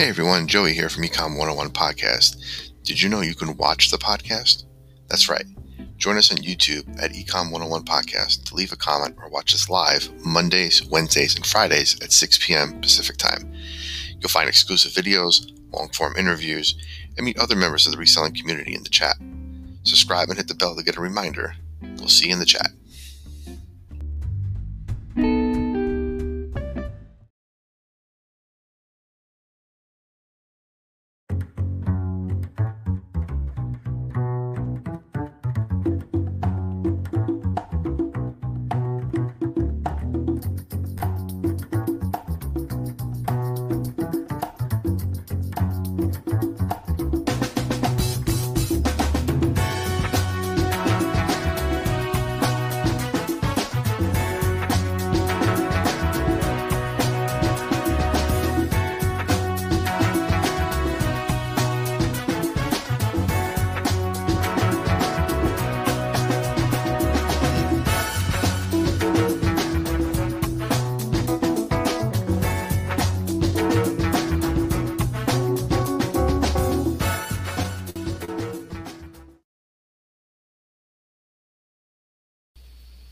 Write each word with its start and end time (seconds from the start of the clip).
Hey 0.00 0.08
everyone, 0.08 0.46
Joey 0.46 0.72
here 0.72 0.88
from 0.88 1.04
Ecom 1.04 1.36
101 1.36 1.72
Podcast. 1.72 2.70
Did 2.84 3.02
you 3.02 3.10
know 3.10 3.20
you 3.20 3.34
can 3.34 3.54
watch 3.58 3.90
the 3.90 3.98
podcast? 3.98 4.64
That's 5.08 5.28
right. 5.28 5.44
Join 5.98 6.16
us 6.16 6.30
on 6.30 6.38
YouTube 6.38 6.88
at 7.02 7.12
Ecom 7.12 7.52
101 7.52 7.84
Podcast 7.84 8.44
to 8.44 8.54
leave 8.54 8.72
a 8.72 8.76
comment 8.76 9.16
or 9.18 9.28
watch 9.28 9.52
us 9.54 9.68
live 9.68 10.10
Mondays, 10.24 10.82
Wednesdays, 10.86 11.36
and 11.36 11.44
Fridays 11.44 12.00
at 12.00 12.12
6 12.12 12.46
p.m. 12.46 12.80
Pacific 12.80 13.18
Time. 13.18 13.52
You'll 14.18 14.30
find 14.30 14.48
exclusive 14.48 14.92
videos, 14.92 15.52
long 15.70 15.90
form 15.90 16.16
interviews, 16.16 16.76
and 17.18 17.26
meet 17.26 17.38
other 17.38 17.54
members 17.54 17.84
of 17.84 17.92
the 17.92 17.98
reselling 17.98 18.32
community 18.32 18.74
in 18.74 18.84
the 18.84 18.88
chat. 18.88 19.16
Subscribe 19.82 20.30
and 20.30 20.38
hit 20.38 20.48
the 20.48 20.54
bell 20.54 20.74
to 20.76 20.82
get 20.82 20.96
a 20.96 21.02
reminder. 21.02 21.56
We'll 21.98 22.08
see 22.08 22.28
you 22.28 22.32
in 22.32 22.38
the 22.38 22.46
chat. 22.46 22.70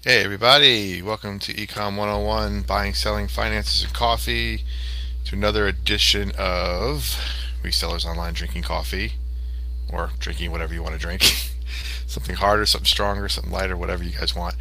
Hey 0.09 0.25
everybody, 0.25 1.03
welcome 1.03 1.39
to 1.41 1.53
Ecom 1.53 1.99
101 1.99 2.63
Buying, 2.63 2.95
Selling, 2.95 3.29
Finances, 3.29 3.85
and 3.85 3.93
Coffee 3.93 4.65
to 5.27 5.37
another 5.37 5.67
edition 5.67 6.33
of 6.39 7.21
Resellers 7.63 8.07
Online 8.07 8.33
Drinking 8.33 8.63
Coffee 8.63 9.13
or 9.93 10.13
drinking 10.19 10.51
whatever 10.51 10.73
you 10.73 10.83
want 10.83 10.95
to 10.95 10.99
drink. 10.99 11.25
something 12.07 12.37
harder, 12.37 12.65
something 12.65 12.87
stronger, 12.87 13.29
something 13.29 13.53
lighter, 13.53 13.77
whatever 13.77 14.03
you 14.03 14.13
guys 14.13 14.35
want. 14.35 14.55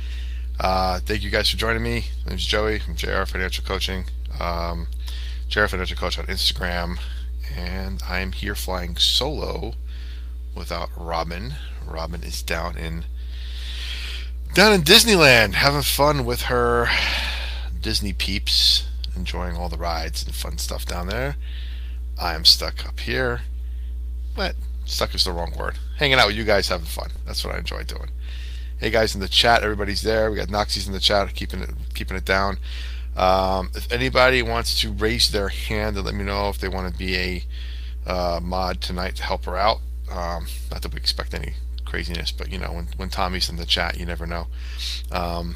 Uh, 0.59 1.00
thank 1.00 1.23
you 1.23 1.30
guys 1.30 1.50
for 1.50 1.56
joining 1.56 1.82
me. 1.82 2.08
My 2.26 2.32
name 2.32 2.39
is 2.39 2.45
Joey 2.45 2.80
from 2.80 2.98
JR 2.98 3.23
Financial 3.23 3.64
Coaching. 3.64 4.04
Um, 4.42 4.88
JR 5.48 5.67
Financial 5.67 5.95
Coach 5.95 6.20
on 6.20 6.26
Instagram. 6.26 7.00
And 7.56 8.04
I'm 8.04 8.34
here 8.34 8.54
flying 8.54 8.98
solo 8.98 9.76
without 10.54 10.89
Robyn. 10.98 11.54
Robyn 11.86 12.23
is 12.23 12.42
down 12.42 12.78
in 12.78 13.06
down 14.53 14.73
in 14.73 14.81
Disneyland, 14.81 15.53
having 15.53 15.81
fun 15.81 16.26
with 16.26 16.44
her 16.44 16.88
Disney 17.80 18.14
peeps, 18.14 18.88
enjoying 19.16 19.56
all 19.56 19.70
the 19.70 19.78
rides 19.78 20.26
and 20.26 20.34
fun 20.34 20.58
stuff 20.58 20.86
down 20.86 21.08
there. 21.08 21.36
I 22.20 22.34
am 22.34 22.45
stuck 22.45 22.86
up 22.86 23.00
here. 23.00 23.42
But 24.36 24.56
stuck 24.86 25.16
is 25.16 25.23
the 25.23 25.32
wrong 25.32 25.54
word. 25.58 25.77
Hanging 25.98 26.20
out 26.20 26.27
with 26.27 26.36
you 26.36 26.44
guys, 26.44 26.70
having 26.70 26.86
fun. 26.86 27.11
That's 27.26 27.44
what 27.44 27.55
I 27.55 27.60
enjoy 27.60 27.83
doing. 27.83 28.10
Hey 28.80 28.92
guys 28.92 29.16
in 29.16 29.22
the 29.22 29.27
chat, 29.27 29.64
everybody's 29.64 30.04
there. 30.04 30.30
We 30.30 30.38
got 30.38 30.49
Noxie's 30.49 30.86
in 30.86 30.93
the 30.93 30.99
chat, 30.99 31.33
keeping 31.33 31.61
it 31.61 31.72
keeping 31.95 32.16
it 32.16 32.26
down. 32.26 32.60
Um, 33.16 33.72
if 33.73 33.92
anybody 33.92 34.43
wants 34.43 34.80
to 34.82 34.92
raise 34.92 35.32
their 35.32 35.49
hand 35.49 35.98
and 35.98 36.05
let 36.05 36.14
me 36.14 36.23
know 36.23 36.49
if 36.49 36.60
they 36.60 36.67
want 36.67 36.92
to 36.92 36.98
be 36.98 37.16
a 37.16 37.43
uh, 38.05 38.39
mod 38.42 38.80
tonight 38.82 39.16
to 39.16 39.23
help 39.23 39.45
her 39.45 39.58
out. 39.58 39.80
Um, 40.11 40.45
not 40.72 40.83
that 40.83 40.93
we 40.93 40.99
expect 40.99 41.33
any 41.33 41.54
craziness, 41.87 42.31
but 42.31 42.52
you 42.52 42.59
know, 42.59 42.71
when, 42.73 42.87
when 42.98 43.09
Tommy's 43.09 43.49
in 43.49 43.55
the 43.55 43.65
chat, 43.65 43.98
you 43.98 44.05
never 44.05 44.27
know. 44.27 44.48
Um, 45.11 45.55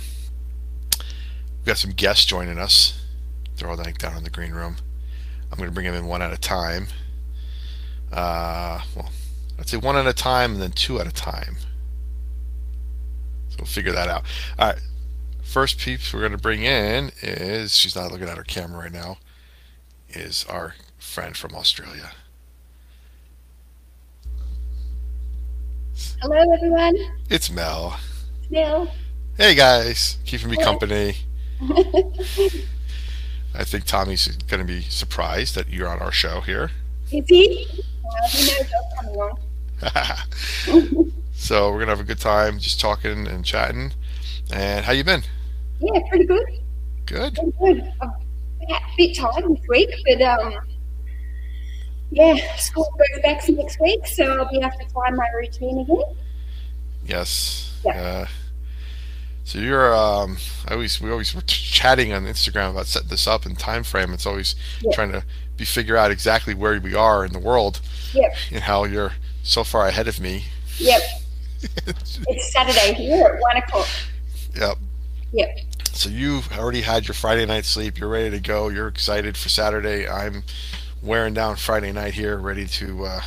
we've 1.00 1.66
got 1.66 1.78
some 1.78 1.92
guests 1.92 2.26
joining 2.26 2.58
us. 2.58 3.00
They're 3.56 3.70
all 3.70 3.78
like 3.78 3.98
down 3.98 4.18
in 4.18 4.24
the 4.24 4.30
green 4.30 4.52
room. 4.52 4.78
I'm 5.52 5.58
going 5.58 5.70
to 5.70 5.74
bring 5.74 5.86
them 5.86 5.96
in 5.96 6.08
one 6.08 6.22
at 6.22 6.32
a 6.32 6.38
time. 6.38 6.88
Uh, 8.12 8.82
well, 8.96 9.12
I'd 9.60 9.68
say 9.68 9.78
one 9.78 9.98
at 9.98 10.08
a 10.08 10.14
time 10.14 10.54
and 10.54 10.62
then 10.62 10.72
two 10.72 11.00
at 11.00 11.08
a 11.08 11.12
time. 11.12 11.58
So 13.50 13.58
we'll 13.60 13.68
figure 13.68 13.92
that 13.92 14.08
out. 14.08 14.24
All 14.58 14.70
right. 14.70 14.82
First 15.44 15.80
peeps 15.80 16.14
we're 16.14 16.22
going 16.22 16.32
to 16.32 16.38
bring 16.38 16.64
in 16.64 17.12
is, 17.22 17.76
she's 17.76 17.96
not 17.96 18.12
looking 18.12 18.30
at 18.30 18.38
her 18.38 18.44
camera 18.44 18.84
right 18.84 18.92
now, 18.92 19.18
is 20.10 20.46
our 20.46 20.76
friend 20.98 21.36
from 21.36 21.54
Australia. 21.56 22.12
Hello, 26.22 26.54
everyone. 26.54 26.98
It's 27.30 27.50
Mel. 27.50 28.00
Mel. 28.50 28.92
Hey, 29.38 29.56
guys. 29.56 30.18
Keeping 30.26 30.50
me 30.50 30.58
company. 30.58 31.16
I 33.54 33.64
think 33.64 33.86
Tommy's 33.86 34.28
going 34.48 34.60
to 34.60 34.66
be 34.66 34.82
surprised 34.82 35.56
that 35.56 35.70
you're 35.70 35.88
on 35.88 36.00
our 36.00 36.12
show 36.12 36.42
here. 36.42 36.72
Is 37.12 37.26
he? 37.28 37.68
Well, 38.04 38.30
he 38.30 38.52
knows 38.52 38.72
I'm 38.74 39.06
coming 39.06 39.20
on. 39.20 41.12
so 41.34 41.70
we're 41.72 41.78
going 41.78 41.88
to 41.88 41.96
have 41.96 42.00
a 42.00 42.04
good 42.04 42.20
time 42.20 42.60
just 42.60 42.80
talking 42.80 43.28
and 43.28 43.44
chatting. 43.44 43.94
And 44.52 44.86
how 44.86 44.94
you 44.94 45.04
been? 45.04 45.24
Yeah, 45.80 46.00
pretty 46.10 46.26
good. 46.26 46.46
Good. 47.06 47.36
Pretty 47.36 47.54
good. 47.60 47.94
I'm 48.02 48.10
a 48.70 48.80
bit 48.98 49.18
tired 49.18 49.44
this 49.50 49.68
week, 49.68 49.90
but 50.08 50.22
um, 50.22 50.54
yeah, 52.12 52.56
school 52.58 52.90
goes 52.98 53.22
back 53.24 53.48
next 53.50 53.80
week, 53.80 54.06
so 54.06 54.24
I'll 54.38 54.50
be 54.50 54.58
able 54.58 54.70
to 54.72 54.90
find 54.94 55.16
my 55.16 55.28
routine 55.36 55.80
again. 55.80 56.04
Yes. 57.06 57.74
Yeah. 57.84 57.92
Uh, 57.92 58.26
so 59.44 59.60
you're 59.60 59.94
um, 59.96 60.38
I 60.68 60.74
always 60.74 61.02
we 61.02 61.10
always 61.12 61.34
were 61.34 61.42
chatting 61.42 62.14
on 62.14 62.26
Instagram 62.26 62.72
about 62.72 62.86
setting 62.88 63.10
this 63.10 63.28
up 63.28 63.46
and 63.46 63.58
time 63.58 63.84
frame. 63.84 64.14
It's 64.14 64.26
always 64.26 64.56
Yeah. 64.82 64.92
trying 64.94 65.12
to 65.12 65.24
be 65.58 65.66
figure 65.66 65.98
out 65.98 66.12
exactly 66.12 66.54
where 66.54 66.80
we 66.80 66.94
are 66.96 67.26
in 67.26 67.34
the 67.34 67.40
world 67.40 67.82
Yep, 68.14 68.36
and 68.52 68.62
how 68.64 68.84
you're 68.86 69.14
so 69.44 69.64
far 69.64 69.88
ahead 69.88 70.08
of 70.08 70.20
me. 70.20 70.46
yep. 70.78 71.02
It's 71.88 72.52
Saturday 72.54 72.94
here 72.94 73.26
at 73.26 73.40
one 73.42 73.58
o'clock. 73.58 73.88
Yep. 74.56 74.78
Yep. 75.34 75.58
So 75.94 76.10
you've 76.10 76.52
already 76.58 76.82
had 76.82 77.08
your 77.08 77.14
Friday 77.16 77.46
night 77.46 77.66
sleep. 77.66 77.98
You're 78.00 78.10
ready 78.10 78.30
to 78.32 78.40
go. 78.40 78.70
You're 78.70 78.88
excited 78.88 79.38
for 79.38 79.50
Saturday. 79.50 80.08
I'm 80.08 80.44
wearing 81.02 81.34
down 81.34 81.56
Friday 81.56 81.92
night 81.92 82.14
here, 82.14 82.38
ready 82.38 82.68
to 82.68 83.06
uh, 83.06 83.22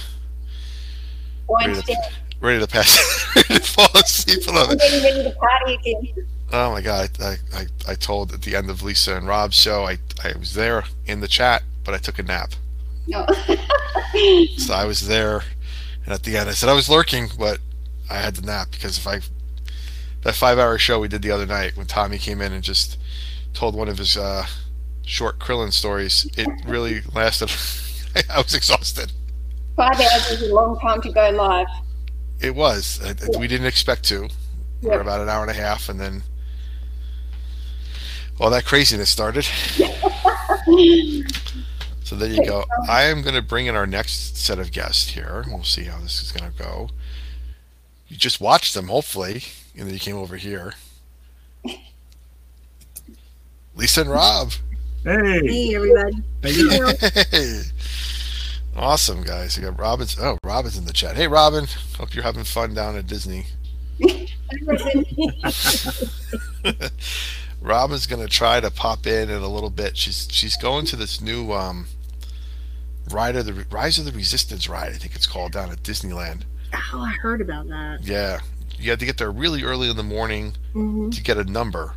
ready 1.49 1.81
to, 1.83 1.97
ready 2.41 2.61
to 2.61 2.67
pass, 2.67 3.33
ready 3.37 3.55
to 3.55 3.61
fall 3.61 3.89
asleep. 3.95 4.41
I 4.49 4.53
love 4.53 4.71
it. 4.71 4.81
ready 4.81 5.23
to 5.25 5.31
party 5.37 5.75
again. 5.75 6.27
Oh 6.53 6.71
my 6.71 6.81
god! 6.81 7.11
I, 7.21 7.37
I 7.53 7.67
I 7.89 7.95
told 7.95 8.33
at 8.33 8.43
the 8.43 8.55
end 8.57 8.71
of 8.71 8.83
Lisa 8.83 9.17
and 9.17 9.27
Rob's 9.27 9.57
show, 9.57 9.85
I 9.85 9.99
I 10.23 10.37
was 10.39 10.55
there 10.55 10.85
in 11.07 11.21
the 11.21 11.29
chat, 11.29 11.63
but 11.85 11.95
I 11.95 11.99
took 11.99 12.19
a 12.19 12.23
nap. 12.23 12.53
No. 13.07 13.27
So 14.59 14.73
I 14.73 14.85
was 14.85 15.09
there, 15.09 15.43
and 16.05 16.15
at 16.15 16.23
the 16.23 16.37
end 16.37 16.49
I 16.49 16.53
said 16.53 16.69
I 16.69 16.73
was 16.73 16.89
lurking, 16.89 17.31
but 17.37 17.59
I 18.09 18.15
had 18.15 18.37
to 18.37 18.43
nap 18.43 18.69
because 18.71 18.97
if 18.97 19.07
I 19.09 19.21
that 20.23 20.37
five 20.37 20.57
hour 20.57 20.79
show 20.79 21.01
we 21.01 21.09
did 21.09 21.23
the 21.23 21.33
other 21.33 21.47
night 21.47 21.77
when 21.77 21.87
Tommy 21.87 22.19
came 22.19 22.41
in 22.41 22.53
and 22.53 22.63
just 22.63 22.97
told 23.55 23.75
one 23.75 23.89
of 23.89 23.99
his 23.99 24.17
uh, 24.17 24.47
short 25.05 25.39
Krillin 25.39 25.73
stories, 25.73 26.27
it 26.37 26.49
really 26.67 27.03
lasted. 27.15 27.51
I 28.31 28.39
was 28.39 28.55
exhausted. 28.55 29.13
Five 29.77 29.95
hours 30.01 30.31
is 30.31 30.43
a 30.51 30.55
long 30.55 30.79
time 30.81 31.03
to 31.03 31.11
go 31.13 31.31
live. 31.31 31.67
It 32.41 32.55
was. 32.55 33.01
Uh, 33.03 33.15
We 33.39 33.49
didn't 33.49 33.67
expect 33.67 34.05
to. 34.05 34.29
We 34.83 34.89
were 34.91 35.01
about 35.01 35.21
an 35.21 35.29
hour 35.29 35.43
and 35.43 35.51
a 35.51 35.55
half, 35.55 35.89
and 35.89 35.99
then 35.99 36.23
all 38.39 38.51
that 38.51 38.65
craziness 38.65 39.11
started. 39.11 39.47
So 42.05 42.17
there 42.17 42.29
you 42.29 42.45
go. 42.45 42.67
I 42.87 43.05
am 43.05 43.23
going 43.23 43.35
to 43.35 43.41
bring 43.41 43.65
in 43.65 43.75
our 43.75 43.87
next 43.87 44.37
set 44.37 44.59
of 44.59 44.73
guests 44.73 45.09
here. 45.09 45.43
We'll 45.49 45.65
see 45.65 45.85
how 45.85 45.99
this 46.01 46.21
is 46.23 46.33
going 46.33 46.53
to 46.53 46.57
go. 46.59 46.91
You 48.09 48.19
just 48.19 48.43
watched 48.43 48.75
them, 48.75 48.89
hopefully, 48.89 49.43
and 49.75 49.87
then 49.87 49.95
you 49.95 49.99
came 49.99 50.17
over 50.17 50.37
here. 50.37 50.75
Lisa 53.75 54.03
and 54.03 54.11
Rob. 54.11 54.53
Hey, 55.05 55.47
Hey, 55.47 55.75
everybody. 55.75 56.17
how 56.43 56.49
you 56.49 56.71
doing? 56.71 56.97
Hey. 57.31 57.63
Awesome, 58.77 59.23
guys. 59.23 59.57
You 59.57 59.63
got 59.63 59.79
Robyn's. 59.79 60.19
Oh, 60.19 60.37
Robyn's 60.43 60.77
in 60.77 60.85
the 60.85 60.93
chat. 60.93 61.15
Hey, 61.15 61.29
Robyn. 61.29 61.69
Hope 61.97 62.13
you're 62.13 62.25
having 62.25 62.43
fun 62.43 62.75
down 62.75 62.97
at 62.97 63.07
Disney. 63.07 63.47
Robyn's 67.63 68.07
gonna 68.09 68.27
try 68.27 68.59
to 68.59 68.73
pop 68.73 69.07
in 69.07 69.31
in 69.31 69.43
a 69.43 69.49
little 69.49 69.71
bit. 69.71 69.97
She's 69.97 70.27
she's 70.31 70.57
going 70.57 70.87
to 70.87 70.97
this 70.97 71.21
new 71.21 71.53
um 71.53 71.87
Ride 73.11 73.37
of 73.37 73.47
the 73.47 73.65
Rise 73.71 73.97
of 73.99 74.07
the 74.07 74.13
Resistance 74.13 74.69
ride, 74.69 74.91
I 74.91 74.95
think 74.97 75.15
it's 75.15 75.29
called 75.29 75.53
down 75.53 75.71
at 75.71 75.85
Disneyland. 75.85 76.41
Oh, 76.93 76.99
I 77.01 77.13
heard 77.13 77.41
about 77.41 77.69
that. 77.69 78.01
Yeah, 78.03 78.41
you 78.77 78.91
had 78.91 78.99
to 78.99 79.07
get 79.07 79.19
there 79.19 79.31
really 79.31 79.63
early 79.63 79.89
in 79.89 79.97
the 79.97 80.03
morning 80.03 80.55
hmm 80.73 81.11
to 81.11 81.23
get 81.23 81.39
a 81.39 81.45
number. 81.45 81.95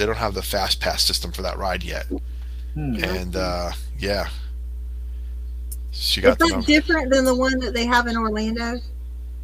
They 0.00 0.06
don't 0.06 0.16
have 0.16 0.32
the 0.32 0.40
fast 0.40 0.80
pass 0.80 1.02
system 1.02 1.30
for 1.30 1.42
that 1.42 1.58
ride 1.58 1.84
yet, 1.84 2.06
Hmm. 2.72 3.04
and 3.04 3.36
uh, 3.36 3.70
yeah, 3.98 4.28
she 5.90 6.22
Is 6.22 6.24
got 6.24 6.38
the 6.38 6.46
that 6.46 6.50
number. 6.52 6.66
different 6.66 7.10
than 7.10 7.26
the 7.26 7.34
one 7.34 7.58
that 7.58 7.74
they 7.74 7.84
have 7.84 8.06
in 8.06 8.16
Orlando? 8.16 8.80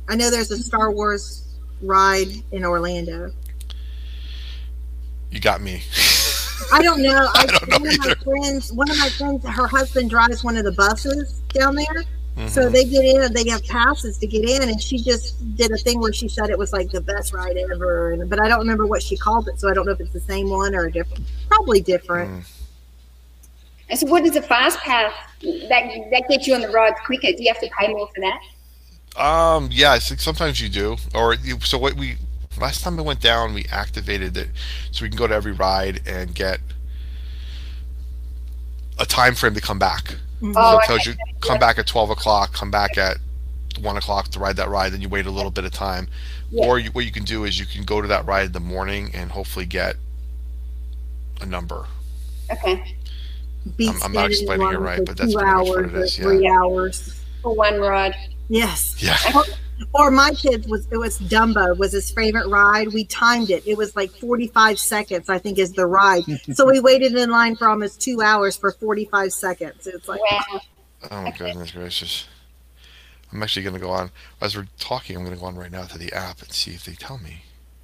I 0.08 0.16
know 0.16 0.30
there's 0.30 0.50
a 0.50 0.56
Star 0.56 0.90
Wars 0.90 1.44
ride 1.82 2.28
in 2.52 2.64
Orlando. 2.64 3.32
You 5.30 5.40
got 5.40 5.60
me. 5.60 5.82
I 6.72 6.82
don't 6.82 7.02
know. 7.02 7.10
I, 7.34 7.42
I 7.42 7.44
don't 7.46 7.68
know 7.68 7.78
one 7.78 7.90
of 7.92 7.98
my 7.98 8.14
friends, 8.24 8.72
one 8.72 8.90
of 8.90 8.98
my 8.98 9.10
friends, 9.10 9.46
her 9.46 9.66
husband 9.66 10.08
drives 10.08 10.42
one 10.42 10.56
of 10.56 10.64
the 10.64 10.72
buses 10.72 11.42
down 11.52 11.74
there. 11.74 12.02
So 12.48 12.68
Mhm. 12.68 12.72
they 12.72 12.84
get 12.84 13.02
in, 13.02 13.32
they 13.32 13.48
have 13.48 13.64
passes 13.64 14.18
to 14.18 14.26
get 14.26 14.46
in, 14.46 14.68
and 14.68 14.82
she 14.82 14.98
just 14.98 15.56
did 15.56 15.70
a 15.70 15.78
thing 15.78 16.00
where 16.00 16.12
she 16.12 16.28
said 16.28 16.50
it 16.50 16.58
was 16.58 16.70
like 16.70 16.90
the 16.90 17.00
best 17.00 17.32
ride 17.32 17.56
ever. 17.56 18.12
And, 18.12 18.28
but 18.28 18.38
I 18.40 18.46
don't 18.46 18.58
remember 18.58 18.84
what 18.84 19.02
she 19.02 19.16
called 19.16 19.48
it, 19.48 19.58
so 19.58 19.70
I 19.70 19.74
don't 19.74 19.86
know 19.86 19.92
if 19.92 20.00
it's 20.00 20.12
the 20.12 20.20
same 20.20 20.50
one 20.50 20.74
or 20.74 20.84
a 20.84 20.92
different. 20.92 21.24
Probably 21.48 21.80
different. 21.80 22.30
Mm. 22.30 22.44
And 23.88 23.98
so, 23.98 24.06
what 24.06 24.22
does 24.22 24.36
a 24.36 24.42
fast 24.42 24.78
pass 24.80 25.12
that 25.40 26.08
that 26.10 26.24
gets 26.28 26.46
you 26.46 26.54
on 26.54 26.60
the 26.60 26.68
rides 26.68 26.96
quicker? 27.06 27.28
Do 27.32 27.42
you 27.42 27.48
have 27.48 27.60
to 27.60 27.70
pay 27.78 27.88
more 27.88 28.08
for 28.08 28.20
that? 28.20 29.22
Um, 29.22 29.70
yeah, 29.72 29.92
I 29.92 29.98
think 29.98 30.20
sometimes 30.20 30.60
you 30.60 30.68
do. 30.68 30.96
Or 31.14 31.34
you, 31.34 31.58
so 31.60 31.78
what 31.78 31.94
we 31.94 32.16
last 32.60 32.82
time 32.82 32.98
I 32.98 33.02
went 33.02 33.20
down, 33.22 33.54
we 33.54 33.64
activated 33.70 34.36
it 34.36 34.50
so 34.90 35.04
we 35.04 35.08
can 35.08 35.16
go 35.16 35.26
to 35.26 35.34
every 35.34 35.52
ride 35.52 36.02
and 36.06 36.34
get 36.34 36.60
a 38.98 39.06
time 39.06 39.34
frame 39.34 39.54
to 39.54 39.60
come 39.60 39.78
back. 39.78 40.16
Mhm. 40.42 40.54
So 40.54 40.60
Oh, 40.60 40.78
it 40.78 40.84
tells 40.86 41.06
you 41.06 41.14
come 41.40 41.58
back 41.58 41.78
at 41.78 41.86
twelve 41.86 42.10
o'clock, 42.10 42.52
come 42.52 42.70
back 42.70 42.96
at 42.98 43.16
one 43.80 43.96
o'clock 43.96 44.28
to 44.28 44.38
ride 44.38 44.56
that 44.56 44.68
ride. 44.68 44.92
Then 44.92 45.00
you 45.00 45.08
wait 45.08 45.26
a 45.26 45.30
little 45.30 45.50
bit 45.50 45.64
of 45.64 45.72
time, 45.72 46.08
Yeah. 46.50 46.64
or 46.66 46.78
you, 46.78 46.90
what 46.90 47.04
you 47.04 47.12
can 47.12 47.24
do 47.24 47.44
is 47.44 47.58
you 47.58 47.66
can 47.66 47.84
go 47.84 48.00
to 48.02 48.08
that 48.08 48.26
ride 48.26 48.46
in 48.46 48.52
the 48.52 48.60
morning 48.60 49.10
and 49.14 49.30
hopefully 49.30 49.66
get 49.66 49.96
a 51.40 51.46
number. 51.46 51.86
Okay, 52.50 52.94
I'm- 53.80 53.98
I'm 54.02 54.12
not 54.12 54.30
explaining 54.30 54.72
it 54.72 54.78
right, 54.78 55.04
but 55.04 55.16
that's 55.16 55.32
two 55.32 55.38
pretty 55.38 55.52
much 55.52 55.66
what 55.68 55.76
hours 55.78 55.92
it 55.92 55.96
or 55.96 56.02
is, 56.04 56.18
yeah. 56.18 56.24
Three 56.24 56.48
hours. 56.48 57.12
for 57.42 57.54
one 57.54 57.78
ride. 57.80 58.14
Yes. 58.48 58.94
Yeah. 58.98 59.16
Or 59.92 60.10
my 60.10 60.30
kids 60.32 60.66
was 60.66 60.86
it 60.90 60.96
was 60.96 61.18
Dumbo 61.18 61.76
was 61.76 61.92
his 61.92 62.10
favorite 62.10 62.48
ride. 62.48 62.92
We 62.92 63.04
timed 63.04 63.50
it. 63.50 63.66
It 63.66 63.76
was 63.76 63.94
like 63.94 64.10
45 64.10 64.78
seconds, 64.78 65.28
I 65.28 65.38
think, 65.38 65.58
is 65.58 65.72
the 65.72 65.86
ride. 65.86 66.24
so 66.54 66.64
we 66.70 66.80
waited 66.90 67.14
in 67.14 67.30
line 67.30 67.56
for 67.56 67.68
almost 67.68 68.00
two 68.00 68.22
hours 68.22 68.56
for 68.56 68.72
45 68.72 69.32
seconds. 69.32 69.86
It's 69.86 70.08
like 70.08 70.20
Wow. 70.30 70.60
Oh 71.10 71.22
my 71.22 71.30
goodness 71.30 71.72
gracious. 71.72 72.26
I'm 73.32 73.42
actually 73.42 73.64
going 73.64 73.74
to 73.74 73.80
go 73.80 73.90
on 73.90 74.10
as 74.40 74.56
we're 74.56 74.66
talking. 74.78 75.16
I'm 75.16 75.24
going 75.24 75.34
to 75.36 75.40
go 75.40 75.46
on 75.46 75.56
right 75.56 75.70
now 75.70 75.84
to 75.84 75.98
the 75.98 76.12
app 76.12 76.40
and 76.42 76.50
see 76.52 76.70
if 76.70 76.84
they 76.84 76.94
tell 76.94 77.18
me 77.18 77.42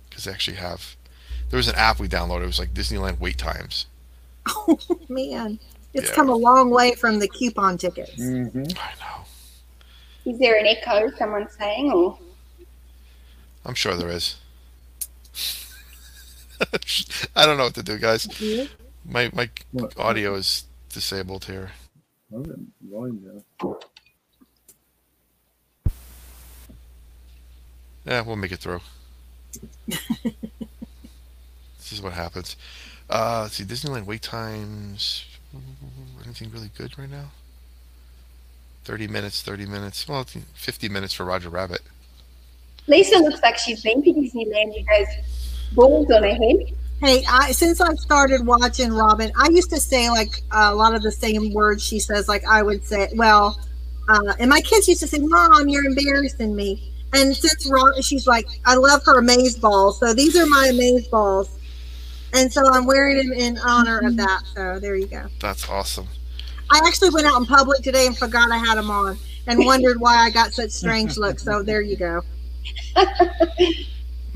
because 0.08 0.24
they 0.24 0.32
actually 0.32 0.56
have. 0.56 0.96
There 1.50 1.58
was 1.58 1.68
an 1.68 1.74
app 1.74 1.98
we 2.00 2.08
downloaded. 2.08 2.44
It 2.44 2.46
was 2.46 2.58
like 2.58 2.72
Disneyland 2.72 3.20
wait 3.20 3.36
times. 3.38 3.86
oh 4.46 4.78
man. 5.08 5.58
It's 5.94 6.08
Yeah. 6.08 6.14
come 6.14 6.30
a 6.30 6.34
long 6.34 6.70
way 6.70 6.94
from 6.94 7.18
the 7.18 7.28
coupon 7.28 7.76
tickets. 7.76 8.14
Mm-hmm. 8.18 8.62
I 8.78 8.92
know. 9.04 9.21
Is 10.24 10.38
there 10.38 10.58
an 10.58 10.66
echo? 10.66 11.10
Someone 11.16 11.48
saying, 11.50 11.92
or 11.92 12.18
I'm 13.64 13.74
sure 13.74 13.94
there 13.96 14.10
is. 14.10 14.36
I 17.36 17.46
don't 17.46 17.56
know 17.56 17.64
what 17.64 17.74
to 17.74 17.82
do, 17.82 17.98
guys. 17.98 18.28
My 19.04 19.30
my 19.34 19.50
What? 19.72 19.98
audio 19.98 20.34
is 20.34 20.64
disabled 20.90 21.46
here. 21.46 21.72
Okay, 22.32 22.50
volume 22.88 23.42
down. 23.60 23.74
Yeah, 28.06 28.22
we'll 28.22 28.36
make 28.36 28.52
it 28.52 28.58
through. 28.58 28.80
this 29.86 31.92
is 31.92 32.00
what 32.02 32.12
happens. 32.12 32.56
Uh, 33.10 33.40
let's 33.42 33.54
see, 33.54 33.64
Disneyland 33.64 34.06
wait 34.06 34.22
times. 34.22 35.24
Anything 36.24 36.50
really 36.50 36.70
good 36.76 36.98
right 36.98 37.10
now? 37.10 37.30
30 38.84 39.08
minutes, 39.08 39.42
30 39.42 39.66
minutes. 39.66 40.08
Well, 40.08 40.24
50 40.24 40.88
minutes 40.88 41.14
for 41.14 41.24
Roger 41.24 41.48
Rabbit. 41.48 41.82
Lisa 42.86 43.18
looks 43.18 43.40
like 43.42 43.58
she's 43.58 43.82
been 43.82 44.02
to 44.02 44.12
Disneyland 44.12 44.74
with 44.74 44.86
those 44.86 45.74
balls 45.74 46.10
on 46.10 46.22
her 46.22 46.34
head. 46.34 46.72
Hey, 47.00 47.24
I 47.28 47.50
since 47.52 47.80
I 47.80 47.92
started 47.94 48.46
watching 48.46 48.92
Robyn, 48.92 49.32
I 49.36 49.48
used 49.50 49.70
to 49.70 49.80
say 49.80 50.08
like 50.08 50.42
a 50.52 50.74
lot 50.74 50.94
of 50.94 51.02
the 51.02 51.10
same 51.10 51.52
words 51.52 51.84
she 51.84 51.98
says. 51.98 52.28
Like 52.28 52.44
I 52.44 52.62
would 52.62 52.84
say, 52.84 53.08
well, 53.14 53.58
uh, 54.08 54.34
and 54.38 54.48
my 54.48 54.60
kids 54.60 54.88
used 54.88 55.00
to 55.00 55.08
say, 55.08 55.18
"Mom, 55.18 55.68
you're 55.68 55.84
embarrassing 55.84 56.54
me." 56.54 56.92
And 57.12 57.36
since 57.36 57.68
Robyn, 57.68 58.02
she's 58.02 58.26
like, 58.26 58.46
I 58.64 58.74
love 58.74 59.02
her 59.04 59.18
amaze 59.18 59.58
balls. 59.58 60.00
So 60.00 60.14
these 60.14 60.36
are 60.36 60.46
my 60.46 60.68
amaze 60.72 61.08
balls, 61.08 61.50
and 62.32 62.52
so 62.52 62.62
I'm 62.72 62.86
wearing 62.86 63.18
them 63.18 63.32
in 63.32 63.58
honor 63.58 63.98
of 63.98 64.16
that. 64.16 64.42
So 64.54 64.78
there 64.78 64.94
you 64.94 65.08
go. 65.08 65.26
That's 65.40 65.68
awesome. 65.68 66.06
I 66.72 66.80
actually 66.86 67.10
went 67.10 67.26
out 67.26 67.38
in 67.38 67.46
public 67.46 67.82
today 67.82 68.06
and 68.06 68.16
forgot 68.16 68.50
I 68.50 68.58
had 68.58 68.76
them 68.76 68.90
on, 68.90 69.18
and 69.46 69.64
wondered 69.64 70.00
why 70.00 70.16
I 70.16 70.30
got 70.30 70.52
such 70.52 70.70
strange 70.70 71.16
looks. 71.16 71.42
So 71.44 71.62
there 71.62 71.82
you 71.82 71.96
go. 71.96 72.22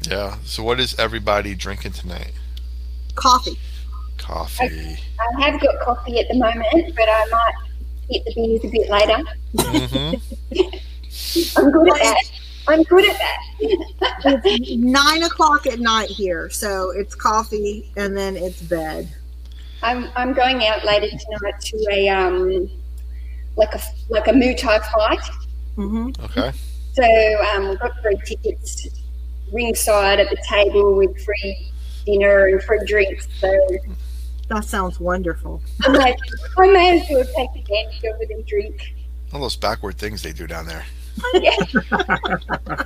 Yeah. 0.06 0.36
So, 0.44 0.62
what 0.62 0.80
is 0.80 0.98
everybody 0.98 1.54
drinking 1.54 1.92
tonight? 1.92 2.32
Coffee. 3.14 3.58
Coffee. 4.18 4.98
I 5.18 5.50
have 5.50 5.60
got 5.60 5.80
coffee 5.80 6.18
at 6.20 6.28
the 6.28 6.34
moment, 6.34 6.94
but 6.94 7.08
I 7.08 7.26
might 7.30 7.54
hit 8.10 8.24
the 8.24 8.34
beers 8.34 8.64
a 8.64 8.68
bit 8.68 8.90
later. 8.90 9.22
hmm 9.58 10.14
I'm 11.56 11.70
good 11.70 11.88
at 11.88 12.02
that. 12.02 12.24
I'm 12.68 12.82
good 12.84 13.08
at 13.08 13.18
that. 13.18 14.40
It's 14.44 14.76
nine 14.76 15.22
o'clock 15.22 15.66
at 15.66 15.80
night 15.80 16.08
here, 16.08 16.50
so 16.50 16.90
it's 16.90 17.14
coffee 17.14 17.90
and 17.96 18.16
then 18.16 18.36
it's 18.36 18.60
bed. 18.62 19.12
I'm 19.82 20.10
I'm 20.16 20.32
going 20.32 20.64
out 20.66 20.84
later 20.84 21.08
tonight 21.08 21.60
to 21.60 21.86
a 21.92 22.08
um 22.08 22.70
like 23.56 23.74
a 23.74 23.80
like 24.08 24.26
a 24.28 24.32
Muay 24.32 24.56
Thai 24.56 24.78
fight. 24.78 25.20
hmm 25.76 26.10
Okay. 26.24 26.52
So 26.94 27.04
um, 27.54 27.68
we've 27.68 27.78
got 27.78 27.92
free 28.02 28.18
tickets 28.24 28.86
ringside 29.52 30.18
at 30.18 30.30
the 30.30 30.38
table 30.48 30.96
with 30.96 31.22
free 31.24 31.70
dinner 32.06 32.46
and 32.46 32.62
free 32.62 32.80
drinks. 32.86 33.28
So 33.38 33.52
That 34.48 34.64
sounds 34.64 34.98
wonderful. 34.98 35.60
I 35.84 35.88
may, 35.90 36.16
I 36.56 36.66
may 36.72 37.00
as 37.00 37.06
well 37.10 37.24
take 37.36 37.50
advantage 37.60 37.98
of 38.04 38.20
it 38.20 38.30
and 38.30 38.46
drink. 38.46 38.94
All 39.32 39.40
those 39.40 39.56
backward 39.56 39.98
things 39.98 40.22
they 40.22 40.32
do 40.32 40.46
down 40.46 40.66
there. 40.66 40.84
Yeah, 41.34 41.50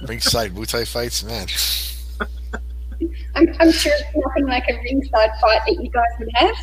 Ringside 0.09 0.55
Muay 0.55 0.67
Thai 0.67 0.85
fights, 0.85 1.23
man. 1.23 1.47
I'm, 3.35 3.55
I'm 3.61 3.73
sure 3.73 3.93
it's 3.95 4.17
nothing 4.17 4.47
like 4.47 4.65
a 4.69 4.75
ringside 4.83 5.31
fight 5.41 5.61
that 5.67 5.77
you 5.83 5.91
guys 5.91 6.05
would 6.19 6.29
have. 6.35 6.57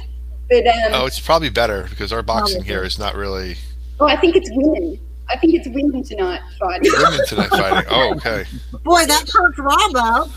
But 0.50 0.68
um, 0.68 0.94
Oh, 0.94 1.06
it's 1.06 1.20
probably 1.20 1.50
better 1.50 1.88
because 1.89 2.13
our 2.13 2.24
boxing 2.24 2.63
here 2.63 2.84
is 2.84 2.98
not 2.98 3.16
really 3.16 3.58
oh, 4.00 4.08
I 4.08 4.16
think 4.18 4.36
it's 4.36 4.50
women. 4.54 5.00
I 5.30 5.38
think 5.38 5.56
it's 5.56 5.68
women 5.68 6.04
tonight 6.04 6.42
fighting. 6.60 6.92
women 6.98 7.20
tonight 7.27 7.50
fighting. 7.50 7.89
Oh, 7.92 8.13
okay. 8.16 8.46
Boy, 8.84 9.06
that 9.06 9.27
perked 9.27 9.58
Rob 9.58 9.96
up. 9.96 10.30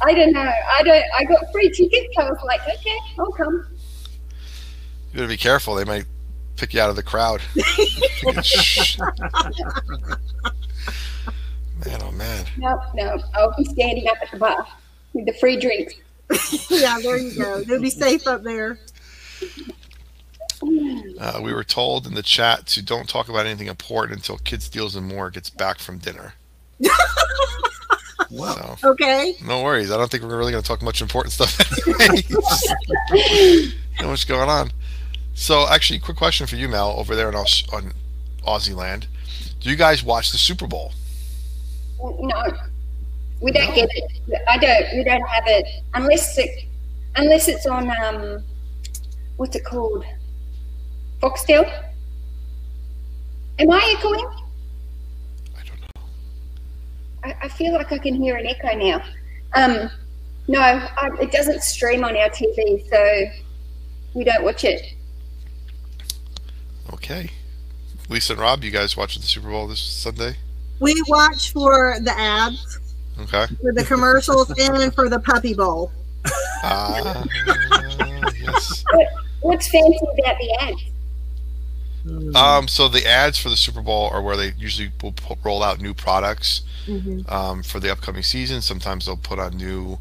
I 0.00 0.14
don't 0.14 0.32
know. 0.32 0.40
I 0.40 0.82
don't. 0.82 1.04
I 1.14 1.24
got 1.24 1.52
free 1.52 1.70
tickets. 1.70 2.16
I 2.16 2.30
was 2.30 2.38
like, 2.44 2.60
okay, 2.62 2.98
I'll 3.18 3.32
come. 3.32 3.66
You 5.12 5.16
better 5.16 5.28
be 5.28 5.36
careful. 5.36 5.74
They 5.74 5.84
might 5.84 6.06
pick 6.56 6.72
you 6.72 6.80
out 6.80 6.90
of 6.90 6.96
the 6.96 7.02
crowd. 7.02 7.40
"Shh." 8.42 8.98
man, 11.84 12.00
oh 12.02 12.12
man. 12.12 12.46
No, 12.56 12.80
no, 12.94 13.18
I'll 13.34 13.54
be 13.56 13.64
standing 13.64 14.08
up 14.08 14.16
at 14.22 14.30
the 14.30 14.38
bar 14.38 14.66
with 15.12 15.26
the 15.26 15.32
free 15.34 15.58
drinks. 15.58 15.94
yeah, 16.70 16.98
there 17.02 17.18
you 17.18 17.34
go. 17.36 17.62
They'll 17.64 17.80
be 17.80 17.90
safe 17.90 18.26
up 18.26 18.42
there. 18.42 18.78
Uh, 21.20 21.40
we 21.42 21.52
were 21.52 21.64
told 21.64 22.06
in 22.06 22.14
the 22.14 22.22
chat 22.22 22.66
to 22.66 22.82
don't 22.82 23.08
talk 23.08 23.28
about 23.28 23.46
anything 23.46 23.68
important 23.68 24.16
until 24.18 24.38
Kids 24.38 24.68
Deals 24.68 24.96
and 24.96 25.06
More 25.06 25.30
gets 25.30 25.50
back 25.50 25.78
from 25.78 25.98
dinner. 25.98 26.34
Wow. 28.30 28.76
So 28.78 28.90
Okay. 28.90 29.36
no 29.42 29.62
worries. 29.62 29.90
I 29.90 29.96
don't 29.96 30.10
think 30.10 30.22
we're 30.22 30.36
really 30.36 30.52
going 30.52 30.62
to 30.62 30.68
talk 30.68 30.82
much 30.82 31.00
important 31.00 31.32
stuff 31.32 31.58
anyway. 31.98 32.22
Not 34.00 34.08
much 34.10 34.28
going 34.28 34.50
on. 34.50 34.70
So 35.32 35.66
actually, 35.66 35.98
quick 36.00 36.18
question 36.18 36.46
for 36.46 36.56
you, 36.56 36.68
Mel, 36.68 36.90
over 36.98 37.16
there 37.16 37.30
in, 37.30 37.34
Aus- 37.34 37.66
on 37.72 37.92
Aussie 38.46 38.74
land. 38.74 39.06
Do 39.60 39.70
you 39.70 39.76
guys 39.76 40.04
watch 40.04 40.30
the 40.30 40.36
Super 40.36 40.66
Bowl? 40.66 40.92
No, 42.02 42.44
we 43.40 43.50
don't 43.50 43.74
get 43.74 43.88
it. 43.94 44.42
I 44.46 44.58
don't. 44.58 44.84
We 44.98 45.04
don't 45.04 45.26
have 45.26 45.44
it 45.46 45.66
unless 45.94 46.36
it 46.36 46.50
unless 47.16 47.48
it's 47.48 47.66
on 47.66 47.90
um, 48.02 48.44
what's 49.38 49.56
it 49.56 49.64
called? 49.64 50.04
Foxtel. 51.22 51.64
Am 53.58 53.70
I 53.70 53.94
echoing? 53.96 54.26
I 55.56 55.62
don't 55.64 55.80
know. 55.80 56.02
I, 57.24 57.34
I 57.42 57.48
feel 57.48 57.72
like 57.72 57.90
I 57.90 57.98
can 57.98 58.14
hear 58.14 58.36
an 58.36 58.46
echo 58.46 58.76
now. 58.76 59.02
Um, 59.54 59.90
no, 60.46 60.60
I, 60.60 61.10
it 61.20 61.32
doesn't 61.32 61.62
stream 61.62 62.04
on 62.04 62.16
our 62.16 62.28
TV, 62.30 62.88
so 62.88 63.24
we 64.14 64.24
don't 64.24 64.44
watch 64.44 64.64
it. 64.64 64.82
Okay. 66.92 67.30
Lisa 68.08 68.32
and 68.34 68.42
Rob, 68.42 68.64
you 68.64 68.70
guys 68.70 68.96
watching 68.96 69.20
the 69.20 69.26
Super 69.28 69.48
Bowl 69.50 69.66
this 69.66 69.80
Sunday? 69.80 70.36
We 70.80 71.00
watch 71.08 71.52
for 71.52 71.96
the 72.00 72.16
ads, 72.18 72.78
Okay. 73.20 73.46
for 73.60 73.72
the 73.72 73.84
commercials, 73.84 74.50
and 74.58 74.94
for 74.94 75.08
the 75.08 75.18
puppy 75.20 75.54
bowl. 75.54 75.92
Ah, 76.62 77.24
yes. 78.40 78.84
What's 79.40 79.68
fancy 79.68 79.98
about 80.18 80.36
the 80.38 80.58
ads? 80.60 80.82
Um, 82.34 82.68
so 82.68 82.88
the 82.88 83.06
ads 83.06 83.38
for 83.38 83.48
the 83.50 83.56
Super 83.56 83.82
Bowl 83.82 84.08
are 84.10 84.22
where 84.22 84.36
they 84.36 84.52
usually 84.56 84.90
will 85.02 85.12
pu- 85.12 85.36
roll 85.44 85.62
out 85.62 85.80
new 85.80 85.92
products 85.94 86.62
um, 87.28 87.62
for 87.62 87.80
the 87.80 87.90
upcoming 87.92 88.22
season. 88.22 88.62
Sometimes 88.62 89.04
they'll 89.06 89.16
put 89.16 89.38
on 89.38 89.56
new 89.56 89.98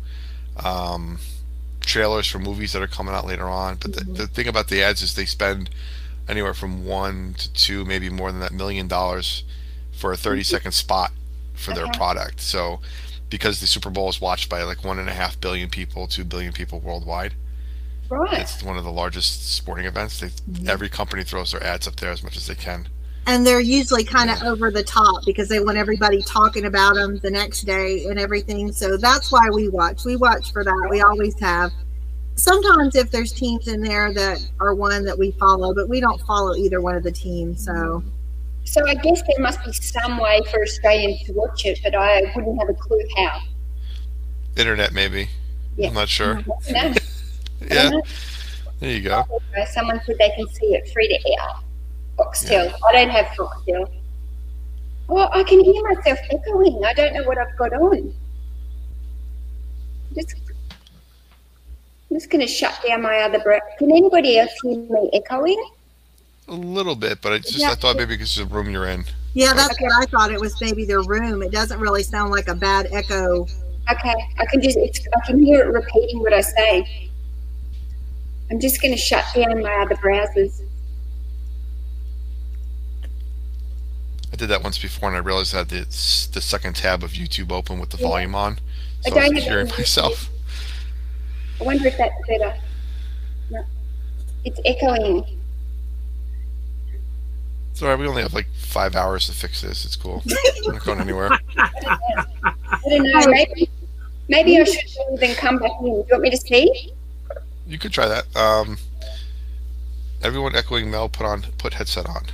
um, 0.64 1.20
trailers 1.82 2.28
for 2.28 2.40
movies 2.40 2.72
that 2.74 2.82
are 2.82 2.88
coming 2.88 3.14
out 3.14 3.26
later 3.26 3.46
on. 3.48 3.76
But 3.82 3.94
the, 3.94 4.04
the 4.06 4.28
thing 4.28 4.48
about 4.48 4.70
the 4.70 4.82
ads 4.82 5.02
is 5.02 5.16
they 5.16 5.26
spend 5.26 5.70
anywhere 6.30 6.54
from 6.54 6.86
one 6.86 7.36
to 7.40 7.52
two, 7.54 7.84
maybe 7.84 8.10
more 8.10 8.32
than 8.32 8.40
that 8.42 8.52
million 8.54 8.88
dollars 8.88 9.44
for 9.92 10.12
a 10.14 10.18
30 10.18 10.44
second 10.44 10.72
spot 10.74 11.12
for 11.56 11.74
their 11.74 11.86
Okay. 11.86 11.98
product. 11.98 12.40
So 12.40 12.80
because 13.30 13.60
the 13.60 13.68
Super 13.68 13.90
Bowl 13.90 14.08
is 14.10 14.22
watched 14.22 14.50
by 14.50 14.64
like 14.64 14.84
one 14.86 15.00
and 15.00 15.10
a 15.10 15.14
half 15.14 15.40
billion 15.42 15.70
people, 15.70 16.08
two 16.08 16.24
billion 16.24 16.54
people 16.54 16.80
worldwide, 16.80 17.34
Right. 18.10 18.42
it's 18.42 18.64
one 18.64 18.78
of 18.78 18.84
the 18.84 18.92
largest 18.92 19.56
sporting 19.56 19.86
events. 19.86 20.20
They, 20.20 20.30
Every 20.72 20.90
company 20.90 21.24
throws 21.24 21.52
their 21.52 21.64
ads 21.64 21.88
up 21.88 21.98
there 21.98 22.12
as 22.12 22.24
much 22.24 22.38
as 22.38 22.48
they 22.48 22.56
can. 22.56 22.88
And 23.26 23.46
they're 23.46 23.60
usually 23.60 24.06
kind 24.06 24.30
of 24.30 24.42
over 24.44 24.72
the 24.72 24.84
top 24.84 25.26
because 25.26 25.50
they 25.50 25.60
want 25.60 25.78
everybody 25.78 26.22
talking 26.22 26.64
about 26.66 26.96
them 26.96 27.20
the 27.20 27.30
next 27.30 27.64
day 27.64 28.06
and 28.06 28.18
everything. 28.18 28.72
So 28.72 28.96
that's 28.96 29.34
why 29.34 29.50
we 29.52 29.68
watch. 29.68 30.06
We 30.06 30.16
watch 30.16 30.54
for 30.54 30.64
that. 30.64 30.88
We 30.90 31.02
always 31.02 31.38
have. 31.42 31.74
Sometimes 32.36 32.96
if 32.96 33.12
there's 33.12 33.34
teams 33.34 33.68
in 33.68 33.82
there 33.82 34.14
that 34.14 34.40
are 34.62 34.74
one 34.74 35.04
that 35.04 35.18
we 35.18 35.32
follow, 35.32 35.74
but 35.74 35.90
we 35.90 36.00
don't 36.00 36.22
follow 36.22 36.56
either 36.56 36.80
one 36.80 36.96
of 36.96 37.04
the 37.04 37.12
teams. 37.12 37.66
So 37.66 38.02
So 38.64 38.88
I 38.88 38.94
guess 38.96 39.22
there 39.24 39.40
must 39.40 39.62
be 39.66 39.74
some 39.74 40.20
way 40.20 40.40
for 40.50 40.62
Australians 40.62 41.24
to 41.24 41.34
watch 41.34 41.66
it, 41.66 41.80
but 41.84 41.96
I 41.96 42.32
wouldn't 42.34 42.58
have 42.60 42.70
a 42.70 42.74
clue 42.76 43.02
how. 43.18 43.42
Internet, 44.56 44.94
maybe. 44.94 45.28
Yeah. 45.76 45.90
I'm 45.90 45.96
not 45.96 46.08
sure. 46.10 46.44
No. 47.62 47.68
Yeah, 47.76 47.88
um, 47.88 48.02
there 48.80 48.92
you 48.92 49.02
go. 49.02 49.26
Someone 49.72 50.00
said 50.06 50.18
they 50.20 50.30
can 50.36 50.48
see 50.50 50.68
it 50.76 50.90
free 50.90 51.08
to 51.08 51.32
air. 51.32 51.50
Foxtel. 52.18 52.74
I 52.88 52.92
don't 52.94 53.10
have 53.10 53.26
Foxtel. 53.28 53.90
Well, 55.08 55.30
I 55.34 55.44
can 55.44 55.64
hear 55.64 55.82
myself 55.84 56.20
echoing. 56.32 56.84
I 56.86 56.94
don't 56.94 57.14
know 57.14 57.24
what 57.24 57.38
I've 57.38 57.56
got 57.58 57.74
on. 57.74 58.14
Just, 60.16 60.36
I'm 62.10 62.18
just 62.18 62.30
going 62.30 62.46
to 62.46 62.52
shut 62.52 62.78
down 62.88 63.02
my 63.02 63.20
other 63.20 63.40
breath. 63.40 63.62
Can 63.78 63.92
anybody 63.92 64.38
else 64.40 64.52
hear 64.64 64.78
me 64.78 65.10
echoing? 65.14 65.64
A 66.50 66.54
little 66.54 66.96
bit, 66.96 67.22
but 67.22 67.34
I 67.34 67.38
just 67.40 67.58
Yeah. 67.60 67.72
I 67.72 67.76
thought 67.76 67.98
maybe 67.98 68.16
because 68.16 68.38
of 68.38 68.50
the 68.50 68.56
room 68.56 68.70
you're 68.70 68.88
in. 68.88 69.04
yeah, 69.34 69.54
that's 69.54 69.80
what 69.82 69.92
I 70.02 70.06
thought. 70.06 70.32
It 70.32 70.40
was 70.40 70.60
maybe 70.62 70.86
their 70.86 71.02
room. 71.02 71.42
It 71.44 71.52
doesn't 71.52 71.80
really 71.80 72.04
sound 72.04 72.32
like 72.32 72.48
a 72.48 72.56
bad 72.56 72.88
echo. 72.92 73.46
Okay, 73.92 74.16
I 74.40 74.46
can 74.46 74.62
just 74.62 74.78
it's, 74.78 75.06
I 75.16 75.26
can 75.28 75.42
hear 75.44 75.62
it 75.62 75.72
repeating 75.74 76.20
what 76.20 76.34
I 76.34 76.42
say. 76.42 77.07
I'm 78.50 78.60
just 78.60 78.82
going 78.82 78.94
to 78.94 78.98
shut 79.00 79.26
down 79.36 79.62
my 79.62 79.74
other 79.82 79.96
browsers. 79.96 80.62
I 84.32 84.36
did 84.36 84.50
that 84.50 84.64
once 84.64 84.78
before, 84.78 85.10
and 85.10 85.18
I 85.18 85.22
realized 85.22 85.54
I 85.56 85.60
had 85.60 85.70
the, 85.70 85.80
the 86.34 86.42
second 86.42 86.76
tab 86.76 87.04
of 87.04 87.12
YouTube 87.12 87.52
open 87.52 87.80
with 87.80 87.90
the 87.90 87.98
Yeah. 87.98 88.08
volume 88.08 88.36
on, 88.36 88.60
I 89.06 89.10
so 89.10 89.18
I, 89.18 89.26
don't 89.26 89.36
was 89.36 89.44
hearing 89.44 89.68
myself. 89.70 90.30
I 91.60 91.64
wonder 91.64 91.88
if 91.88 91.98
that's 91.98 92.14
better. 92.28 92.56
No, 93.50 93.64
it's 94.46 94.60
echoing. 94.66 95.26
It's 97.72 97.82
all 97.82 97.90
right. 97.90 97.98
We 98.00 98.08
only 98.08 98.22
have 98.22 98.34
like 98.34 98.48
five 98.60 98.96
hours 98.96 99.28
to 99.28 99.34
fix 99.34 99.62
this. 99.62 99.86
It's 99.86 99.96
cool. 99.96 100.24
I'm 100.68 100.74
not 100.74 100.84
going 100.84 101.00
anywhere. 101.00 101.32
I 101.58 101.70
don't 102.90 103.04
know. 103.04 103.28
Maybe 103.28 103.70
maybe 104.28 104.60
I 104.60 104.64
should 104.66 104.82
then 105.20 105.36
come 105.36 105.58
back 105.60 105.72
in. 105.80 105.86
Do 105.86 105.90
you 105.92 106.06
want 106.12 106.22
me 106.24 106.30
to 106.32 106.38
see? 106.38 106.92
You 107.68 107.78
could 107.78 107.92
try 107.92 108.08
that. 108.08 108.36
Um, 108.36 108.78
everyone 110.24 110.56
echoing 110.56 110.90
Mel, 110.90 111.10
put 111.10 111.26
on 111.26 111.44
put 111.58 111.74
headset 111.74 112.08
on. 112.08 112.26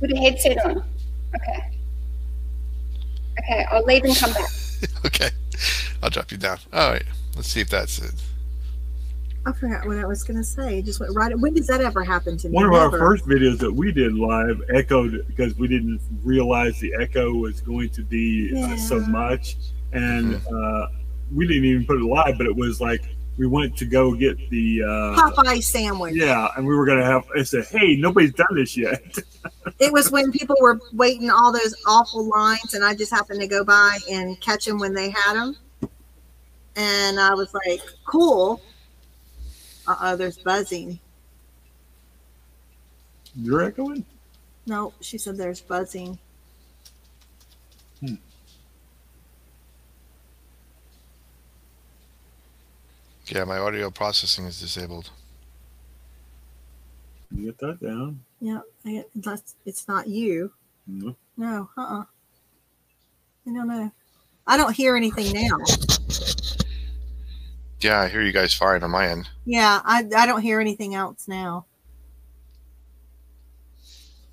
Put 0.00 0.12
a 0.12 0.16
headset 0.16 0.64
on. 0.64 0.84
Okay. 1.34 1.70
Okay, 3.40 3.66
I'll 3.70 3.84
leave 3.84 4.04
and 4.04 4.16
come 4.16 4.32
back. 4.32 4.48
okay, 5.06 5.28
I'll 6.02 6.10
drop 6.10 6.30
you 6.30 6.38
down. 6.38 6.58
All 6.72 6.90
right. 6.90 7.04
Let's 7.36 7.48
see 7.48 7.60
if 7.60 7.68
that's 7.68 7.98
it. 7.98 8.14
I 9.46 9.52
forgot 9.52 9.86
what 9.86 9.98
I 9.98 10.06
was 10.06 10.24
going 10.24 10.38
to 10.38 10.44
say. 10.44 10.78
It 10.78 10.86
just 10.86 11.00
went 11.00 11.14
right. 11.14 11.38
When 11.38 11.52
does 11.52 11.66
that 11.66 11.82
ever 11.82 12.02
happen 12.02 12.38
to 12.38 12.48
me? 12.48 12.54
One 12.54 12.64
of 12.64 12.72
our 12.72 12.90
Never. 12.90 12.98
first 12.98 13.26
videos 13.26 13.58
that 13.58 13.72
we 13.72 13.92
did 13.92 14.14
live 14.14 14.62
echoed 14.72 15.26
because 15.26 15.54
we 15.58 15.68
didn't 15.68 16.00
realize 16.22 16.78
the 16.80 16.94
echo 16.98 17.34
was 17.34 17.60
going 17.60 17.90
to 17.90 18.02
be 18.02 18.52
uh, 18.56 18.76
so 18.76 19.00
much, 19.00 19.56
and 19.92 20.36
uh, 20.36 20.86
we 21.30 21.46
didn't 21.46 21.64
even 21.64 21.84
put 21.84 21.98
it 21.98 22.04
live. 22.04 22.38
But 22.38 22.46
it 22.46 22.56
was 22.56 22.80
like 22.80 23.04
we 23.36 23.46
went 23.46 23.76
to 23.78 23.84
go 23.84 24.14
get 24.14 24.36
the 24.50 24.82
uh, 24.82 25.30
Popeye 25.30 25.62
sandwich. 25.62 26.14
yeah, 26.14 26.48
and 26.56 26.66
we 26.66 26.74
were 26.74 26.86
gonna 26.86 27.04
have. 27.04 27.24
I 27.36 27.42
said, 27.42 27.64
"Hey, 27.66 27.96
nobody's 27.96 28.32
done 28.34 28.54
this 28.54 28.76
yet." 28.76 29.02
It 29.80 29.92
was 29.92 30.10
when 30.10 30.30
people 30.30 30.56
were 30.60 30.78
waiting 30.92 31.30
all 31.30 31.50
those 31.50 31.74
awful 31.86 32.28
lines, 32.28 32.74
and 32.74 32.84
I 32.84 32.94
just 32.94 33.10
happened 33.10 33.40
to 33.40 33.46
go 33.46 33.64
by 33.64 33.98
and 34.10 34.38
catch 34.40 34.66
them 34.66 34.78
when 34.78 34.92
they 34.92 35.08
had 35.10 35.34
them. 35.34 35.56
And 36.76 37.18
I 37.18 37.34
was 37.34 37.52
like, 37.54 37.80
cool. 38.06 38.60
Uh 39.86 39.96
oh, 40.00 40.16
there's 40.16 40.38
buzzing. 40.38 40.98
You're 43.34 43.64
echoing. 43.64 44.04
No, 44.66 44.92
she 45.00 45.18
said 45.18 45.36
there's 45.36 45.60
buzzing. 45.60 46.18
Yeah, 53.26 53.44
my 53.44 53.58
audio 53.58 53.90
processing 53.90 54.44
is 54.44 54.60
disabled. 54.60 55.10
You 57.34 57.46
get 57.46 57.58
that 57.58 57.80
down. 57.80 58.20
Yeah, 58.40 58.60
I, 58.84 59.04
that's, 59.14 59.56
it's 59.64 59.88
not 59.88 60.06
you. 60.06 60.52
No. 60.86 61.16
No, 61.36 61.68
uh 61.76 61.82
uh 61.82 62.04
I 63.46 63.52
don't 63.52 63.66
know. 63.68 63.90
I 64.46 64.56
don't 64.56 64.74
hear 64.74 64.96
anything 64.96 65.32
now. 65.32 65.58
Yeah, 67.80 68.00
I 68.00 68.08
hear 68.08 68.22
you 68.22 68.32
guys 68.32 68.54
fine 68.54 68.82
on 68.82 68.90
my 68.90 69.08
end. 69.08 69.28
Yeah, 69.44 69.80
I, 69.84 70.04
I 70.16 70.26
don't 70.26 70.40
hear 70.40 70.60
anything 70.60 70.94
else 70.94 71.28
now. 71.28 71.66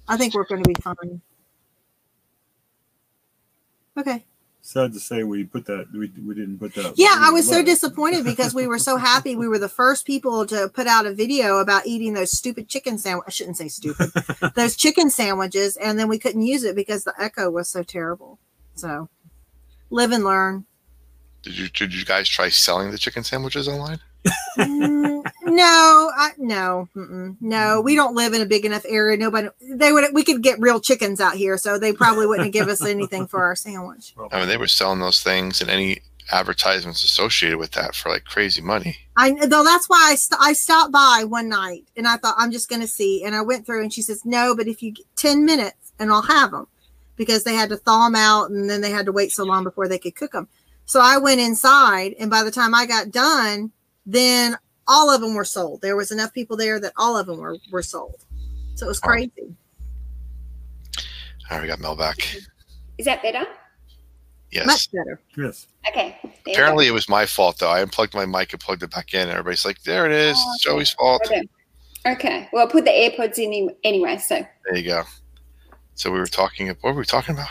I 0.07 0.17
think 0.17 0.33
we're 0.33 0.45
going 0.45 0.63
to 0.63 0.67
be 0.67 0.81
fine. 0.81 1.21
Okay. 3.98 4.25
Sad 4.63 4.94
to 4.94 5.00
say, 5.00 5.24
we 5.24 5.44
put 5.44 5.65
that. 5.65 5.91
We, 5.91 6.12
we 6.24 6.36
didn't 6.36 6.60
put 6.60 6.75
that. 6.75 6.94
Yeah, 6.96 7.15
I 7.18 7.32
was 7.32 7.50
so 7.50 7.63
disappointed 7.63 8.24
because 8.24 8.53
we 8.53 8.68
were 8.68 8.77
so 8.77 8.96
happy. 8.96 9.36
We 9.36 9.48
were 9.48 9.58
the 9.58 9.68
first 9.68 10.06
people 10.06 10.46
to 10.46 10.70
put 10.70 10.86
out 10.86 11.08
a 11.08 11.13
video 11.13 11.58
about 11.58 11.88
eating 11.88 12.13
those 12.13 12.32
stupid 12.32 12.70
chicken 12.70 13.00
sandwich. 13.00 13.25
I 13.27 13.32
shouldn't 13.32 13.58
say 13.58 13.70
stupid. 13.70 14.12
those 14.56 14.75
chicken 14.75 15.10
sandwiches, 15.10 15.77
and 15.77 15.98
then 15.98 16.08
we 16.08 16.20
couldn't 16.20 16.44
use 16.44 16.63
it 16.63 16.75
because 16.75 17.03
the 17.03 17.13
echo 17.20 17.50
was 17.50 17.70
so 17.70 17.82
terrible. 17.82 18.38
So, 18.75 19.10
live 19.89 20.12
and 20.12 20.24
learn. 20.24 20.65
Did 21.41 21.58
you 21.58 21.68
did 21.68 21.94
you 21.94 22.06
guys 22.06 22.30
try 22.30 22.50
selling 22.50 22.91
the 22.91 23.00
chicken 23.00 23.24
sandwiches 23.24 23.68
online? 23.68 24.00
Mm, 24.58 25.24
no, 25.44 26.12
I, 26.16 26.32
no, 26.38 26.88
no. 27.40 27.82
We 27.82 27.96
don't 27.96 28.16
live 28.16 28.34
in 28.34 28.42
a 28.42 28.46
big 28.46 28.66
enough 28.66 28.86
area. 28.88 29.18
Nobody. 29.18 29.50
They 29.62 29.92
would. 29.92 30.13
We 30.13 30.24
could 30.24 30.44
get 30.44 30.60
real 30.60 30.80
chickens 30.80 31.20
out 31.20 31.36
here, 31.36 31.58
so 31.58 31.80
they 31.80 31.94
probably 31.94 32.28
wouldn't 32.28 32.54
give 32.54 32.68
us 32.68 32.86
anything 32.86 33.28
for 33.28 33.44
our 33.44 33.56
sandwich. 33.56 34.13
I 34.32 34.40
mean, 34.40 34.48
they 34.48 34.58
were 34.58 34.68
selling 34.68 35.00
those 35.00 35.24
things 35.24 35.62
and 35.62 35.70
any 35.70 36.01
advertisements 36.32 37.04
associated 37.04 37.58
with 37.58 37.72
that 37.72 37.96
for 37.96 38.10
like 38.10 38.25
crazy 38.25 38.62
money. 38.62 38.98
I 39.18 39.32
though 39.32 39.63
that's 39.63 39.88
why 39.88 40.10
I 40.12 40.16
st- 40.16 40.42
I 40.42 40.54
stopped 40.54 40.92
by 40.92 41.24
one 41.28 41.50
night 41.50 41.86
and 41.98 42.08
I 42.08 42.18
thought 42.18 42.36
I'm 42.38 42.51
just 42.51 42.70
going 42.70 42.82
to 42.82 42.88
see, 42.88 43.24
and 43.24 43.36
I 43.36 43.42
went 43.42 43.66
through 43.66 43.82
and 43.82 43.94
she 43.94 44.01
says 44.01 44.25
no, 44.25 44.56
but 44.56 44.68
if 44.68 44.82
you 44.82 44.92
get 44.92 45.06
ten 45.16 45.46
minutes 45.46 45.94
and 46.00 46.12
I'll 46.12 46.22
have 46.22 46.51
them 46.51 46.68
because 47.16 47.44
they 47.44 47.54
had 47.54 47.70
to 47.70 47.78
thaw 47.78 48.06
them 48.06 48.16
out 48.16 48.50
and 48.50 48.70
then 48.70 48.82
they 48.82 48.92
had 48.92 49.06
to 49.06 49.12
wait 49.12 49.32
so 49.32 49.44
long 49.44 49.63
before 49.63 49.88
they 49.88 50.00
could 50.00 50.16
cook 50.16 50.32
them. 50.32 50.48
So 50.86 51.00
I 51.00 51.18
went 51.20 51.40
inside, 51.40 52.16
and 52.20 52.30
by 52.30 52.44
the 52.44 52.51
time 52.51 52.75
I 52.75 52.86
got 52.86 53.12
done, 53.12 53.72
then 54.13 54.58
all 54.88 55.10
of 55.10 55.22
them 55.22 55.36
were 55.36 55.46
sold. 55.46 55.82
There 55.82 55.96
was 55.96 56.12
enough 56.12 56.34
people 56.34 56.58
there 56.58 56.80
that 56.80 56.94
all 56.98 57.18
of 57.18 57.27
them 57.27 57.39
were 57.39 57.58
were 57.72 57.84
sold. 57.84 58.25
So 58.75 58.86
it 58.86 58.89
was 58.89 59.01
Wow. 59.01 59.12
crazy. 59.12 59.32
All 61.50 61.58
right, 61.58 61.62
we 61.62 61.68
got 61.68 61.80
Mel 61.80 61.96
back. 61.96 62.36
Is 62.98 63.06
that 63.06 63.22
better? 63.22 63.46
Yes. 64.51 64.65
Much 64.65 64.91
better. 64.91 65.22
Yes. 65.38 65.68
Okay. 65.88 66.18
there 66.46 66.53
Apparently, 66.53 66.88
it 66.88 66.91
was 66.91 67.08
my 67.08 67.25
fault 67.25 67.60
though. 67.60 67.70
I 67.70 67.82
unplugged 67.82 68.13
my 68.13 68.25
mic 68.25 68.51
and 68.53 68.60
plugged 68.60 68.84
it 68.84 68.91
back 68.91 69.13
in. 69.13 69.22
And 69.22 69.32
everybody's 69.32 69.65
like, 69.65 69.82
"There 69.84 70.06
it 70.06 70.12
is. 70.12 70.36
Oh, 70.38 70.51
It's 70.53 70.63
Joey's 70.63 70.91
fault." 70.91 71.22
Okay. 71.25 71.44
Okay. 72.06 72.50
Well, 72.51 72.68
put 72.68 72.84
the 72.86 72.91
AirPods 72.91 73.38
in 73.38 73.74
anyway, 73.84 74.18
so 74.18 74.46
There 74.65 74.77
you 74.77 74.84
go. 74.84 75.03
So 75.96 76.12
we 76.12 76.20
were 76.20 76.25
talking. 76.25 76.70
About 76.70 76.84
what 76.84 76.96
were 76.96 77.00
we 77.01 77.06
talking 77.06 77.36
about? 77.36 77.50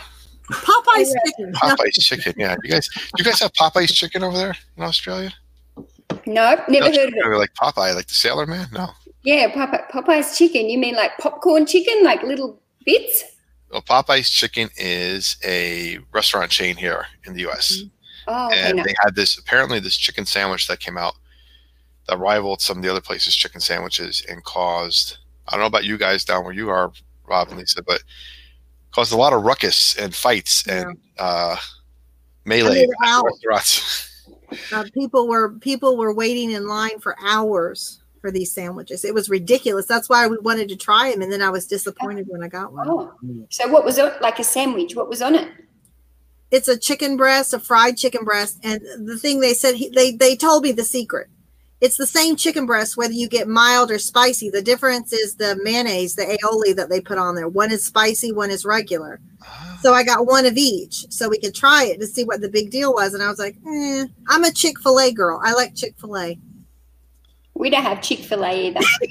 Popeye's 0.50 1.14
oh, 1.16 1.26
chicken. 1.26 1.52
Popeye's 1.52 2.04
chicken. 2.04 2.34
Yeah. 2.36 2.56
You 2.64 2.70
guys, 2.70 2.88
do 2.88 3.02
you 3.18 3.24
guys 3.24 3.40
have 3.40 3.52
Popeye's 3.52 3.92
chicken 3.92 4.22
over 4.22 4.36
there 4.36 4.56
in 4.76 4.82
Australia? 4.82 5.32
No, 6.26 6.56
never 6.68 6.90
No, 6.90 6.98
heard 6.98 7.08
of 7.08 7.32
it. 7.32 7.38
Like 7.38 7.54
Popeye, 7.54 7.94
like 7.94 8.08
the 8.08 8.14
Sailor 8.14 8.46
Man? 8.46 8.68
No. 8.72 8.90
Yeah, 9.22 9.52
Popeye, 9.52 9.90
Popeye's 9.90 10.36
chicken. 10.36 10.68
You 10.68 10.78
mean 10.78 10.94
like 10.94 11.16
popcorn 11.18 11.66
chicken, 11.66 12.02
like 12.04 12.22
little 12.22 12.60
bits? 12.84 13.24
Well, 13.70 13.82
Popeye's 13.82 14.30
Chicken 14.30 14.68
is 14.76 15.36
a 15.44 15.98
restaurant 16.12 16.50
chain 16.50 16.76
here 16.76 17.06
in 17.24 17.34
the 17.34 17.40
U.S. 17.42 17.82
Oh, 18.26 18.46
okay, 18.48 18.60
and 18.62 18.78
no. 18.78 18.82
they 18.82 18.94
had 19.02 19.14
this 19.14 19.38
apparently 19.38 19.78
this 19.78 19.96
chicken 19.96 20.26
sandwich 20.26 20.66
that 20.66 20.80
came 20.80 20.98
out 20.98 21.14
that 22.08 22.18
rivaled 22.18 22.60
some 22.60 22.78
of 22.78 22.82
the 22.82 22.90
other 22.90 23.00
places' 23.00 23.36
chicken 23.36 23.60
sandwiches 23.60 24.24
and 24.28 24.42
caused 24.42 25.18
I 25.46 25.52
don't 25.52 25.60
know 25.60 25.66
about 25.66 25.84
you 25.84 25.98
guys 25.98 26.24
down 26.24 26.44
where 26.44 26.52
you 26.52 26.68
are, 26.68 26.92
Rob 27.28 27.48
and 27.48 27.58
Lisa, 27.58 27.82
but 27.82 28.02
caused 28.92 29.12
a 29.12 29.16
lot 29.16 29.32
of 29.32 29.42
ruckus 29.42 29.96
and 29.96 30.14
fights 30.14 30.66
and 30.66 30.98
uh, 31.18 31.56
melee 32.44 32.70
I 32.70 32.74
mean, 32.74 32.90
at 33.04 33.22
restaurants. 33.22 34.06
Uh, 34.72 34.84
people 34.94 35.28
were 35.28 35.50
people 35.54 35.96
were 35.96 36.14
waiting 36.14 36.50
in 36.50 36.66
line 36.66 36.98
for 37.00 37.16
hours 37.20 38.02
for 38.20 38.30
these 38.30 38.52
sandwiches. 38.52 39.04
It 39.04 39.14
was 39.14 39.30
ridiculous. 39.30 39.86
That's 39.86 40.08
why 40.08 40.26
we 40.26 40.38
wanted 40.38 40.68
to 40.68 40.76
try 40.76 41.10
them, 41.10 41.22
and 41.22 41.32
then 41.32 41.42
I 41.42 41.50
was 41.50 41.66
disappointed 41.66 42.26
when 42.28 42.42
I 42.42 42.48
got 42.48 42.72
one. 42.72 42.88
Oh, 42.88 43.12
so 43.48 43.68
what 43.68 43.84
was 43.84 43.98
it? 43.98 44.20
Like 44.20 44.38
a 44.38 44.44
sandwich? 44.44 44.94
What 44.94 45.08
was 45.08 45.22
on 45.22 45.34
it? 45.34 45.48
It's 46.50 46.68
a 46.68 46.78
chicken 46.78 47.16
breast, 47.16 47.54
a 47.54 47.58
fried 47.58 47.96
chicken 47.96 48.24
breast, 48.24 48.58
and 48.62 48.80
the 49.06 49.18
thing 49.18 49.40
they 49.40 49.54
said 49.54 49.76
he, 49.76 49.88
they 49.88 50.12
they 50.12 50.36
told 50.36 50.64
me 50.64 50.72
the 50.72 50.84
secret. 50.84 51.28
It's 51.80 51.96
the 51.96 52.06
same 52.06 52.36
chicken 52.36 52.66
breast 52.66 52.96
whether 52.96 53.12
you 53.14 53.26
get 53.28 53.48
mild 53.48 53.90
or 53.90 53.98
spicy. 53.98 54.50
The 54.50 54.60
difference 54.62 55.12
is 55.12 55.36
the 55.36 55.58
mayonnaise, 55.62 56.14
the 56.14 56.24
aioli 56.24 56.76
that 56.76 56.90
they 56.90 57.00
put 57.00 57.16
on 57.18 57.34
there. 57.34 57.48
One 57.48 57.72
is 57.72 57.84
spicy, 57.84 58.32
one 58.32 58.50
is 58.50 58.64
regular. 58.66 59.18
So 59.80 59.94
I 59.94 60.02
got 60.04 60.26
one 60.26 60.44
of 60.44 60.58
each 60.58 61.06
so 61.10 61.28
we 61.30 61.38
could 61.38 61.54
try 61.54 61.84
it 61.84 61.98
to 62.00 62.06
see 62.06 62.24
what 62.24 62.42
the 62.42 62.50
big 62.50 62.70
deal 62.70 62.92
was. 62.92 63.14
And 63.14 63.22
I 63.22 63.28
was 63.30 63.38
like, 63.38 63.56
eh, 63.66 64.04
I'm 64.28 64.44
a 64.44 64.52
Chick 64.52 64.78
fil 64.80 65.00
A 65.00 65.10
girl. 65.10 65.40
I 65.42 65.54
like 65.54 65.74
Chick 65.74 65.94
fil 65.98 66.18
A. 66.18 66.38
We 67.54 67.68
don't 67.68 67.82
have 67.82 68.00
Chick 68.00 68.20
Fil 68.20 68.42
A 68.44 68.68
either. 68.68 68.80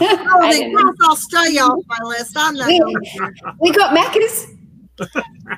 Oh, 0.00 0.40
I 0.42 0.52
they 0.52 0.60
don't 0.62 0.72
know. 0.72 0.92
crossed 0.94 1.00
Australia 1.32 1.60
off 1.62 1.84
my 1.86 1.98
list. 2.08 2.32
I'm 2.36 2.54
not 2.56 2.66
We, 2.66 2.78
going 2.80 2.96
we 3.60 3.70
got 3.70 3.96
Macca's. 3.96 4.46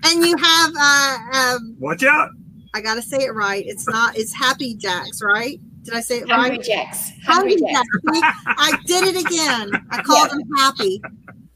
And 0.05 0.25
you 0.25 0.37
have, 0.37 0.71
uh, 0.79 1.19
um, 1.33 1.77
Watch 1.81 2.03
out. 2.05 2.29
I 2.75 2.81
got 2.83 2.95
to 2.97 3.03
say 3.03 3.19
it 3.19 3.35
right. 3.35 3.65
It's 3.67 3.89
not, 3.89 4.17
it's 4.19 4.35
Happy 4.35 4.75
Jacks, 4.75 5.23
right? 5.23 5.59
Did 5.85 5.95
I 5.95 6.01
say 6.01 6.19
it 6.19 6.31
Hungry 6.31 6.51
right? 6.59 6.62
Jacks. 6.62 7.11
Hungry 7.25 7.57
Hungry 7.61 7.73
Jacks. 7.73 8.21
Jacks. 8.21 8.39
I 8.47 8.79
did 8.87 9.15
it 9.15 9.25
again. 9.27 9.87
I 9.91 10.03
called 10.05 10.31
them 10.31 10.43
Happy. 10.59 11.01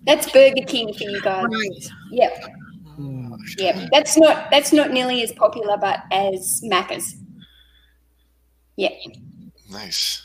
That's 0.05 0.31
Burger 0.31 0.65
King 0.67 0.93
for 0.95 1.05
you 1.05 1.21
guys. 1.21 1.45
Right. 1.49 1.89
Yep. 2.11 2.45
Yep. 3.59 3.89
That's 3.93 4.17
not 4.17 4.51
that's 4.51 4.73
not 4.73 4.91
nearly 4.91 5.23
as 5.23 5.33
popular, 5.33 5.77
but 5.77 6.01
as 6.11 6.63
Macca's. 6.65 7.17
Yeah. 8.77 8.91
Nice. 9.71 10.23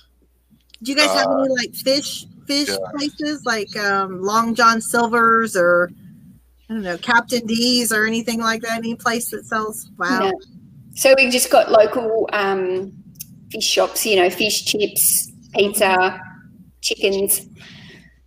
Do 0.84 0.92
you 0.92 0.98
guys 0.98 1.10
have 1.16 1.28
any 1.30 1.50
like 1.50 1.74
fish 1.76 2.26
fish 2.48 2.70
Yeah. 2.70 2.78
places 2.96 3.44
like 3.46 3.76
um, 3.78 4.22
Long 4.22 4.56
John 4.56 4.82
Silver's 4.82 5.56
or 5.56 5.92
I 6.70 6.74
don't 6.74 6.84
know 6.84 6.98
Captain 6.98 7.46
D's 7.46 7.92
or 7.92 8.06
anything 8.06 8.40
like 8.40 8.62
that? 8.64 8.78
Any 8.78 8.96
place 8.96 9.30
that 9.32 9.46
sells 9.46 9.90
wow? 9.98 10.20
No. 10.20 10.40
So 10.94 11.14
we 11.18 11.30
just 11.30 11.50
got 11.52 11.72
local 11.72 12.30
um, 12.34 12.94
fish 13.52 13.66
shops, 13.66 14.06
you 14.06 14.16
know, 14.16 14.30
fish 14.30 14.66
chips, 14.66 15.32
pizza, 15.54 16.20
chickens, 16.82 17.48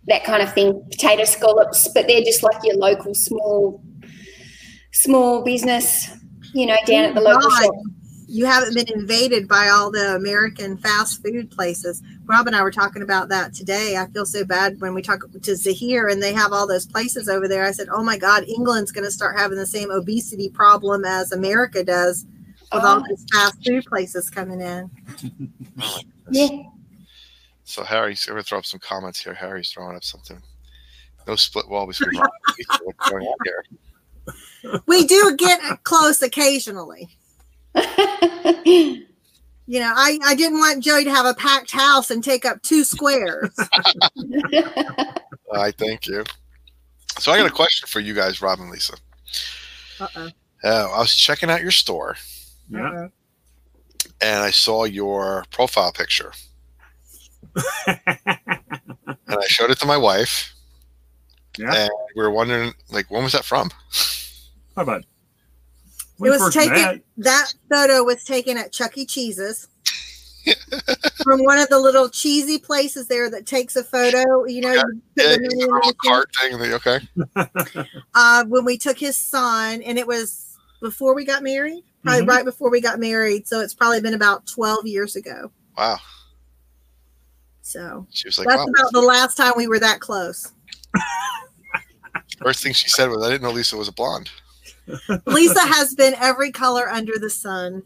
that 0.07 0.23
kind 0.23 0.41
of 0.41 0.53
thing, 0.53 0.83
potato 0.91 1.23
scallops, 1.25 1.87
but 1.93 2.07
they're 2.07 2.21
just 2.21 2.43
like 2.43 2.63
your 2.63 2.75
local 2.75 3.13
small 3.13 3.83
small 4.91 5.43
business, 5.43 6.09
you 6.53 6.65
know, 6.65 6.75
down 6.85 7.03
at 7.05 7.15
the 7.15 7.21
local 7.21 7.49
God, 7.49 7.63
shop. 7.63 7.73
You 8.27 8.45
haven't 8.45 8.73
been 8.73 8.91
invaded 8.93 9.47
by 9.47 9.67
all 9.67 9.91
the 9.91 10.15
American 10.15 10.77
fast 10.77 11.21
food 11.23 11.51
places. 11.51 12.01
Rob 12.25 12.47
and 12.47 12.55
I 12.55 12.63
were 12.63 12.71
talking 12.71 13.01
about 13.01 13.29
that 13.29 13.53
today. 13.53 13.97
I 13.97 14.07
feel 14.07 14.25
so 14.25 14.43
bad 14.43 14.79
when 14.79 14.93
we 14.93 15.01
talk 15.01 15.21
to 15.43 15.55
Zahir 15.55 16.07
and 16.07 16.23
they 16.23 16.33
have 16.33 16.51
all 16.51 16.67
those 16.67 16.87
places 16.87 17.29
over 17.29 17.47
there. 17.47 17.65
I 17.65 17.71
said, 17.71 17.87
"Oh 17.91 18.03
my 18.03 18.17
God, 18.17 18.45
England's 18.47 18.91
going 18.91 19.03
to 19.03 19.11
start 19.11 19.37
having 19.37 19.57
the 19.57 19.65
same 19.65 19.91
obesity 19.91 20.49
problem 20.49 21.05
as 21.05 21.31
America 21.31 21.83
does 21.83 22.25
with 22.75 22.83
all 22.85 22.99
Oh. 22.99 23.03
these 23.07 23.25
fast 23.31 23.65
food 23.65 23.85
places 23.85 24.29
coming 24.29 24.61
in." 24.61 24.89
Yeah. 26.29 26.47
So 27.63 27.83
Harry's 27.83 28.23
going 28.25 28.37
to 28.37 28.43
throw 28.43 28.59
up 28.59 28.65
some 28.65 28.79
comments 28.79 29.19
here. 29.23 29.33
Harry's 29.33 29.69
throwing 29.71 29.95
up 29.95 30.03
something. 30.03 30.41
No 31.27 31.35
split 31.35 31.67
wall 31.67 31.87
between 31.87 32.15
Rob 32.19 32.29
and 32.47 32.79
What's 32.83 33.09
going 33.09 33.25
on 33.25 33.35
here? 33.43 33.63
We 34.87 35.05
do 35.07 35.35
get 35.37 35.83
close 35.83 36.21
occasionally. 36.21 37.09
You 39.67 39.79
know, 39.79 39.91
I, 39.95 40.19
I 40.23 40.35
didn't 40.35 40.59
want 40.59 40.83
Joey 40.83 41.05
to 41.05 41.09
have 41.09 41.25
a 41.25 41.33
packed 41.33 41.71
house 41.71 42.11
and 42.11 42.23
take 42.23 42.45
up 42.45 42.61
two 42.61 42.83
squares. 42.83 43.49
I 45.51 45.71
thank 45.71 46.05
you. 46.05 46.23
So 47.17 47.31
I 47.31 47.37
got 47.39 47.47
a 47.47 47.51
question 47.53 47.87
for 47.87 47.99
you 47.99 48.13
guys, 48.13 48.43
Rob 48.43 48.59
and 48.59 48.69
Lisa. 48.69 48.93
Uh-oh. 49.99 50.29
Uh, 50.63 50.89
I 50.93 50.99
was 50.99 51.15
checking 51.15 51.49
out 51.49 51.63
your 51.63 51.71
store 51.71 52.15
Yeah. 52.69 52.87
Uh-oh. 52.89 53.09
and 54.21 54.39
I 54.43 54.51
saw 54.51 54.83
your 54.85 55.45
profile 55.51 55.91
picture. 55.91 56.31
and 57.87 57.99
I 59.27 59.45
showed 59.47 59.71
it 59.71 59.79
to 59.79 59.85
my 59.85 59.97
wife. 59.97 60.53
Yeah. 61.57 61.73
And 61.73 61.89
we 62.15 62.21
were 62.23 62.31
wondering, 62.31 62.73
like, 62.91 63.09
when 63.09 63.23
was 63.23 63.33
that 63.33 63.45
from? 63.45 63.69
How 64.75 64.81
about? 64.83 65.01
It 66.19 66.29
was 66.29 66.53
taken. 66.53 66.73
met, 66.73 67.01
That 67.17 67.53
photo 67.71 68.03
was 68.03 68.23
taken 68.23 68.57
at 68.57 68.71
Chuck 68.71 68.97
E. 68.97 69.05
Cheese's 69.05 69.67
from 71.23 71.43
one 71.43 71.57
of 71.57 71.67
the 71.69 71.79
little 71.79 72.07
cheesy 72.09 72.57
places 72.57 73.07
there 73.07 73.29
that 73.29 73.45
takes 73.45 73.75
a 73.75 73.83
photo. 73.83 74.45
You 74.45 74.61
know, 74.61 74.73
Yeah. 74.73 74.83
you 74.87 75.01
put 75.17 75.23
Yeah, 75.23 75.35
the 75.37 75.41
you 75.41 75.49
money 75.49 75.61
in 75.61 75.67
throw 75.67 75.81
the 75.81 75.89
a 75.89 75.93
cart 76.09 76.29
thing. 76.39 76.73
Okay. 76.73 77.87
uh, 78.15 78.45
when 78.45 78.63
we 78.65 78.77
took 78.77 78.97
his 78.99 79.17
son, 79.17 79.81
and 79.81 79.97
it 79.97 80.07
was 80.07 80.44
before 80.81 81.15
we 81.15 81.25
got 81.25 81.43
married, 81.43 81.83
probably 82.03 82.23
Mhm. 82.25 82.29
right 82.29 82.45
before 82.45 82.69
we 82.69 82.81
got 82.81 82.99
married. 82.99 83.47
So 83.47 83.61
it's 83.61 83.73
probably 83.73 84.01
been 84.01 84.13
about 84.13 84.45
12 84.47 84.85
years 84.85 85.15
ago. 85.15 85.51
Wow. 85.77 85.97
So 87.61 88.05
She 88.11 88.27
was 88.27 88.37
like, 88.37 88.47
that's 88.47 88.59
wow. 88.59 88.65
about 88.65 88.91
the 88.91 89.01
last 89.01 89.35
time 89.35 89.53
we 89.57 89.67
were 89.67 89.79
that 89.79 89.99
close. 89.99 90.51
First 92.41 92.63
thing 92.63 92.73
she 92.73 92.89
said 92.89 93.09
was, 93.09 93.23
I 93.23 93.29
didn't 93.29 93.43
know 93.43 93.51
Lisa 93.51 93.77
was 93.77 93.87
a 93.87 93.91
blonde. 93.93 94.29
Lisa 95.25 95.61
has 95.61 95.95
been 95.95 96.13
every 96.15 96.51
color 96.51 96.89
under 96.89 97.17
the 97.17 97.29
sun. 97.29 97.81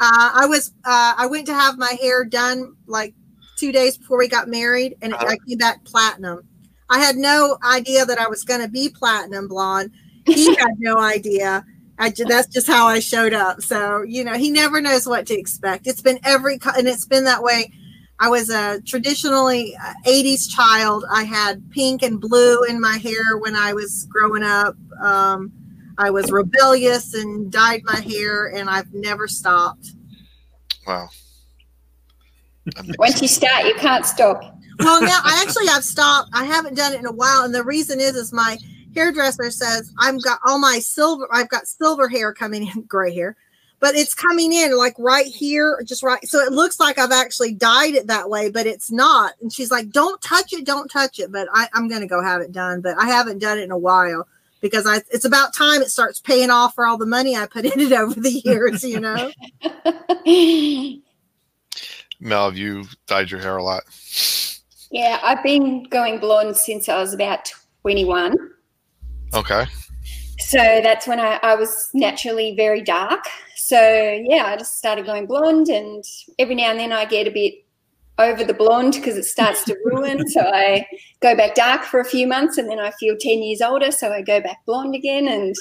Uh, 0.00 0.30
I 0.34 0.46
was 0.46 0.72
uh, 0.84 1.14
I 1.18 1.26
went 1.26 1.46
to 1.46 1.54
have 1.54 1.76
my 1.76 1.96
hair 2.00 2.24
done 2.24 2.74
like 2.86 3.14
two 3.58 3.70
days 3.70 3.98
before 3.98 4.18
we 4.18 4.28
got 4.28 4.48
married, 4.48 4.96
and 5.02 5.14
I 5.14 5.36
came 5.46 5.58
back 5.58 5.84
platinum. 5.84 6.42
I 6.88 6.98
had 6.98 7.16
no 7.16 7.58
idea 7.62 8.06
that 8.06 8.18
I 8.18 8.28
was 8.28 8.44
going 8.44 8.62
to 8.62 8.68
be 8.68 8.88
platinum 8.88 9.46
blonde. 9.48 9.90
He 10.26 10.54
had 10.56 10.72
no 10.78 10.98
idea. 10.98 11.64
I 11.98 12.10
ju- 12.10 12.24
that's 12.24 12.48
just 12.48 12.66
how 12.66 12.86
I 12.86 13.00
showed 13.00 13.34
up. 13.34 13.60
So 13.62 14.02
you 14.02 14.24
know, 14.24 14.34
he 14.34 14.50
never 14.50 14.80
knows 14.80 15.06
what 15.06 15.26
to 15.26 15.38
expect. 15.38 15.86
It's 15.86 16.02
been 16.02 16.18
every 16.24 16.58
co- 16.58 16.72
and 16.76 16.88
it's 16.88 17.06
been 17.06 17.24
that 17.24 17.42
way. 17.42 17.72
I 18.18 18.28
was 18.28 18.50
a 18.50 18.80
traditionally 18.82 19.76
uh, 19.84 19.94
80s 20.06 20.48
child. 20.48 21.04
I 21.10 21.24
had 21.24 21.68
pink 21.70 22.02
and 22.02 22.20
blue 22.20 22.62
in 22.64 22.80
my 22.80 22.96
hair 22.96 23.36
when 23.38 23.56
I 23.56 23.72
was 23.72 24.06
growing 24.10 24.44
up. 24.44 24.76
Um, 25.02 25.52
I 25.98 26.10
was 26.10 26.30
rebellious 26.30 27.14
and 27.14 27.50
dyed 27.50 27.82
my 27.84 28.00
hair, 28.00 28.46
and 28.46 28.70
I've 28.70 28.92
never 28.94 29.26
stopped. 29.26 29.88
Wow. 30.86 31.08
Amazing. 32.76 32.94
Once 32.98 33.22
you 33.22 33.28
start, 33.28 33.64
you 33.66 33.74
can't 33.74 34.06
stop. 34.06 34.40
Well, 34.78 35.02
now 35.02 35.20
I 35.24 35.44
actually 35.46 35.68
I've 35.68 35.84
stopped. 35.84 36.30
I 36.32 36.44
haven't 36.44 36.74
done 36.74 36.92
it 36.92 37.00
in 37.00 37.06
a 37.06 37.12
while, 37.12 37.42
and 37.44 37.54
the 37.54 37.64
reason 37.64 38.00
is 38.00 38.14
is 38.14 38.32
my 38.32 38.56
hairdresser 38.94 39.50
says 39.50 39.92
I've 39.98 40.22
got 40.22 40.40
all 40.46 40.58
my 40.58 40.78
silver. 40.78 41.28
I've 41.32 41.48
got 41.48 41.66
silver 41.66 42.08
hair 42.08 42.32
coming 42.32 42.66
in, 42.68 42.82
gray 42.88 43.14
hair, 43.14 43.36
but 43.80 43.94
it's 43.94 44.14
coming 44.14 44.52
in 44.52 44.76
like 44.76 44.94
right 44.98 45.26
here, 45.26 45.82
just 45.84 46.02
right. 46.02 46.24
So 46.26 46.38
it 46.40 46.52
looks 46.52 46.78
like 46.78 46.98
I've 46.98 47.12
actually 47.12 47.52
dyed 47.52 47.94
it 47.94 48.06
that 48.06 48.30
way, 48.30 48.50
but 48.50 48.66
it's 48.66 48.90
not. 48.90 49.34
And 49.40 49.52
she's 49.52 49.70
like, 49.70 49.90
"Don't 49.90 50.20
touch 50.20 50.52
it, 50.52 50.64
don't 50.64 50.88
touch 50.88 51.18
it." 51.18 51.32
But 51.32 51.48
I, 51.52 51.68
I'm 51.74 51.88
going 51.88 52.02
to 52.02 52.06
go 52.06 52.22
have 52.22 52.40
it 52.40 52.52
done, 52.52 52.80
but 52.80 52.96
I 52.98 53.06
haven't 53.06 53.38
done 53.38 53.58
it 53.58 53.64
in 53.64 53.70
a 53.70 53.78
while 53.78 54.26
because 54.60 54.86
I. 54.86 55.00
It's 55.10 55.24
about 55.24 55.54
time 55.54 55.82
it 55.82 55.90
starts 55.90 56.20
paying 56.20 56.50
off 56.50 56.74
for 56.74 56.86
all 56.86 56.98
the 56.98 57.06
money 57.06 57.36
I 57.36 57.46
put 57.46 57.64
in 57.76 57.80
it 57.80 57.92
over 57.92 58.18
the 58.18 58.42
years. 58.44 58.84
You 58.84 59.00
know. 59.00 59.32
Mel, 62.20 62.44
have 62.44 62.56
you 62.56 62.84
dyed 63.08 63.32
your 63.32 63.40
hair 63.40 63.56
a 63.56 63.64
lot? 63.64 63.82
yeah, 64.92 65.18
I've 65.22 65.42
been 65.42 65.84
going 65.84 66.20
blonde 66.20 66.56
since 66.56 66.88
I 66.88 67.00
was 67.00 67.14
about 67.14 67.50
21. 67.80 68.36
Okay. 69.34 69.66
So 70.38 70.58
that's 70.82 71.06
when 71.06 71.20
I, 71.20 71.38
I 71.42 71.54
was 71.54 71.88
naturally 71.94 72.54
very 72.56 72.82
dark. 72.82 73.24
So 73.56 73.78
yeah, 74.28 74.46
I 74.46 74.56
just 74.56 74.76
started 74.78 75.06
going 75.06 75.26
blonde, 75.26 75.68
and 75.68 76.04
every 76.38 76.54
now 76.54 76.70
and 76.70 76.80
then 76.80 76.92
I 76.92 77.04
get 77.04 77.26
a 77.26 77.30
bit 77.30 77.54
over 78.18 78.44
the 78.44 78.54
blonde 78.54 78.94
because 78.94 79.16
it 79.16 79.24
starts 79.24 79.64
to 79.64 79.76
ruin. 79.84 80.28
so 80.28 80.40
I 80.40 80.86
go 81.20 81.34
back 81.36 81.54
dark 81.54 81.84
for 81.84 82.00
a 82.00 82.04
few 82.04 82.26
months, 82.26 82.58
and 82.58 82.68
then 82.68 82.78
I 82.80 82.90
feel 82.92 83.16
10 83.18 83.42
years 83.42 83.62
older, 83.62 83.90
so 83.90 84.12
I 84.12 84.22
go 84.22 84.40
back 84.40 84.58
blonde 84.66 84.94
again. 84.94 85.28
And 85.28 85.54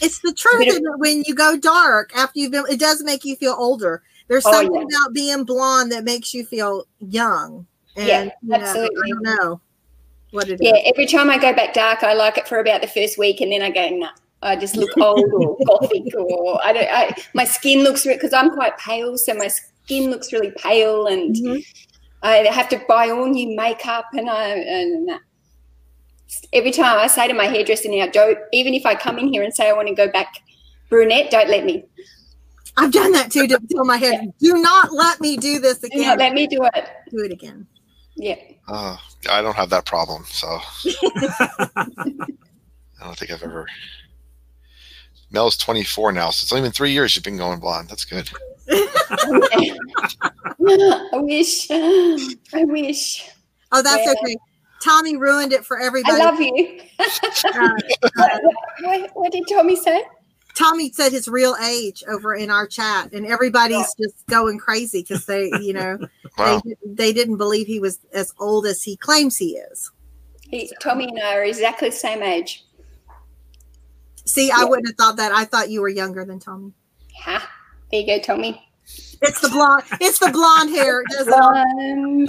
It's 0.00 0.20
the 0.20 0.32
truth 0.32 0.58
Bit 0.60 0.68
of- 0.68 0.74
isn't 0.74 0.98
when 1.00 1.24
you 1.26 1.34
go 1.34 1.56
dark 1.58 2.16
after 2.16 2.38
you've 2.38 2.52
been, 2.52 2.64
it 2.70 2.78
does 2.80 3.02
make 3.02 3.24
you 3.24 3.34
feel 3.36 3.54
older. 3.58 4.02
There's 4.28 4.46
Oh, 4.46 4.52
something 4.52 4.74
yeah. 4.74 4.82
about 5.04 5.14
being 5.14 5.44
blonde 5.44 5.90
that 5.92 6.04
makes 6.04 6.32
you 6.34 6.44
feel 6.44 6.84
young 7.00 7.66
And 7.96 8.06
Yeah, 8.06 8.24
you 8.24 8.30
know, 8.42 8.54
absolutely. 8.56 8.96
I 9.04 9.08
don't 9.08 9.22
know 9.22 9.60
what 10.30 10.48
it 10.48 10.54
is. 10.54 10.58
Yeah, 10.60 10.76
every 10.86 11.06
time 11.06 11.30
I 11.30 11.38
go 11.38 11.52
back 11.52 11.72
dark, 11.74 12.02
I 12.02 12.14
like 12.14 12.38
it 12.38 12.46
for 12.48 12.58
about 12.58 12.80
the 12.82 12.88
first 12.88 13.18
week, 13.18 13.40
and 13.40 13.52
then 13.52 13.62
I 13.62 13.70
go, 13.70 13.88
nah. 13.90 14.10
I 14.40 14.54
just 14.54 14.76
look 14.76 14.96
old 14.98 15.24
or 15.32 15.56
gothic, 15.66 16.14
or 16.16 16.64
I 16.64 16.72
don't. 16.72 16.88
I, 16.90 17.14
my 17.34 17.44
skin 17.44 17.82
looks 17.82 18.04
because 18.06 18.32
I'm 18.32 18.50
quite 18.50 18.78
pale, 18.78 19.18
so 19.18 19.34
my 19.34 19.48
skin 19.48 20.10
looks 20.10 20.32
really 20.32 20.52
pale, 20.52 21.06
and 21.06 21.34
Mhm. 21.34 21.64
I 22.22 22.36
have 22.50 22.68
to 22.70 22.80
buy 22.88 23.10
all 23.10 23.26
new 23.26 23.56
makeup, 23.56 24.06
and 24.12 24.30
I 24.30 24.48
and 24.50 25.10
every 26.52 26.70
time 26.70 26.98
I 26.98 27.06
say 27.06 27.26
to 27.26 27.34
my 27.34 27.46
hairdresser 27.46 27.88
now, 27.88 28.06
don't 28.06 28.38
even 28.52 28.74
if 28.74 28.84
I 28.86 28.94
come 28.94 29.18
in 29.18 29.28
here 29.28 29.42
and 29.42 29.52
say 29.54 29.68
I 29.68 29.72
want 29.72 29.88
to 29.88 29.94
go 29.94 30.08
back 30.08 30.28
brunette, 30.88 31.30
don't 31.30 31.48
let 31.48 31.64
me. 31.64 31.84
I've 32.76 32.92
done 32.92 33.10
that 33.12 33.30
too 33.32 33.48
to 33.48 33.58
tell 33.70 33.84
my 33.84 33.96
head, 33.96 34.32
do 34.38 34.54
not 34.62 34.92
let 34.92 35.20
me 35.20 35.36
do 35.36 35.58
this 35.58 35.78
Do 35.78 35.86
again. 35.88 36.06
not 36.06 36.18
let 36.18 36.32
me 36.32 36.46
do 36.46 36.60
it. 36.74 36.88
do 37.10 37.18
it 37.24 37.32
again. 37.32 37.66
Yeah. 38.14 38.36
Uh, 38.68 38.96
I 39.30 39.42
don't 39.42 39.56
have 39.56 39.70
that 39.70 39.86
problem, 39.86 40.24
so 40.26 40.46
I 40.46 40.60
don't 43.02 43.16
think 43.16 43.30
I've 43.30 43.42
ever. 43.42 43.66
Mel's 45.30 45.56
24 45.56 46.12
now, 46.12 46.30
so 46.30 46.44
it's 46.44 46.52
only 46.52 46.62
been 46.62 46.72
three 46.72 46.92
years 46.92 47.14
you've 47.14 47.24
been 47.24 47.36
going 47.36 47.60
blonde. 47.60 47.88
That's 47.88 48.04
good. 48.04 48.30
I 48.70 49.78
wish. 51.14 51.70
I 51.70 52.64
wish. 52.64 53.28
Oh, 53.72 53.82
that's 53.82 54.04
Yeah. 54.04 54.14
okay. 54.22 54.36
Tommy 54.82 55.16
ruined 55.16 55.52
it 55.52 55.64
for 55.66 55.78
everybody. 55.80 56.20
I 56.20 56.24
love 56.24 56.40
you. 56.40 56.80
Uh, 57.44 57.70
what, 58.16 58.42
what, 58.82 59.10
what 59.14 59.32
did 59.32 59.44
Tommy 59.50 59.76
say? 59.76 60.02
Tommy 60.58 60.90
said 60.92 61.12
his 61.12 61.28
real 61.28 61.54
age 61.64 62.02
over 62.08 62.34
in 62.34 62.50
our 62.50 62.66
chat, 62.66 63.12
and 63.12 63.24
everybody's 63.26 63.94
just 63.94 64.26
going 64.26 64.58
crazy 64.58 65.02
because 65.02 65.24
they, 65.26 65.50
you 65.62 65.72
know, 65.72 65.98
Wow. 66.38 66.60
they, 66.64 66.74
they 66.84 67.12
didn't 67.12 67.36
believe 67.36 67.66
he 67.66 67.80
was 67.80 67.98
as 68.12 68.32
old 68.38 68.64
as 68.66 68.82
he 68.82 68.96
claims 68.96 69.36
he 69.36 69.56
is. 69.56 69.90
He, 70.42 70.70
Tommy 70.80 71.04
and 71.08 71.18
I 71.20 71.36
are 71.36 71.44
exactly 71.44 71.88
the 71.90 71.96
same 71.96 72.22
age. 72.22 72.64
See, 74.24 74.50
I 74.52 74.58
Yeah. 74.60 74.64
wouldn't 74.64 74.86
have 74.88 74.96
thought 74.96 75.16
that. 75.16 75.32
I 75.32 75.44
thought 75.44 75.70
you 75.70 75.80
were 75.80 75.88
younger 75.88 76.24
than 76.24 76.38
Tommy. 76.38 76.72
Yeah, 77.26 77.42
There 77.90 78.00
you 78.00 78.06
go, 78.06 78.18
Tommy. 78.20 78.62
It's 79.20 79.40
the 79.40 79.48
blonde. 79.48 79.82
It's 80.00 80.18
the 80.20 80.28
blonde 80.28 80.70
hair. 80.70 81.02
It 81.02 81.08
does 81.10 81.26
it 81.26 81.34
all. 81.34 81.54
And 81.54 82.28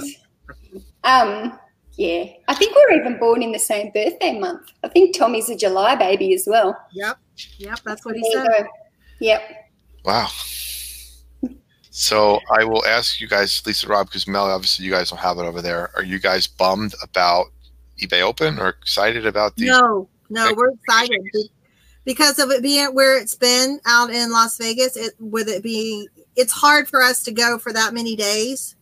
um, 1.04 1.59
yeah, 1.96 2.24
I 2.48 2.54
think 2.54 2.74
we're 2.74 2.98
even 3.00 3.18
born 3.18 3.42
in 3.42 3.52
the 3.52 3.58
same 3.58 3.90
birthday 3.92 4.38
month. 4.38 4.70
I 4.82 4.88
think 4.88 5.16
Tommy's 5.16 5.50
a 5.50 5.56
July 5.56 5.96
baby 5.96 6.34
as 6.34 6.44
well. 6.46 6.76
Yep. 6.92 7.18
Yep. 7.58 7.80
That's 7.84 8.04
what 8.04 8.16
he 8.16 8.22
There 8.22 8.42
you 8.42 8.50
said. 8.52 8.62
go. 8.64 8.68
Yep. 9.20 9.42
Wow. 10.04 10.28
So 11.92 12.40
I 12.50 12.64
will 12.64 12.84
ask 12.86 13.20
you 13.20 13.28
guys, 13.28 13.62
Lisa 13.66 13.86
Rob, 13.86 14.06
because 14.06 14.26
Mel, 14.26 14.46
obviously 14.46 14.86
you 14.86 14.90
guys 14.90 15.10
don't 15.10 15.18
have 15.18 15.38
it 15.38 15.42
over 15.42 15.60
there. 15.60 15.90
Are 15.96 16.04
you 16.04 16.18
guys 16.18 16.46
bummed 16.46 16.94
about 17.02 17.46
eBay 18.00 18.22
Open 18.22 18.58
or 18.58 18.68
excited 18.68 19.26
about 19.26 19.56
the? 19.56 19.66
No, 19.66 20.08
no, 20.30 20.54
we're 20.56 20.70
excited 20.70 21.20
because 22.04 22.38
of 22.38 22.50
it 22.50 22.62
being 22.62 22.94
where 22.94 23.20
it's 23.20 23.34
been 23.34 23.80
out 23.86 24.08
in 24.08 24.30
Las 24.30 24.56
Vegas. 24.56 24.96
It 24.96 25.14
with 25.18 25.48
it 25.48 25.62
being, 25.62 26.06
it's 26.36 26.52
hard 26.52 26.88
for 26.88 27.02
us 27.02 27.22
to 27.24 27.32
go 27.32 27.58
for 27.58 27.72
that 27.72 27.92
many 27.92 28.16
days, 28.16 28.76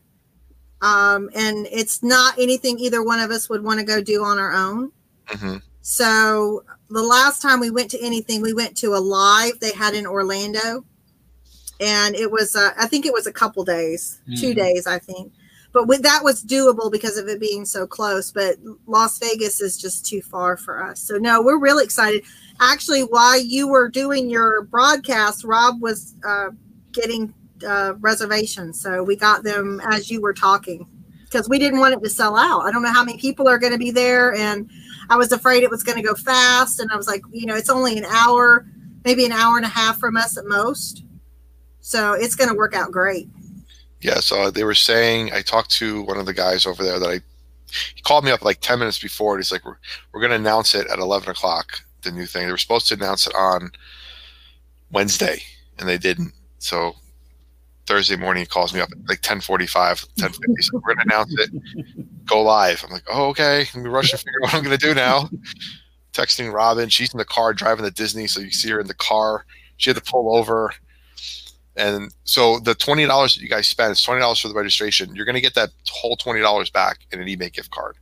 um, 0.83 1.29
and 1.35 1.67
it's 1.71 2.03
not 2.03 2.39
anything 2.39 2.79
either 2.79 3.03
one 3.03 3.21
of 3.21 3.31
us 3.31 3.49
would 3.49 3.65
want 3.65 3.81
to 3.81 3.85
go 3.87 4.01
do 4.03 4.23
on 4.25 4.39
our 4.39 4.53
own. 4.53 4.93
hmm 5.27 5.57
So 5.83 6.65
the 6.91 7.03
last 7.03 7.43
time 7.43 7.61
we 7.61 7.71
went 7.71 7.91
to 7.93 8.01
anything, 8.05 8.41
we 8.43 8.53
went 8.55 8.77
to 8.79 8.95
a 8.95 8.99
live 9.01 9.59
they 9.61 9.73
had 9.73 9.95
in 9.95 10.07
Orlando, 10.07 10.85
and 11.81 12.15
it 12.15 12.31
was 12.31 12.55
uh, 12.57 12.71
I 12.79 12.87
think 12.87 13.07
it 13.07 13.13
was 13.13 13.27
a 13.27 13.33
couple 13.33 13.65
days, 13.65 14.19
two 14.37 14.53
Mhm. 14.53 14.57
days 14.57 14.87
I 14.87 14.99
think, 14.99 15.33
but 15.73 15.87
with, 15.87 16.03
that 16.03 16.25
was 16.25 16.43
doable 16.45 16.91
because 16.91 17.17
of 17.17 17.29
it 17.29 17.41
being 17.41 17.65
so 17.65 17.87
close. 17.87 18.31
But 18.33 18.57
Las 18.87 19.19
Vegas 19.19 19.61
is 19.61 19.77
just 19.79 20.07
too 20.07 20.23
far 20.23 20.57
for 20.57 20.83
us. 20.83 21.01
So 21.01 21.17
no, 21.19 21.43
we're 21.43 21.59
really 21.59 21.85
excited. 21.85 22.23
Actually, 22.61 23.03
while 23.03 23.39
you 23.41 23.69
were 23.69 23.89
doing 23.89 24.29
your 24.29 24.63
broadcast, 24.63 25.45
Rob 25.45 25.81
was 25.81 26.15
uh, 26.27 26.51
getting 26.93 27.33
uh, 27.67 27.95
reservations, 28.01 28.81
so 28.81 29.03
we 29.03 29.17
got 29.17 29.43
them 29.43 29.81
as 29.85 30.11
you 30.11 30.21
were 30.21 30.35
talking 30.35 30.87
because 31.25 31.49
we 31.49 31.59
didn't 31.59 31.81
want 31.81 31.95
it 31.95 32.03
to 32.03 32.11
sell 32.11 32.37
out. 32.37 32.63
I 32.63 32.71
don't 32.71 32.83
know 32.83 32.93
how 32.93 33.05
many 33.05 33.19
people 33.19 33.49
are 33.49 33.59
going 33.59 33.73
to 33.73 33.79
be 33.79 33.91
there, 33.91 34.35
and 34.35 34.71
I 35.11 35.17
was 35.17 35.33
afraid 35.33 35.63
it 35.63 35.71
was 35.71 35.83
going 35.83 35.97
to 35.97 36.07
go 36.07 36.15
fast. 36.15 36.81
And 36.81 36.91
I 36.91 36.97
was 36.97 37.07
like, 37.07 37.23
you 37.31 37.47
know, 37.47 37.55
it's 37.55 37.71
only 37.71 37.99
an 37.99 38.05
hour, 38.07 38.67
maybe 39.05 39.25
an 39.25 39.33
hour 39.33 39.57
and 39.57 39.65
a 39.65 39.69
half 39.69 39.99
from 39.99 40.17
us 40.17 40.37
at 40.37 40.47
most. 40.47 41.05
So 41.81 42.13
it's 42.13 42.35
going 42.35 42.51
to 42.51 42.57
work 42.57 42.75
out 42.75 42.91
great. 42.91 43.29
Yeah, 44.01 44.21
so 44.21 44.51
they 44.51 44.65
were 44.65 44.75
saying 44.75 45.33
I 45.33 45.43
talked 45.43 45.71
to 45.73 46.03
one 46.03 46.19
of 46.19 46.27
the 46.27 46.35
guys 46.35 46.67
over 46.67 46.85
there 46.85 46.99
that 46.99 47.09
I 47.09 47.21
he 47.95 48.01
called 48.01 48.25
me 48.25 48.31
up 48.31 48.43
like 48.43 48.61
ten 48.61 48.79
minutes 48.79 48.99
before 48.99 49.35
and 49.35 49.43
he's 49.43 49.53
like, 49.53 49.65
We're 49.65 49.77
we're 50.13 50.21
gonna 50.21 50.37
announce 50.37 50.75
it 50.75 50.87
at 50.87 50.99
eleven 50.99 51.31
o'clock, 51.31 51.81
the 52.03 52.13
new 52.13 52.25
thing. 52.25 52.47
They 52.47 52.53
were 52.53 52.59
supposed 52.59 52.89
to 52.89 52.95
announce 52.95 53.27
it 53.27 53.35
on 53.35 53.73
Wednesday 54.91 55.43
and 55.79 55.89
they 55.89 55.99
didn't. 55.99 56.33
So 56.59 56.95
Thursday 57.89 58.17
morning 58.17 58.43
he 58.43 58.47
calls 58.47 58.75
me 58.75 58.81
up 58.81 58.91
at 58.93 58.99
like 59.09 59.19
1045, 59.19 60.07
1050. 60.19 60.63
So 60.63 60.81
we're 60.85 60.95
gonna 60.95 61.07
announce 61.07 61.35
it, 61.39 61.51
go 62.27 62.43
live. 62.43 62.85
I'm 62.85 62.93
like, 62.93 63.05
Oh, 63.11 63.29
okay. 63.31 63.65
Let 63.75 63.83
me 63.83 63.89
rush 63.89 64.13
and 64.13 64.21
figure 64.21 64.33
out 64.45 64.53
what 64.53 64.55
I'm 64.55 64.63
gonna 64.63 64.77
do 64.77 64.95
now. 64.95 65.29
Texting 66.13 66.53
Robyn, 66.53 66.89
she's 66.91 67.13
in 67.13 67.19
the 67.19 67.25
car 67.25 67.55
driving 67.55 67.85
to 67.85 67.91
Disney, 67.91 68.27
so 68.27 68.41
you 68.41 68.51
see 68.51 68.71
her 68.71 68.81
in 68.81 68.87
the 68.87 68.95
car. 68.95 69.45
She 69.79 69.91
had 69.91 69.97
to 69.97 70.03
pull 70.03 70.37
over. 70.37 70.73
And 71.77 72.13
so 72.25 72.59
the 72.59 72.75
twenty 72.75 73.07
dollars 73.07 73.35
that 73.35 73.41
you 73.43 73.49
guys 73.49 73.69
spent 73.69 73.93
is 73.93 74.03
twenty 74.03 74.21
dollars 74.21 74.41
for 74.41 74.49
the 74.49 74.55
registration. 74.55 75.15
You're 75.15 75.27
gonna 75.27 75.41
get 75.41 75.55
that 75.55 75.71
whole 75.91 76.17
twenty 76.17 76.41
dollars 76.41 76.71
back 76.71 76.99
in 77.13 77.21
an 77.21 77.29
eBay 77.29 77.53
gift 77.53 77.71
card. 77.71 77.97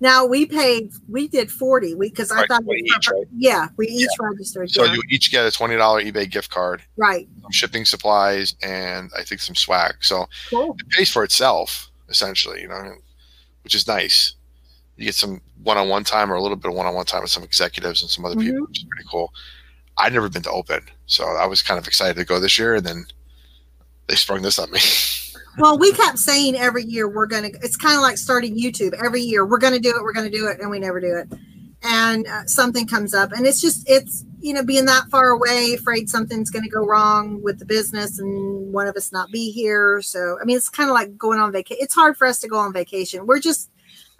Now 0.00 0.24
we 0.24 0.46
paid, 0.46 0.92
we 1.08 1.26
did 1.26 1.50
40 1.50 1.94
we 1.96 2.08
because 2.10 2.30
I 2.30 2.36
Right, 2.36 2.48
thought, 2.48 2.64
20 2.64 2.80
each, 2.80 3.08
right? 3.10 3.26
yeah, 3.36 3.68
we 3.76 3.88
each 3.88 4.08
registered. 4.20 4.70
So 4.70 4.84
yeah. 4.84 4.94
you 4.94 5.02
each 5.10 5.30
get 5.32 5.44
a 5.44 5.50
twenty 5.50 5.76
dollar 5.76 6.00
eBay 6.02 6.30
gift 6.30 6.50
card, 6.50 6.82
right. 6.96 7.28
some 7.42 7.50
shipping 7.50 7.84
supplies, 7.84 8.54
and 8.62 9.10
I 9.18 9.24
think 9.24 9.40
some 9.40 9.56
swag. 9.56 9.96
So 10.00 10.26
Cool. 10.50 10.76
it 10.78 10.88
pays 10.90 11.10
for 11.10 11.24
itself 11.24 11.90
essentially, 12.08 12.62
you 12.62 12.68
know, 12.68 12.94
which 13.64 13.74
is 13.74 13.86
nice. 13.86 14.34
You 14.96 15.04
get 15.06 15.14
some 15.14 15.40
one-on-one 15.62 16.04
time 16.04 16.32
or 16.32 16.36
a 16.36 16.42
little 16.42 16.56
bit 16.56 16.70
of 16.70 16.76
one-on-one 16.76 17.06
time 17.06 17.22
with 17.22 17.30
some 17.30 17.42
executives 17.44 18.02
and 18.02 18.10
some 18.10 18.24
other 18.24 18.36
people, 18.36 18.54
mm-hmm. 18.54 18.64
which 18.64 18.78
is 18.78 18.84
pretty 18.84 19.08
cool. 19.10 19.32
I'd 19.96 20.12
never 20.12 20.28
been 20.28 20.42
to 20.42 20.50
Open, 20.50 20.82
so 21.06 21.24
I 21.24 21.46
was 21.46 21.60
kind 21.62 21.78
of 21.78 21.86
excited 21.86 22.16
to 22.16 22.24
go 22.24 22.38
this 22.40 22.58
year, 22.58 22.76
and 22.76 22.86
then 22.86 23.06
they 24.06 24.14
sprung 24.14 24.42
this 24.42 24.58
on 24.58 24.70
me. 24.70 24.78
Well, 25.56 25.78
we 25.78 25.92
kept 25.92 26.18
saying 26.18 26.56
every 26.56 26.84
year 26.84 27.08
we're 27.08 27.26
going 27.26 27.50
to, 27.50 27.58
it's 27.62 27.76
kind 27.76 27.96
of 27.96 28.02
like 28.02 28.18
starting 28.18 28.56
YouTube. 28.56 28.92
Every 29.02 29.22
year 29.22 29.46
we're 29.46 29.58
going 29.58 29.72
to 29.72 29.80
do 29.80 29.90
it, 29.90 30.02
we're 30.02 30.12
going 30.12 30.30
to 30.30 30.36
do 30.36 30.46
it, 30.46 30.60
and 30.60 30.70
we 30.70 30.78
never 30.78 31.00
do 31.00 31.16
it. 31.16 31.38
And 31.82 32.26
uh, 32.26 32.44
something 32.46 32.86
comes 32.86 33.14
up, 33.14 33.32
and 33.32 33.46
it's 33.46 33.60
just, 33.60 33.88
it's, 33.88 34.24
you 34.40 34.52
know, 34.52 34.64
being 34.64 34.84
that 34.86 35.08
far 35.10 35.30
away, 35.30 35.74
afraid 35.74 36.08
something's 36.08 36.50
going 36.50 36.64
to 36.64 36.70
go 36.70 36.84
wrong 36.84 37.42
with 37.42 37.58
the 37.58 37.64
business 37.64 38.18
and 38.18 38.72
one 38.72 38.86
of 38.86 38.96
us 38.96 39.12
not 39.12 39.30
be 39.30 39.50
here. 39.50 40.00
So, 40.02 40.38
I 40.40 40.44
mean, 40.44 40.56
it's 40.56 40.68
kind 40.68 40.88
of 40.88 40.94
like 40.94 41.16
going 41.16 41.38
on 41.40 41.50
vacation. 41.52 41.82
It's 41.82 41.94
hard 41.94 42.16
for 42.16 42.26
us 42.26 42.38
to 42.40 42.48
go 42.48 42.58
on 42.58 42.72
vacation. 42.72 43.26
We're 43.26 43.40
just, 43.40 43.70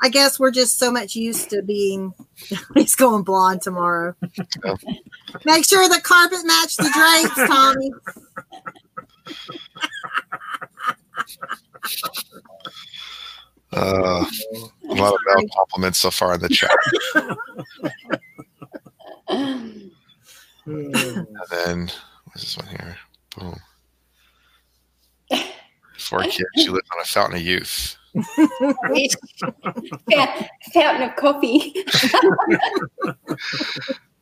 I 0.01 0.09
guess 0.09 0.38
we're 0.38 0.51
just 0.51 0.79
so 0.79 0.91
much 0.91 1.14
used 1.14 1.51
to 1.51 1.62
being, 1.62 2.14
he's 2.75 2.95
going 2.95 3.23
blonde 3.23 3.62
tomorrow. 3.62 4.14
Make 5.45 5.64
sure 5.64 5.88
the 5.88 6.01
carpet 6.03 6.41
match 6.45 6.77
the 6.77 6.91
drapes, 6.93 7.49
Tommy. 7.49 7.91
Uh, 13.73 14.25
a 14.88 14.95
lot 14.95 15.12
of 15.12 15.21
bad 15.27 15.45
compliments 15.55 15.99
so 15.99 16.11
far 16.11 16.35
in 16.35 16.41
the 16.41 16.49
chat. 16.49 16.71
And 20.69 21.35
then 21.51 21.91
what's 22.25 22.43
this 22.43 22.57
one 22.59 22.67
here? 22.69 22.97
Boom. 23.38 23.59
Four 25.99 26.23
kids. 26.25 26.45
She 26.57 26.69
lives 26.69 26.88
on 26.95 27.01
a 27.01 27.05
fountain 27.05 27.38
of 27.38 27.43
youth. 27.45 27.97
Fountain 30.73 31.03
of 31.03 31.17
coffee 31.17 31.85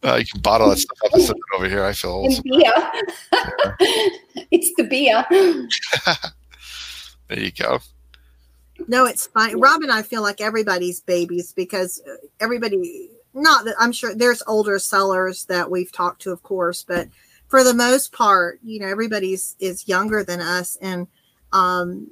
Uh, 0.05 0.17
you 0.17 0.27
can 0.27 0.41
bottle 0.41 0.69
that 0.69 0.77
stuff 0.79 0.99
up 1.05 1.13
and 1.15 1.23
send 1.23 1.39
it 1.39 1.57
over 1.57 1.69
here. 1.69 1.85
I 1.85 1.93
feel 1.93 2.11
old. 2.11 2.33
and 2.33 2.43
beer. 2.45 2.73
it's 4.53 4.73
the 4.77 4.85
beer. 4.85 5.25
There 7.29 7.41
you 7.41 7.53
go. 7.53 7.81
No, 8.89 9.07
it's 9.07 9.27
fine. 9.27 9.59
Rob 9.59 9.83
and 9.83 9.91
I 9.91 10.03
feel 10.03 10.23
like 10.23 10.41
everybody's 10.41 11.01
babies 11.01 11.53
because 11.53 12.03
everybody, 12.41 13.11
not 13.35 13.65
that 13.65 13.75
I'm 13.79 13.93
sure 13.93 14.15
there's 14.15 14.43
older 14.47 14.79
sellers 14.79 15.47
that 15.47 15.71
we've 15.71 15.91
talked 15.91 16.23
to, 16.23 16.31
of 16.31 16.43
course, 16.43 16.85
but 16.87 17.09
for 17.49 17.65
the 17.65 17.75
most 17.75 18.13
part, 18.13 18.61
you 18.63 18.81
know, 18.81 18.87
everybody's 18.87 19.57
is 19.61 19.89
younger 19.89 20.23
than 20.23 20.41
us. 20.41 20.77
And 20.83 21.07
um, 21.53 22.11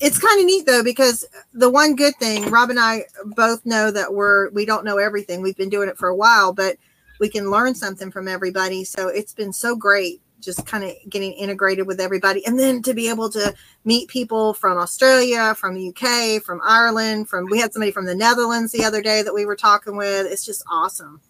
it's 0.00 0.18
kind 0.18 0.38
of 0.38 0.46
neat 0.46 0.66
though, 0.66 0.84
because 0.84 1.24
the 1.54 1.70
one 1.70 1.96
good 1.96 2.16
thing, 2.16 2.50
Rob 2.50 2.70
and 2.70 2.80
I 2.80 3.04
both 3.24 3.64
know 3.64 3.90
that 3.90 4.12
we're, 4.12 4.50
we 4.50 4.66
don't 4.66 4.84
know 4.84 4.98
everything. 4.98 5.40
We've 5.40 5.56
been 5.56 5.70
doing 5.70 5.88
it 5.88 5.98
for 5.98 6.08
a 6.08 6.16
while, 6.16 6.52
but 6.52 6.76
we 7.20 7.28
can 7.28 7.50
learn 7.50 7.74
something 7.74 8.10
from 8.10 8.28
everybody. 8.28 8.84
So 8.84 9.08
it's 9.08 9.32
been 9.32 9.52
so 9.52 9.76
great 9.76 10.20
just 10.42 10.66
kind 10.66 10.84
of 10.84 10.92
getting 11.08 11.32
integrated 11.32 11.86
with 11.86 12.00
everybody. 12.00 12.44
And 12.46 12.58
then 12.58 12.82
to 12.82 12.94
be 12.94 13.08
able 13.08 13.30
to 13.30 13.54
meet 13.84 14.08
people 14.08 14.54
from 14.54 14.78
australia 14.78 15.54
from 15.54 15.74
the 15.74 15.88
uk 15.88 16.42
from 16.42 16.60
ireland 16.64 17.28
from 17.28 17.46
we 17.50 17.58
had 17.58 17.72
somebody 17.72 17.92
from 17.92 18.06
the 18.06 18.14
netherlands 18.14 18.72
the 18.72 18.84
other 18.84 19.02
day 19.02 19.22
that 19.22 19.34
we 19.34 19.46
were 19.46 19.56
talking 19.56 19.96
with. 19.96 20.26
It's 20.26 20.44
just 20.44 20.62
awesome. 20.70 21.20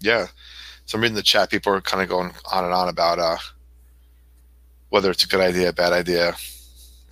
Yeah. 0.00 0.26
So 0.86 0.96
i'm 0.96 1.02
reading 1.02 1.16
the 1.16 1.22
chat 1.22 1.50
people 1.50 1.72
are 1.72 1.80
kind 1.80 2.02
of 2.02 2.08
going 2.08 2.32
on 2.50 2.64
and 2.64 2.72
on 2.72 2.88
about 2.88 3.18
uh 3.18 3.36
whether 4.88 5.10
it's 5.10 5.24
a 5.24 5.28
good 5.28 5.40
idea 5.40 5.72
bad 5.72 5.92
idea. 5.92 6.34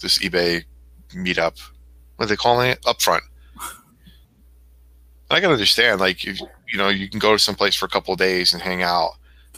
This 0.00 0.18
ebay 0.18 0.64
meetup 1.14 1.60
what 2.16 2.26
are 2.26 2.28
they 2.28 2.36
calling 2.36 2.70
it 2.70 2.82
upfront. 2.82 3.22
I 5.30 5.40
can 5.40 5.50
understand, 5.50 6.00
like 6.00 6.24
you, 6.24 6.34
you 6.70 6.76
know, 6.76 6.88
you 6.88 7.08
can 7.08 7.18
go 7.18 7.32
to 7.32 7.38
some 7.38 7.54
place 7.54 7.74
for 7.74 7.86
a 7.86 7.88
couple 7.88 8.14
days 8.16 8.52
and 8.52 8.60
hang 8.60 8.82
out, 8.82 9.12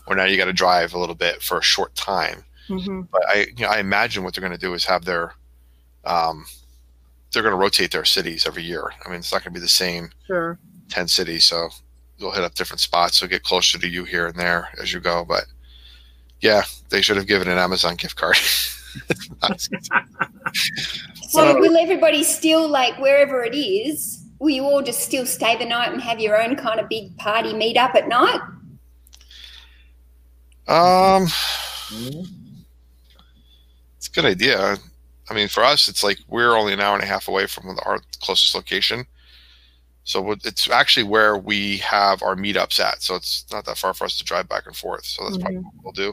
or 0.06 0.16
now 0.16 0.24
you 0.24 0.36
got 0.36 0.46
to 0.46 0.52
drive 0.52 0.94
a 0.94 0.98
little 0.98 1.14
bit 1.14 1.42
for 1.42 1.58
a 1.58 1.62
short 1.62 1.94
time. 1.94 2.44
mm-hmm. 2.68 3.02
But 3.10 3.22
I, 3.28 3.46
you 3.56 3.64
know, 3.64 3.70
I 3.70 3.78
imagine 3.78 4.24
what 4.24 4.34
they're 4.34 4.46
going 4.46 4.58
to 4.58 4.58
do 4.58 4.74
is 4.74 4.84
have 4.84 5.04
their, 5.04 5.34
um, 6.04 6.44
they're 7.32 7.42
going 7.42 7.54
to 7.54 7.60
rotate 7.60 7.92
their 7.92 8.04
cities 8.04 8.46
every 8.46 8.62
year. 8.62 8.90
I 9.04 9.08
mean, 9.08 9.18
it's 9.18 9.32
not 9.32 9.42
going 9.42 9.52
to 9.54 9.58
be 9.58 9.62
the 9.62 9.68
same 9.68 10.10
sure 10.26 10.58
ten 10.88 11.08
cities, 11.08 11.44
so 11.44 11.70
they'll 12.18 12.30
hit 12.30 12.44
up 12.44 12.54
different 12.54 12.80
spots. 12.80 13.20
They'll 13.20 13.30
get 13.30 13.42
closer 13.42 13.78
to 13.78 13.88
you 13.88 14.04
here 14.04 14.26
and 14.26 14.36
there 14.36 14.68
as 14.80 14.92
you 14.92 15.00
go. 15.00 15.24
But 15.24 15.44
yeah, 16.40 16.62
they 16.90 17.00
should 17.00 17.16
have 17.16 17.26
given 17.26 17.48
an 17.48 17.58
Amazon 17.58 17.96
gift 17.96 18.16
card. 18.16 18.36
So 21.32 21.58
will 21.58 21.78
everybody 21.78 22.24
still 22.24 22.68
like 22.68 22.98
wherever 22.98 23.42
it 23.42 23.54
is? 23.56 24.22
Will 24.38 24.50
you 24.50 24.64
all 24.64 24.82
just 24.82 25.00
still 25.00 25.24
stay 25.24 25.56
the 25.56 25.64
night 25.64 25.90
and 25.90 26.02
have 26.02 26.20
your 26.20 26.40
own 26.40 26.56
kind 26.56 26.78
of 26.78 26.90
big 26.90 27.16
party 27.16 27.54
meet 27.54 27.78
up 27.78 27.94
at 27.94 28.06
night? 28.06 28.40
Um, 30.68 31.24
it's 33.96 34.08
a 34.08 34.12
good 34.12 34.24
idea. 34.24 34.76
I 35.30 35.34
mean, 35.34 35.48
for 35.48 35.62
us, 35.64 35.88
it's 35.88 36.02
like 36.04 36.18
we're 36.28 36.56
only 36.56 36.72
an 36.72 36.80
hour 36.80 36.94
and 36.94 37.02
a 37.02 37.06
half 37.06 37.28
away 37.28 37.46
from 37.46 37.76
our 37.84 38.00
closest 38.20 38.54
location. 38.54 39.04
So 40.04 40.32
it's 40.44 40.68
actually 40.68 41.04
where 41.04 41.36
we 41.38 41.78
have 41.78 42.22
our 42.22 42.34
meetups 42.34 42.80
at. 42.80 43.02
So 43.02 43.14
it's 43.14 43.46
not 43.52 43.64
that 43.66 43.78
far 43.78 43.94
for 43.94 44.04
us 44.04 44.18
to 44.18 44.24
drive 44.24 44.48
back 44.48 44.66
and 44.66 44.74
forth. 44.76 45.04
So 45.04 45.22
that's 45.24 45.38
probably 45.38 45.58
what 45.58 45.74
we'll 45.84 45.92
do. 45.92 46.12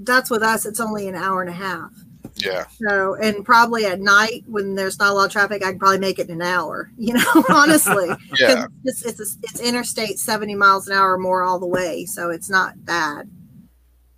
that's 0.00 0.28
with 0.28 0.42
us 0.42 0.66
it's 0.66 0.80
only 0.80 1.08
an 1.08 1.14
hour 1.14 1.40
and 1.40 1.48
a 1.48 1.54
half 1.54 1.90
Yeah. 2.34 2.66
so 2.86 3.14
and 3.14 3.42
probably 3.46 3.86
at 3.86 3.98
night 3.98 4.44
when 4.46 4.74
there's 4.74 4.98
not 4.98 5.12
a 5.12 5.14
lot 5.14 5.24
of 5.24 5.32
traffic 5.32 5.64
i 5.64 5.70
can 5.70 5.78
probably 5.78 5.98
make 5.98 6.18
it 6.18 6.28
in 6.28 6.42
an 6.42 6.46
hour 6.46 6.90
you 6.98 7.14
know 7.14 7.44
honestly. 7.48 8.08
Yeah. 8.38 8.66
it's, 8.84 9.02
it's, 9.06 9.38
it's 9.42 9.58
interstate 9.60 10.18
70 10.18 10.54
miles 10.54 10.86
an 10.86 10.92
hour 10.98 11.14
or 11.14 11.18
more 11.18 11.44
all 11.44 11.58
the 11.58 11.66
way 11.66 12.04
so 12.04 12.28
it's 12.28 12.50
not 12.50 12.84
bad 12.84 13.30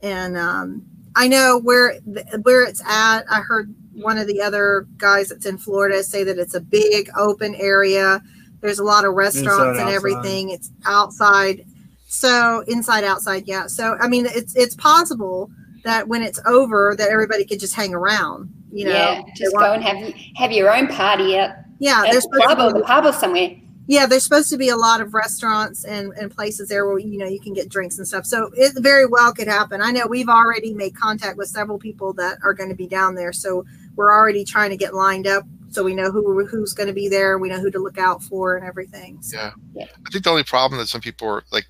and 0.02 0.36
um, 0.36 0.82
i 1.16 1.26
know 1.26 1.58
where 1.58 1.94
where 2.42 2.62
it's 2.62 2.82
at. 2.82 3.24
I 3.30 3.40
heard 3.40 3.74
one 3.92 4.18
of 4.18 4.26
the 4.26 4.40
other 4.40 4.86
guys 4.96 5.28
that's 5.28 5.46
in 5.46 5.58
florida 5.58 6.02
say 6.02 6.24
that 6.24 6.38
it's 6.38 6.54
a 6.54 6.60
big 6.60 7.10
open 7.16 7.54
area. 7.56 8.22
There's 8.60 8.78
a 8.78 8.84
lot 8.84 9.04
of 9.04 9.14
restaurants 9.14 9.78
and 9.78 9.88
outside. 9.88 9.94
everything. 9.94 10.50
It's 10.50 10.70
outside. 10.84 11.64
So 12.06 12.64
inside 12.66 13.04
outside 13.04 13.44
yeah. 13.46 13.66
So 13.66 13.96
i 14.00 14.08
mean 14.08 14.26
it's 14.26 14.54
it's 14.56 14.74
possible 14.76 15.50
that 15.84 16.08
when 16.08 16.22
it's 16.22 16.40
over 16.46 16.94
that 16.96 17.10
everybody 17.10 17.44
could 17.44 17.60
just 17.60 17.74
hang 17.74 17.94
around 17.94 18.52
you 18.70 18.84
know 18.84 18.92
yeah, 18.92 19.22
just 19.34 19.54
go 19.54 19.72
and 19.72 19.82
have 19.82 20.14
have 20.36 20.52
your 20.52 20.74
own 20.74 20.86
party 20.88 21.36
at, 21.36 21.64
yeah 21.78 22.02
at 22.04 22.12
there's 22.12 22.24
the 22.24 22.42
club 22.44 22.58
or 22.58 22.78
the 22.78 22.84
pub 22.84 23.04
or 23.04 23.12
somewhere. 23.12 23.56
Yeah, 23.88 24.06
there's 24.06 24.22
supposed 24.22 24.50
to 24.50 24.58
be 24.58 24.68
a 24.68 24.76
lot 24.76 25.00
of 25.00 25.14
restaurants 25.14 25.84
and, 25.84 26.12
and 26.12 26.30
places 26.30 26.68
there 26.68 26.86
where 26.86 26.98
you 26.98 27.18
know 27.18 27.26
you 27.26 27.40
can 27.40 27.54
get 27.54 27.68
drinks 27.70 27.98
and 27.98 28.06
stuff. 28.06 28.26
So 28.26 28.50
it 28.54 28.74
very 28.82 29.06
well 29.06 29.32
could 29.32 29.48
happen. 29.48 29.80
I 29.82 29.90
know 29.90 30.06
we've 30.06 30.28
already 30.28 30.74
made 30.74 30.94
contact 30.94 31.38
with 31.38 31.48
several 31.48 31.78
people 31.78 32.12
that 32.14 32.38
are 32.44 32.52
going 32.54 32.68
to 32.68 32.76
be 32.76 32.86
down 32.86 33.14
there, 33.16 33.32
so 33.32 33.64
we're 33.96 34.12
already 34.12 34.44
trying 34.44 34.70
to 34.70 34.76
get 34.76 34.94
lined 34.94 35.26
up 35.26 35.44
so 35.70 35.82
we 35.82 35.94
know 35.94 36.10
who 36.10 36.46
who's 36.46 36.74
going 36.74 36.86
to 36.86 36.92
be 36.92 37.08
there. 37.08 37.38
We 37.38 37.48
know 37.48 37.58
who 37.60 37.70
to 37.70 37.78
look 37.78 37.98
out 37.98 38.22
for 38.22 38.56
and 38.56 38.64
everything. 38.64 39.20
So, 39.22 39.36
Yeah. 39.38 39.50
Yeah. 39.74 39.84
I 40.06 40.10
think 40.10 40.24
the 40.24 40.30
only 40.30 40.44
problem 40.44 40.78
that 40.78 40.86
some 40.88 41.00
people 41.00 41.26
are 41.28 41.42
like, 41.50 41.66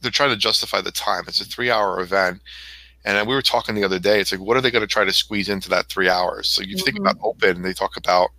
they're 0.00 0.10
trying 0.10 0.30
to 0.30 0.36
justify 0.36 0.80
the 0.80 0.92
time. 0.92 1.24
It's 1.28 1.40
a 1.40 1.44
three 1.44 1.70
hour 1.70 2.00
event. 2.00 2.40
And 3.04 3.28
we 3.28 3.34
were 3.36 3.42
talking 3.42 3.76
the 3.76 3.84
other 3.84 4.00
day. 4.00 4.20
It's 4.20 4.32
like, 4.32 4.40
what 4.40 4.56
are 4.56 4.60
they 4.60 4.72
going 4.72 4.82
to 4.82 4.86
try 4.88 5.04
to 5.04 5.12
squeeze 5.12 5.48
into 5.48 5.68
that 5.70 5.86
three 5.88 6.08
hours? 6.08 6.48
So 6.48 6.62
you 6.62 6.76
think 6.76 6.96
Mhm. 6.96 7.00
about 7.02 7.18
open, 7.22 7.62
they 7.62 7.72
talk 7.72 7.96
about 7.96 8.30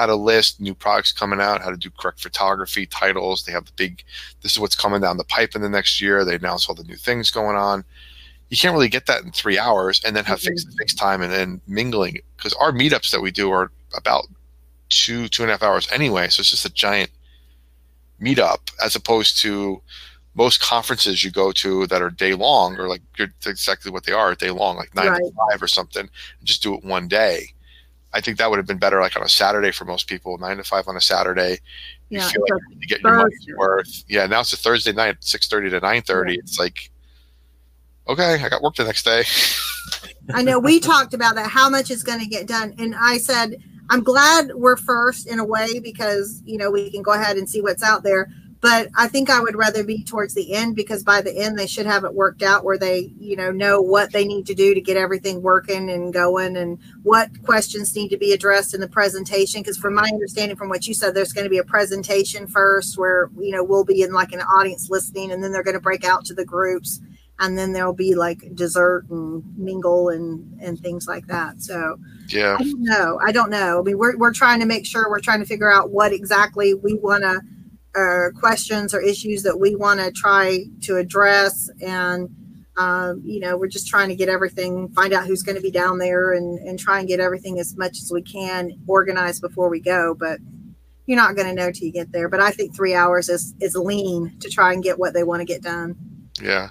how 0.00 0.06
to 0.06 0.16
list 0.16 0.62
new 0.62 0.74
products 0.74 1.12
coming 1.12 1.42
out, 1.42 1.60
how 1.60 1.68
to 1.68 1.76
do 1.76 1.90
correct 1.90 2.22
photography, 2.22 2.86
titles. 2.86 3.44
They 3.44 3.52
have 3.52 3.66
the 3.66 3.72
big, 3.76 4.02
this 4.40 4.52
is 4.52 4.58
what's 4.58 4.74
coming 4.74 5.02
down 5.02 5.18
the 5.18 5.24
pipe 5.24 5.54
in 5.54 5.60
the 5.60 5.68
next 5.68 6.00
year. 6.00 6.24
They 6.24 6.36
announce 6.36 6.66
all 6.66 6.74
the 6.74 6.84
new 6.84 6.96
things 6.96 7.30
going 7.30 7.56
on. 7.56 7.84
You 8.48 8.56
can't 8.56 8.72
really 8.72 8.88
get 8.88 9.04
that 9.08 9.24
in 9.24 9.30
three 9.30 9.58
hours 9.58 10.00
and 10.02 10.16
then 10.16 10.24
have 10.24 10.40
face 10.40 10.64
to 10.64 10.72
face 10.72 10.94
time 10.94 11.20
and 11.20 11.30
then 11.30 11.60
mingling. 11.68 12.16
Because 12.38 12.54
our 12.54 12.72
meetups 12.72 13.10
that 13.10 13.20
we 13.20 13.30
do 13.30 13.50
are 13.50 13.70
about 13.94 14.26
two, 14.88 15.28
two 15.28 15.42
and 15.42 15.50
a 15.50 15.52
half 15.52 15.62
hours 15.62 15.86
anyway. 15.92 16.28
So 16.28 16.40
it's 16.40 16.48
just 16.48 16.64
a 16.64 16.72
giant 16.72 17.10
meetup 18.22 18.70
as 18.82 18.96
opposed 18.96 19.38
to 19.42 19.82
most 20.34 20.62
conferences 20.62 21.22
you 21.22 21.30
go 21.30 21.52
to 21.52 21.86
that 21.88 22.00
are 22.00 22.08
day 22.08 22.32
long 22.32 22.78
or 22.78 22.88
like 22.88 23.02
you're 23.18 23.28
exactly 23.44 23.92
what 23.92 24.04
they 24.04 24.12
are 24.12 24.34
day 24.34 24.50
long 24.50 24.76
like 24.76 24.94
nine 24.94 25.12
to 25.12 25.30
five 25.50 25.62
or 25.62 25.66
something 25.66 26.02
and 26.02 26.44
just 26.44 26.62
do 26.62 26.74
it 26.74 26.84
one 26.84 27.08
day 27.08 27.52
i 28.12 28.20
think 28.20 28.38
that 28.38 28.50
would 28.50 28.58
have 28.58 28.66
been 28.66 28.78
better 28.78 29.00
like 29.00 29.16
on 29.16 29.22
a 29.22 29.28
saturday 29.28 29.70
for 29.70 29.84
most 29.84 30.06
people 30.06 30.36
nine 30.38 30.56
to 30.56 30.64
five 30.64 30.86
on 30.88 30.96
a 30.96 31.00
saturday. 31.00 31.58
You 32.08 32.18
yeah, 32.18 32.28
feel 32.28 32.42
like 32.42 32.62
you 32.80 32.88
get 32.88 33.02
your 33.02 33.14
money's 33.14 33.46
worth. 33.56 34.04
Yeah 34.08 34.26
now 34.26 34.40
it's 34.40 34.52
a 34.52 34.56
thursday 34.56 34.92
night 34.92 35.20
6.30 35.20 35.70
to 35.70 35.80
9.30 35.80 36.38
it's 36.38 36.58
like 36.58 36.90
okay 38.08 38.42
i 38.42 38.48
got 38.48 38.62
work 38.62 38.74
the 38.74 38.84
next 38.84 39.04
day. 39.04 39.22
I 40.34 40.42
know 40.42 40.58
we 40.58 40.80
talked 40.80 41.14
about 41.14 41.34
that, 41.36 41.50
how 41.50 41.68
much 41.68 41.90
is 41.90 42.02
going 42.02 42.20
to 42.20 42.26
get 42.26 42.46
done. 42.46 42.74
And 42.78 42.94
I 42.94 43.18
said, 43.18 43.56
I'm 43.88 44.02
glad 44.02 44.52
we're 44.54 44.76
first 44.76 45.26
in 45.26 45.38
a 45.40 45.44
way 45.44 45.80
because, 45.80 46.42
you 46.44 46.58
know, 46.58 46.70
we 46.70 46.90
can 46.90 47.02
go 47.02 47.12
ahead 47.12 47.36
and 47.36 47.48
see 47.48 47.60
what's 47.60 47.82
out 47.82 48.02
there. 48.02 48.28
But 48.60 48.88
I 48.94 49.08
think 49.08 49.30
I 49.30 49.40
would 49.40 49.56
rather 49.56 49.82
be 49.82 50.04
towards 50.04 50.34
the 50.34 50.52
end 50.52 50.76
because 50.76 51.02
by 51.02 51.22
the 51.22 51.34
end, 51.34 51.58
they 51.58 51.66
should 51.66 51.86
have 51.86 52.04
it 52.04 52.12
worked 52.12 52.42
out 52.42 52.62
where 52.62 52.76
they, 52.76 53.12
you 53.18 53.34
know, 53.34 53.50
know 53.50 53.80
what 53.80 54.12
they 54.12 54.26
need 54.26 54.46
to 54.46 54.54
do 54.54 54.74
to 54.74 54.80
get 54.82 54.98
everything 54.98 55.40
working 55.40 55.88
and 55.88 56.12
going 56.12 56.58
and 56.58 56.78
what 57.02 57.30
questions 57.42 57.96
need 57.96 58.10
to 58.10 58.18
be 58.18 58.32
addressed 58.32 58.74
in 58.74 58.80
the 58.80 58.88
presentation. 58.88 59.62
Because 59.62 59.78
from 59.78 59.94
my 59.94 60.08
understanding, 60.12 60.58
from 60.58 60.68
what 60.68 60.86
you 60.86 60.92
said, 60.92 61.14
there's 61.14 61.32
going 61.32 61.44
to 61.44 61.50
be 61.50 61.58
a 61.58 61.64
presentation 61.64 62.46
first 62.46 62.98
where, 62.98 63.30
you 63.38 63.50
know, 63.50 63.64
we'll 63.64 63.84
be 63.84 64.02
in 64.02 64.12
like 64.12 64.32
an 64.32 64.42
audience 64.42 64.90
listening 64.90 65.32
and 65.32 65.42
then 65.42 65.52
they're 65.52 65.62
going 65.62 65.74
to 65.74 65.80
break 65.80 66.04
out 66.04 66.26
to 66.26 66.34
the 66.34 66.44
groups 66.44 67.00
and 67.38 67.56
then 67.56 67.72
there'll 67.72 67.94
be 67.94 68.14
like 68.14 68.54
dessert 68.54 69.06
and 69.08 69.42
mingle 69.56 70.10
and 70.10 70.60
and 70.60 70.78
things 70.80 71.08
like 71.08 71.26
that. 71.28 71.62
So 71.62 71.98
yeah. 72.28 72.58
I 72.60 72.62
don't 72.62 72.82
know. 72.82 73.20
I 73.24 73.32
don't 73.32 73.50
know. 73.50 73.80
I 73.80 73.82
mean 73.82 73.96
we're, 73.96 74.18
we're 74.18 74.34
trying 74.34 74.60
to 74.60 74.66
make 74.66 74.84
sure 74.84 75.08
we're 75.08 75.20
trying 75.20 75.40
to 75.40 75.46
figure 75.46 75.72
out 75.72 75.90
what 75.90 76.12
exactly 76.12 76.74
we 76.74 76.94
want 76.94 77.22
to 77.22 77.40
uh, 77.96 78.30
questions 78.38 78.94
or 78.94 79.00
issues 79.00 79.42
that 79.42 79.58
we 79.58 79.74
want 79.74 80.00
to 80.00 80.10
try 80.12 80.64
to 80.82 80.96
address 80.96 81.70
and 81.80 82.28
um, 82.76 83.20
you 83.24 83.40
know 83.40 83.56
we're 83.56 83.68
just 83.68 83.88
trying 83.88 84.08
to 84.08 84.14
get 84.14 84.28
everything 84.28 84.88
find 84.90 85.12
out 85.12 85.26
who's 85.26 85.42
going 85.42 85.56
to 85.56 85.62
be 85.62 85.70
down 85.70 85.98
there 85.98 86.32
and 86.32 86.58
and 86.60 86.78
try 86.78 87.00
and 87.00 87.08
get 87.08 87.20
everything 87.20 87.58
as 87.58 87.76
much 87.76 87.98
as 87.98 88.10
we 88.12 88.22
can 88.22 88.72
organized 88.86 89.42
before 89.42 89.68
we 89.68 89.80
go 89.80 90.14
but 90.14 90.38
you're 91.06 91.16
not 91.16 91.34
going 91.34 91.48
to 91.48 91.54
know 91.54 91.72
till 91.72 91.86
you 91.86 91.92
get 91.92 92.12
there 92.12 92.28
but 92.28 92.40
i 92.40 92.50
think 92.50 92.74
three 92.74 92.94
hours 92.94 93.28
is 93.28 93.54
is 93.60 93.74
lean 93.74 94.32
to 94.38 94.48
try 94.48 94.72
and 94.72 94.84
get 94.84 94.98
what 94.98 95.12
they 95.12 95.24
want 95.24 95.40
to 95.40 95.44
get 95.44 95.62
done 95.62 95.96
yeah 96.40 96.68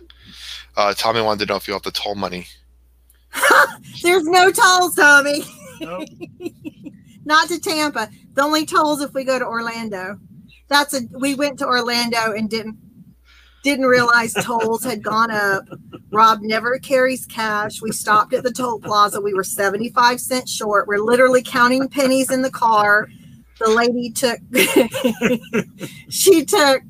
uh, 0.77 0.93
tommy 0.93 1.21
wanted 1.21 1.45
to 1.45 1.51
know 1.51 1.57
if 1.57 1.67
you 1.67 1.73
have 1.73 1.83
the 1.83 1.91
toll 1.91 2.15
money 2.15 2.47
There's 4.01 4.25
no 4.25 4.51
tolls, 4.51 4.95
Tommy. 4.95 5.43
Nope. 5.81 6.07
Not 7.25 7.47
to 7.49 7.59
Tampa. 7.59 8.09
The 8.33 8.41
only 8.41 8.65
tolls 8.65 9.01
if 9.01 9.13
we 9.13 9.23
go 9.23 9.37
to 9.39 9.45
Orlando. 9.45 10.19
That's 10.69 10.93
a 10.93 11.01
we 11.11 11.35
went 11.35 11.59
to 11.59 11.65
Orlando 11.65 12.31
and 12.31 12.49
didn't 12.49 12.77
didn't 13.63 13.85
realize 13.85 14.33
tolls 14.33 14.83
had 14.83 15.03
gone 15.03 15.31
up. 15.31 15.65
Rob 16.11 16.39
never 16.41 16.79
carries 16.79 17.25
cash. 17.25 17.81
We 17.81 17.91
stopped 17.91 18.33
at 18.33 18.43
the 18.43 18.51
toll 18.51 18.79
plaza. 18.79 19.19
We 19.19 19.33
were 19.33 19.43
75 19.43 20.21
cents 20.21 20.51
short. 20.51 20.87
We're 20.87 20.99
literally 20.99 21.43
counting 21.43 21.89
pennies 21.89 22.31
in 22.31 22.41
the 22.41 22.51
car. 22.51 23.07
The 23.59 23.69
lady 23.69 24.11
took 24.11 24.39
she 26.09 26.45
took 26.45 26.81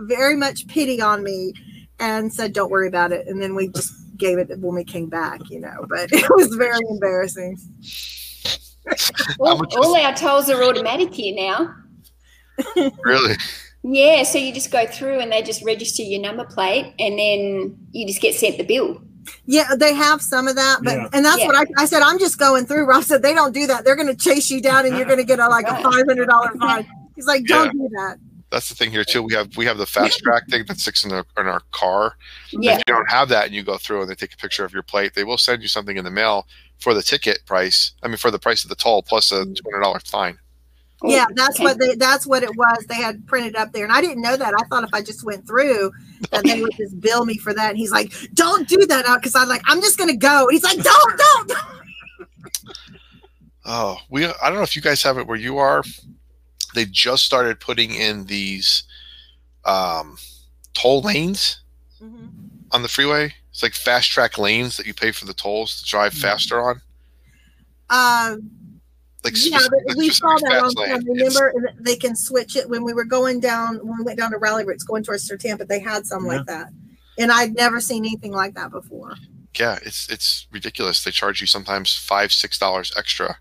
very 0.00 0.36
much 0.36 0.66
pity 0.66 1.00
on 1.00 1.22
me 1.22 1.52
and 2.00 2.32
said, 2.32 2.52
Don't 2.52 2.70
worry 2.70 2.88
about 2.88 3.12
it. 3.12 3.26
And 3.28 3.40
then 3.40 3.54
we 3.54 3.68
just 3.68 3.92
gave 4.16 4.38
it 4.38 4.48
when 4.58 4.74
we 4.74 4.84
came 4.84 5.08
back, 5.08 5.40
you 5.50 5.60
know. 5.60 5.86
But 5.88 6.08
it 6.12 6.28
was 6.30 6.54
very 6.54 6.80
embarrassing. 6.90 7.58
All, 9.38 9.64
all 9.76 9.96
our 9.96 10.14
tolls 10.14 10.48
are 10.50 10.62
automatic 10.64 11.14
here 11.14 11.34
now. 11.34 11.74
Really 13.04 13.36
Yeah, 13.82 14.24
so 14.24 14.38
you 14.38 14.52
just 14.52 14.70
go 14.70 14.86
through 14.86 15.20
and 15.20 15.30
they 15.30 15.42
just 15.42 15.64
register 15.64 16.02
your 16.02 16.20
number 16.20 16.44
plate 16.44 16.94
and 16.98 17.18
then 17.18 17.78
you 17.92 18.06
just 18.06 18.20
get 18.20 18.34
sent 18.34 18.58
the 18.58 18.64
bill. 18.64 19.00
Yeah, 19.46 19.74
they 19.76 19.94
have 19.94 20.20
some 20.22 20.48
of 20.48 20.56
that, 20.56 20.80
but 20.82 20.96
Yeah. 20.96 21.08
and 21.12 21.24
that's 21.24 21.38
Yeah. 21.38 21.46
what 21.46 21.56
I, 21.56 21.82
I 21.82 21.84
said. 21.84 22.02
I'm 22.02 22.18
just 22.18 22.38
going 22.38 22.66
through. 22.66 22.84
Rob 22.86 23.04
said 23.04 23.22
they 23.22 23.34
don't 23.34 23.52
do 23.52 23.66
that. 23.66 23.84
They're 23.84 23.96
going 23.96 24.08
to 24.08 24.16
chase 24.16 24.50
you 24.50 24.60
down, 24.60 24.86
and 24.86 24.96
you're 24.96 25.06
going 25.06 25.18
to 25.18 25.24
get 25.24 25.38
a 25.38 25.48
like 25.48 25.66
a 25.66 25.82
five 25.82 26.06
hundred 26.06 26.28
dollar 26.28 26.50
fine. 26.58 26.86
He's 27.14 27.26
like, 27.26 27.44
don't 27.46 27.72
do 27.72 27.88
that. 27.92 28.18
That's 28.50 28.70
the 28.70 28.74
thing 28.74 28.90
here 28.90 29.04
too. 29.04 29.22
We 29.22 29.34
have 29.34 29.54
we 29.56 29.66
have 29.66 29.76
the 29.76 29.86
fast 29.86 30.20
track 30.20 30.48
thing 30.48 30.64
that 30.68 30.80
sticks 30.80 31.04
in, 31.04 31.10
the, 31.10 31.24
in 31.36 31.46
our 31.46 31.60
car. 31.72 32.16
Yeah. 32.52 32.72
If 32.72 32.78
you 32.86 32.94
don't 32.94 33.10
have 33.10 33.28
that 33.28 33.46
and 33.46 33.54
you 33.54 33.62
go 33.62 33.76
through 33.76 34.00
and 34.00 34.10
they 34.10 34.14
take 34.14 34.32
a 34.32 34.38
picture 34.38 34.64
of 34.64 34.72
your 34.72 34.82
plate, 34.82 35.14
they 35.14 35.24
will 35.24 35.38
send 35.38 35.60
you 35.60 35.68
something 35.68 35.98
in 35.98 36.04
the 36.04 36.10
mail 36.10 36.46
for 36.78 36.94
the 36.94 37.02
ticket 37.02 37.40
price. 37.44 37.92
I 38.02 38.08
mean, 38.08 38.16
for 38.16 38.30
the 38.30 38.38
price 38.38 38.62
of 38.64 38.70
the 38.70 38.76
toll 38.76 39.02
plus 39.02 39.30
a 39.32 39.44
mm. 39.44 39.54
two 39.54 39.62
hundred 39.70 39.82
dollar 39.82 40.00
fine. 40.00 40.38
Oh, 41.00 41.10
yeah, 41.10 41.26
that's 41.34 41.56
okay. 41.56 41.64
what 41.64 41.78
they, 41.78 41.94
that's 41.94 42.26
what 42.26 42.42
it 42.42 42.56
was. 42.56 42.84
They 42.88 42.96
had 42.96 43.24
printed 43.26 43.54
up 43.54 43.72
there, 43.72 43.84
and 43.84 43.92
I 43.92 44.00
didn't 44.00 44.20
know 44.20 44.36
that. 44.36 44.52
I 44.58 44.64
thought 44.64 44.82
if 44.82 44.92
I 44.92 45.00
just 45.00 45.24
went 45.24 45.46
through, 45.46 45.92
that 46.30 46.42
they 46.42 46.60
would 46.60 46.72
just 46.76 47.00
bill 47.00 47.24
me 47.24 47.38
for 47.38 47.54
that. 47.54 47.70
And 47.70 47.78
he's 47.78 47.92
like, 47.92 48.12
"Don't 48.34 48.68
do 48.68 48.84
that," 48.86 49.06
out 49.06 49.20
because 49.20 49.36
I'm 49.36 49.48
like, 49.48 49.62
"I'm 49.66 49.80
just 49.80 49.96
gonna 49.96 50.16
go." 50.16 50.48
And 50.48 50.52
he's 50.52 50.64
like, 50.64 50.82
"Don't, 50.82 51.18
don't." 51.18 51.48
don't." 51.48 51.58
Oh, 53.70 53.98
we 54.08 54.24
I 54.24 54.32
don't 54.44 54.54
know 54.54 54.62
if 54.62 54.74
you 54.74 54.80
guys 54.80 55.02
have 55.02 55.18
it 55.18 55.26
where 55.26 55.36
you 55.36 55.58
are. 55.58 55.82
They 56.74 56.86
just 56.86 57.24
started 57.24 57.60
putting 57.60 57.94
in 57.94 58.24
these 58.24 58.84
um, 59.66 60.16
toll 60.72 61.02
lanes 61.02 61.60
on 62.72 62.82
the 62.82 62.88
freeway. 62.88 63.34
It's 63.50 63.62
like 63.62 63.74
fast 63.74 64.10
track 64.10 64.38
lanes 64.38 64.78
that 64.78 64.86
you 64.86 64.94
pay 64.94 65.10
for 65.10 65.26
the 65.26 65.34
tolls 65.34 65.82
to 65.82 65.84
drive 65.86 66.14
faster 66.14 66.62
on. 66.62 66.80
Um, 67.90 68.50
Like 69.24 69.34
yeah, 69.36 69.58
but 69.86 69.96
we 69.96 70.10
saw 70.10 70.28
that 70.38 70.52
on 70.62 70.62
fast 70.64 70.76
lane. 70.78 70.88
time. 70.90 71.00
It's- 71.16 71.34
Remember, 71.40 71.72
they 71.80 71.96
can 71.96 72.14
switch 72.14 72.54
it 72.56 72.68
when 72.68 72.84
we 72.84 72.92
were 72.92 73.04
going 73.04 73.40
down. 73.40 73.78
When 73.78 73.98
we 73.98 74.04
went 74.04 74.18
down 74.18 74.30
to 74.30 74.38
Rally 74.38 74.64
Roots, 74.64 74.84
going 74.84 75.02
towards 75.02 75.24
Sir 75.24 75.36
Tampa, 75.36 75.64
they 75.64 75.80
had 75.80 76.06
some 76.06 76.24
like 76.24 76.46
that, 76.46 76.68
and 77.18 77.32
I'd 77.32 77.54
never 77.54 77.80
seen 77.80 78.04
anything 78.04 78.32
like 78.32 78.54
that 78.54 78.70
before. 78.70 79.14
yeah, 79.58 79.78
it's 79.82 80.08
it's 80.08 80.46
ridiculous. 80.52 81.02
They 81.02 81.10
charge 81.10 81.40
you 81.40 81.46
sometimes 81.48 81.94
five 81.96 82.32
six 82.32 82.58
dollars 82.58 82.92
extra 82.96 83.38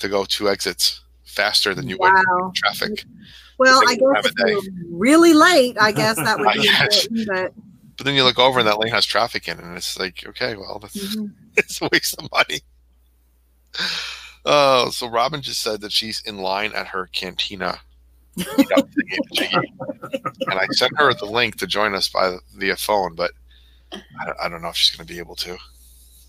to 0.00 0.08
go 0.08 0.24
two 0.24 0.48
exits 0.48 1.00
faster 1.24 1.74
than 1.74 1.88
you 1.88 1.96
would 2.00 2.12
Wow. 2.12 2.46
in 2.48 2.52
traffic. 2.54 3.04
Well, 3.58 3.80
I 3.88 3.94
guess 3.94 4.26
if 4.26 4.32
you 4.36 4.54
were 4.90 4.98
really 4.98 5.32
late, 5.34 5.76
I 5.80 5.92
guess 5.92 6.16
that 6.16 6.38
would 6.40 6.52
be 6.54 6.62
Yes. 6.64 7.06
important. 7.06 7.26
But 7.28 7.52
But 7.96 8.04
then 8.06 8.14
you 8.16 8.24
look 8.24 8.38
over 8.38 8.58
and 8.60 8.66
that 8.68 8.78
lane 8.80 8.92
has 8.92 9.04
traffic 9.06 9.46
in 9.48 9.58
and 9.60 9.76
it's 9.76 9.96
like, 9.98 10.24
okay, 10.26 10.56
well, 10.56 10.78
that's, 10.80 10.96
Mhm. 11.16 11.32
it's 11.56 11.80
a 11.82 11.88
waste 11.92 12.16
of 12.18 12.28
money. 12.32 12.60
Oh, 14.44 14.90
so 14.90 15.08
Robyn 15.08 15.42
just 15.42 15.60
said 15.60 15.80
that 15.80 15.92
she's 15.92 16.22
in 16.24 16.38
line 16.38 16.72
at 16.74 16.86
her 16.88 17.08
cantina. 17.12 17.80
and 18.36 18.46
I 20.48 20.66
sent 20.70 20.92
her 20.96 21.12
the 21.12 21.26
link 21.26 21.56
to 21.56 21.66
join 21.66 21.94
us 21.94 22.08
by 22.08 22.36
via 22.56 22.76
phone, 22.76 23.14
but 23.14 23.32
I 23.92 24.26
don't, 24.26 24.36
I 24.40 24.48
don't 24.48 24.62
know 24.62 24.68
if 24.68 24.76
she's 24.76 24.96
going 24.96 25.06
to 25.06 25.12
be 25.12 25.18
able 25.18 25.36
to. 25.36 25.56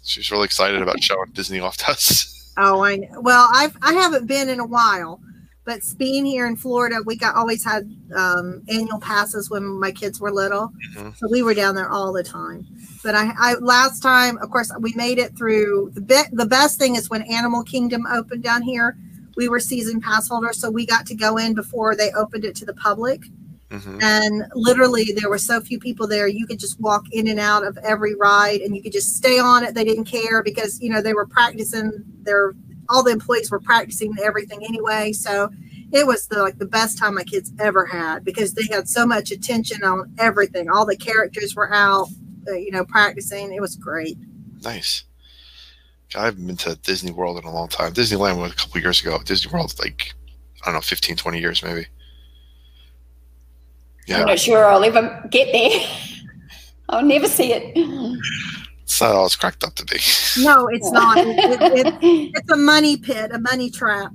She's 0.03 0.31
really 0.31 0.45
excited 0.45 0.81
about 0.81 1.01
showing 1.03 1.31
Disney 1.33 1.59
off 1.59 1.77
to 1.77 1.91
us. 1.91 2.53
Oh, 2.57 2.83
I 2.83 2.97
know. 2.97 3.21
Well, 3.21 3.47
I've 3.53 3.77
I 3.81 3.93
haven't 3.93 4.27
been 4.27 4.49
in 4.49 4.59
a 4.59 4.65
while, 4.65 5.21
but 5.69 5.81
being 5.99 6.25
here 6.25 6.47
in 6.47 6.55
Florida, 6.55 6.95
we 7.05 7.15
got 7.15 7.35
always 7.35 7.63
had 7.63 7.83
um, 8.15 8.63
annual 8.69 8.99
passes 8.99 9.51
when 9.51 9.63
my 9.79 9.91
kids 9.91 10.19
were 10.19 10.31
little, 10.31 10.71
Mhm. 10.95 11.15
so 11.15 11.27
we 11.29 11.43
were 11.43 11.53
down 11.53 11.75
there 11.75 11.89
all 11.89 12.11
the 12.11 12.23
time. 12.23 12.65
But 13.03 13.13
I, 13.13 13.31
I 13.37 13.53
last 13.75 14.01
time, 14.01 14.39
of 14.39 14.49
course, 14.49 14.71
we 14.79 14.93
made 14.95 15.19
it 15.19 15.37
through. 15.37 15.91
The 15.93 16.01
be, 16.01 16.21
the 16.31 16.47
best 16.47 16.79
thing 16.79 16.95
is 16.95 17.07
when 17.11 17.21
Animal 17.21 17.61
Kingdom 17.63 18.07
opened 18.07 18.41
down 18.41 18.63
here. 18.63 18.97
We 19.37 19.47
were 19.47 19.59
season 19.59 20.01
pass 20.01 20.27
holders, 20.27 20.59
so 20.59 20.71
we 20.71 20.87
got 20.87 21.05
to 21.05 21.15
go 21.15 21.37
in 21.37 21.53
before 21.53 21.95
they 21.95 22.11
opened 22.13 22.45
it 22.45 22.55
to 22.55 22.65
the 22.65 22.73
public. 22.73 23.21
hmm 23.71 23.99
and 24.01 24.45
literally 24.55 25.05
there 25.15 25.29
were 25.29 25.37
so 25.37 25.61
few 25.61 25.77
people 25.87 26.07
there 26.07 26.27
you 26.27 26.47
could 26.47 26.57
just 26.65 26.79
walk 26.79 27.03
in 27.11 27.27
and 27.27 27.39
out 27.39 27.63
of 27.63 27.77
every 27.93 28.15
ride 28.15 28.61
and 28.61 28.75
you 28.75 28.81
could 28.81 28.91
just 28.99 29.15
stay 29.15 29.37
on 29.37 29.63
it 29.63 29.75
they 29.75 29.83
didn't 29.83 30.05
care 30.05 30.41
because 30.41 30.71
you 30.83 30.89
know 30.91 31.01
they 31.03 31.13
were 31.13 31.27
practicing 31.27 31.87
their 32.27 32.53
all 32.89 33.03
the 33.03 33.11
employees 33.11 33.51
were 33.51 33.59
practicing 33.59 34.13
everything 34.21 34.63
anyway 34.65 35.11
so 35.11 35.49
it 35.91 36.05
was 36.05 36.27
the 36.27 36.41
like 36.41 36.57
the 36.57 36.65
best 36.65 36.97
time 36.97 37.15
my 37.15 37.23
kids 37.23 37.51
ever 37.59 37.85
had 37.85 38.23
because 38.23 38.53
they 38.53 38.65
had 38.69 38.87
so 38.87 39.05
much 39.05 39.31
attention 39.31 39.83
on 39.83 40.11
everything 40.17 40.69
all 40.69 40.85
the 40.85 40.97
characters 40.97 41.55
were 41.55 41.73
out 41.73 42.07
uh, 42.47 42.53
you 42.53 42.71
know 42.71 42.85
practicing 42.85 43.53
it 43.53 43.61
was 43.61 43.75
great 43.75 44.17
Nice. 44.63 45.03
I 46.15 46.25
haven't 46.25 46.45
been 46.45 46.57
to 46.57 46.75
Disney 46.77 47.11
World 47.11 47.37
in 47.37 47.43
a 47.43 47.53
long 47.53 47.67
time. 47.67 47.93
Disneyland 47.93 48.39
was 48.39 48.51
a 48.51 48.55
couple 48.55 48.81
years 48.81 49.01
ago. 49.01 49.19
Disney 49.23 49.51
World, 49.51 49.73
like, 49.79 50.13
I 50.63 50.65
don't 50.65 50.75
know, 50.75 50.81
15, 50.81 51.15
20 51.15 51.39
years 51.39 51.63
maybe. 51.63 51.85
Yeah, 54.07 54.21
I'm 54.21 54.25
not 54.25 54.39
sure 54.39 54.65
I'll 54.65 54.83
ever 54.83 55.27
get 55.29 55.51
there. 55.51 55.87
I'll 56.89 57.05
never 57.05 57.27
see 57.27 57.53
it. 57.53 58.19
It's 58.89 59.01
not 59.01 59.11
all 59.11 59.27
it's 59.27 59.35
cracked 59.35 59.63
up 59.63 59.75
to 59.75 59.85
be. 59.85 59.99
no 60.41 60.67
it's 60.67 60.91
not 60.99 61.15
it, 61.19 61.27
it, 61.27 61.85
it, 61.85 62.31
it's 62.33 62.51
a 62.51 62.57
money 62.57 62.97
pit, 62.97 63.31
a 63.31 63.39
money 63.39 63.69
trap. 63.69 64.11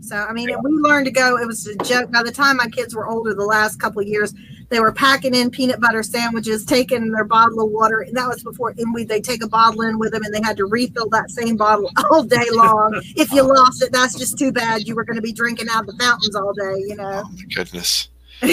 So 0.00 0.14
I 0.14 0.32
mean, 0.32 0.48
we 0.62 0.70
learned 0.70 1.06
to 1.06 1.10
go. 1.10 1.36
It 1.36 1.48
was 1.48 1.66
a 1.66 1.74
joke. 1.78 2.12
By 2.12 2.22
the 2.22 2.30
time 2.30 2.58
my 2.58 2.68
kids 2.68 2.94
were 2.94 3.08
older, 3.08 3.34
the 3.34 3.44
last 3.44 3.80
couple 3.80 4.00
of 4.00 4.06
years, 4.06 4.32
they 4.68 4.78
were 4.78 4.92
packing 4.92 5.34
in 5.34 5.50
peanut 5.50 5.80
butter 5.80 6.04
sandwiches, 6.04 6.64
taking 6.64 7.10
their 7.10 7.24
bottle 7.24 7.64
of 7.64 7.72
water, 7.72 8.02
and 8.02 8.16
that 8.16 8.28
was 8.28 8.40
before. 8.44 8.72
And 8.78 8.94
we 8.94 9.02
they 9.02 9.20
take 9.20 9.42
a 9.42 9.48
bottle 9.48 9.80
in 9.80 9.98
with 9.98 10.12
them, 10.12 10.22
and 10.22 10.32
they 10.32 10.40
had 10.40 10.56
to 10.58 10.66
refill 10.66 11.08
that 11.08 11.32
same 11.32 11.56
bottle 11.56 11.90
all 12.12 12.22
day 12.22 12.46
long. 12.52 13.00
if 13.16 13.32
you 13.32 13.42
lost 13.42 13.82
it, 13.82 13.90
that's 13.90 14.16
just 14.16 14.38
too 14.38 14.52
bad. 14.52 14.86
You 14.86 14.94
were 14.94 15.04
going 15.04 15.16
to 15.16 15.22
be 15.22 15.32
drinking 15.32 15.66
out 15.70 15.80
of 15.80 15.86
the 15.88 16.04
fountains 16.04 16.36
all 16.36 16.52
day, 16.52 16.84
you 16.86 16.94
know. 16.94 17.24
Oh, 17.24 17.30
my 17.32 17.42
goodness. 17.52 18.08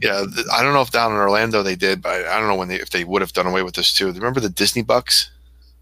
Yeah, 0.00 0.24
th- 0.32 0.46
I 0.52 0.62
don't 0.62 0.74
know 0.74 0.82
if 0.82 0.90
down 0.92 1.10
in 1.12 1.18
Orlando 1.18 1.62
they 1.62 1.74
did, 1.74 2.00
but 2.02 2.24
I 2.26 2.38
don't 2.38 2.48
know 2.48 2.54
when 2.54 2.68
they 2.68 2.76
if 2.76 2.90
they 2.90 3.04
would 3.04 3.20
have 3.22 3.32
done 3.32 3.46
away 3.46 3.62
with 3.62 3.74
this 3.74 3.92
too. 3.92 4.12
Remember 4.12 4.38
the 4.40 4.48
Disney 4.48 4.82
bucks? 4.82 5.30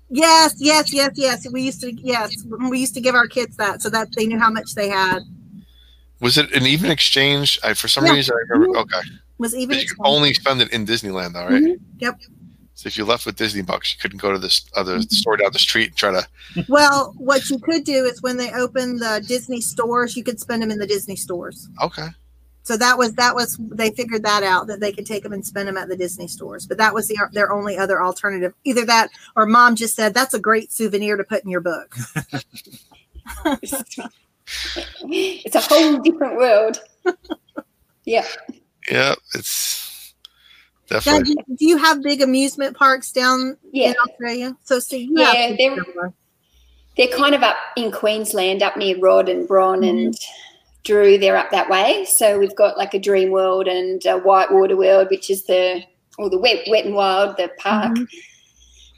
yes, 0.09 0.55
yes, 0.59 0.93
yes, 0.93 1.11
yes. 1.17 1.47
We 1.51 1.63
used 1.63 1.81
to 1.83 1.93
yes, 1.93 2.31
we 2.71 2.79
used 2.79 2.95
to 2.95 3.01
give 3.01 3.15
our 3.15 3.27
kids 3.27 3.57
that 3.57 3.83
so 3.83 3.91
that 3.91 4.09
they 4.17 4.27
knew 4.27 4.39
how 4.39 4.51
much 4.51 4.75
they 4.75 4.89
had. 4.89 5.21
Was 6.21 6.39
it 6.39 6.51
an 6.53 6.65
even 6.67 6.91
exchange? 6.91 7.59
I, 7.63 7.75
for 7.75 7.89
some 7.89 8.07
Yeah. 8.07 8.13
reason, 8.13 8.35
I 8.35 8.53
remember. 8.55 8.79
Okay, 8.79 9.01
Was 9.39 9.55
even 9.55 9.79
you 9.79 9.87
could 9.87 9.99
only 10.05 10.33
spend 10.33 10.63
it 10.63 10.71
in 10.73 10.87
Disneyland, 10.87 11.35
though, 11.35 11.45
right? 11.45 11.63
Mhm. 11.63 11.77
Yep. 11.99 12.21
So 12.75 12.87
if 12.87 12.97
you 12.97 13.05
left 13.05 13.27
with 13.27 13.37
Disney 13.37 13.63
bucks, 13.63 13.93
you 13.93 13.99
couldn't 14.01 14.21
go 14.23 14.33
to 14.33 14.39
this 14.39 14.65
other 14.77 15.01
store 15.03 15.37
down 15.37 15.51
the 15.53 15.59
street 15.59 15.89
and 15.89 15.97
try 15.97 16.13
to. 16.13 16.27
Well, 16.69 17.13
what 17.19 17.51
you 17.51 17.59
could 17.59 17.85
do 17.85 18.05
is 18.07 18.23
when 18.23 18.37
they 18.39 18.51
open 18.53 18.97
the 18.97 19.23
Disney 19.27 19.61
stores, 19.61 20.17
you 20.17 20.23
could 20.25 20.41
spend 20.41 20.63
them 20.63 20.71
in 20.71 20.79
the 20.79 20.87
Disney 20.87 21.17
stores. 21.17 21.69
Okay, 21.83 22.09
So 22.67 22.77
that 22.79 22.99
was 22.99 23.13
that 23.13 23.33
was 23.33 23.57
they 23.61 23.91
figured 23.91 24.25
that 24.25 24.43
out 24.43 24.67
that 24.67 24.81
they 24.81 24.91
could 24.91 25.07
take 25.07 25.23
them 25.23 25.33
and 25.33 25.47
spend 25.47 25.69
them 25.69 25.77
at 25.77 25.89
the 25.89 25.97
Disney 25.97 26.27
stores. 26.27 26.67
But 26.67 26.79
that 26.79 26.93
was 26.93 27.07
the, 27.07 27.17
their 27.33 27.53
only 27.53 27.79
other 27.79 28.03
alternative. 28.03 28.55
Either 28.65 28.85
that 28.87 29.11
or 29.37 29.47
mom 29.47 29.77
just 29.77 29.95
said 29.95 30.13
that's 30.13 30.35
a 30.35 30.41
great 30.41 30.73
souvenir 30.73 31.17
to 31.17 31.23
put 31.23 31.45
in 31.45 31.51
your 31.51 31.61
book. 31.61 31.95
it's 35.05 35.55
a 35.55 35.61
whole 35.61 35.99
different 35.99 36.37
world. 36.37 36.81
Yeah. 38.05 38.27
yeah, 38.91 39.15
it's 39.33 40.13
Now, 40.91 40.99
definitely. 40.99 41.37
do, 41.37 41.57
do 41.57 41.67
you 41.67 41.77
have 41.77 42.03
big 42.03 42.21
amusement 42.21 42.77
parks 42.77 43.13
down 43.13 43.57
Yeah. 43.71 43.91
in 43.91 43.95
Australia? 44.09 44.57
So 44.65 44.81
see, 44.81 45.05
you 45.05 45.21
Yeah, 45.21 45.33
have 45.33 45.57
they're- 45.57 46.13
They're 46.97 47.07
kind 47.17 47.37
of 47.37 47.45
up 47.45 47.57
in 47.77 47.93
Queensland, 47.93 48.65
up 48.65 48.77
near 48.77 48.99
Rod 48.99 49.29
and 49.29 49.47
Bron 49.47 49.83
mm-hmm. 49.83 50.07
and 50.07 50.15
Drew. 50.87 51.19
They're 51.19 51.37
up 51.37 51.51
that 51.51 51.69
way. 51.69 52.07
So 52.17 52.39
we've 52.39 52.55
got 52.57 52.79
like 52.79 52.95
a 52.95 52.99
Dream 52.99 53.31
World 53.31 53.67
and 53.69 54.05
a 54.07 54.19
Whitewater 54.19 54.77
World, 54.77 55.09
which 55.11 55.29
is 55.31 55.45
the 55.47 55.83
or 56.19 56.31
the 56.31 56.39
wet, 56.39 56.61
wet 56.69 56.87
and 56.87 56.95
wild, 56.95 57.37
the 57.37 57.51
park, 57.59 57.93
Mhm. 57.93 58.07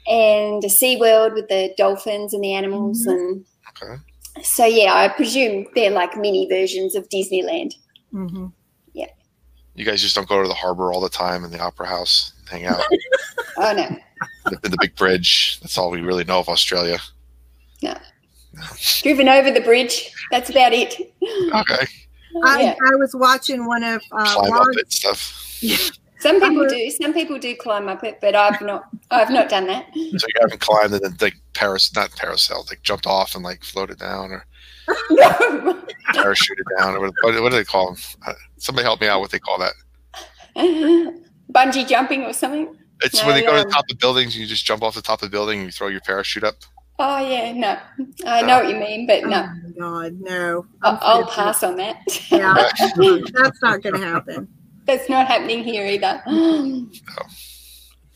and 0.07 0.63
a 0.63 0.69
Sea 0.69 0.95
World 0.95 1.33
with 1.33 1.49
the 1.49 1.73
dolphins 1.77 2.33
and 2.33 2.41
the 2.43 2.53
animals. 2.53 3.05
And 3.05 3.43
Okay. 3.69 3.95
so 4.41 4.65
yeah, 4.65 4.93
I 4.93 5.09
presume 5.09 5.65
they're 5.75 5.89
like 5.91 6.15
mini 6.15 6.47
versions 6.47 6.95
of 6.95 7.09
Disneyland. 7.09 7.73
Mhm. 8.13 8.53
You 9.75 9.85
guys 9.85 10.01
just 10.01 10.13
don't 10.13 10.27
go 10.27 10.41
to 10.41 10.47
the 10.47 10.53
harbor 10.53 10.91
all 10.91 10.99
the 10.99 11.07
time 11.07 11.45
and 11.45 11.53
the 11.53 11.59
opera 11.61 11.87
house, 11.87 12.33
hang 12.51 12.65
out 12.65 12.83
Oh 13.57 13.71
no, 13.71 13.83
in 13.85 14.71
the 14.71 14.77
big 14.81 14.93
bridge. 14.97 15.57
That's 15.61 15.77
all 15.77 15.89
we 15.89 16.01
really 16.01 16.25
know 16.25 16.39
of 16.39 16.49
Australia. 16.49 16.99
Driven 19.01 19.29
over 19.29 19.51
the 19.51 19.61
bridge. 19.61 20.11
That's 20.31 20.49
about 20.49 20.73
it. 20.73 20.95
Okay, 21.23 21.85
I, 22.43 22.61
Yeah. 22.61 22.75
I 22.91 22.95
was 22.95 23.15
watching 23.15 23.65
one 23.65 23.83
of 23.83 24.01
uh, 24.11 24.33
climb 24.35 24.53
up 24.53 24.67
it 24.71 24.79
and 24.79 24.93
stuff. 24.93 25.55
Some 26.19 26.41
people 26.41 26.67
do. 26.67 26.91
Some 26.91 27.13
people 27.13 27.39
do 27.39 27.55
climb 27.55 27.87
up 27.87 28.03
it, 28.03 28.19
but 28.19 28.35
I've 28.35 28.59
not. 28.61 28.83
I've 29.09 29.29
not 29.29 29.47
done 29.47 29.67
that. 29.67 29.85
So 29.93 30.27
you 30.27 30.41
haven't 30.41 30.59
climbed 30.59 30.93
and 30.93 31.01
then 31.01 31.15
like 31.21 31.35
Paris, 31.53 31.95
not 31.95 32.11
parasailed, 32.11 32.69
like 32.69 32.81
jumped 32.83 33.07
off 33.07 33.35
and 33.35 33.43
like 33.43 33.63
floated 33.63 33.99
down 33.99 34.31
or 34.31 34.45
No. 35.11 35.81
parachuted 36.13 36.77
down 36.77 36.95
or 36.95 36.99
what, 37.01 37.13
what, 37.21 37.41
what 37.41 37.49
do 37.51 37.55
they 37.57 37.63
call 37.63 37.93
them? 37.93 38.01
Uh, 38.27 38.33
somebody 38.57 38.83
help 38.83 38.99
me 38.99 39.07
out. 39.07 39.21
What 39.21 39.31
they 39.31 39.39
call 39.39 39.59
that? 39.59 39.73
Bungee 41.53 41.87
jumping 41.87 42.23
or 42.23 42.33
something. 42.33 42.75
It's 43.01 43.21
No, 43.21 43.27
when 43.27 43.35
they 43.35 43.41
go 43.41 43.51
to 43.55 43.61
the 43.61 43.65
um, 43.65 43.71
top 43.71 43.85
of 43.89 43.97
buildings. 43.97 44.35
And 44.35 44.41
you 44.41 44.47
just 44.47 44.65
jump 44.65 44.83
off 44.83 44.95
the 44.95 45.01
top 45.01 45.21
of 45.21 45.29
the 45.29 45.31
building 45.31 45.59
and 45.59 45.67
you 45.67 45.71
throw 45.71 45.87
your 45.87 46.01
parachute 46.01 46.43
up. 46.43 46.55
Oh 47.01 47.17
yeah, 47.19 47.53
no. 47.53 47.77
I 48.25 48.41
uh, 48.41 48.45
know 48.45 48.59
what 48.59 48.69
you 48.69 48.75
mean, 48.75 49.07
but 49.07 49.23
Oh 49.23 49.29
no. 49.29 49.43
my 49.43 49.69
God, 49.79 50.17
no! 50.19 50.65
I'll, 50.83 50.99
I'll 51.01 51.25
pass 51.27 51.63
on 51.63 51.77
that. 51.77 52.01
Yeah, 52.29 52.53
that's 53.33 53.61
not 53.61 53.81
going 53.81 53.95
to 53.95 54.05
happen. 54.05 54.49
That's 54.85 55.07
not 55.07 55.27
happening 55.27 55.63
here 55.63 55.85
either. 55.85 56.21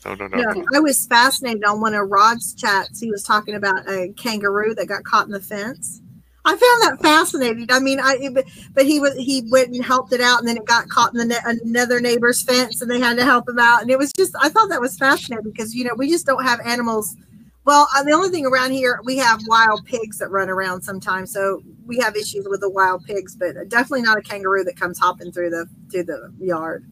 No, 0.04 0.14
no, 0.14 0.26
no. 0.26 0.38
Yeah, 0.38 0.62
I 0.74 0.80
was 0.80 1.06
fascinated 1.06 1.64
on 1.64 1.80
one 1.80 1.94
of 1.94 2.10
Rod's 2.10 2.54
chats. 2.54 3.00
He 3.00 3.10
was 3.10 3.22
talking 3.22 3.54
about 3.54 3.88
a 3.88 4.12
kangaroo 4.18 4.74
that 4.74 4.86
got 4.86 5.02
caught 5.04 5.24
in 5.24 5.32
the 5.32 5.40
fence. 5.40 6.02
I 6.44 6.50
found 6.50 6.60
that 6.60 7.02
fascinating. 7.02 7.68
I 7.70 7.80
mean, 7.80 7.98
I 8.00 8.28
but, 8.34 8.44
but 8.74 8.84
he 8.84 9.00
was 9.00 9.14
he 9.14 9.48
went 9.50 9.68
and 9.68 9.82
helped 9.82 10.12
it 10.12 10.20
out, 10.20 10.40
and 10.40 10.48
then 10.48 10.58
it 10.58 10.66
got 10.66 10.90
caught 10.90 11.14
in 11.14 11.18
the 11.20 11.24
ne- 11.24 11.58
another 11.64 12.00
neighbor's 12.00 12.42
fence, 12.42 12.82
and 12.82 12.90
they 12.90 13.00
had 13.00 13.16
to 13.16 13.24
help 13.24 13.48
him 13.48 13.58
out, 13.58 13.80
and 13.80 13.90
it 13.90 13.98
was 13.98 14.12
just 14.12 14.34
I 14.42 14.50
thought 14.50 14.68
that 14.68 14.80
was 14.80 14.98
fascinating 14.98 15.50
because 15.50 15.74
you 15.74 15.84
know 15.84 15.94
we 15.96 16.10
just 16.10 16.26
don't 16.26 16.44
have 16.44 16.60
animals. 16.66 17.16
Well, 17.64 17.88
uh, 17.96 18.02
the 18.02 18.12
only 18.12 18.28
thing 18.28 18.44
around 18.44 18.72
here 18.72 19.00
we 19.04 19.16
have 19.16 19.40
wild 19.46 19.84
pigs 19.86 20.18
that 20.18 20.30
run 20.30 20.50
around 20.50 20.82
sometimes, 20.82 21.32
so 21.32 21.62
we 21.86 21.98
have 21.98 22.14
issues 22.14 22.46
with 22.48 22.60
the 22.60 22.68
wild 22.68 23.04
pigs, 23.04 23.36
but 23.36 23.54
definitely 23.68 24.02
not 24.02 24.18
a 24.18 24.22
kangaroo 24.22 24.64
that 24.64 24.76
comes 24.76 24.98
hopping 24.98 25.32
through 25.32 25.50
the 25.50 25.66
through 25.90 26.04
the 26.04 26.32
yard. 26.38 26.86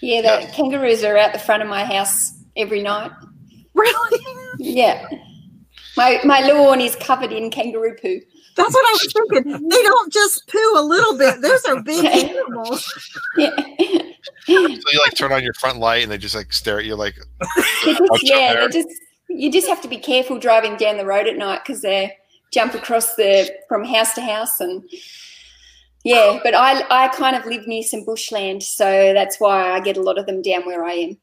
Yeah, 0.00 0.22
the 0.22 0.52
kangaroos 0.52 1.04
are 1.04 1.16
at 1.16 1.32
the 1.32 1.38
front 1.38 1.62
of 1.62 1.68
my 1.68 1.84
house 1.84 2.42
every 2.56 2.82
night. 2.82 3.10
Really? 3.74 4.26
Yeah. 4.58 5.06
My 5.96 6.20
my 6.24 6.40
lawn 6.40 6.80
is 6.80 6.96
covered 6.96 7.32
in 7.32 7.50
kangaroo 7.50 7.94
poo. 8.00 8.20
That's 8.56 8.74
what 8.74 8.86
I 8.86 8.92
was 8.92 9.12
thinking. 9.12 9.68
They 9.68 9.82
don't 9.82 10.12
just 10.12 10.48
poo 10.48 10.72
a 10.76 10.82
little 10.82 11.18
bit; 11.18 11.42
those 11.42 11.64
are 11.66 11.82
big 11.82 12.04
animals. 12.06 13.10
Yeah. 13.36 13.54
So 14.46 14.52
you 14.52 15.00
like 15.04 15.14
turn 15.16 15.32
on 15.32 15.42
your 15.42 15.54
front 15.54 15.78
light 15.78 16.02
and 16.02 16.10
they 16.10 16.18
just 16.18 16.34
like 16.34 16.52
stare 16.52 16.78
at 16.78 16.86
you 16.86 16.96
like 16.96 17.16
just, 17.84 18.00
yeah, 18.22 18.54
they 18.54 18.68
just 18.68 18.88
you 19.28 19.50
just 19.52 19.68
have 19.68 19.80
to 19.82 19.88
be 19.88 19.98
careful 19.98 20.38
driving 20.38 20.76
down 20.76 20.96
the 20.96 21.04
road 21.06 21.26
at 21.26 21.36
night 21.36 21.60
because 21.64 21.82
they 21.82 22.16
jump 22.50 22.74
across 22.74 23.14
the 23.14 23.50
from 23.68 23.84
house 23.84 24.14
to 24.14 24.22
house 24.22 24.60
and 24.60 24.82
yeah. 26.04 26.38
But 26.42 26.54
I 26.54 26.82
I 26.90 27.08
kind 27.08 27.36
of 27.36 27.44
live 27.44 27.66
near 27.66 27.82
some 27.82 28.04
bushland, 28.04 28.62
so 28.62 29.12
that's 29.12 29.38
why 29.38 29.72
I 29.72 29.80
get 29.80 29.96
a 29.96 30.02
lot 30.02 30.18
of 30.18 30.26
them 30.26 30.40
down 30.42 30.64
where 30.64 30.84
I 30.84 30.92
am. 30.92 31.16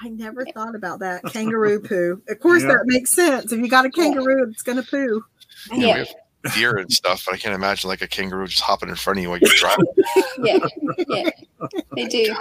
I 0.00 0.08
never 0.10 0.46
thought 0.54 0.76
about 0.76 1.00
that 1.00 1.24
kangaroo 1.24 1.80
poo. 1.80 2.22
Of 2.28 2.38
course, 2.38 2.62
Yeah. 2.62 2.68
that 2.68 2.82
makes 2.86 3.10
sense. 3.10 3.50
If 3.52 3.58
you 3.58 3.68
got 3.68 3.84
a 3.84 3.90
kangaroo, 3.90 4.48
it's 4.50 4.62
gonna 4.62 4.82
poo. 4.84 5.24
you 5.72 5.86
Yeah. 5.86 5.94
we 5.94 5.98
have 6.44 6.54
deer 6.54 6.76
and 6.76 6.92
stuff, 6.92 7.24
but 7.24 7.34
I 7.34 7.38
can't 7.38 7.54
imagine 7.54 7.88
like 7.88 8.00
a 8.02 8.06
kangaroo 8.06 8.46
just 8.46 8.62
hopping 8.62 8.90
in 8.90 8.94
front 8.94 9.18
of 9.18 9.22
you 9.24 9.30
while 9.30 9.38
you're 9.38 9.50
driving. 9.56 9.86
Yeah, 10.44 10.58
yeah, 11.08 11.30
they 11.96 12.04
do. 12.06 12.18
You 12.18 12.36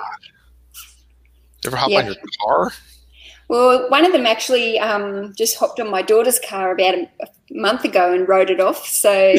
ever 1.66 1.78
hop 1.78 1.90
Yeah. 1.90 2.00
on 2.02 2.06
your 2.06 2.16
car? 2.44 2.72
Well, 3.50 3.90
one 3.90 4.06
of 4.06 4.12
them 4.12 4.26
actually 4.26 4.78
um, 4.80 5.34
just 5.36 5.58
hopped 5.58 5.80
on 5.80 5.90
my 5.90 6.02
daughter's 6.02 6.40
car 6.40 6.72
about 6.72 6.96
a, 6.96 7.08
a 7.22 7.28
month 7.52 7.86
ago 7.86 8.14
and 8.14 8.28
rode 8.28 8.50
it 8.50 8.60
off. 8.60 8.86
So 8.86 9.36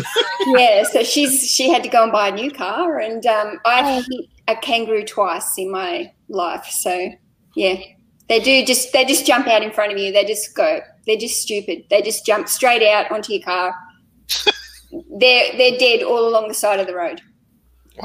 yeah, 0.46 0.84
so 0.84 1.02
she's 1.02 1.42
she 1.50 1.68
had 1.68 1.82
to 1.82 1.88
go 1.88 2.04
and 2.04 2.12
buy 2.12 2.28
a 2.28 2.34
new 2.34 2.50
car, 2.50 2.98
and 3.00 3.24
um, 3.26 3.58
I've 3.64 4.04
hit 4.06 4.26
a 4.46 4.56
kangaroo 4.56 5.04
twice 5.04 5.58
in 5.58 5.70
my 5.70 6.12
life. 6.28 6.66
So 6.66 7.10
yeah, 7.56 7.80
they 8.28 8.38
do 8.40 8.64
just 8.64 8.92
they 8.92 9.04
just 9.04 9.26
jump 9.26 9.48
out 9.48 9.62
in 9.62 9.72
front 9.72 9.92
of 9.92 9.98
you. 9.98 10.12
They 10.12 10.24
just 10.24 10.54
go. 10.54 10.80
They're 11.06 11.16
just 11.16 11.42
stupid. 11.42 11.84
They 11.90 12.02
just 12.02 12.24
jump 12.24 12.48
straight 12.48 12.82
out 12.88 13.10
onto 13.10 13.32
your 13.32 13.42
car. 13.42 13.74
they're 15.18 15.56
they're 15.56 15.78
dead 15.78 16.02
all 16.04 16.28
along 16.28 16.46
the 16.48 16.54
side 16.54 16.78
of 16.78 16.86
the 16.86 16.94
road. 16.94 17.20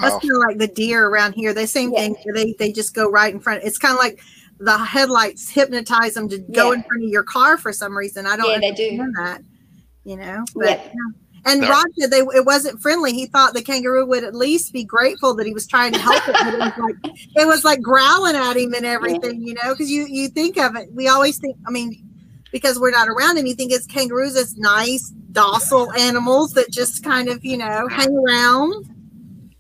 That's 0.02 0.16
kind 0.16 0.32
of 0.32 0.42
like 0.48 0.58
the 0.58 0.68
deer 0.68 1.08
around 1.08 1.34
here. 1.34 1.54
The 1.54 1.68
same 1.68 1.92
Yeah. 1.94 2.00
thing. 2.00 2.16
They 2.34 2.56
they 2.58 2.72
just 2.72 2.96
go 2.96 3.10
right 3.10 3.32
in 3.32 3.40
front. 3.40 3.64
It's 3.64 3.78
kind 3.78 3.94
of 3.94 4.00
like 4.00 4.20
the 4.60 4.78
headlights 4.78 5.50
hypnotize 5.50 6.14
them 6.14 6.30
to 6.30 6.38
go 6.40 6.72
Yeah. 6.72 6.78
in 6.78 6.84
front 6.84 7.04
of 7.04 7.10
your 7.10 7.24
car 7.24 7.58
for 7.58 7.74
some 7.74 7.98
reason. 7.98 8.26
I 8.26 8.36
don't 8.38 8.50
Yeah, 8.50 8.60
they 8.60 8.72
do. 8.72 8.84
understand 9.02 9.16
that. 9.18 9.42
You 10.06 10.18
know, 10.18 10.44
but 10.56 10.66
Yeah. 10.66 10.84
yeah. 10.86 11.52
and 11.52 11.62
No. 11.62 11.70
Rod 11.70 11.86
said 11.98 12.12
they 12.12 12.20
it 12.20 12.46
wasn't 12.46 12.82
friendly. 12.82 13.14
He 13.14 13.26
thought 13.26 13.54
the 13.54 13.62
kangaroo 13.62 14.06
would 14.06 14.24
at 14.24 14.36
least 14.36 14.72
be 14.74 14.84
grateful 14.84 15.34
that 15.36 15.46
he 15.46 15.54
was 15.54 15.68
trying 15.68 15.92
to 15.94 16.00
help 16.00 16.28
it. 16.28 16.34
But 16.40 16.54
it 16.54 16.60
was 16.60 16.74
like 16.78 16.96
it 17.36 17.48
was 17.48 17.64
like 17.66 17.82
growling 17.82 18.36
at 18.36 18.56
him 18.58 18.74
and 18.74 18.86
everything. 18.86 19.42
You 19.42 19.56
know, 19.56 19.74
because 19.74 19.90
you 19.92 20.06
you 20.10 20.28
think 20.30 20.58
of 20.58 20.76
it. 20.76 20.90
We 20.94 21.08
always 21.08 21.38
think. 21.40 21.58
I 21.68 21.72
mean, 21.72 22.02
because 22.52 22.80
we're 22.80 22.92
not 22.92 23.08
around 23.10 23.38
him, 23.38 23.46
you 23.46 23.56
think 23.56 23.72
it's 23.72 23.88
kangaroos 23.88 24.36
as 24.36 24.56
nice, 24.58 25.10
docile 25.32 25.92
animals 25.94 26.52
that 26.54 26.70
just 26.72 27.04
kind 27.04 27.28
of 27.30 27.44
you 27.44 27.58
know 27.58 27.88
hang 27.90 28.16
around. 28.16 28.86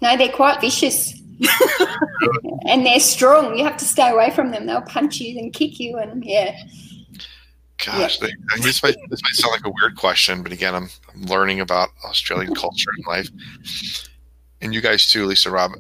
No, 0.02 0.18
they're 0.18 0.30
quite 0.30 0.60
vicious. 0.62 1.14
and 2.68 2.86
they're 2.86 3.00
strong. 3.00 3.58
You 3.58 3.64
have 3.64 3.78
to 3.78 3.86
stay 3.86 4.10
away 4.10 4.32
from 4.32 4.52
them. 4.52 4.66
They'll 4.66 4.82
punch 4.82 5.20
you 5.20 5.40
and 5.40 5.54
kick 5.54 5.80
you 5.80 5.98
and 5.98 6.24
yeah. 6.24 6.58
Gosh, 7.84 8.20
they, 8.20 8.32
and 8.54 8.64
this 8.64 8.82
might 8.82 8.96
this 9.10 9.22
might 9.24 9.34
sound 9.34 9.52
like 9.52 9.66
a 9.66 9.74
weird 9.82 9.98
question, 9.98 10.42
but 10.42 10.52
again, 10.52 10.74
I'm, 10.74 10.90
I'm 11.14 11.24
learning 11.24 11.60
about 11.60 11.90
Australian 12.06 12.56
culture 12.56 12.90
and 12.96 13.06
life, 13.06 13.30
and 14.62 14.74
you 14.74 14.80
guys 14.80 15.10
too, 15.10 15.26
Lisa, 15.26 15.52
Rob. 15.52 15.72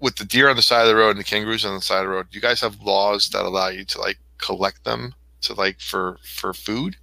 With 0.00 0.16
the 0.16 0.24
deer 0.24 0.50
on 0.50 0.56
the 0.56 0.62
side 0.62 0.82
of 0.82 0.88
the 0.88 0.96
road 0.96 1.10
and 1.10 1.20
the 1.20 1.24
kangaroos 1.24 1.64
on 1.64 1.74
the 1.74 1.80
side 1.80 2.00
of 2.00 2.06
the 2.06 2.08
road, 2.10 2.26
do 2.30 2.36
you 2.36 2.42
guys 2.42 2.60
have 2.60 2.80
laws 2.80 3.28
that 3.30 3.44
allow 3.44 3.68
you 3.68 3.84
to 3.84 4.00
like 4.00 4.18
collect 4.38 4.84
them 4.84 5.14
to 5.42 5.54
like 5.54 5.80
for 5.80 6.18
for 6.24 6.52
food? 6.52 6.96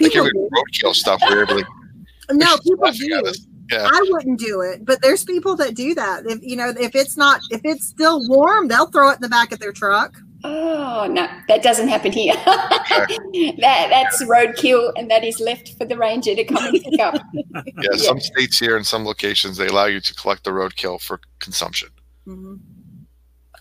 Like 0.00 0.12
People 0.12 0.26
every 0.26 0.32
do. 0.32 0.48
roadkill 0.52 0.94
stuff, 0.94 1.20
where 1.22 1.38
you're 1.38 1.46
like, 1.46 1.66
No, 2.30 2.56
people 2.58 2.90
do. 2.92 3.22
Us. 3.72 3.78
Yeah. 3.80 3.88
I 3.90 4.06
wouldn't 4.10 4.38
do 4.38 4.60
it, 4.60 4.84
but 4.84 5.02
there's 5.02 5.24
people 5.24 5.56
that 5.56 5.74
do 5.74 5.94
that. 5.94 6.26
If 6.26 6.42
you 6.42 6.56
know, 6.56 6.72
if 6.78 6.94
it's 6.94 7.16
not, 7.16 7.40
if 7.50 7.60
it's 7.64 7.86
still 7.86 8.26
warm, 8.28 8.68
they'll 8.68 8.86
throw 8.86 9.10
it 9.10 9.16
in 9.16 9.22
the 9.22 9.28
back 9.28 9.52
of 9.52 9.58
their 9.58 9.72
truck. 9.72 10.16
Oh 10.46 11.08
no, 11.10 11.26
that 11.48 11.62
doesn't 11.62 11.88
happen 11.88 12.12
here. 12.12 12.34
that 12.44 13.86
that's 13.88 14.22
roadkill 14.24 14.92
and 14.96 15.10
that 15.10 15.24
is 15.24 15.40
left 15.40 15.76
for 15.78 15.86
the 15.86 15.96
ranger 15.96 16.34
to 16.34 16.44
come 16.44 16.64
and 16.66 16.82
pick 16.82 17.00
up. 17.00 17.14
yeah, 17.80 17.92
some 17.96 18.20
states 18.20 18.58
here 18.58 18.76
and 18.76 18.86
some 18.86 19.06
locations 19.06 19.56
they 19.56 19.68
allow 19.68 19.86
you 19.86 20.00
to 20.00 20.14
collect 20.14 20.44
the 20.44 20.50
roadkill 20.50 21.00
for 21.00 21.20
consumption. 21.38 21.88
Oh, 22.28 22.58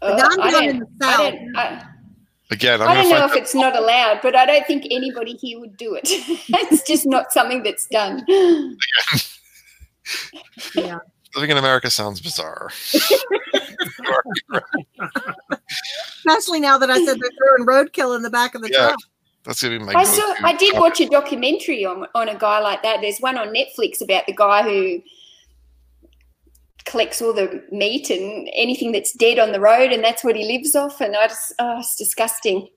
I'm 0.01 0.41
I 0.41 0.51
down 0.51 0.63
in 0.63 0.79
don't, 0.79 0.89
I 1.01 1.17
don't, 1.17 1.57
I, 1.57 1.85
Again, 2.51 2.81
I'm 2.81 2.89
I 2.89 2.95
don't 2.95 3.09
know 3.09 3.19
find 3.19 3.31
if 3.31 3.37
it's 3.37 3.55
not 3.55 3.75
allowed, 3.75 4.19
but 4.21 4.35
I 4.35 4.45
don't 4.45 4.67
think 4.67 4.85
anybody 4.91 5.33
here 5.37 5.59
would 5.59 5.75
do 5.75 5.95
it. 5.95 6.03
it's 6.07 6.83
just 6.83 7.05
not 7.05 7.31
something 7.31 7.63
that's 7.63 7.87
done. 7.87 8.23
Yeah, 10.75 10.99
living 11.35 11.51
in 11.51 11.57
America 11.57 11.89
sounds 11.89 12.21
bizarre. 12.21 12.69
You 12.93 12.99
are 14.09 14.23
correct. 14.45 15.61
especially 16.17 16.59
now 16.59 16.77
that 16.77 16.89
I 16.89 17.03
said 17.05 17.17
they're 17.19 17.31
throwing 17.57 17.65
roadkill 17.67 18.15
in 18.15 18.21
the 18.21 18.29
back 18.29 18.55
of 18.55 18.61
the 18.61 18.69
Yeah. 18.71 18.87
truck. 18.87 18.99
That's 19.45 19.61
gonna 19.61 19.77
be 19.77 19.83
my. 19.85 19.93
I 19.93 20.03
saw. 20.05 20.21
go-to 20.21 20.45
I 20.45 20.53
did 20.55 20.79
watch 20.79 21.01
a 21.01 21.07
documentary 21.09 21.85
on 21.85 22.07
on 22.15 22.29
a 22.29 22.35
guy 22.37 22.59
like 22.59 22.81
that. 22.83 23.01
There's 23.01 23.19
one 23.19 23.37
on 23.37 23.49
Netflix 23.49 24.01
about 24.01 24.25
the 24.25 24.33
guy 24.33 24.63
who 24.63 25.01
collects 26.85 27.21
all 27.21 27.33
the 27.33 27.63
meat 27.71 28.09
and 28.09 28.49
anything 28.53 28.91
that's 28.91 29.13
dead 29.13 29.39
on 29.39 29.51
the 29.51 29.59
road, 29.59 29.91
and 29.91 30.03
that's 30.03 30.23
what 30.23 30.35
he 30.35 30.45
lives 30.45 30.75
off. 30.75 31.01
And 31.01 31.15
I 31.15 31.27
just, 31.27 31.53
oh, 31.59 31.79
it's 31.79 31.95
disgusting. 31.95 32.67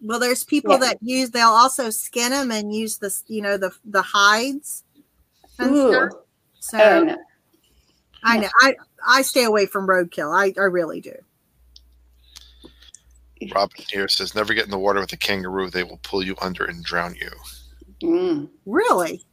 Well, 0.00 0.18
there's 0.18 0.44
people 0.44 0.72
Yeah. 0.72 0.78
that 0.80 0.98
use. 1.02 1.30
They'll 1.30 1.48
also 1.48 1.90
skin 1.90 2.30
them 2.30 2.50
and 2.50 2.74
use 2.74 2.98
the, 2.98 3.14
you 3.26 3.42
know, 3.42 3.56
the 3.56 3.72
the 3.84 4.02
hides. 4.02 4.82
And 5.58 5.74
Ooh. 5.74 5.92
stuff. 5.92 6.12
So 6.64 6.78
Oh 6.80 7.04
no. 7.04 7.16
I 8.22 8.38
know. 8.38 8.48
I 8.62 8.74
I 9.06 9.20
stay 9.20 9.44
away 9.44 9.66
from 9.66 9.86
roadkill. 9.86 10.34
I 10.34 10.58
I 10.58 10.64
really 10.64 11.02
do. 11.02 11.14
Robyn 13.54 13.84
here 13.90 14.08
says, 14.08 14.34
"Never 14.34 14.54
get 14.54 14.64
in 14.64 14.70
the 14.70 14.78
water 14.78 15.00
with 15.00 15.12
a 15.12 15.18
kangaroo; 15.18 15.68
they 15.68 15.82
will 15.82 16.00
pull 16.02 16.22
you 16.24 16.34
under 16.40 16.64
and 16.64 16.82
drown 16.82 17.14
you." 17.16 17.30
Mm. 18.02 18.48
Really. 18.64 19.26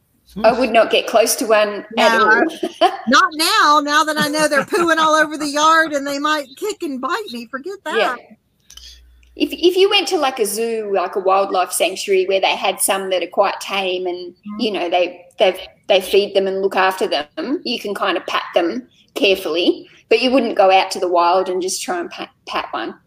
I 0.44 0.58
would 0.58 0.70
not 0.70 0.90
get 0.90 1.06
close 1.06 1.34
to 1.36 1.46
one 1.46 1.86
at 1.98 2.18
No, 2.18 2.26
all. 2.26 2.42
Not 3.08 3.30
now. 3.32 3.80
Now 3.82 4.04
that 4.04 4.16
I 4.18 4.28
know 4.28 4.48
they're 4.48 4.64
pooing 4.64 4.96
all 4.98 5.14
over 5.14 5.36
the 5.36 5.48
yard 5.48 5.92
and 5.92 6.06
they 6.06 6.18
might 6.18 6.48
kick 6.56 6.82
and 6.82 7.00
bite 7.00 7.26
me. 7.32 7.46
Forget 7.46 7.78
that. 7.84 7.96
Yeah. 7.96 8.16
If, 9.34 9.50
if 9.52 9.76
you 9.76 9.88
went 9.88 10.08
to 10.08 10.18
like 10.18 10.38
a 10.38 10.44
zoo, 10.44 10.92
like 10.94 11.16
a 11.16 11.20
wildlife 11.20 11.72
sanctuary 11.72 12.26
where 12.26 12.40
they 12.40 12.54
had 12.54 12.80
some 12.80 13.08
that 13.10 13.22
are 13.22 13.28
quite 13.28 13.60
tame 13.60 14.06
and 14.06 14.34
mm. 14.34 14.34
you 14.58 14.70
know 14.70 14.90
they 14.90 15.26
they 15.38 15.66
they 15.88 16.00
feed 16.00 16.34
them 16.34 16.46
and 16.46 16.60
look 16.60 16.76
after 16.76 17.06
them, 17.06 17.62
you 17.64 17.80
can 17.80 17.94
kind 17.94 18.16
of 18.16 18.26
pat 18.26 18.44
them 18.54 18.88
carefully, 19.14 19.88
but 20.08 20.20
you 20.20 20.30
wouldn't 20.30 20.56
go 20.56 20.70
out 20.70 20.90
to 20.90 21.00
the 21.00 21.08
wild 21.08 21.48
and 21.48 21.62
just 21.62 21.82
try 21.82 21.98
and 21.98 22.10
pat, 22.10 22.30
pat 22.46 22.68
one. 22.72 22.98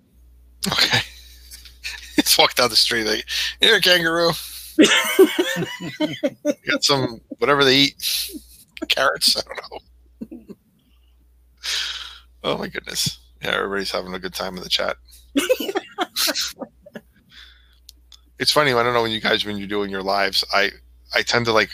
Okay. 0.68 1.00
Just 2.16 2.38
walk 2.38 2.56
down 2.56 2.70
the 2.70 2.78
street 2.78 3.04
like, 3.04 3.26
here, 3.60 3.80
kangaroo. 3.82 4.32
Got 6.70 6.84
some 6.84 7.20
whatever 7.40 7.66
they 7.66 7.76
eat, 7.76 8.32
carrots. 8.88 9.36
I 9.36 9.42
don't 9.42 9.60
know. 10.32 10.56
Oh 12.44 12.58
my 12.58 12.68
goodness! 12.68 13.20
Yeah, 13.42 13.52
everybody's 13.52 13.92
having 13.92 14.14
a 14.14 14.20
good 14.20 14.34
time 14.34 14.56
in 14.56 14.64
the 14.64 14.70
chat. 14.70 14.98
It's 18.40 18.52
funny. 18.52 18.74
I 18.74 18.84
don't 18.84 18.94
know 18.94 19.02
when 19.02 19.12
you 19.12 19.22
guys 19.22 19.46
when 19.46 19.58
you're 19.58 19.68
doing 19.68 19.90
your 19.90 20.04
lives. 20.04 20.44
I 20.54 20.72
I 21.14 21.22
tend 21.22 21.46
to 21.46 21.52
like. 21.52 21.70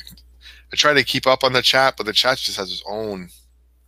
I 0.74 0.78
try 0.78 0.94
to 0.94 1.04
keep 1.04 1.28
up 1.28 1.44
on 1.44 1.52
the 1.52 1.62
chat, 1.62 1.96
but 1.98 2.06
the 2.06 2.14
chat 2.14 2.38
just 2.38 2.58
has 2.58 2.72
its 2.72 2.84
own. 2.88 3.28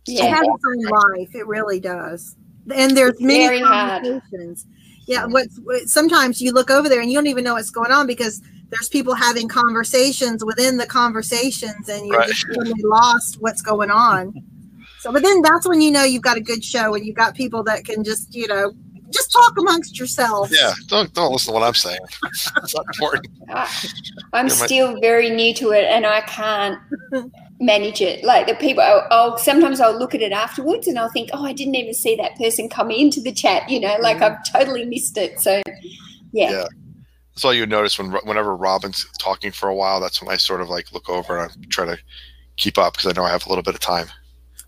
It 0.06 0.12
Yeah. 0.18 0.26
has 0.26 0.42
its 0.42 0.64
own 0.66 0.82
life. 1.18 1.34
It 1.34 1.46
really 1.46 1.80
does. 1.80 2.36
And 2.74 2.94
there's 2.96 3.18
many 3.20 3.38
very 3.46 3.60
hard. 3.60 4.02
conversations. 4.02 4.66
Yeah, 5.06 5.24
what's 5.26 5.58
what, 5.60 5.88
sometimes 5.88 6.42
you 6.42 6.52
look 6.52 6.70
over 6.70 6.88
there 6.88 7.00
and 7.00 7.10
you 7.10 7.16
don't 7.16 7.26
even 7.26 7.42
know 7.44 7.54
what's 7.54 7.70
going 7.70 7.90
on 7.90 8.06
because 8.06 8.42
there's 8.68 8.88
people 8.90 9.14
having 9.14 9.48
conversations 9.48 10.44
within 10.44 10.76
the 10.76 10.86
conversations 10.86 11.88
and 11.88 12.06
you're 12.06 12.18
Right. 12.18 12.28
just 12.28 12.46
totally 12.48 12.82
lost 12.82 13.36
what's 13.40 13.62
going 13.62 13.90
on. 13.90 14.34
So, 14.98 15.12
but 15.12 15.22
then 15.22 15.40
that's 15.42 15.66
when 15.68 15.80
you 15.80 15.90
know 15.90 16.04
you've 16.04 16.22
got 16.22 16.36
a 16.36 16.40
good 16.40 16.64
show 16.64 16.94
and 16.94 17.04
you've 17.06 17.16
got 17.16 17.34
people 17.34 17.62
that 17.64 17.84
can 17.84 18.04
just, 18.04 18.34
you 18.34 18.46
know, 18.46 18.72
just 19.10 19.32
talk 19.32 19.56
amongst 19.58 19.98
yourselves. 19.98 20.54
Yeah, 20.58 20.72
don't 20.88 21.12
don't 21.14 21.32
listen 21.32 21.52
to 21.52 21.58
what 21.58 21.66
I'm 21.66 21.74
saying. 21.74 22.00
It's 22.26 22.74
not 22.74 22.86
important. 22.94 23.28
I, 23.48 23.68
I'm 24.32 24.48
Yeah, 24.48 24.54
my- 24.54 24.66
still 24.66 25.00
very 25.00 25.30
new 25.30 25.54
to 25.54 25.70
it 25.72 25.84
and 25.84 26.06
I 26.06 26.20
can't 26.22 26.78
manage 27.60 28.00
it. 28.00 28.24
Like 28.24 28.46
the 28.46 28.54
people, 28.54 28.82
I'll, 28.82 29.06
I'll 29.10 29.38
sometimes 29.38 29.80
I'll 29.80 29.96
look 29.96 30.14
at 30.14 30.22
it 30.22 30.32
afterwards 30.32 30.86
and 30.86 30.98
I'll 30.98 31.10
think, 31.10 31.30
oh, 31.32 31.44
I 31.44 31.52
didn't 31.52 31.74
even 31.76 31.94
see 31.94 32.16
that 32.16 32.36
person 32.36 32.68
come 32.68 32.90
into 32.90 33.20
the 33.20 33.32
chat. 33.32 33.68
You 33.68 33.80
know, 33.80 33.96
like 34.00 34.18
mm-hmm. 34.18 34.34
I've 34.34 34.52
totally 34.52 34.84
missed 34.84 35.16
it. 35.16 35.40
So, 35.40 35.62
yeah. 36.32 36.50
Yeah. 36.50 36.66
That's 37.34 37.44
all 37.44 37.54
you 37.54 37.66
notice 37.66 37.98
when 37.98 38.12
whenever 38.12 38.56
Robyn's 38.56 39.06
talking 39.18 39.50
for 39.50 39.68
a 39.68 39.74
while. 39.74 40.00
That's 40.00 40.22
when 40.22 40.32
I 40.32 40.36
sort 40.36 40.60
of 40.60 40.68
like 40.68 40.92
look 40.92 41.08
over 41.08 41.36
and 41.38 41.50
I 41.50 41.54
try 41.68 41.84
to 41.84 41.98
keep 42.56 42.78
up 42.78 42.94
because 42.94 43.10
I 43.10 43.12
know 43.12 43.26
I 43.26 43.30
have 43.30 43.44
a 43.46 43.48
little 43.48 43.64
bit 43.64 43.74
of 43.74 43.80
time. 43.80 44.06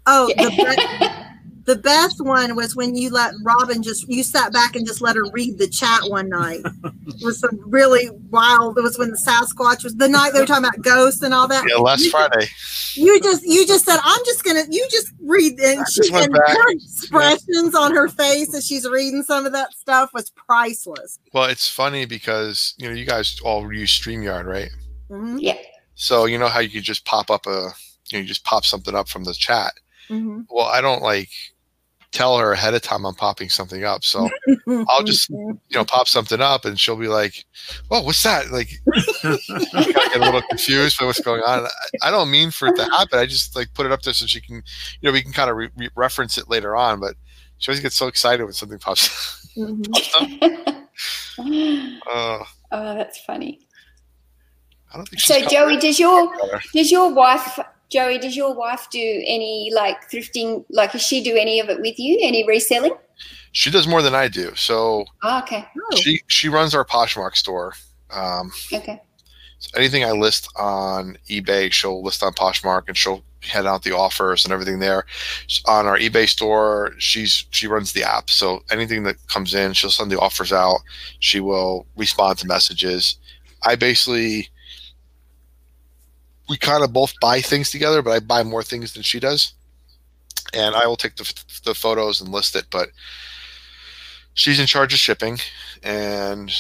Oh, 0.06 0.26
the, 0.36 0.50
be- 1.00 1.25
the 1.66 1.76
best 1.76 2.24
one 2.24 2.54
was 2.54 2.76
when 2.76 2.94
you 2.94 3.10
let 3.10 3.34
Robyn 3.42 3.82
just 3.82 4.08
you 4.08 4.22
sat 4.22 4.52
back 4.52 4.76
and 4.76 4.86
just 4.86 5.00
let 5.00 5.16
her 5.16 5.24
read 5.32 5.58
the 5.58 5.68
chat 5.68 6.00
one 6.04 6.28
night. 6.28 6.60
it 6.84 7.24
was 7.24 7.40
some 7.40 7.58
really 7.66 8.08
wild. 8.30 8.78
It 8.78 8.82
was 8.82 8.98
when 8.98 9.10
the 9.10 9.16
Sasquatch 9.16 9.82
was 9.82 9.96
the 9.96 10.08
night 10.08 10.32
they 10.32 10.40
were 10.40 10.46
talking 10.46 10.64
about 10.64 10.80
ghosts 10.82 11.22
and 11.22 11.34
all 11.34 11.48
that. 11.48 11.64
Yeah, 11.68 11.76
last 11.76 12.04
you, 12.04 12.10
Friday. 12.10 12.46
You 12.94 13.20
just 13.20 13.44
you 13.44 13.66
just 13.66 13.84
said 13.84 13.98
I'm 14.02 14.24
just 14.24 14.44
gonna 14.44 14.62
you 14.70 14.86
just 14.90 15.12
read 15.20 15.58
and 15.58 15.84
she 15.88 16.12
and 16.14 16.34
her 16.34 16.70
expressions 16.70 17.72
yeah. 17.74 17.80
on 17.80 17.94
her 17.94 18.08
face 18.08 18.54
as 18.54 18.64
she's 18.64 18.88
reading 18.88 19.22
some 19.24 19.44
of 19.44 19.52
that 19.52 19.72
stuff 19.72 20.10
was 20.14 20.30
priceless. 20.30 21.18
Well, 21.32 21.44
it's 21.44 21.68
funny 21.68 22.06
because 22.06 22.74
you 22.78 22.88
know 22.88 22.94
you 22.94 23.04
guys 23.04 23.40
all 23.44 23.72
use 23.72 23.90
Streamyard, 23.90 24.44
right? 24.44 24.70
Mm-hmm. 25.10 25.38
Yeah. 25.40 25.58
So 25.96 26.26
you 26.26 26.38
know 26.38 26.48
how 26.48 26.60
you 26.60 26.70
could 26.70 26.84
just 26.84 27.04
pop 27.04 27.30
up 27.30 27.46
a 27.46 27.70
you 28.10 28.18
know 28.18 28.20
you 28.20 28.24
just 28.24 28.44
pop 28.44 28.64
something 28.64 28.94
up 28.94 29.08
from 29.08 29.24
the 29.24 29.34
chat 29.34 29.72
Mm-hmm. 30.10 30.42
Well, 30.48 30.66
I 30.66 30.80
don't 30.80 31.02
like 31.02 31.30
tell 32.12 32.38
her 32.38 32.52
ahead 32.52 32.74
of 32.74 32.82
time 32.82 33.04
I'm 33.04 33.14
popping 33.14 33.48
something 33.48 33.84
up. 33.84 34.04
So 34.04 34.28
I'll 34.88 35.02
just 35.04 35.28
you 35.30 35.58
know 35.72 35.84
pop 35.84 36.08
something 36.08 36.40
up 36.40 36.64
and 36.64 36.78
she'll 36.78 36.96
be 36.96 37.08
like, 37.08 37.44
"Oh, 37.90 38.02
what's 38.02 38.22
that?" 38.22 38.50
Like 38.50 38.70
I 39.24 40.08
get 40.12 40.16
a 40.16 40.24
little 40.24 40.42
confused 40.48 40.98
by 40.98 41.06
what's 41.06 41.20
going 41.20 41.42
on. 41.42 41.64
I, 41.64 42.08
I, 42.08 42.10
don't 42.10 42.30
mean 42.30 42.50
for 42.50 42.68
it 42.68 42.76
to 42.76 42.84
happen. 42.84 43.18
I 43.18 43.26
just 43.26 43.56
like 43.56 43.72
put 43.74 43.86
it 43.86 43.92
up 43.92 44.02
there 44.02 44.14
so 44.14 44.26
she 44.26 44.40
can, 44.40 44.56
you 44.56 45.08
know, 45.08 45.12
we 45.12 45.22
can 45.22 45.32
kind 45.32 45.50
of 45.50 45.56
re- 45.56 45.70
re- 45.76 45.90
reference 45.94 46.38
it 46.38 46.48
later 46.48 46.76
on. 46.76 47.00
But 47.00 47.14
she 47.58 47.70
always 47.70 47.80
gets 47.80 47.96
so 47.96 48.06
excited 48.06 48.44
when 48.44 48.52
something 48.52 48.78
pops, 48.78 49.52
mm-hmm. 49.56 50.76
Uh, 51.38 52.44
oh, 52.72 52.94
that's 52.94 53.18
funny. 53.20 53.60
I 54.92 54.96
don't 54.96 55.08
think 55.08 55.20
so. 55.20 55.40
Joey, 55.46 55.76
does 55.76 55.98
your 55.98 56.32
does 56.72 56.90
your 56.90 57.12
wife 57.12 57.58
Joey, 57.90 58.18
does 58.18 58.36
your 58.36 58.54
wife 58.54 58.88
do 58.90 58.98
any 59.26 59.70
like 59.74 60.10
thrifting? 60.10 60.64
Like, 60.70 60.92
does 60.92 61.02
she 61.02 61.22
do 61.22 61.36
any 61.36 61.60
of 61.60 61.68
it 61.68 61.80
with 61.80 61.98
you? 61.98 62.18
Any 62.22 62.46
reselling? 62.46 62.94
She 63.52 63.70
does 63.70 63.86
more 63.86 64.02
than 64.02 64.14
I 64.14 64.28
do. 64.28 64.54
So 64.54 65.04
oh, 65.22 65.38
okay, 65.40 65.66
oh. 65.92 65.96
she 65.96 66.20
she 66.26 66.48
runs 66.48 66.74
our 66.74 66.84
Poshmark 66.84 67.36
store. 67.36 67.74
Um, 68.10 68.50
okay. 68.72 69.00
So 69.58 69.70
anything 69.76 70.04
I 70.04 70.12
list 70.12 70.48
on 70.56 71.16
eBay, 71.30 71.72
she'll 71.72 72.02
list 72.02 72.22
on 72.22 72.32
Poshmark, 72.34 72.82
and 72.88 72.96
she'll 72.96 73.24
head 73.40 73.66
out 73.66 73.82
the 73.82 73.96
offers 73.96 74.44
and 74.44 74.52
everything 74.52 74.80
there. 74.80 75.04
On 75.66 75.86
our 75.86 75.96
eBay 75.96 76.28
store, 76.28 76.92
she's 76.98 77.46
she 77.50 77.66
runs 77.66 77.92
the 77.92 78.02
app. 78.02 78.28
So 78.30 78.62
anything 78.70 79.04
that 79.04 79.16
comes 79.28 79.54
in, 79.54 79.72
she'll 79.72 79.90
send 79.90 80.10
the 80.10 80.20
offers 80.20 80.52
out. 80.52 80.80
She 81.20 81.40
will 81.40 81.86
respond 81.96 82.38
to 82.38 82.46
messages. 82.46 83.16
I 83.62 83.76
basically 83.76 84.48
we 86.48 86.56
kind 86.56 86.84
of 86.84 86.92
both 86.92 87.18
buy 87.20 87.40
things 87.40 87.70
together, 87.70 88.02
but 88.02 88.10
I 88.10 88.20
buy 88.20 88.42
more 88.42 88.62
things 88.62 88.92
than 88.92 89.02
she 89.02 89.20
does. 89.20 89.54
And 90.54 90.74
I 90.74 90.86
will 90.86 90.96
take 90.96 91.16
the, 91.16 91.44
the 91.64 91.74
photos 91.74 92.20
and 92.20 92.30
list 92.30 92.54
it, 92.54 92.66
but 92.70 92.90
she's 94.34 94.60
in 94.60 94.66
charge 94.66 94.92
of 94.92 94.98
shipping 94.98 95.38
and 95.82 96.52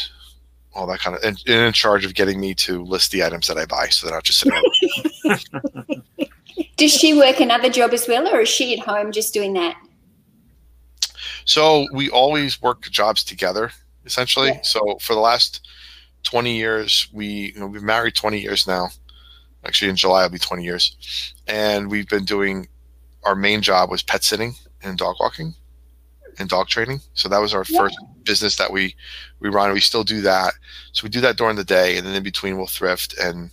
all 0.74 0.86
that 0.88 0.98
kind 0.98 1.16
of, 1.16 1.22
and, 1.22 1.40
and 1.46 1.66
in 1.66 1.72
charge 1.72 2.04
of 2.04 2.14
getting 2.14 2.40
me 2.40 2.54
to 2.54 2.82
list 2.84 3.12
the 3.12 3.24
items 3.24 3.46
that 3.46 3.56
I 3.56 3.64
buy 3.64 3.86
so 3.88 4.06
that 4.06 4.14
I'll 4.14 4.20
just 4.20 4.40
sit 4.40 4.52
Does 6.76 6.92
she 6.92 7.16
work 7.16 7.40
another 7.40 7.70
job 7.70 7.92
as 7.94 8.06
well, 8.06 8.28
or 8.28 8.40
is 8.42 8.48
she 8.48 8.78
at 8.78 8.86
home 8.86 9.12
just 9.12 9.32
doing 9.32 9.54
that? 9.54 9.76
So 11.46 11.86
we 11.92 12.10
always 12.10 12.60
work 12.60 12.82
jobs 12.90 13.24
together, 13.24 13.70
essentially. 14.04 14.48
Yeah. 14.48 14.62
So 14.62 14.98
for 15.00 15.14
the 15.14 15.20
last 15.20 15.66
20 16.24 16.54
years, 16.54 17.08
we, 17.12 17.52
you 17.54 17.60
know, 17.60 17.66
we've 17.66 17.82
married 17.82 18.14
20 18.14 18.40
years 18.40 18.66
now 18.66 18.88
Actually, 19.66 19.90
in 19.90 19.96
July, 19.96 20.24
it'll 20.24 20.32
be 20.32 20.38
20 20.38 20.62
years. 20.62 21.34
And 21.46 21.90
we've 21.90 22.08
been 22.08 22.24
doing 22.24 22.68
our 23.24 23.34
main 23.34 23.60
job 23.60 23.90
was 23.90 24.02
pet 24.02 24.22
sitting 24.22 24.54
and 24.82 24.96
dog 24.96 25.16
walking 25.18 25.54
and 26.38 26.48
dog 26.48 26.68
training. 26.68 27.00
So 27.14 27.28
that 27.28 27.40
was 27.40 27.54
our 27.54 27.64
yeah. 27.68 27.78
first 27.78 27.98
business 28.24 28.56
that 28.56 28.72
we 28.72 28.94
we 29.40 29.48
run. 29.48 29.72
We 29.72 29.80
still 29.80 30.04
do 30.04 30.20
that. 30.22 30.54
So 30.92 31.04
we 31.04 31.10
do 31.10 31.20
that 31.22 31.36
during 31.36 31.56
the 31.56 31.64
day, 31.64 31.96
and 31.96 32.06
then 32.06 32.14
in 32.14 32.22
between 32.22 32.56
we'll 32.56 32.66
thrift 32.66 33.18
and 33.18 33.50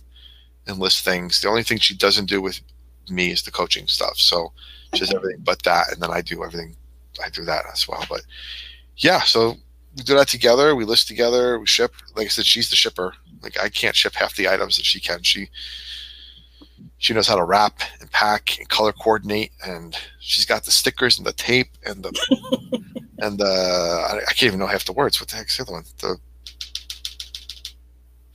and 0.66 0.78
list 0.78 1.04
things. 1.04 1.40
The 1.40 1.48
only 1.48 1.62
thing 1.62 1.78
she 1.78 1.96
doesn't 1.96 2.26
do 2.26 2.40
with 2.40 2.60
me 3.08 3.30
is 3.30 3.42
the 3.42 3.50
coaching 3.50 3.86
stuff. 3.86 4.16
So 4.16 4.52
she 4.94 5.00
does 5.00 5.12
everything 5.12 5.42
but 5.44 5.62
that, 5.64 5.92
and 5.92 6.00
then 6.00 6.10
I 6.10 6.20
do 6.20 6.44
everything. 6.44 6.76
I 7.24 7.28
do 7.28 7.44
that 7.44 7.64
as 7.72 7.86
well. 7.88 8.04
But 8.08 8.22
yeah, 8.96 9.22
so 9.22 9.56
we 9.96 10.02
do 10.04 10.14
that 10.14 10.28
together. 10.28 10.74
We 10.74 10.84
list 10.84 11.08
together. 11.08 11.58
We 11.58 11.66
ship. 11.66 11.92
Like 12.16 12.26
I 12.26 12.28
said, 12.28 12.46
she's 12.46 12.70
the 12.70 12.76
shipper. 12.76 13.14
Like 13.42 13.58
I 13.60 13.68
can't 13.68 13.96
ship 13.96 14.14
half 14.14 14.36
the 14.36 14.48
items 14.48 14.76
that 14.76 14.86
she 14.86 15.00
can. 15.00 15.22
She 15.22 15.48
she 16.98 17.12
knows 17.12 17.28
how 17.28 17.36
to 17.36 17.44
wrap 17.44 17.80
and 18.00 18.10
pack 18.10 18.58
and 18.58 18.68
color 18.68 18.92
coordinate, 18.92 19.52
and 19.64 19.96
she's 20.20 20.44
got 20.44 20.64
the 20.64 20.70
stickers 20.70 21.18
and 21.18 21.26
the 21.26 21.32
tape 21.32 21.68
and 21.84 22.02
the 22.02 22.82
and 23.18 23.38
the 23.38 23.44
I, 23.44 24.18
I, 24.18 24.32
can't 24.32 24.44
even 24.44 24.58
know 24.58 24.66
half 24.66 24.84
the 24.84 24.92
words. 24.92 25.20
What 25.20 25.28
the 25.28 25.36
heck's 25.36 25.56
the 25.56 25.64
other 25.64 25.72
one? 25.72 25.84
The 26.00 26.16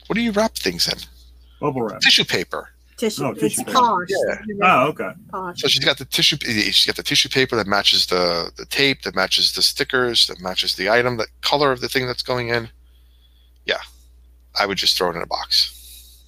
what 0.06 0.14
do 0.14 0.22
you 0.22 0.32
wrap 0.32 0.56
things 0.56 0.88
in? 0.88 0.98
Bubble 1.60 1.82
wrap. 1.82 2.00
Tissue 2.00 2.24
paper. 2.24 2.70
Tissue. 2.96 3.24
Oh, 3.24 3.32
tissue 3.32 3.64
paper. 3.64 3.72
posh. 3.72 4.08
Yeah. 4.08 4.38
Oh, 4.62 4.88
okay. 4.88 5.10
Posh. 5.30 5.60
So 5.60 5.68
she's 5.68 5.84
got 5.84 5.98
the 5.98 6.04
tissue. 6.04 6.36
Eh, 6.46 6.70
she's 6.70 6.86
got 6.86 6.96
the 6.96 7.02
tissue 7.02 7.28
paper 7.28 7.56
that 7.56 7.66
matches 7.66 8.06
the 8.06 8.52
the 8.56 8.66
tape, 8.66 9.02
that 9.02 9.14
matches 9.14 9.52
the 9.52 9.62
stickers, 9.62 10.26
that 10.26 10.40
matches 10.40 10.74
the 10.74 10.90
item, 10.90 11.16
the 11.16 11.26
color 11.40 11.72
of 11.72 11.80
the 11.80 11.88
thing 11.88 12.06
that's 12.06 12.22
going 12.22 12.48
in. 12.48 12.68
Yeah, 13.64 13.80
I 14.58 14.66
would 14.66 14.78
just 14.78 14.98
throw 14.98 15.10
it 15.10 15.16
in 15.16 15.22
a 15.22 15.26
box. 15.26 15.79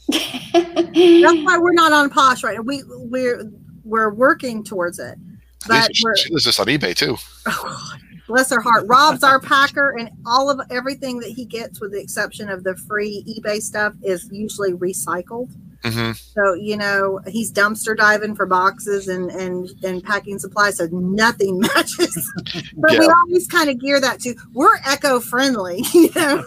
That's 0.08 1.44
why 1.44 1.58
we're 1.58 1.72
not 1.72 1.92
on 1.92 2.10
Posh 2.10 2.42
right 2.42 2.56
now. 2.56 2.62
We 2.62 2.82
we're 2.86 3.44
we're 3.84 4.12
working 4.12 4.64
towards 4.64 4.98
it. 4.98 5.18
But 5.66 5.94
she, 5.94 6.04
this 6.32 6.58
on 6.58 6.66
eBay 6.66 6.94
too. 6.94 7.16
Oh, 7.46 7.92
bless 8.28 8.50
her 8.50 8.60
heart. 8.60 8.84
Rob's 8.86 9.22
our 9.22 9.40
packer, 9.40 9.96
and 9.98 10.10
all 10.24 10.48
of 10.48 10.60
everything 10.70 11.18
that 11.18 11.30
he 11.30 11.44
gets, 11.44 11.80
with 11.80 11.92
the 11.92 12.00
exception 12.00 12.48
of 12.48 12.64
the 12.64 12.76
free 12.76 13.24
eBay 13.28 13.60
stuff, 13.60 13.94
is 14.02 14.28
usually 14.32 14.72
recycled. 14.72 15.50
Mm-hmm. 15.82 16.12
So 16.12 16.54
you 16.54 16.76
know 16.76 17.20
he's 17.26 17.52
dumpster 17.52 17.96
diving 17.96 18.36
for 18.36 18.46
boxes 18.46 19.08
and 19.08 19.30
and 19.30 19.68
and 19.82 20.02
packing 20.02 20.38
supplies, 20.38 20.76
so 20.76 20.86
nothing 20.92 21.58
matches. 21.74 22.32
but 22.76 22.92
yeah. 22.92 23.00
we 23.00 23.06
always 23.08 23.48
kind 23.48 23.68
of 23.68 23.80
gear 23.80 24.00
that 24.00 24.20
to 24.20 24.34
we're 24.52 24.76
eco 24.88 25.18
friendly, 25.18 25.84
you 25.92 26.10
know. 26.14 26.44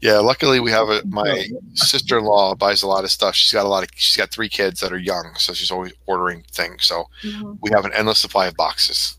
yeah, 0.00 0.18
luckily 0.18 0.60
we 0.60 0.70
have 0.70 0.88
a 0.88 1.02
my 1.08 1.46
sister 1.74 2.18
in 2.18 2.24
law 2.24 2.54
buys 2.54 2.82
a 2.82 2.88
lot 2.88 3.04
of 3.04 3.10
stuff. 3.10 3.34
She's 3.34 3.52
got 3.52 3.66
a 3.66 3.68
lot 3.68 3.82
of 3.82 3.90
she's 3.94 4.16
got 4.16 4.30
three 4.30 4.48
kids 4.48 4.80
that 4.80 4.92
are 4.92 4.98
young, 4.98 5.34
so 5.36 5.52
she's 5.52 5.70
always 5.70 5.92
ordering 6.06 6.42
things. 6.50 6.86
So 6.86 7.04
mm-hmm. 7.22 7.54
we 7.60 7.70
have 7.74 7.84
an 7.84 7.92
endless 7.92 8.18
supply 8.18 8.46
of 8.46 8.56
boxes 8.56 9.18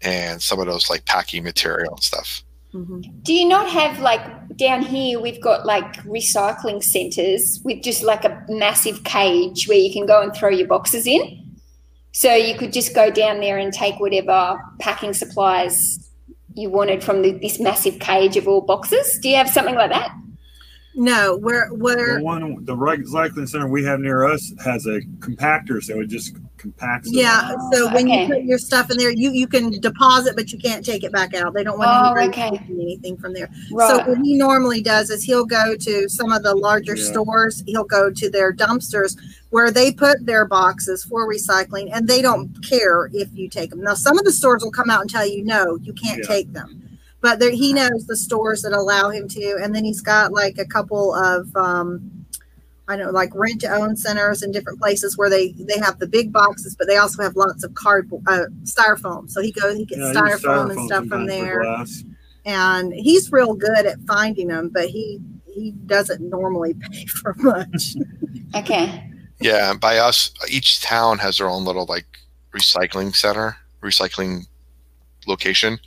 and 0.00 0.40
some 0.40 0.60
of 0.60 0.66
those 0.66 0.88
like 0.88 1.06
packing 1.06 1.42
material 1.42 1.94
and 1.94 2.02
stuff. 2.02 2.43
Mm-hmm. 2.74 3.00
Do 3.22 3.32
you 3.32 3.46
not 3.46 3.68
have 3.68 4.00
like 4.00 4.56
down 4.56 4.82
here? 4.82 5.20
We've 5.20 5.40
got 5.40 5.64
like 5.64 5.94
recycling 6.02 6.82
centers 6.82 7.60
with 7.64 7.82
just 7.82 8.02
like 8.02 8.24
a 8.24 8.44
massive 8.48 9.04
cage 9.04 9.68
where 9.68 9.78
you 9.78 9.92
can 9.92 10.06
go 10.06 10.20
and 10.20 10.34
throw 10.34 10.48
your 10.48 10.66
boxes 10.66 11.06
in. 11.06 11.40
So 12.12 12.34
you 12.34 12.56
could 12.56 12.72
just 12.72 12.94
go 12.94 13.10
down 13.10 13.40
there 13.40 13.58
and 13.58 13.72
take 13.72 14.00
whatever 14.00 14.60
packing 14.80 15.14
supplies 15.14 16.10
you 16.54 16.68
wanted 16.70 17.02
from 17.02 17.22
the, 17.22 17.32
this 17.32 17.60
massive 17.60 17.98
cage 18.00 18.36
of 18.36 18.48
all 18.48 18.60
boxes. 18.60 19.18
Do 19.20 19.28
you 19.28 19.36
have 19.36 19.50
something 19.50 19.74
like 19.74 19.90
that? 19.90 20.12
No, 20.96 21.36
we're 21.36 21.72
we're 21.74 22.18
the 22.18 22.24
one 22.24 22.64
the 22.64 22.76
recycling 22.76 23.48
center 23.48 23.66
we 23.66 23.82
have 23.84 23.98
near 23.98 24.24
us 24.24 24.52
has 24.64 24.86
a 24.86 25.00
compactor, 25.18 25.82
so 25.82 26.00
it 26.00 26.06
just 26.06 26.36
compacts. 26.64 27.12
Yeah, 27.12 27.54
so 27.72 27.92
when 27.92 28.06
okay. 28.06 28.22
you 28.22 28.28
put 28.28 28.42
your 28.42 28.58
stuff 28.58 28.90
in 28.90 28.96
there, 28.96 29.10
you 29.10 29.30
you 29.30 29.46
can 29.46 29.70
deposit, 29.80 30.34
but 30.34 30.50
you 30.50 30.58
can't 30.58 30.84
take 30.84 31.04
it 31.04 31.12
back 31.12 31.34
out. 31.34 31.52
They 31.52 31.62
don't 31.62 31.78
want 31.78 31.90
oh, 31.90 32.14
anybody 32.14 32.28
okay. 32.28 32.58
taking 32.58 32.80
anything 32.80 33.16
from 33.18 33.34
there. 33.34 33.50
Right. 33.70 33.88
So 33.88 34.08
what 34.08 34.18
he 34.18 34.34
normally 34.34 34.80
does 34.80 35.10
is 35.10 35.22
he'll 35.22 35.44
go 35.44 35.76
to 35.76 36.08
some 36.08 36.32
of 36.32 36.42
the 36.42 36.54
larger 36.54 36.96
yeah. 36.96 37.04
stores. 37.04 37.62
He'll 37.66 37.84
go 37.84 38.10
to 38.10 38.30
their 38.30 38.52
dumpsters 38.52 39.16
where 39.50 39.70
they 39.70 39.92
put 39.92 40.24
their 40.24 40.46
boxes 40.46 41.04
for 41.04 41.28
recycling, 41.30 41.90
and 41.92 42.08
they 42.08 42.22
don't 42.22 42.50
care 42.66 43.10
if 43.12 43.28
you 43.34 43.48
take 43.48 43.70
them. 43.70 43.82
Now, 43.82 43.94
some 43.94 44.18
of 44.18 44.24
the 44.24 44.32
stores 44.32 44.64
will 44.64 44.72
come 44.72 44.90
out 44.90 45.02
and 45.02 45.10
tell 45.10 45.26
you, 45.26 45.44
no, 45.44 45.76
you 45.76 45.92
can't 45.92 46.20
yeah. 46.20 46.26
take 46.26 46.52
them 46.52 46.80
but 47.20 47.38
there, 47.38 47.50
he 47.50 47.72
knows 47.72 48.06
the 48.06 48.18
stores 48.18 48.60
that 48.60 48.74
allow 48.74 49.08
him 49.08 49.28
to. 49.28 49.58
And 49.62 49.74
then 49.74 49.82
he's 49.82 50.02
got 50.02 50.34
like 50.34 50.58
a 50.58 50.66
couple 50.66 51.14
of, 51.14 51.48
um, 51.56 52.23
I 52.86 52.96
know, 52.96 53.10
like 53.10 53.30
rent 53.34 53.62
to 53.62 53.68
own 53.74 53.96
centers 53.96 54.42
and 54.42 54.52
different 54.52 54.78
places 54.78 55.16
where 55.16 55.30
they 55.30 55.52
they 55.52 55.78
have 55.78 55.98
the 55.98 56.06
big 56.06 56.32
boxes, 56.32 56.76
but 56.76 56.86
they 56.86 56.98
also 56.98 57.22
have 57.22 57.34
lots 57.34 57.64
of 57.64 57.72
cardboard, 57.74 58.22
uh, 58.26 58.44
styrofoam. 58.64 59.30
So 59.30 59.40
he 59.40 59.52
goes, 59.52 59.76
he 59.76 59.86
gets 59.86 60.00
yeah, 60.02 60.12
styrofoam, 60.12 60.40
styrofoam, 60.40 60.70
and 60.70 60.80
stuff 60.86 61.06
from 61.06 61.26
there. 61.26 61.84
And 62.46 62.92
he's 62.92 63.32
real 63.32 63.54
good 63.54 63.86
at 63.86 63.98
finding 64.06 64.48
them, 64.48 64.70
but 64.72 64.88
he 64.88 65.18
he 65.46 65.70
doesn't 65.86 66.20
normally 66.28 66.74
pay 66.92 67.06
for 67.06 67.34
much. 67.38 67.94
okay. 68.54 69.10
Yeah, 69.40 69.72
by 69.74 69.98
us, 69.98 70.30
each 70.50 70.80
town 70.82 71.18
has 71.18 71.38
their 71.38 71.48
own 71.48 71.64
little 71.64 71.86
like 71.86 72.06
recycling 72.54 73.16
center, 73.16 73.56
recycling 73.82 74.42
location. 75.26 75.78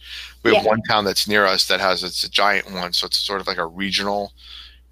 We 0.43 0.53
have 0.55 0.63
Yeah. 0.63 0.69
one 0.69 0.81
town 0.83 1.05
that's 1.05 1.27
near 1.27 1.45
us 1.45 1.67
that 1.67 1.79
has 1.79 2.03
it's 2.03 2.23
a 2.23 2.29
giant 2.29 2.71
one, 2.71 2.93
so 2.93 3.05
it's 3.05 3.17
sort 3.19 3.39
of 3.41 3.45
like 3.47 3.57
a 3.57 3.65
regional 3.67 4.33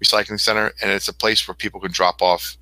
recycling 0.02 0.40
center, 0.40 0.72
and 0.82 0.90
it's 0.90 1.08
a 1.08 1.14
place 1.14 1.46
where 1.46 1.54
people 1.54 1.80
can 1.80 1.92
drop 1.92 2.22
off 2.22 2.56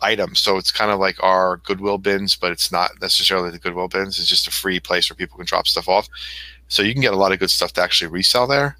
items. 0.00 0.40
So 0.40 0.56
it's 0.56 0.72
kind 0.72 0.90
of 0.90 0.98
like 0.98 1.22
our 1.22 1.58
Goodwill 1.58 1.98
bins, 1.98 2.36
but 2.36 2.52
it's 2.52 2.72
not 2.72 2.92
necessarily 3.00 3.50
the 3.50 3.58
Goodwill 3.58 3.88
bins. 3.88 4.18
It's 4.18 4.28
just 4.28 4.48
a 4.48 4.50
free 4.50 4.80
place 4.80 5.10
where 5.10 5.16
people 5.16 5.36
can 5.36 5.46
drop 5.46 5.66
stuff 5.66 5.88
off. 5.88 6.08
So 6.68 6.82
you 6.82 6.92
can 6.92 7.02
get 7.02 7.12
a 7.12 7.18
lot 7.18 7.32
of 7.32 7.38
good 7.38 7.50
stuff 7.50 7.72
to 7.74 7.82
actually 7.82 8.10
resell 8.10 8.46
there. 8.46 8.76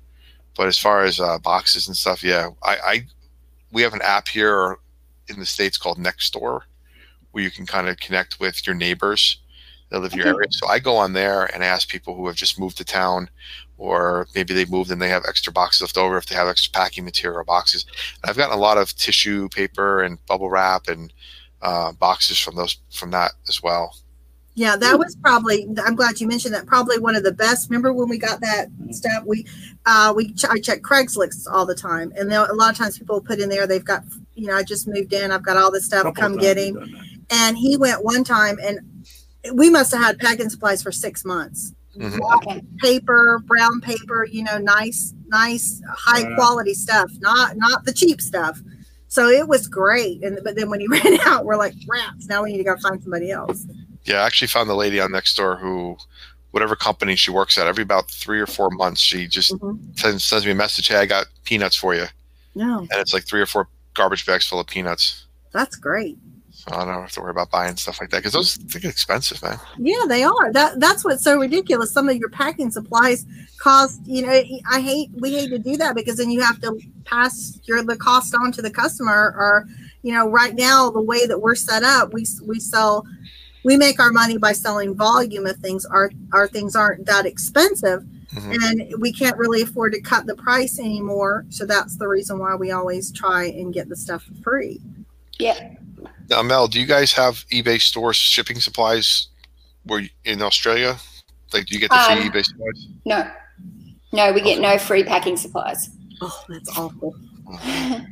But 0.57 0.67
as 0.67 0.79
far 0.79 1.05
as 1.05 1.21
uh, 1.21 1.39
boxes 1.39 1.89
and 1.89 1.97
stuff, 1.97 2.23
yeah, 2.23 2.51
I, 2.63 2.77
I 2.85 3.07
we 3.73 3.83
have 3.83 3.95
an 3.95 4.03
app 4.03 4.29
here 4.29 4.79
in 5.29 5.39
the 5.39 5.47
states 5.47 5.79
called 5.79 5.99
Nextdoor, 5.99 6.63
where 7.31 7.45
you 7.45 7.51
can 7.51 7.67
kind 7.67 7.89
of 7.89 7.99
connect 7.99 8.41
with 8.41 8.67
your 8.67 8.75
neighbors 8.75 9.39
that 9.91 10.01
live 10.01 10.13
in 10.13 10.19
your 10.19 10.29
area. 10.29 10.51
So 10.51 10.67
I 10.69 10.79
go 10.79 10.97
on 10.97 11.13
there 11.13 11.47
and 11.55 11.63
ask 11.63 11.89
people 11.89 12.15
who 12.17 12.27
have 12.27 12.37
just 12.37 12.59
moved 12.59 12.77
to 12.79 12.85
town, 12.85 13.29
or 13.81 14.27
maybe 14.35 14.53
they 14.53 14.67
moved 14.67 14.91
and 14.91 15.01
they 15.01 15.09
have 15.09 15.25
extra 15.27 15.51
boxes 15.51 15.81
left 15.81 15.97
over 15.97 16.19
if 16.19 16.27
they 16.27 16.35
have 16.35 16.49
extra 16.49 16.71
packing 16.71 17.03
material 17.03 17.43
boxes. 17.45 17.87
And 18.23 18.31
I've 18.31 18.37
gotten 18.37 18.57
a 18.57 18.61
lot 18.61 18.77
of 18.77 18.95
tissue 18.95 19.49
paper 19.49 20.03
and 20.03 20.25
bubble 20.27 20.51
wrap 20.51 20.87
and 20.87 21.13
uh, 21.63 21.93
boxes 21.93 22.39
from 22.39 22.57
those 22.57 22.79
from 22.91 23.11
that 23.13 23.33
as 23.49 23.63
well. 23.63 23.97
Yeah, 24.55 24.77
that 24.77 24.99
was 24.99 25.17
probably. 25.17 25.67
I'm 25.83 25.95
glad 25.95 26.21
you 26.21 26.29
mentioned 26.29 26.55
that. 26.55 26.67
Probably 26.67 26.99
one 26.99 27.17
of 27.17 27.23
the 27.23 27.33
best. 27.33 27.71
Remember 27.71 27.95
when 27.95 28.11
we 28.11 28.19
got 28.19 28.41
that 28.41 28.69
stuff? 28.91 29.25
We, 29.25 29.47
uh, 29.87 30.13
we 30.15 30.35
ch- 30.35 30.45
I 30.45 30.59
check 30.59 30.83
Craigslist 30.83 31.47
all 31.51 31.65
the 31.65 31.75
time, 31.75 32.13
and 32.17 32.31
a 32.31 32.53
lot 32.53 32.71
of 32.71 32.77
times 32.77 32.99
people 32.99 33.23
put 33.23 33.39
in 33.39 33.49
there 33.49 33.67
they've 33.67 33.85
got, 33.85 34.05
you 34.35 34.49
know, 34.49 34.57
I 34.57 34.63
just 34.63 34.87
moved 34.87 35.15
in, 35.15 35.31
I've 35.31 35.45
got 35.45 35.57
all 35.57 35.71
this 35.71 35.87
stuff, 35.87 36.15
come 36.15 36.37
get 36.37 36.59
him. 36.59 36.75
we've 36.75 36.83
done 36.83 36.93
that. 36.93 37.05
And 37.31 37.57
he 37.57 37.79
went 37.79 38.05
one 38.05 38.25
time, 38.25 38.59
and 38.63 38.81
we 39.55 39.71
must 39.71 39.93
have 39.93 40.03
had 40.03 40.19
packing 40.19 40.51
supplies 40.51 40.83
for 40.83 40.93
six 40.93 41.25
months. 41.25 41.73
Mhm. 41.97 42.79
Paper, 42.79 43.41
brown 43.47 43.81
paper, 43.81 44.25
you 44.31 44.43
know, 44.45 44.59
nice, 44.59 45.13
nice, 45.27 45.83
high 45.93 46.23
quality 46.35 46.75
stuff, 46.75 47.11
not 47.21 47.57
not 47.57 47.85
the 47.85 47.93
cheap 47.93 48.21
stuff. 48.21 48.61
So 49.09 49.29
it 49.29 49.49
was 49.49 49.67
great. 49.67 50.23
And 50.23 50.39
but 50.45 50.55
then 50.57 50.71
when 50.71 50.81
he 50.81 50.87
ran 50.89 51.19
out, 51.27 51.45
we're 51.45 51.57
like, 51.57 51.75
rats. 51.89 52.27
Now 52.29 52.43
we 52.45 52.53
need 52.53 52.59
to 52.59 52.65
go 52.65 52.77
find 52.77 53.03
somebody 53.03 53.31
else. 53.33 53.67
Yeah, 54.05 54.23
I 54.23 54.27
actually 54.27 54.49
found 54.49 54.71
the 54.71 54.75
lady 54.75 55.01
on 55.01 55.11
Nextdoor 55.11 55.59
who, 55.61 55.97
whatever 56.53 56.75
company 56.77 57.17
she 57.17 57.31
works 57.31 57.59
at, 57.59 57.67
every 57.67 57.83
about 57.83 58.09
three 58.11 58.41
or 58.41 58.47
four 58.47 58.71
months, 58.71 59.01
she 59.01 59.27
just 59.27 59.53
Mhm. 59.53 59.99
sends, 59.99 60.25
sends 60.25 60.47
me 60.47 60.53
a 60.53 60.55
message. 60.55 60.89
Hey, 60.89 60.97
I 60.97 61.07
got 61.07 61.27
peanuts 61.45 61.77
for 61.77 61.95
you, 61.95 62.07
No, 62.55 62.79
and 62.79 62.89
it's 63.01 63.13
like 63.13 63.25
three 63.27 63.41
or 63.41 63.47
four 63.47 63.69
garbage 63.95 64.25
bags 64.27 64.47
full 64.47 64.59
of 64.61 64.67
peanuts. 64.67 65.27
that's 65.53 65.75
great. 65.77 66.17
So 66.69 66.77
I 66.77 66.85
don't 66.85 66.95
have 66.95 67.13
to 67.13 67.21
worry 67.23 67.31
about 67.31 67.51
buying 67.51 67.77
stuff 67.77 68.01
like 68.01 68.11
that 68.11 68.19
because 68.19 68.35
those 68.35 68.57
they 68.57 68.81
get 68.81 68.91
expensive, 68.91 69.43
man. 69.43 69.59
Yeah, 69.79 70.05
they 70.07 70.25
are. 70.25 70.53
That 70.53 70.79
that's 70.79 71.05
what's 71.05 71.25
so 71.25 71.39
ridiculous. 71.39 71.91
Some 71.91 72.09
of 72.09 72.17
your 72.17 72.29
packing 72.29 72.71
supplies 72.71 73.25
cost. 73.57 74.01
You 74.05 74.27
know, 74.27 74.43
I 74.71 74.81
hate 74.81 75.11
we 75.15 75.33
hate 75.33 75.49
to 75.49 75.59
do 75.59 75.79
that 75.79 75.95
because 75.95 76.19
then 76.19 76.31
you 76.31 76.43
have 76.43 76.61
to 76.61 76.79
pass 77.07 77.59
your 77.65 77.83
the 77.83 77.97
cost 77.97 78.35
on 78.35 78.53
to 78.53 78.63
the 78.63 78.71
customer. 78.71 79.35
Or 79.39 79.67
you 80.03 80.13
know, 80.13 80.29
right 80.29 80.55
now 80.55 80.91
the 80.91 81.01
way 81.01 81.27
that 81.27 81.41
we're 81.41 81.55
set 81.55 81.83
up, 81.83 82.13
we 82.13 82.27
we 82.45 82.61
sell. 82.61 83.07
We 83.63 83.77
make 83.77 84.01
our 84.01 84.11
money 84.11 84.39
by 84.39 84.53
selling 84.53 84.95
volume 84.95 85.47
of 85.47 85.57
things. 85.59 85.87
Our 85.87 86.11
our 86.35 86.47
things 86.47 86.77
aren't 86.77 87.07
that 87.07 87.25
expensive, 87.25 88.05
Mhm. 88.35 88.65
and 88.65 89.01
we 89.01 89.13
can't 89.13 89.37
really 89.39 89.63
afford 89.63 89.93
to 89.93 90.01
cut 90.01 90.27
the 90.27 90.35
price 90.35 90.79
anymore. 90.79 91.47
So 91.49 91.65
that's 91.65 91.97
the 91.97 92.09
reason 92.09 92.39
why 92.39 92.55
we 92.55 92.71
always 92.71 93.11
try 93.13 93.45
and 93.45 93.73
get 93.73 93.89
the 93.89 93.97
stuff 93.97 94.23
for 94.25 94.35
free. 94.43 94.81
Yeah. 95.39 95.75
Now, 96.29 96.43
Mel, 96.43 96.69
do 96.69 96.81
you 96.81 96.87
guys 96.87 97.13
have 97.13 97.45
eBay 97.53 97.81
store 97.81 98.13
shipping 98.15 98.61
supplies? 98.61 99.29
Where 99.85 100.03
in 100.25 100.43
Australia, 100.43 100.97
like 101.53 101.67
do 101.67 101.75
you 101.75 101.81
get 101.81 101.91
the 101.91 101.97
free 101.97 102.27
Um, 102.27 102.31
eBay 102.31 102.45
supplies? 102.45 102.89
No. 103.05 103.31
No, 104.13 104.33
we 104.33 104.41
get 104.41 104.61
no 104.61 104.77
free 104.79 105.05
packing 105.05 105.37
supplies. 105.37 105.91
Oh, 106.21 106.45
that's 106.49 106.79
awful. 106.79 107.15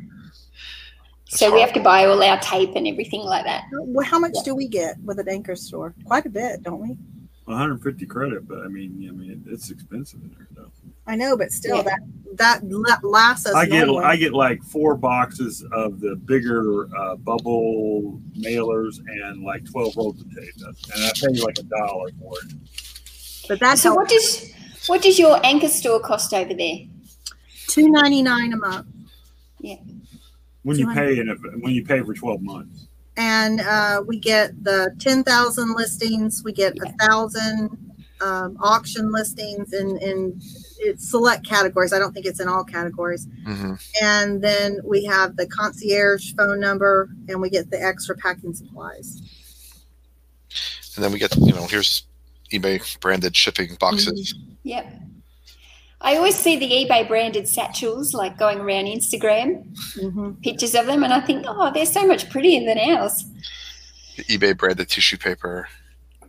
so 1.26 1.52
we 1.52 1.60
have 1.60 1.72
to 1.74 1.80
buy 1.80 2.06
all 2.06 2.22
our 2.22 2.38
tape 2.40 2.74
and 2.74 2.86
everything 2.86 3.20
like 3.20 3.44
that. 3.44 3.64
Well, 3.72 4.06
how 4.06 4.18
much 4.18 4.34
do 4.44 4.54
we 4.54 4.68
get 4.68 4.96
with 5.04 5.18
an 5.18 5.28
anchor 5.28 5.56
store? 5.56 5.94
Quite 6.04 6.26
a 6.26 6.30
bit, 6.30 6.62
don't 6.62 6.80
we? 6.80 6.96
150 7.44 8.06
credit, 8.06 8.46
but 8.46 8.58
I 8.60 8.68
mean, 8.68 9.06
I 9.08 9.12
mean, 9.12 9.44
it's 9.48 9.70
expensive 9.70 10.20
in 10.22 10.34
there 10.36 10.46
though. 10.54 10.70
I 11.08 11.16
know, 11.16 11.36
but 11.36 11.50
still, 11.50 11.78
Yeah. 11.78 11.96
that 12.36 12.60
that 12.84 13.02
lasts 13.02 13.46
us. 13.46 13.54
I 13.54 13.66
get 13.66 13.86
nowhere. 13.88 14.04
I 14.04 14.14
get 14.14 14.32
like 14.32 14.62
four 14.62 14.94
boxes 14.94 15.64
of 15.72 15.98
the 16.00 16.14
bigger 16.14 16.86
uh, 16.96 17.16
bubble 17.16 18.20
mailers 18.38 18.98
and 19.08 19.42
like 19.42 19.64
12 19.68 19.96
rolls 19.96 20.20
of 20.20 20.32
tape, 20.32 20.54
and 20.64 21.04
I 21.04 21.10
pay 21.20 21.32
you 21.32 21.42
like 21.44 21.58
a 21.58 21.62
dollar 21.64 22.10
for 22.20 22.34
it. 22.44 22.52
but 23.48 23.58
that's 23.58 23.82
So 23.82 23.92
what 23.94 24.08
does 24.08 24.52
what 24.86 25.02
does 25.02 25.18
your 25.18 25.44
anchor 25.44 25.68
store 25.68 25.98
cost 26.00 26.32
over 26.32 26.54
there? 26.54 26.78
two 27.66 27.88
ninety 27.90 28.22
nine 28.22 28.52
a 28.52 28.56
month, 28.56 28.86
Yeah. 29.60 29.76
When 30.62 30.78
you 30.78 30.86
pay 30.94 31.18
and 31.18 31.28
if, 31.30 31.38
when 31.60 31.72
you 31.74 31.84
pay 31.84 32.00
for 32.02 32.14
12 32.14 32.40
months. 32.42 32.86
and 33.16 33.60
uh, 33.60 34.02
we 34.06 34.18
get 34.20 34.62
the 34.62 34.94
ten 35.00 35.24
thousand 35.24 35.74
listings. 35.74 36.42
We 36.44 36.52
get 36.52 36.74
a 36.86 36.92
thousand 37.04 37.76
um, 38.20 38.56
auction 38.60 39.10
listings 39.10 39.72
in 39.72 39.96
in 39.98 40.40
it's 40.80 41.08
select 41.08 41.46
categories. 41.46 41.92
I 41.92 41.98
don't 41.98 42.12
think 42.12 42.26
it's 42.26 42.40
in 42.40 42.48
all 42.48 42.64
categories. 42.64 43.26
hmm 43.44 43.74
And 44.02 44.42
then 44.42 44.80
we 44.84 45.04
have 45.04 45.36
the 45.36 45.46
concierge 45.46 46.34
phone 46.34 46.60
number, 46.60 47.08
and 47.28 47.40
we 47.40 47.50
get 47.50 47.70
the 47.70 47.82
extra 47.82 48.16
packing 48.16 48.54
supplies. 48.54 49.20
And 50.94 51.04
then 51.04 51.12
we 51.12 51.18
get 51.18 51.36
you 51.36 51.52
know 51.52 51.66
here's 51.66 52.04
eBay 52.52 52.98
branded 53.00 53.36
shipping 53.36 53.76
boxes. 53.78 54.34
Yep. 54.62 54.86
I 56.00 56.16
always 56.16 56.36
see 56.36 56.56
the 56.56 56.70
eBay 56.70 57.08
branded 57.08 57.48
satchels 57.48 58.14
like 58.14 58.38
going 58.38 58.60
around 58.60 58.86
Instagram, 58.86 59.76
hmm 59.94 60.32
pictures 60.42 60.74
of 60.74 60.86
them, 60.86 61.02
and 61.02 61.12
I 61.12 61.20
think, 61.20 61.44
oh, 61.48 61.72
they're 61.72 61.86
so 61.86 62.06
much 62.06 62.30
prettier 62.30 62.64
than 62.64 62.78
ours. 62.78 63.24
The 64.16 64.24
eBay 64.24 64.56
branded 64.56 64.88
tissue 64.88 65.18
paper. 65.18 65.68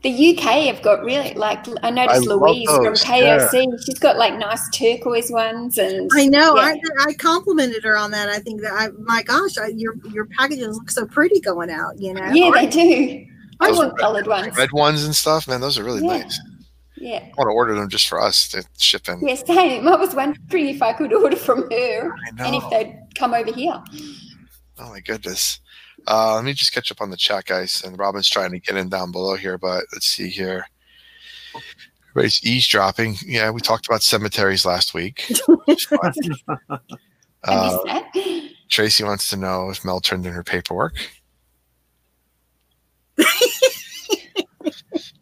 The 0.02 0.38
UK 0.38 0.66
have 0.68 0.82
got 0.82 1.04
really 1.04 1.34
like 1.34 1.68
I 1.84 1.90
noticed 1.90 2.30
I 2.30 2.34
Louise 2.34 2.70
from 2.70 2.86
those, 2.86 3.04
KOC. 3.04 3.84
She's 3.86 4.00
got 4.00 4.16
like 4.16 4.38
nice 4.38 4.70
turquoise 4.70 5.30
ones, 5.30 5.78
and 5.78 6.10
I 6.14 6.26
know. 6.26 6.56
Yeah. 6.56 6.76
I, 7.00 7.10
I 7.10 7.14
complimented 7.16 7.84
her 7.84 7.98
on 7.98 8.12
that. 8.12 8.30
I 8.30 8.40
think 8.40 8.62
that 8.62 8.72
I, 8.72 8.90
my 9.04 9.24
gosh, 9.24 9.58
I, 9.58 9.68
your 9.68 9.96
your 10.12 10.26
packages 10.26 10.78
look 10.78 10.90
so 10.90 11.06
pretty 11.06 11.42
going 11.42 11.70
out. 11.70 12.00
You 12.00 12.14
know. 12.14 12.26
yeah, 12.32 12.50
they 12.52 12.68
do. 12.68 13.26
I 13.60 13.72
want 13.72 13.98
coloured 13.98 14.28
ones. 14.28 14.56
Red 14.56 14.72
ones 14.72 15.04
and 15.04 15.14
stuff, 15.14 15.50
man, 15.50 15.60
those 15.60 15.78
are 15.78 15.84
really 15.84 16.02
Yeah. 16.06 16.20
nice. 16.20 16.40
Yeah, 16.96 17.20
I 17.20 17.32
want 17.38 17.48
to 17.48 17.54
order 17.54 17.76
them 17.76 17.90
just 17.90 18.08
for 18.08 18.22
us 18.22 18.48
to 18.50 18.64
ship 18.78 19.08
in. 19.10 19.26
yeah, 19.26 19.36
same. 19.36 19.88
I 19.88 19.96
was 19.96 20.16
wondering 20.16 20.68
if 20.68 20.82
I 20.82 20.94
could 20.94 21.14
order 21.14 21.36
from 21.36 21.70
her 21.72 22.14
I 22.14 22.46
and 22.46 22.56
if 22.56 22.70
they'd 22.70 23.00
come 23.16 23.34
over 23.34 23.52
here. 23.52 23.82
Oh 24.80 24.90
my 24.90 25.00
goodness. 25.02 25.60
Uh, 26.10 26.34
let 26.36 26.44
me 26.44 26.54
just 26.54 26.74
catch 26.74 26.92
up 26.92 27.02
on 27.02 27.12
the 27.12 27.18
chat, 27.18 27.46
guys. 27.46 27.84
And 27.86 27.98
Robyn's 27.98 28.28
trying 28.28 28.50
to 28.52 28.60
get 28.60 28.76
in 28.76 28.90
down 28.90 29.12
below 29.12 29.36
here, 29.36 29.60
but 29.60 29.86
let's 29.94 30.08
see 30.08 30.28
here. 30.30 30.66
Everybody's 32.10 32.44
eavesdropping. 32.44 33.18
Yeah, 33.24 33.52
we 33.52 33.62
talked 33.62 33.86
about 33.86 34.02
cemeteries 34.02 34.66
last 34.66 34.94
week. 34.94 35.32
Uh. 37.42 38.02
Tracy 38.68 39.02
wants 39.02 39.30
to 39.30 39.38
know 39.38 39.70
if 39.70 39.86
Mel 39.86 40.02
turned 40.02 40.26
in 40.26 40.34
her 40.34 40.44
paperwork. 40.44 40.98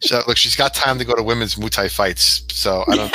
so, 0.00 0.22
look, 0.26 0.36
she's 0.36 0.56
got 0.56 0.74
time 0.74 0.98
to 0.98 1.04
go 1.04 1.14
to 1.14 1.22
women's 1.22 1.54
Muay 1.54 1.70
Thai 1.70 1.88
fights. 1.88 2.42
So 2.50 2.84
I 2.88 3.08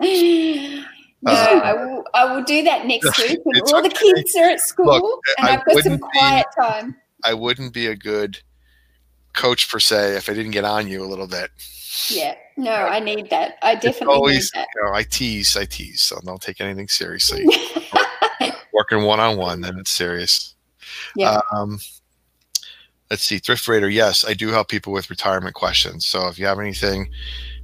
don't. 0.00 0.84
no, 1.26 1.60
I 1.60 1.72
will. 1.72 2.04
I 2.14 2.34
will 2.34 2.42
do 2.44 2.62
that 2.64 2.86
next 2.86 3.18
week 3.28 3.40
when 3.44 3.60
all 3.62 3.82
the 3.82 3.88
okay. 3.88 4.12
kids 4.14 4.36
are 4.36 4.50
at 4.50 4.60
school 4.60 4.86
Look, 4.86 5.20
and 5.38 5.48
I 5.48 5.54
I've 5.54 5.64
got 5.64 5.82
some 5.82 5.92
wouldn't 5.92 6.02
be- 6.02 6.18
quiet 6.18 6.46
time. 6.58 6.96
I 7.24 7.34
wouldn't 7.34 7.72
be 7.72 7.86
a 7.88 7.96
good 7.96 8.38
coach 9.34 9.70
per 9.70 9.78
se 9.78 10.16
if 10.16 10.28
I 10.28 10.34
didn't 10.34 10.52
get 10.52 10.64
on 10.64 10.88
you 10.88 11.04
a 11.04 11.06
little 11.06 11.26
bit. 11.26 11.50
Yeah, 12.08 12.34
no, 12.56 12.72
I 12.72 13.00
need 13.00 13.30
that. 13.30 13.58
I 13.62 13.72
It's 13.72 13.82
definitely 13.82 14.14
always, 14.14 14.52
need 14.54 14.66
you 14.74 14.84
know, 14.84 14.94
I 14.94 15.02
tease, 15.02 15.56
I 15.56 15.64
tease, 15.64 16.02
so 16.02 16.20
don't 16.24 16.40
take 16.40 16.60
anything 16.60 16.88
seriously. 16.88 17.46
Working 18.72 19.02
one 19.02 19.18
on 19.18 19.36
one, 19.36 19.62
then 19.62 19.78
it's 19.78 19.90
serious. 19.90 20.54
Yeah. 21.16 21.40
Um, 21.52 21.78
let's 23.10 23.22
see, 23.22 23.38
Thrift 23.38 23.66
Raider. 23.66 23.88
Yes, 23.88 24.24
I 24.26 24.34
do 24.34 24.48
help 24.48 24.68
people 24.68 24.92
with 24.92 25.10
retirement 25.10 25.54
questions. 25.54 26.04
So 26.06 26.28
if 26.28 26.38
you 26.38 26.46
have 26.46 26.60
anything, 26.60 27.08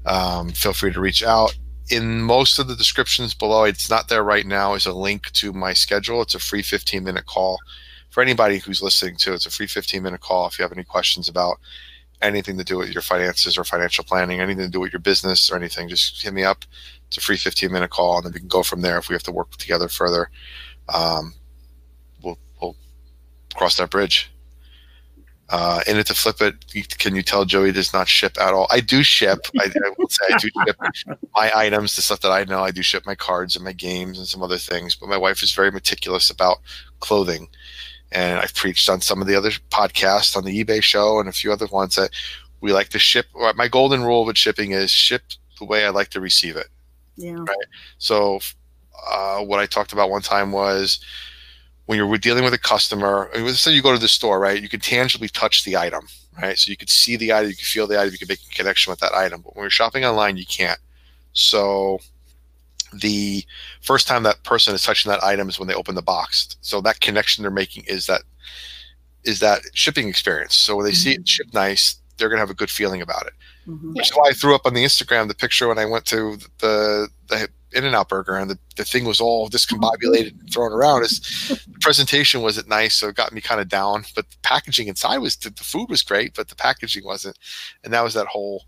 um, 0.07 0.51
feel 0.51 0.73
free 0.73 0.93
to 0.93 1.01
reach 1.01 1.23
out. 1.23 1.55
In 1.93 2.22
most 2.22 2.59
of 2.59 2.68
the 2.68 2.74
descriptions 2.74 3.34
below, 3.34 3.64
it's 3.64 3.90
not 3.90 4.09
there 4.09 4.24
right 4.24 4.47
now, 4.47 4.72
is 4.72 4.86
a 4.86 4.95
link 4.95 5.30
to 5.32 5.53
my 5.53 5.74
schedule. 5.74 6.22
It's 6.22 6.34
a 6.34 6.38
free 6.38 6.62
15 6.62 7.05
minute 7.05 7.26
call 7.26 7.59
for 8.09 8.22
anybody 8.22 8.57
who's 8.57 8.80
listening 8.80 9.16
to. 9.16 9.34
It's 9.34 9.45
a 9.45 9.51
free 9.51 9.66
15 9.66 10.03
minute 10.03 10.22
call 10.22 10.47
if 10.47 10.59
you 10.59 10.62
have 10.62 10.72
any 10.72 10.84
questions 10.84 11.28
about 11.28 11.61
anything 12.22 12.57
to 12.57 12.64
do 12.64 12.78
with 12.78 12.95
your 12.95 13.03
finances 13.03 13.59
or 13.59 13.64
financial 13.64 14.05
planning, 14.05 14.40
anything 14.40 14.64
to 14.64 14.70
do 14.70 14.80
with 14.80 14.90
your 14.90 15.01
business 15.01 15.53
or 15.53 15.57
anything. 15.57 15.86
Just 15.86 16.22
hit 16.22 16.32
me 16.32 16.45
up. 16.45 16.64
It's 17.09 17.18
a 17.18 17.20
free 17.20 17.36
15 17.36 17.70
minute 17.70 17.90
call, 17.90 18.16
and 18.16 18.24
then 18.24 18.32
we 18.32 18.38
can 18.38 18.49
go 18.49 18.62
from 18.62 18.80
there 18.80 18.97
if 18.97 19.11
we 19.11 19.14
have 19.14 19.22
to 19.24 19.32
work 19.32 19.51
together 19.59 19.88
further. 19.88 20.30
Um, 20.88 21.34
we'll, 22.22 22.38
we'll 22.59 22.74
cross 23.55 23.76
that 23.76 23.90
bridge. 23.90 24.32
Uh, 25.53 25.82
and 25.86 26.05
to 26.07 26.14
flip 26.14 26.40
it, 26.40 26.98
can 26.98 27.14
you 27.14 27.22
tell 27.22 27.44
Joey 27.44 27.72
does 27.72 27.92
not 27.92 28.09
ship 28.09 28.40
at 28.40 28.55
all? 28.55 28.66
I 28.70 28.80
do 28.80 29.03
ship. 29.03 29.38
I, 29.61 29.66
I 29.66 29.90
would 29.98 30.11
say 30.11 30.24
I 30.30 30.38
do 30.38 30.48
ship 30.64 30.76
my 31.36 31.53
items, 31.55 31.94
the 31.94 32.00
stuff 32.00 32.20
that 32.20 32.32
I 32.32 32.44
know. 32.44 32.61
I 32.61 32.70
do 32.70 32.82
ship 32.82 33.05
my 33.05 33.14
cards 33.14 33.55
and 33.55 33.62
my 33.62 33.74
games 33.74 34.16
and 34.16 34.26
some 34.26 34.42
other 34.42 34.57
things. 34.57 34.94
But 34.94 35.11
my 35.11 35.18
wife 35.18 35.42
is 35.42 35.53
very 35.53 35.70
meticulous 35.70 36.30
about 36.30 36.61
clothing. 37.00 37.48
And 38.12 38.38
I've 38.38 38.55
preached 38.55 38.88
on 38.88 39.03
some 39.03 39.20
of 39.20 39.28
the 39.28 39.34
other 39.34 39.50
podcasts 39.68 40.38
on 40.38 40.44
the 40.44 40.64
eBay 40.64 40.82
show 40.82 41.20
and 41.20 41.28
a 41.28 41.32
few 41.32 41.53
other 41.53 41.66
ones 41.66 41.96
that 41.96 42.12
we 42.62 42.72
like 42.72 42.88
to 42.88 42.98
ship. 42.98 43.26
My 43.55 43.68
golden 43.68 44.05
rule 44.05 44.24
with 44.24 44.38
shipping 44.38 44.72
is 44.72 44.90
ship 44.90 45.22
the 45.59 45.66
way 45.66 45.84
I 45.84 45.90
like 45.90 46.09
to 46.11 46.20
receive 46.20 46.57
it. 46.57 46.68
Yeah. 47.16 47.36
Right. 47.46 47.66
So, 47.98 48.40
uh, 49.07 49.40
what 49.40 49.61
I 49.61 49.66
talked 49.66 49.92
about 49.92 50.09
one 50.09 50.22
time 50.22 50.50
was 50.50 50.98
when 51.87 51.99
you're 51.99 52.18
dealing 52.18 52.45
with 52.45 52.55
a 52.55 52.59
customer, 52.59 53.30
let's 53.35 53.61
say 53.61 53.72
you 53.72 53.83
go 53.83 53.93
to 53.93 53.99
the 53.99 54.09
store, 54.09 54.39
right? 54.39 54.62
You 54.62 54.68
can 54.68 54.80
tangibly 54.80 55.28
touch 55.28 55.64
the 55.64 55.76
item, 55.76 56.07
right? 56.41 56.57
So 56.57 56.70
you 56.70 56.76
could 56.76 56.91
see 56.91 57.16
the 57.16 57.33
item, 57.33 57.51
you 57.51 57.57
can 57.57 57.64
feel 57.64 57.87
the 57.87 57.99
item, 57.99 58.12
you 58.12 58.18
can 58.18 58.28
make 58.28 58.41
a 58.51 58.55
connection 58.55 58.91
with 58.91 59.01
that 59.01 59.14
item. 59.14 59.43
But 59.43 59.57
when 59.57 59.64
you're 59.64 59.70
shopping 59.70 60.05
online, 60.05 60.37
you 60.37 60.47
can't. 60.47 60.78
So 61.33 61.99
the 62.93 63.45
first 63.80 64.07
time 64.07 64.22
that 64.22 64.43
person 64.45 64.74
is 64.74 64.83
touching 64.83 65.11
that 65.11 65.24
item 65.24 65.49
is 65.49 65.59
when 65.59 65.68
they 65.68 65.74
open 65.74 65.95
the 65.95 66.03
box. 66.03 66.57
So 66.61 66.80
that 66.83 67.01
connection 67.01 67.43
they're 67.43 67.51
making 67.51 67.85
is 67.87 68.07
that 68.07 68.22
is 69.24 69.41
that 69.41 69.62
shipping 69.72 70.09
experience. 70.09 70.57
So 70.57 70.76
when 70.76 70.85
they 70.85 70.93
mm-hmm. 70.93 70.97
see 70.97 71.12
it 71.14 71.28
shipped 71.28 71.55
nice, 71.55 71.97
they're 72.16 72.28
gonna 72.28 72.41
have 72.41 72.51
a 72.51 72.55
good 72.55 72.70
feeling 72.70 73.03
about 73.03 73.26
it. 73.26 73.33
Mm-hmm. 73.66 73.95
Which 73.95 74.11
is 74.11 74.16
why 74.16 74.28
I 74.28 74.33
threw 74.33 74.55
up 74.55 74.66
on 74.66 74.74
the 74.74 74.85
Instagram 74.85 75.28
the 75.28 75.35
picture 75.35 75.68
when 75.68 75.78
I 75.78 75.87
went 75.87 76.05
to 76.07 76.37
the 76.59 77.09
the 77.28 77.49
In-N-Out 77.75 78.09
Burger, 78.09 78.37
and 78.37 78.51
the, 78.51 78.59
the 78.77 78.85
thing 78.85 79.05
was 79.05 79.20
all 79.20 79.49
discombobulated 79.49 80.39
and 80.41 80.53
thrown 80.53 80.73
around. 80.73 81.03
Is 81.03 81.20
the 81.49 81.79
presentation 81.81 82.43
wasn't 82.43 82.68
nice, 82.68 82.95
so 82.95 83.09
it 83.09 83.16
got 83.16 83.33
me 83.33 83.41
kind 83.41 83.61
of 83.61 83.68
down. 83.68 84.05
But 84.14 84.31
the 84.31 84.37
packaging 84.43 84.89
inside 84.89 85.18
was 85.18 85.37
the, 85.37 85.51
the, 85.51 85.64
food 85.64 85.89
was 85.89 86.03
great, 86.03 86.35
but 86.35 86.49
the 86.49 86.57
packaging 86.57 87.05
wasn't, 87.05 87.39
and 87.85 87.93
that 87.93 88.03
was 88.03 88.14
that 88.14 88.27
whole 88.27 88.64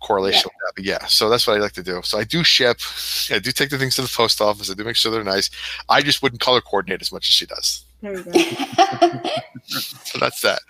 correlation 0.00 0.42
yeah. 0.44 0.44
with 0.44 0.52
that. 0.66 0.72
But 0.76 0.84
yeah, 0.84 1.06
so 1.06 1.28
that's 1.28 1.46
what 1.46 1.56
I 1.56 1.60
like 1.60 1.72
to 1.72 1.82
do. 1.82 2.00
So 2.02 2.18
I 2.18 2.24
do 2.24 2.44
ship. 2.44 2.78
I 3.30 3.38
do 3.38 3.52
take 3.52 3.70
the 3.70 3.78
things 3.78 3.96
to 3.96 4.02
the 4.02 4.12
post 4.14 4.40
office. 4.40 4.70
I 4.70 4.74
do 4.74 4.84
make 4.84 4.96
sure 4.96 5.12
they're 5.12 5.24
nice. 5.24 5.50
I 5.88 6.02
just 6.02 6.22
wouldn't 6.22 6.40
color 6.40 6.60
coordinate 6.60 7.02
as 7.02 7.12
much 7.12 7.28
as 7.28 7.34
she 7.34 7.46
does. 7.46 7.84
There 8.00 8.16
you 8.16 8.24
go. 8.24 8.32
so 9.64 10.18
that's 10.18 10.40
that. 10.42 10.60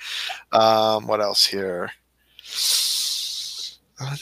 Um, 0.53 1.07
what 1.07 1.21
else 1.21 1.45
here? 1.47 1.91
Uh, 4.01 4.17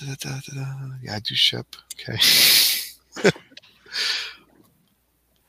yeah, 1.03 1.17
I 1.17 1.21
do 1.21 1.35
ship. 1.35 1.77
Okay. 1.99 2.19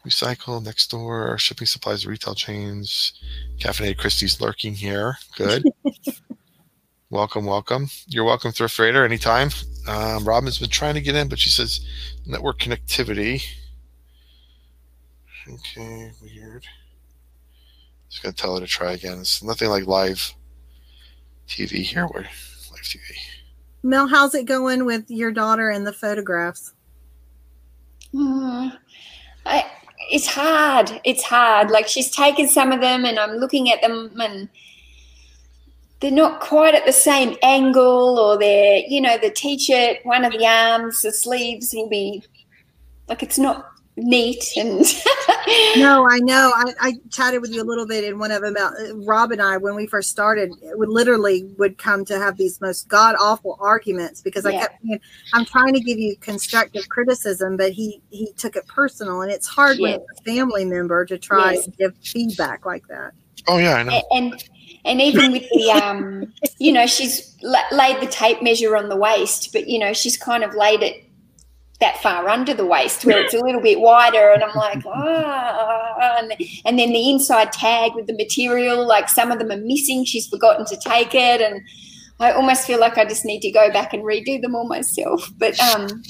Recycle 0.05 0.63
next 0.63 0.89
door, 0.89 1.37
shipping 1.37 1.67
supplies, 1.67 2.05
retail 2.05 2.33
chains, 2.33 3.13
Caffeinated 3.59 3.97
Christie's 3.97 4.39
lurking 4.39 4.73
here. 4.73 5.17
Good. 5.35 5.65
welcome, 7.09 7.45
welcome. 7.45 7.89
You're 8.07 8.23
welcome, 8.23 8.53
Thrift 8.53 8.79
Raider, 8.79 9.03
anytime. 9.03 9.49
Um, 9.85 10.23
Robyn's 10.23 10.59
been 10.59 10.69
trying 10.69 10.93
to 10.93 11.01
get 11.01 11.15
in, 11.15 11.27
but 11.27 11.39
she 11.39 11.49
says 11.49 11.85
network 12.25 12.59
connectivity. 12.59 13.43
Okay, 15.49 16.11
weird. 16.21 16.65
Just 18.09 18.23
gonna 18.23 18.33
tell 18.33 18.55
her 18.55 18.61
to 18.61 18.67
try 18.67 18.93
again. 18.93 19.19
It's 19.19 19.43
nothing 19.43 19.69
like 19.69 19.87
live 19.87 20.33
TV 21.47 21.81
here. 21.81 22.05
Where 22.07 22.23
live 22.23 22.81
TV. 22.83 22.99
Mel, 23.83 24.07
how's 24.07 24.35
it 24.35 24.45
going 24.45 24.85
with 24.85 25.09
your 25.09 25.31
daughter 25.31 25.69
and 25.69 25.85
the 25.85 25.93
photographs? 25.93 26.73
Mm, 28.13 28.77
I, 29.45 29.65
it's 30.09 30.27
hard. 30.27 30.99
It's 31.03 31.23
hard. 31.23 31.69
Like 31.69 31.87
she's 31.87 32.11
taken 32.11 32.47
some 32.47 32.71
of 32.71 32.81
them, 32.81 33.05
and 33.05 33.19
I'm 33.19 33.37
looking 33.37 33.71
at 33.71 33.81
them, 33.81 34.11
and 34.19 34.49
they're 35.99 36.11
not 36.11 36.41
quite 36.41 36.75
at 36.75 36.85
the 36.85 36.93
same 36.93 37.35
angle, 37.43 38.19
or 38.19 38.37
they're, 38.37 38.83
you 38.87 39.01
know, 39.01 39.17
the 39.17 39.31
t-shirt, 39.31 39.97
one 40.03 40.25
of 40.25 40.31
the 40.31 40.45
arms, 40.45 41.01
the 41.01 41.11
sleeves 41.11 41.73
will 41.73 41.89
be 41.89 42.23
like 43.07 43.23
it's 43.23 43.39
not 43.39 43.71
neat 43.97 44.43
and 44.55 44.79
no 45.77 46.07
i 46.07 46.19
know 46.19 46.51
I, 46.55 46.73
I, 46.79 46.93
chatted 47.09 47.41
with 47.41 47.51
you 47.51 47.63
a 47.63 47.65
little 47.65 47.87
bit 47.87 48.03
in 48.03 48.19
one 48.19 48.29
of 48.29 48.43
them 48.43 48.51
about 48.51 48.73
uh, 48.79 48.95
rob 48.97 49.31
and 49.31 49.41
i 49.41 49.57
when 49.57 49.75
we 49.75 49.87
first 49.87 50.11
started 50.11 50.51
would 50.61 50.89
literally 50.89 51.45
would 51.57 51.79
come 51.79 52.05
to 52.05 52.17
have 52.17 52.37
these 52.37 52.61
most 52.61 52.87
god 52.87 53.15
awful 53.19 53.57
arguments 53.59 54.21
because 54.21 54.45
yeah. 54.45 54.51
i 54.51 54.53
kept 54.53 54.75
saying 54.85 54.99
i'm 55.33 55.45
trying 55.45 55.73
to 55.73 55.79
give 55.79 55.97
you 55.97 56.15
constructive 56.17 56.87
criticism 56.89 57.57
but 57.57 57.71
he 57.71 57.99
he 58.11 58.31
took 58.33 58.55
it 58.55 58.67
personal 58.67 59.21
and 59.21 59.31
it's 59.31 59.47
hard 59.47 59.79
when 59.79 59.95
it's 59.95 60.19
a 60.19 60.23
family 60.23 60.63
member 60.63 61.03
to 61.03 61.17
try 61.17 61.53
yes. 61.53 61.67
give 61.79 61.95
feedback 62.03 62.65
like 62.65 62.87
that 62.87 63.13
oh 63.47 63.57
yeah 63.57 63.75
i 63.75 63.83
know 63.83 64.01
and 64.11 64.43
and 64.85 65.01
even 65.01 65.31
with 65.31 65.49
the 65.49 65.71
um 65.71 66.31
you 66.59 66.71
know 66.71 66.85
she's 66.85 67.35
laid 67.71 67.99
the 67.99 68.07
tape 68.07 68.43
measure 68.43 68.77
on 68.77 68.89
the 68.89 68.95
waist 68.95 69.51
but 69.53 69.67
you 69.67 69.79
know 69.79 69.91
she's 69.91 70.17
kind 70.17 70.43
of 70.43 70.53
laid 70.53 70.83
it 70.83 71.06
that 71.79 72.01
far 72.01 72.27
under 72.27 72.53
the 72.53 72.65
waist 72.65 73.05
where 73.05 73.19
it's 73.23 73.33
a 73.33 73.39
little 73.39 73.61
bit 73.61 73.79
wider 73.79 74.31
and 74.31 74.43
i'm 74.43 74.55
like 74.55 74.83
ah 74.87 76.17
and, 76.19 76.33
and 76.65 76.79
then 76.79 76.91
the 76.91 77.09
inside 77.09 77.51
tag 77.51 77.93
with 77.95 78.07
the 78.07 78.13
material 78.13 78.87
like 78.87 79.09
some 79.09 79.31
of 79.31 79.39
them 79.39 79.51
are 79.51 79.57
missing 79.57 80.03
she's 80.03 80.27
forgotten 80.27 80.65
to 80.65 80.77
take 80.77 81.13
it 81.13 81.41
and 81.41 81.61
i 82.19 82.31
almost 82.31 82.65
feel 82.65 82.79
like 82.79 82.97
i 82.97 83.05
just 83.05 83.25
need 83.25 83.41
to 83.41 83.51
go 83.51 83.71
back 83.71 83.93
and 83.93 84.03
redo 84.03 84.41
them 84.41 84.55
all 84.55 84.67
myself 84.67 85.29
but 85.37 85.59
um 85.59 86.01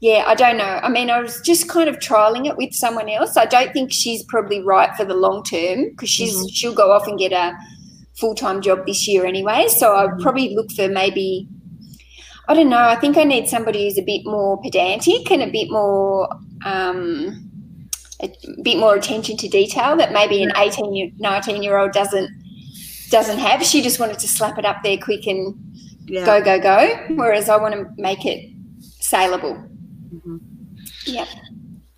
yeah 0.00 0.24
i 0.26 0.34
don't 0.34 0.56
know 0.56 0.80
i 0.82 0.88
mean 0.88 1.10
i 1.10 1.20
was 1.20 1.40
just 1.40 1.68
kind 1.68 1.88
of 1.88 1.96
trialing 1.98 2.46
it 2.46 2.56
with 2.56 2.72
someone 2.72 3.08
else 3.08 3.36
i 3.36 3.44
don't 3.44 3.72
think 3.72 3.92
she's 3.92 4.22
probably 4.24 4.62
right 4.62 4.94
for 4.94 5.04
the 5.04 5.14
long 5.14 5.42
term 5.42 5.90
because 5.90 6.08
she's 6.08 6.34
mm-hmm. 6.34 6.46
she'll 6.48 6.74
go 6.74 6.92
off 6.92 7.06
and 7.06 7.18
get 7.18 7.32
a 7.32 7.52
full-time 8.14 8.60
job 8.60 8.86
this 8.86 9.08
year 9.08 9.24
anyway 9.24 9.66
so 9.68 9.96
i'd 9.96 10.10
mm-hmm. 10.10 10.22
probably 10.22 10.54
look 10.54 10.70
for 10.72 10.88
maybe 10.88 11.48
I 12.50 12.54
don't 12.54 12.68
know. 12.68 12.82
I 12.82 12.96
think 12.96 13.16
I 13.16 13.22
need 13.22 13.48
somebody 13.48 13.84
who's 13.84 13.96
a 13.96 14.02
bit 14.02 14.22
more 14.24 14.60
pedantic 14.60 15.30
and 15.30 15.40
a 15.40 15.46
bit 15.46 15.70
more 15.70 16.28
um, 16.64 17.48
a 18.20 18.28
bit 18.64 18.76
more 18.76 18.96
attention 18.96 19.36
to 19.36 19.48
detail 19.48 19.96
that 19.96 20.12
maybe 20.12 20.42
an 20.42 20.50
18 20.56 20.92
year 20.92 21.10
19 21.18 21.62
year 21.62 21.78
old 21.78 21.92
doesn't 21.92 22.28
doesn't 23.08 23.38
have. 23.38 23.62
She 23.62 23.82
just 23.82 24.00
wanted 24.00 24.18
to 24.18 24.26
slap 24.26 24.58
it 24.58 24.64
up 24.64 24.78
there 24.82 24.98
quick 24.98 25.28
and 25.28 25.54
yeah. 26.06 26.26
go 26.26 26.42
go 26.42 26.58
go. 26.60 26.92
Whereas 27.10 27.48
I 27.48 27.56
want 27.56 27.74
to 27.74 27.86
make 27.96 28.26
it 28.26 28.50
saleable. 28.98 29.54
Mm-hmm. 30.12 30.38
Yeah. 31.04 31.26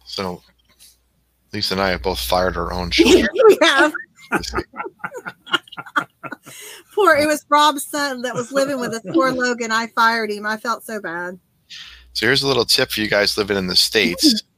So 0.04 0.42
Lisa 1.54 1.72
and 1.72 1.80
I 1.80 1.88
have 1.92 2.02
both 2.02 2.20
fired 2.20 2.58
our 2.58 2.74
own 2.74 2.90
children. 2.90 3.26
we 3.46 3.58
have. 3.62 3.94
Poor, 6.94 7.16
it 7.16 7.26
was 7.26 7.44
Rob's 7.48 7.84
son 7.84 8.22
that 8.22 8.34
was 8.34 8.52
living 8.52 8.80
with 8.80 8.92
us. 8.92 9.02
Poor 9.12 9.32
Logan. 9.32 9.72
I 9.72 9.86
fired 9.88 10.30
him. 10.30 10.46
I 10.46 10.56
felt 10.56 10.84
so 10.84 11.00
bad. 11.00 11.38
So 12.12 12.26
here's 12.26 12.42
a 12.42 12.48
little 12.48 12.64
tip 12.64 12.90
for 12.90 13.00
you 13.00 13.08
guys 13.08 13.38
living 13.38 13.56
in 13.56 13.66
the 13.66 13.76
states. 13.76 14.42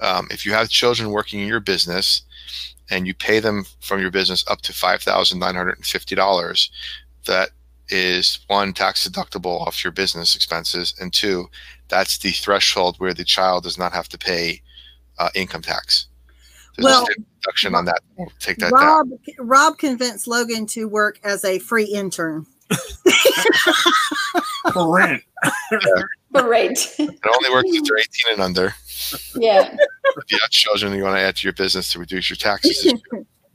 Um, 0.00 0.28
if 0.30 0.46
you 0.46 0.52
have 0.52 0.68
children 0.68 1.10
working 1.10 1.40
in 1.40 1.48
your 1.48 1.60
business 1.60 2.22
and 2.90 3.06
you 3.06 3.14
pay 3.14 3.40
them 3.40 3.64
from 3.80 4.00
your 4.00 4.10
business 4.10 4.44
up 4.48 4.60
to 4.62 4.72
five 4.72 5.02
thousand 5.02 5.40
nine 5.40 5.54
hundred 5.54 5.76
and 5.76 5.84
fifty 5.84 6.14
dollars, 6.14 6.70
that 7.26 7.50
is 7.88 8.40
one 8.46 8.72
tax 8.72 9.08
deductible 9.08 9.60
off 9.66 9.82
your 9.82 9.92
business 9.92 10.36
expenses, 10.36 10.94
and 11.00 11.12
two, 11.12 11.48
that's 11.88 12.18
the 12.18 12.30
threshold 12.30 12.96
where 12.98 13.14
the 13.14 13.24
child 13.24 13.64
does 13.64 13.78
not 13.78 13.92
have 13.92 14.08
to 14.10 14.18
pay 14.18 14.62
uh, 15.18 15.30
income 15.34 15.62
tax. 15.62 16.07
There's 16.78 16.84
well, 16.84 17.06
deduction 17.40 17.74
on 17.74 17.86
that. 17.86 18.00
We'll 18.16 18.30
take 18.38 18.58
that 18.58 18.70
Rob, 18.70 19.10
down. 19.10 19.18
Rob 19.40 19.78
convinced 19.78 20.28
Logan 20.28 20.64
to 20.68 20.86
work 20.86 21.18
as 21.24 21.44
a 21.44 21.58
free 21.58 21.86
intern. 21.86 22.46
For 24.72 24.94
rent. 24.94 25.24
For 26.32 26.48
rent. 26.48 26.94
It 26.98 27.08
only 27.08 27.50
works 27.50 27.70
if 27.70 27.84
they're 27.84 27.98
18 27.98 28.34
and 28.34 28.42
under. 28.42 28.74
Yeah. 29.34 29.74
If 29.74 30.30
you 30.30 30.38
have 30.40 30.50
children 30.50 30.92
you 30.92 31.02
want 31.02 31.16
to 31.16 31.20
add 31.20 31.34
to 31.36 31.48
your 31.48 31.52
business 31.52 31.90
to 31.92 31.98
reduce 31.98 32.30
your 32.30 32.36
taxes. 32.36 32.94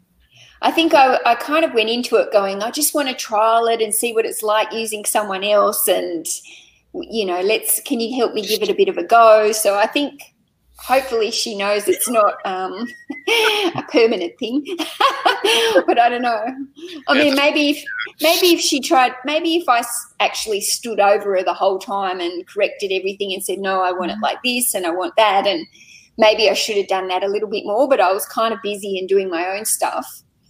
I 0.62 0.72
think 0.72 0.94
I, 0.94 1.18
I 1.26 1.36
kind 1.36 1.64
of 1.64 1.74
went 1.74 1.90
into 1.90 2.18
it 2.18 2.34
going, 2.34 2.62
I 2.62 2.72
just 2.72 2.94
want 2.94 3.08
to 3.08 3.16
trial 3.16 3.68
it 3.68 3.82
and 3.82 3.94
see 3.94 4.12
what 4.12 4.26
it's 4.26 4.44
like 4.44 4.74
using 4.74 5.06
someone 5.06 5.46
else. 5.46 5.88
And, 5.88 6.26
you 6.94 7.26
know, 7.26 7.40
let's, 7.40 7.80
can 7.82 8.02
you 8.02 8.18
help 8.18 8.34
me 8.34 8.46
give 8.46 8.62
it 8.62 8.70
a 8.70 8.74
bit 8.74 8.90
of 8.90 8.98
a 8.98 9.04
go? 9.04 9.54
So 9.54 9.76
I 9.76 9.88
think 9.88 10.33
hopefully 10.84 11.32
she 11.32 11.56
knows 11.56 11.88
it's 11.88 12.10
not 12.10 12.36
um, 12.46 12.86
a 13.76 13.84
permanent 13.90 14.38
thing 14.38 14.64
but 15.88 15.98
i 15.98 16.10
don't 16.10 16.22
know 16.22 16.46
i 17.08 17.14
mean 17.14 17.36
maybe 17.36 17.70
if 17.70 17.84
maybe 18.22 18.48
if 18.48 18.60
she 18.60 18.82
tried 18.82 19.14
maybe 19.24 19.56
if 19.56 19.68
i 19.70 19.82
actually 20.20 20.60
stood 20.60 21.00
over 21.00 21.36
her 21.36 21.44
the 21.44 21.54
whole 21.54 21.80
time 21.80 22.20
and 22.20 22.46
corrected 22.48 22.92
everything 22.92 23.34
and 23.34 23.44
said 23.44 23.60
no 23.60 23.82
i 23.82 23.92
want 23.92 24.12
it 24.12 24.18
like 24.22 24.38
this 24.44 24.74
and 24.74 24.86
i 24.86 24.90
want 24.90 25.16
that 25.16 25.48
and 25.48 25.66
maybe 26.18 26.50
i 26.50 26.54
should 26.54 26.78
have 26.78 26.88
done 26.88 27.08
that 27.08 27.24
a 27.24 27.28
little 27.28 27.50
bit 27.50 27.66
more 27.66 27.88
but 27.88 28.02
i 28.02 28.12
was 28.12 28.26
kind 28.26 28.54
of 28.54 28.60
busy 28.62 29.00
and 29.00 29.08
doing 29.08 29.30
my 29.30 29.48
own 29.48 29.64
stuff 29.64 30.06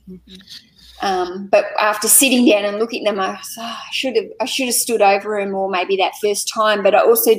mm-hmm. 0.10 1.06
um, 1.06 1.48
but 1.52 1.66
after 1.80 2.08
sitting 2.08 2.48
down 2.48 2.66
and 2.66 2.80
looking 2.80 3.06
at 3.06 3.12
them, 3.12 3.20
I, 3.20 3.40
oh, 3.60 3.62
I 3.62 3.92
should 3.92 4.16
have 4.16 4.26
I 4.42 4.46
should 4.46 4.66
have 4.66 4.76
stood 4.76 5.02
over 5.02 5.40
her 5.40 5.50
more 5.50 5.70
maybe 5.70 5.96
that 5.98 6.14
first 6.22 6.50
time. 6.54 6.82
But 6.82 6.96
I 6.96 7.00
also 7.00 7.36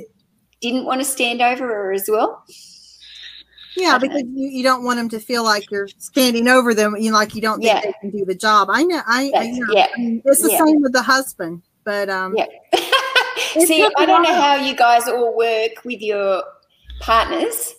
didn't 0.61 0.85
want 0.85 1.01
to 1.01 1.05
stand 1.05 1.41
over 1.41 1.67
her 1.67 1.93
as 1.93 2.05
well. 2.09 2.45
Yeah, 3.77 3.99
because 3.99 4.23
you, 4.23 4.49
you 4.49 4.63
don't 4.63 4.85
want 4.85 4.99
them 4.99 5.09
to 5.11 5.19
feel 5.21 5.43
like 5.45 5.71
you're 5.71 5.89
standing 5.99 6.49
over 6.49 6.75
them. 6.75 6.97
You 6.97 7.11
know, 7.11 7.17
like 7.17 7.35
you 7.35 7.41
don't 7.43 7.61
think 7.61 7.75
Yeah. 7.75 7.81
they 7.83 7.93
can 8.01 8.11
do 8.11 8.25
the 8.25 8.35
job. 8.35 8.69
I 8.71 8.83
know. 8.85 9.01
I, 9.07 9.33
I 9.35 9.51
know. 9.51 9.67
yeah. 9.71 9.89
I 9.95 9.99
mean, 9.99 10.23
it's 10.25 10.43
the 10.43 10.51
Yeah. 10.51 10.59
same 10.65 10.81
with 10.81 10.93
the 10.93 11.03
husband. 11.03 11.63
But 11.85 12.09
um, 12.09 12.35
Yeah. 12.37 12.47
See, 13.67 13.87
I 13.99 14.07
don't 14.07 14.23
know 14.23 14.35
how 14.35 14.57
you 14.57 14.75
guys 14.77 15.07
all 15.09 15.37
work 15.37 15.85
with 15.85 16.01
your 16.01 16.43
partners. 17.01 17.75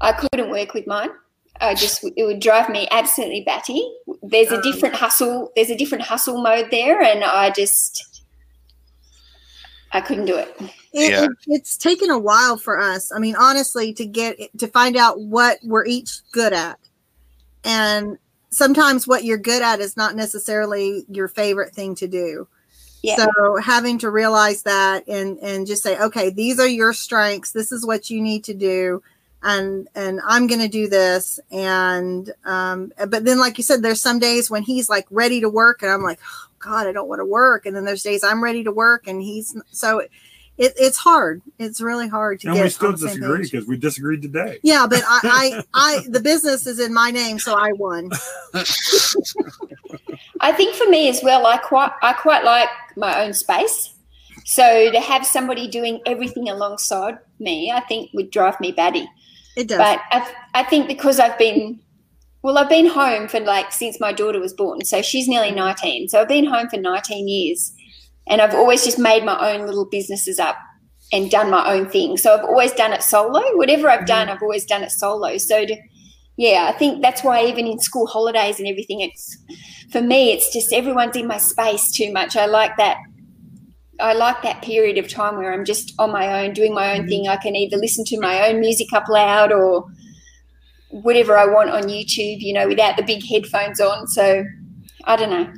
I 0.00 0.12
couldn't 0.12 0.50
work 0.50 0.74
with 0.74 0.86
mine. 0.86 1.10
I 1.60 1.74
just 1.74 2.04
it 2.16 2.24
would 2.24 2.40
drive 2.40 2.68
me 2.68 2.86
absolutely 2.90 3.42
batty. 3.46 3.82
There's 4.22 4.50
a 4.52 4.56
Um, 4.56 4.62
different 4.62 4.94
hustle. 4.94 5.52
There's 5.56 5.70
a 5.70 5.76
different 5.76 6.04
hustle 6.04 6.42
mode 6.42 6.68
there, 6.70 7.00
and 7.02 7.24
I 7.24 7.50
just 7.50 8.15
I 9.96 10.00
couldn't 10.02 10.26
do 10.26 10.36
it. 10.36 10.54
it, 10.92 11.10
Yeah. 11.10 11.24
it- 11.24 11.30
it's 11.46 11.76
taken 11.76 12.10
a 12.10 12.18
while 12.18 12.56
for 12.58 12.78
us. 12.78 13.10
I 13.12 13.18
mean, 13.18 13.34
honestly, 13.36 13.92
to 13.94 14.04
get 14.04 14.36
to 14.58 14.66
find 14.68 14.96
out 14.96 15.20
what 15.20 15.58
we're 15.62 15.86
each 15.86 16.20
good 16.32 16.52
at, 16.52 16.78
and 17.64 18.18
sometimes 18.50 19.06
what 19.06 19.24
you're 19.24 19.38
good 19.38 19.62
at 19.62 19.80
is 19.80 19.96
not 19.96 20.14
necessarily 20.14 21.04
your 21.08 21.28
favorite 21.28 21.74
thing 21.74 21.94
to 21.96 22.06
do. 22.08 22.46
Yeah. 23.02 23.16
So 23.16 23.56
having 23.62 23.98
to 23.98 24.10
realize 24.10 24.62
that 24.62 25.06
and 25.08 25.38
and 25.38 25.66
just 25.66 25.82
say, 25.82 25.98
okay, 25.98 26.30
these 26.30 26.58
are 26.58 26.66
your 26.68 26.92
strengths. 26.92 27.52
This 27.52 27.72
is 27.72 27.86
what 27.86 28.10
you 28.10 28.20
need 28.20 28.44
to 28.44 28.54
do, 28.54 29.02
and 29.42 29.88
and 29.94 30.20
I'm 30.26 30.46
going 30.46 30.60
to 30.60 30.68
do 30.68 30.88
this. 30.88 31.38
And 31.50 32.32
um, 32.44 32.92
but 33.08 33.24
then, 33.24 33.38
like 33.38 33.58
you 33.58 33.64
said, 33.64 33.82
there's 33.82 34.00
some 34.02 34.18
days 34.18 34.50
when 34.50 34.62
he's 34.62 34.88
like 34.88 35.06
ready 35.10 35.40
to 35.40 35.48
work, 35.48 35.82
and 35.82 35.90
I'm 35.90 36.02
like, 36.02 36.18
oh, 36.22 36.45
God, 36.66 36.86
I 36.86 36.92
don't 36.92 37.08
want 37.08 37.20
to 37.20 37.24
work. 37.24 37.66
And 37.66 37.74
then 37.76 37.84
there's 37.84 38.02
days 38.02 38.24
I'm 38.24 38.42
ready 38.42 38.64
to 38.64 38.72
work, 38.72 39.06
and 39.06 39.22
he's 39.22 39.56
so. 39.70 40.00
It, 40.58 40.72
it's 40.78 40.96
hard. 40.96 41.42
It's 41.58 41.82
really 41.82 42.08
hard 42.08 42.40
to 42.40 42.48
And 42.48 42.56
get. 42.56 42.62
we 42.64 42.70
still 42.70 42.88
on 42.88 42.92
the 42.92 42.98
same 42.98 43.08
disagree 43.08 43.42
because 43.42 43.66
we 43.66 43.76
disagreed 43.76 44.22
today. 44.22 44.58
Yeah, 44.62 44.86
but 44.88 45.02
I, 45.06 45.20
I, 45.22 45.64
I, 45.74 46.06
the 46.08 46.20
business 46.20 46.66
is 46.66 46.80
in 46.80 46.94
my 46.94 47.10
name, 47.10 47.38
so 47.38 47.54
I 47.54 47.72
won. 47.72 48.10
I 50.40 50.52
think 50.52 50.74
for 50.74 50.88
me 50.88 51.10
as 51.10 51.20
well, 51.22 51.44
I 51.46 51.58
quite 51.58 51.92
I 52.00 52.14
quite 52.14 52.42
like 52.44 52.70
my 52.96 53.22
own 53.22 53.34
space. 53.34 53.94
So 54.46 54.90
to 54.92 55.00
have 55.00 55.26
somebody 55.26 55.68
doing 55.68 56.00
everything 56.06 56.48
alongside 56.48 57.18
me, 57.38 57.70
I 57.70 57.80
think 57.80 58.10
would 58.14 58.30
drive 58.30 58.58
me 58.60 58.72
batty. 58.72 59.06
It 59.56 59.68
does. 59.68 59.78
But 59.78 60.00
I, 60.12 60.34
I 60.54 60.62
think 60.62 60.86
because 60.86 61.18
I've 61.18 61.36
been, 61.38 61.80
well, 62.46 62.58
I've 62.58 62.68
been 62.68 62.86
home 62.86 63.26
for 63.26 63.40
like 63.40 63.72
since 63.72 63.98
my 63.98 64.12
daughter 64.12 64.38
was 64.38 64.52
born. 64.52 64.84
So 64.84 65.02
she's 65.02 65.26
nearly 65.26 65.50
mm. 65.50 65.56
19. 65.56 66.08
So 66.08 66.20
I've 66.20 66.28
been 66.28 66.46
home 66.46 66.68
for 66.68 66.76
19 66.76 67.26
years. 67.26 67.74
And 68.28 68.40
I've 68.40 68.54
always 68.54 68.84
just 68.84 69.00
made 69.00 69.24
my 69.24 69.52
own 69.52 69.66
little 69.66 69.84
businesses 69.84 70.38
up 70.38 70.56
and 71.12 71.28
done 71.28 71.50
my 71.50 71.74
own 71.74 71.88
thing. 71.88 72.16
So 72.16 72.32
I've 72.32 72.44
always 72.44 72.70
done 72.70 72.92
it 72.92 73.02
solo. 73.02 73.40
Whatever 73.56 73.90
I've 73.90 74.06
done, 74.06 74.28
mm. 74.28 74.30
I've 74.30 74.42
always 74.42 74.64
done 74.64 74.84
it 74.84 74.92
solo. 74.92 75.38
So 75.38 75.66
to, 75.66 75.76
yeah, 76.36 76.70
I 76.72 76.78
think 76.78 77.02
that's 77.02 77.24
why 77.24 77.44
even 77.46 77.66
in 77.66 77.80
school 77.80 78.06
holidays 78.06 78.60
and 78.60 78.68
everything, 78.68 79.00
it's 79.00 79.36
for 79.90 80.00
me, 80.00 80.30
it's 80.30 80.52
just 80.52 80.72
everyone's 80.72 81.16
in 81.16 81.26
my 81.26 81.38
space 81.38 81.90
too 81.90 82.12
much. 82.12 82.36
I 82.36 82.46
like 82.46 82.76
that. 82.76 82.98
I 83.98 84.12
like 84.12 84.42
that 84.42 84.62
period 84.62 84.98
of 84.98 85.08
time 85.08 85.36
where 85.36 85.52
I'm 85.52 85.64
just 85.64 85.94
on 85.98 86.12
my 86.12 86.44
own, 86.44 86.52
doing 86.52 86.74
my 86.74 86.96
own 86.96 87.06
mm. 87.06 87.08
thing. 87.08 87.26
I 87.26 87.38
can 87.38 87.56
either 87.56 87.76
listen 87.76 88.04
to 88.04 88.20
my 88.20 88.48
own 88.48 88.60
music 88.60 88.92
up 88.92 89.08
loud 89.08 89.50
or 89.50 89.88
whatever 90.90 91.36
I 91.36 91.46
want 91.46 91.70
on 91.70 91.84
YouTube, 91.84 92.40
you 92.40 92.52
know, 92.52 92.68
without 92.68 92.96
the 92.96 93.02
big 93.02 93.24
headphones 93.24 93.80
on. 93.80 94.06
So 94.06 94.44
I 95.04 95.16
don't 95.16 95.30
know. 95.30 95.52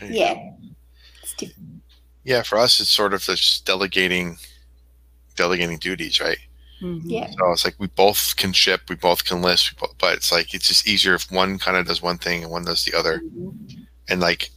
There 0.00 0.10
you 0.10 0.18
Yeah. 0.20 0.50
It's 1.22 1.34
diff- 1.34 1.52
Yeah, 2.24 2.42
for 2.42 2.58
us, 2.58 2.80
it's 2.80 2.90
sort 2.90 3.14
of 3.14 3.22
just 3.22 3.64
delegating, 3.64 4.38
delegating 5.36 5.78
duties, 5.78 6.20
right? 6.20 6.38
Mhm. 6.82 7.02
yeah. 7.04 7.30
So 7.38 7.52
it's 7.52 7.64
like 7.64 7.76
we 7.78 7.86
both 7.86 8.34
can 8.36 8.52
ship, 8.52 8.82
we 8.88 8.96
both 8.96 9.24
can 9.24 9.40
list, 9.42 9.72
we 9.72 9.78
both, 9.86 9.96
but 9.98 10.14
it's 10.14 10.32
like 10.32 10.52
it's 10.54 10.66
just 10.68 10.86
easier 10.88 11.14
if 11.14 11.30
one 11.30 11.58
kind 11.58 11.76
of 11.76 11.86
does 11.86 12.02
one 12.02 12.18
thing 12.18 12.42
and 12.42 12.50
one 12.52 12.64
does 12.64 12.84
the 12.84 12.96
other. 12.98 13.22
And 14.08 14.20
like, 14.20 14.50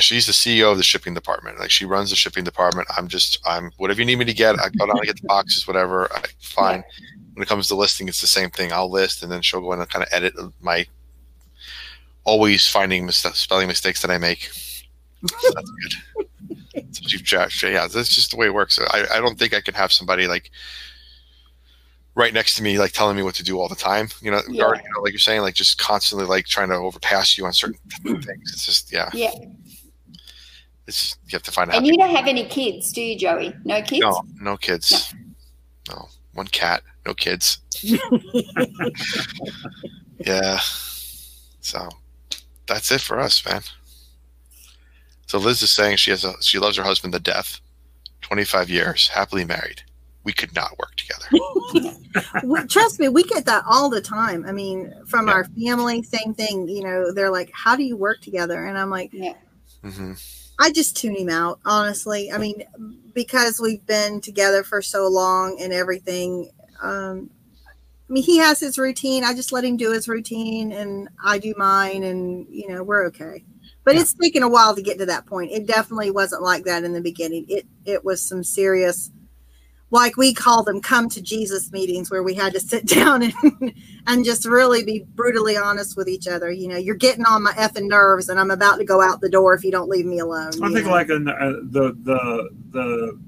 she's 0.00 0.26
the 0.26 0.32
CEO 0.32 0.72
of 0.72 0.76
the 0.76 0.82
shipping 0.82 1.14
department. 1.14 1.60
Like 1.60 1.70
she 1.70 1.84
runs 1.84 2.10
the 2.10 2.16
shipping 2.16 2.42
department. 2.42 2.88
I'm 2.96 3.06
just, 3.06 3.38
I'm 3.46 3.70
whatever 3.76 4.00
you 4.00 4.06
need 4.06 4.16
me 4.18 4.24
to 4.24 4.34
get. 4.34 4.58
I 4.58 4.68
go 4.70 4.86
down 4.86 4.96
and 4.98 5.06
get 5.06 5.20
the 5.20 5.26
boxes, 5.28 5.66
whatever. 5.68 6.12
I, 6.12 6.24
fine. 6.40 6.82
When 7.36 7.42
it 7.42 7.48
comes 7.48 7.68
to 7.68 7.74
listing, 7.74 8.08
it's 8.08 8.22
the 8.22 8.26
same 8.26 8.48
thing. 8.48 8.72
I'll 8.72 8.90
list, 8.90 9.22
and 9.22 9.30
then 9.30 9.42
she'll 9.42 9.60
go 9.60 9.74
in 9.74 9.80
and 9.80 9.90
kind 9.90 10.02
of 10.02 10.08
edit 10.10 10.32
my 10.62 10.86
always 12.24 12.66
finding 12.66 13.04
mis- 13.04 13.18
spelling 13.18 13.68
mistakes 13.68 14.00
that 14.00 14.10
I 14.10 14.16
make. 14.16 14.48
So 15.28 15.50
that's 15.54 15.70
good. 15.82 16.94
So 16.94 17.02
she, 17.06 17.18
she- 17.50 17.72
yeah, 17.72 17.86
that's 17.88 18.14
just 18.14 18.30
the 18.30 18.38
way 18.38 18.46
it 18.46 18.54
works. 18.54 18.78
I, 18.78 19.04
I 19.12 19.20
don't 19.20 19.38
think 19.38 19.52
I 19.52 19.60
could 19.60 19.74
have 19.74 19.92
somebody 19.92 20.26
like 20.26 20.50
right 22.14 22.32
next 22.32 22.54
to 22.56 22.62
me, 22.62 22.78
like 22.78 22.92
telling 22.92 23.16
me 23.16 23.22
what 23.22 23.34
to 23.34 23.44
do 23.44 23.60
all 23.60 23.68
the 23.68 23.74
time. 23.76 24.08
You 24.22 24.30
know, 24.30 24.40
Yeah. 24.48 24.68
you 24.68 24.82
know 24.94 25.02
like 25.02 25.12
you're 25.12 25.18
saying, 25.18 25.42
like 25.42 25.54
just 25.54 25.76
constantly 25.78 26.26
like 26.26 26.46
trying 26.46 26.70
to 26.70 26.76
overpass 26.76 27.36
you 27.36 27.44
on 27.44 27.52
certain 27.52 27.78
things. 28.02 28.50
It's 28.54 28.64
just, 28.64 28.90
yeah, 28.92 29.10
Yeah. 29.12 29.32
it's 30.86 31.18
you 31.26 31.32
have 31.32 31.42
to 31.42 31.52
find 31.52 31.70
a 31.70 31.76
And 31.76 31.86
you 31.86 31.96
don't 31.98 32.14
have 32.16 32.26
any 32.28 32.46
kids, 32.46 32.92
do 32.92 33.02
you, 33.02 33.18
Joey? 33.18 33.54
No 33.64 33.82
kids? 33.82 34.00
No, 34.00 34.22
no 34.40 34.56
kids. 34.56 35.12
No, 35.90 36.08
one 36.32 36.46
cat, 36.46 36.82
no 37.06 37.14
kids. 37.14 37.58
yeah. 40.20 40.58
So 41.60 41.88
that's 42.66 42.90
it 42.90 43.00
for 43.00 43.18
us, 43.20 43.44
man. 43.44 43.62
So 45.26 45.38
Liz 45.38 45.62
is 45.62 45.72
saying 45.72 45.96
she 45.96 46.10
has 46.10 46.24
a 46.24 46.34
she 46.42 46.58
loves 46.58 46.76
her 46.76 46.82
husband 46.82 47.12
to 47.14 47.20
death. 47.20 47.60
Twenty 48.20 48.44
five 48.44 48.68
years, 48.70 49.08
happily 49.08 49.44
married. 49.44 49.82
We 50.24 50.32
could 50.32 50.54
not 50.54 50.76
work 50.78 50.96
together. 50.96 51.26
We- 52.44 52.64
Trust 52.66 52.98
me, 52.98 53.08
we 53.08 53.22
get 53.24 53.44
that 53.44 53.62
all 53.68 53.90
the 53.90 54.00
time. 54.00 54.44
I 54.46 54.52
mean, 54.52 54.92
from 55.06 55.28
Yeah. 55.28 55.34
our 55.34 55.44
family, 55.44 56.02
same 56.02 56.32
thing. 56.34 56.66
You 56.66 56.82
know, 56.82 57.12
they're 57.12 57.30
like, 57.30 57.50
"How 57.52 57.76
do 57.76 57.82
you 57.84 57.96
work 57.96 58.20
together?" 58.22 58.64
And 58.64 58.78
I'm 58.78 58.90
like, 58.90 59.10
Yeah. 59.12 59.34
hmm 59.82 60.14
I 60.58 60.72
just 60.72 60.96
tune 60.96 61.14
him 61.14 61.28
out, 61.28 61.60
honestly. 61.66 62.32
I 62.32 62.38
mean, 62.38 62.62
because 63.12 63.60
we've 63.60 63.84
been 63.86 64.22
together 64.22 64.62
for 64.64 64.80
so 64.80 65.06
long 65.08 65.58
and 65.60 65.70
everything. 65.74 66.50
Um, 66.82 67.30
I 68.08 68.12
mean, 68.12 68.22
he 68.22 68.38
has 68.38 68.60
his 68.60 68.78
routine. 68.78 69.24
I 69.24 69.34
just 69.34 69.50
let 69.52 69.64
him 69.64 69.76
do 69.76 69.90
his 69.92 70.08
routine, 70.08 70.72
and 70.72 71.08
I 71.24 71.38
do 71.38 71.54
mine, 71.56 72.04
and 72.04 72.46
you 72.48 72.68
know, 72.68 72.82
we're 72.84 73.06
okay. 73.06 73.44
But 73.84 73.94
Yeah. 73.94 74.02
it's 74.02 74.14
taken 74.14 74.42
a 74.42 74.48
while 74.48 74.74
to 74.76 74.82
get 74.82 74.98
to 74.98 75.06
that 75.06 75.26
point. 75.26 75.52
It 75.52 75.66
definitely 75.66 76.10
wasn't 76.10 76.42
like 76.42 76.64
that 76.64 76.84
in 76.84 76.92
the 76.92 77.00
beginning. 77.00 77.46
It 77.48 77.66
it 77.84 78.04
was 78.04 78.22
some 78.22 78.44
serious, 78.44 79.10
like 79.90 80.16
we 80.16 80.34
call 80.34 80.62
them, 80.62 80.80
come 80.80 81.08
to 81.10 81.20
Jesus 81.22 81.72
meetings 81.72 82.08
where 82.10 82.22
we 82.22 82.34
had 82.34 82.52
to 82.54 82.60
sit 82.60 82.86
down 82.98 83.22
and 83.24 83.72
and 84.06 84.24
just 84.24 84.46
really 84.46 84.84
be 84.84 85.04
brutally 85.16 85.56
honest 85.56 85.96
with 85.96 86.08
each 86.08 86.28
other. 86.28 86.52
You 86.52 86.68
know, 86.68 86.76
you're 86.76 86.94
getting 86.94 87.24
on 87.24 87.42
my 87.42 87.52
effing 87.52 87.88
nerves, 87.88 88.28
and 88.28 88.38
I'm 88.38 88.52
about 88.52 88.76
to 88.76 88.84
go 88.84 89.00
out 89.00 89.20
the 89.20 89.28
door 89.28 89.54
if 89.54 89.64
you 89.64 89.72
don't 89.72 89.88
leave 89.88 90.06
me 90.06 90.20
alone. 90.20 90.62
I 90.62 90.72
think 90.72 90.86
know? 90.86 90.92
like 90.92 91.10
in, 91.10 91.26
uh, 91.28 91.52
the 91.62 91.92
the 92.04 92.50
the 92.70 93.20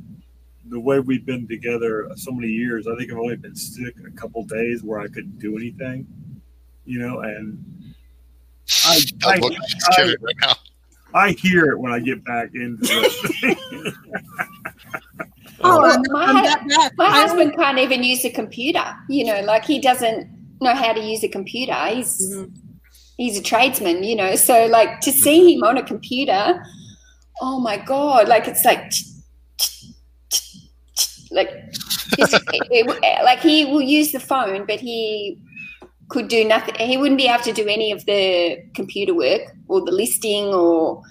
the 0.71 0.81
way 0.81 1.01
we've 1.01 1.25
been 1.27 1.47
together 1.49 2.09
so 2.16 2.31
many 2.33 2.49
years. 2.49 2.87
I 2.87 2.97
think 2.97 3.11
I've 3.12 3.19
only 3.19 3.37
been 3.37 3.57
sick 3.57 3.95
a 4.07 4.11
couple 4.12 4.45
days 4.45 4.83
where 4.83 5.01
I 5.01 5.07
couldn't 5.09 5.39
do 5.39 5.57
anything, 5.57 6.07
you 6.85 6.99
know, 6.99 7.21
and 7.21 7.95
I 8.87 9.01
I, 9.25 9.33
I'm 9.35 9.41
looking 9.41 9.57
at 9.59 9.62
this 9.71 9.89
I, 9.89 9.97
kid 10.05 10.16
right 10.23 10.35
now. 10.41 10.53
I 11.14 11.31
hear 11.33 11.73
it 11.73 11.79
when 11.79 11.91
I 11.93 12.01
get 12.01 12.23
back 12.25 12.51
into 12.55 12.77
the 12.83 13.95
Oh, 15.61 15.81
Well, 15.83 15.93
I'm, 15.97 16.03
my 16.12 16.23
I'm 16.25 16.37
hu- 16.37 16.43
that 16.43 16.69
bad. 16.69 16.93
My 16.97 17.11
husband 17.11 17.55
can't 17.57 17.79
even 17.79 18.05
use 18.05 18.25
a 18.25 18.31
computer. 18.31 18.85
You 19.09 19.25
know, 19.25 19.41
like 19.41 19.64
he 19.64 19.81
doesn't 19.81 20.29
know 20.61 20.75
how 20.75 20.93
to 20.93 21.01
use 21.01 21.25
a 21.25 21.29
computer. 21.29 21.75
He's 21.87 22.21
Mhm. 22.33 22.53
he's 23.16 23.39
a 23.39 23.43
tradesman. 23.43 24.05
You 24.05 24.16
know, 24.16 24.37
so 24.37 24.66
like 24.66 25.01
to 25.01 25.11
see 25.11 25.55
him 25.55 25.64
on 25.64 25.77
a 25.79 25.83
computer, 25.83 26.62
oh 27.41 27.59
my 27.59 27.77
god! 27.77 28.29
Like 28.29 28.47
it's 28.47 28.64
like 28.64 28.93
like 31.31 31.51
like 33.24 33.41
he 33.41 33.64
will 33.64 33.83
use 33.83 34.12
the 34.12 34.20
phone, 34.20 34.66
but 34.66 34.81
he 34.81 35.39
could 36.09 36.29
do 36.29 36.45
nothing. 36.45 36.74
He 36.76 36.97
wouldn't 36.97 37.18
be 37.18 37.29
able 37.29 37.45
to 37.45 37.53
do 37.53 37.66
any 37.66 37.93
of 37.93 38.05
the 38.07 38.59
computer 38.74 39.14
work 39.14 39.43
or 39.68 39.85
the 39.85 39.93
listing 39.93 40.47
or 40.47 41.03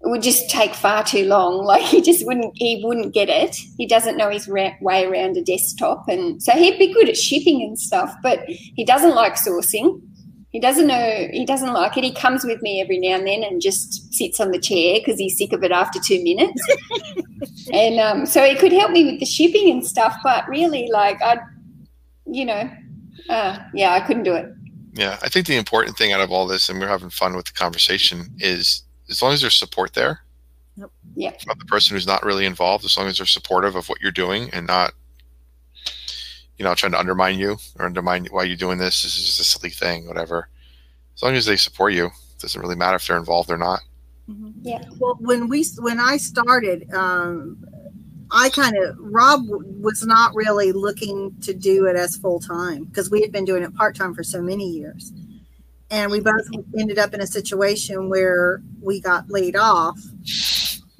it 0.00 0.08
would 0.08 0.22
just 0.22 0.48
take 0.48 0.74
far 0.74 1.02
too 1.02 1.24
long. 1.24 1.64
Like 1.68 1.82
he 1.82 2.00
just 2.00 2.24
wouldn't, 2.26 2.52
he 2.56 2.80
wouldn't 2.84 3.12
get 3.12 3.28
it. 3.28 3.56
He 3.76 3.86
doesn't 3.86 4.16
know 4.16 4.30
his 4.30 4.48
ra- 4.48 4.76
way 4.80 5.04
around 5.04 5.36
a 5.36 5.42
desktop, 5.42 6.08
and 6.08 6.42
so 6.42 6.52
he'd 6.52 6.78
be 6.78 6.94
good 6.94 7.08
at 7.08 7.16
shipping 7.16 7.62
and 7.62 7.78
stuff, 7.78 8.14
but 8.22 8.44
he 8.46 8.84
doesn't 8.84 9.14
like 9.14 9.34
sourcing. 9.34 10.00
He 10.50 10.60
doesn't 10.60 10.86
know. 10.86 11.28
He 11.30 11.44
doesn't 11.44 11.72
like 11.74 11.96
it. 11.98 12.04
He 12.04 12.12
comes 12.12 12.44
with 12.44 12.62
me 12.62 12.80
every 12.80 12.98
now 12.98 13.16
and 13.16 13.26
then 13.26 13.42
and 13.42 13.60
just 13.60 14.12
sits 14.14 14.40
on 14.40 14.50
the 14.50 14.58
chair 14.58 14.98
because 14.98 15.18
he's 15.18 15.36
sick 15.36 15.52
of 15.52 15.62
it 15.62 15.72
after 15.72 16.00
two 16.00 16.22
minutes. 16.22 16.66
and 17.72 18.00
um, 18.00 18.26
so 18.26 18.42
he 18.42 18.54
could 18.56 18.72
help 18.72 18.90
me 18.90 19.04
with 19.04 19.20
the 19.20 19.26
shipping 19.26 19.70
and 19.70 19.86
stuff, 19.86 20.16
but 20.22 20.48
really, 20.48 20.88
like 20.90 21.20
I, 21.20 21.38
you 22.26 22.46
know, 22.46 22.70
uh, 23.28 23.58
yeah, 23.74 23.92
I 23.92 24.00
couldn't 24.00 24.22
do 24.22 24.34
it. 24.34 24.46
Yeah, 24.94 25.18
I 25.22 25.28
think 25.28 25.46
the 25.46 25.56
important 25.56 25.96
thing 25.98 26.12
out 26.12 26.20
of 26.20 26.30
all 26.30 26.46
this, 26.46 26.68
and 26.68 26.80
we're 26.80 26.88
having 26.88 27.10
fun 27.10 27.36
with 27.36 27.46
the 27.46 27.52
conversation, 27.52 28.30
is 28.38 28.82
as 29.10 29.22
long 29.22 29.32
as 29.32 29.42
there's 29.42 29.54
support 29.54 29.92
there. 29.94 30.22
Yep. 30.76 30.90
Yeah. 31.14 31.32
From 31.44 31.58
the 31.58 31.66
person 31.66 31.94
who's 31.94 32.06
not 32.06 32.24
really 32.24 32.46
involved, 32.46 32.84
as 32.84 32.96
long 32.96 33.06
as 33.06 33.18
they're 33.18 33.26
supportive 33.26 33.76
of 33.76 33.88
what 33.88 34.00
you're 34.00 34.12
doing 34.12 34.50
and 34.50 34.66
not, 34.66 34.92
you 36.58 36.64
know, 36.64 36.74
trying 36.74 36.92
to 36.92 36.98
undermine 36.98 37.38
you 37.38 37.56
or 37.78 37.86
undermine 37.86 38.26
why 38.30 38.42
you're 38.42 38.56
doing 38.56 38.78
this. 38.78 39.02
This 39.02 39.16
is 39.16 39.24
just 39.26 39.40
a 39.40 39.44
silly 39.44 39.70
thing, 39.70 40.06
whatever. 40.06 40.48
As 41.14 41.22
long 41.22 41.34
as 41.34 41.46
they 41.46 41.56
support 41.56 41.92
you, 41.92 42.06
it 42.06 42.40
doesn't 42.40 42.60
really 42.60 42.76
matter 42.76 42.96
if 42.96 43.06
they're 43.06 43.16
involved 43.16 43.50
or 43.50 43.58
not. 43.58 43.80
Mhm. 44.28 44.52
Yeah. 44.62 44.82
Well, 44.98 45.16
when 45.20 45.48
we 45.48 45.64
when 45.78 45.98
I 45.98 46.16
started, 46.16 46.92
um, 46.92 47.64
I 48.30 48.50
kind 48.50 48.76
of 48.76 48.96
Rob 48.98 49.46
was 49.46 50.04
not 50.04 50.34
really 50.34 50.72
looking 50.72 51.34
to 51.40 51.54
do 51.54 51.86
it 51.86 51.96
as 51.96 52.16
full 52.16 52.40
time 52.40 52.84
because 52.84 53.10
we 53.10 53.22
had 53.22 53.32
been 53.32 53.44
doing 53.46 53.62
it 53.62 53.74
part 53.74 53.96
time 53.96 54.14
for 54.14 54.22
so 54.22 54.42
many 54.42 54.68
years, 54.68 55.12
and 55.90 56.10
we 56.10 56.20
both 56.20 56.46
ended 56.78 56.98
up 56.98 57.14
in 57.14 57.20
a 57.22 57.26
situation 57.26 58.10
where 58.10 58.60
we 58.82 59.00
got 59.00 59.30
laid 59.30 59.56
off, 59.56 59.98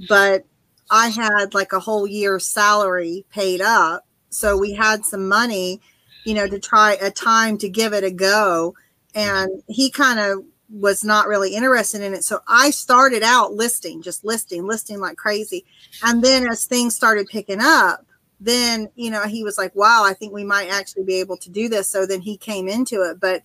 but 0.09 0.47
I 0.91 1.09
had 1.09 1.53
like 1.53 1.73
a 1.75 1.81
whole 1.81 2.07
year's 2.07 2.47
salary 2.47 3.27
paid 3.31 3.61
up, 3.61 4.07
so 4.31 4.57
we 4.57 4.73
had 4.73 5.05
some 5.05 5.29
money, 5.29 5.81
you 6.25 6.35
know, 6.35 6.47
to 6.47 6.59
try 6.59 6.97
a 7.01 7.11
time 7.11 7.59
to 7.59 7.69
give 7.69 7.93
it 7.93 8.05
a 8.05 8.11
go, 8.11 8.75
and 9.15 9.63
he 9.69 9.91
kind 9.91 10.19
of 10.19 10.45
was 10.71 11.03
not 11.03 11.29
really 11.29 11.55
interested 11.55 12.03
in 12.03 12.13
it. 12.13 12.25
So 12.25 12.41
I 12.47 12.71
started 12.71 13.23
out 13.23 13.55
listing, 13.55 14.03
just 14.03 14.25
listing, 14.25 14.67
listing 14.67 15.01
like 15.01 15.17
crazy. 15.17 15.65
And 16.03 16.23
then 16.23 16.47
as 16.47 16.67
things 16.67 16.95
started 16.95 17.27
picking 17.27 17.61
up, 17.61 18.05
then, 18.41 18.89
you 18.95 19.11
know, 19.11 19.25
he 19.25 19.43
was 19.43 19.57
like, 19.57 19.75
wow, 19.75 20.05
I 20.05 20.13
think 20.13 20.33
we 20.33 20.45
might 20.45 20.69
actually 20.69 21.05
be 21.05 21.21
able 21.21 21.39
to 21.39 21.51
do 21.51 21.69
this. 21.69 21.89
So 21.89 22.05
then 22.05 22.21
he 22.21 22.37
came 22.37 22.69
into 22.69 23.03
it. 23.03 23.19
But 23.19 23.43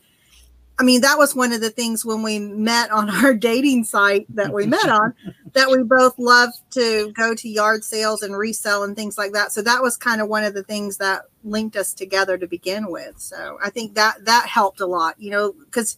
I 0.80 0.84
mean, 0.84 1.02
that 1.02 1.18
was 1.18 1.36
one 1.36 1.54
of 1.54 1.62
the 1.62 1.70
things 1.70 2.04
when 2.04 2.24
we 2.24 2.40
met 2.40 2.92
on 2.92 3.10
our 3.10 3.34
dating 3.34 3.84
site 3.84 4.26
that 4.36 4.52
we 4.52 4.66
met 4.66 4.90
on, 4.90 5.14
that 5.54 5.70
we 5.70 5.84
both 5.84 6.18
love 6.18 6.50
to 6.72 7.12
go 7.14 7.36
to 7.36 7.50
yard 7.50 7.84
sales 7.84 8.24
and 8.24 8.36
resell 8.36 8.84
and 8.84 8.96
things 8.96 9.18
like 9.18 9.34
that. 9.34 9.52
So 9.52 9.62
that 9.62 9.82
was 9.82 9.98
kind 9.98 10.20
of 10.20 10.30
one 10.30 10.44
of 10.44 10.56
the 10.56 10.64
things 10.64 10.98
that 10.98 11.24
linked 11.44 11.76
us 11.76 11.94
together 11.94 12.38
to 12.40 12.48
begin 12.48 12.92
with. 12.92 13.20
So 13.20 13.60
I 13.64 13.70
think 13.70 13.94
that 13.96 14.26
that 14.26 14.48
helped 14.48 14.82
a 14.82 14.88
lot, 14.88 15.20
you 15.20 15.30
know, 15.30 15.54
because 15.66 15.98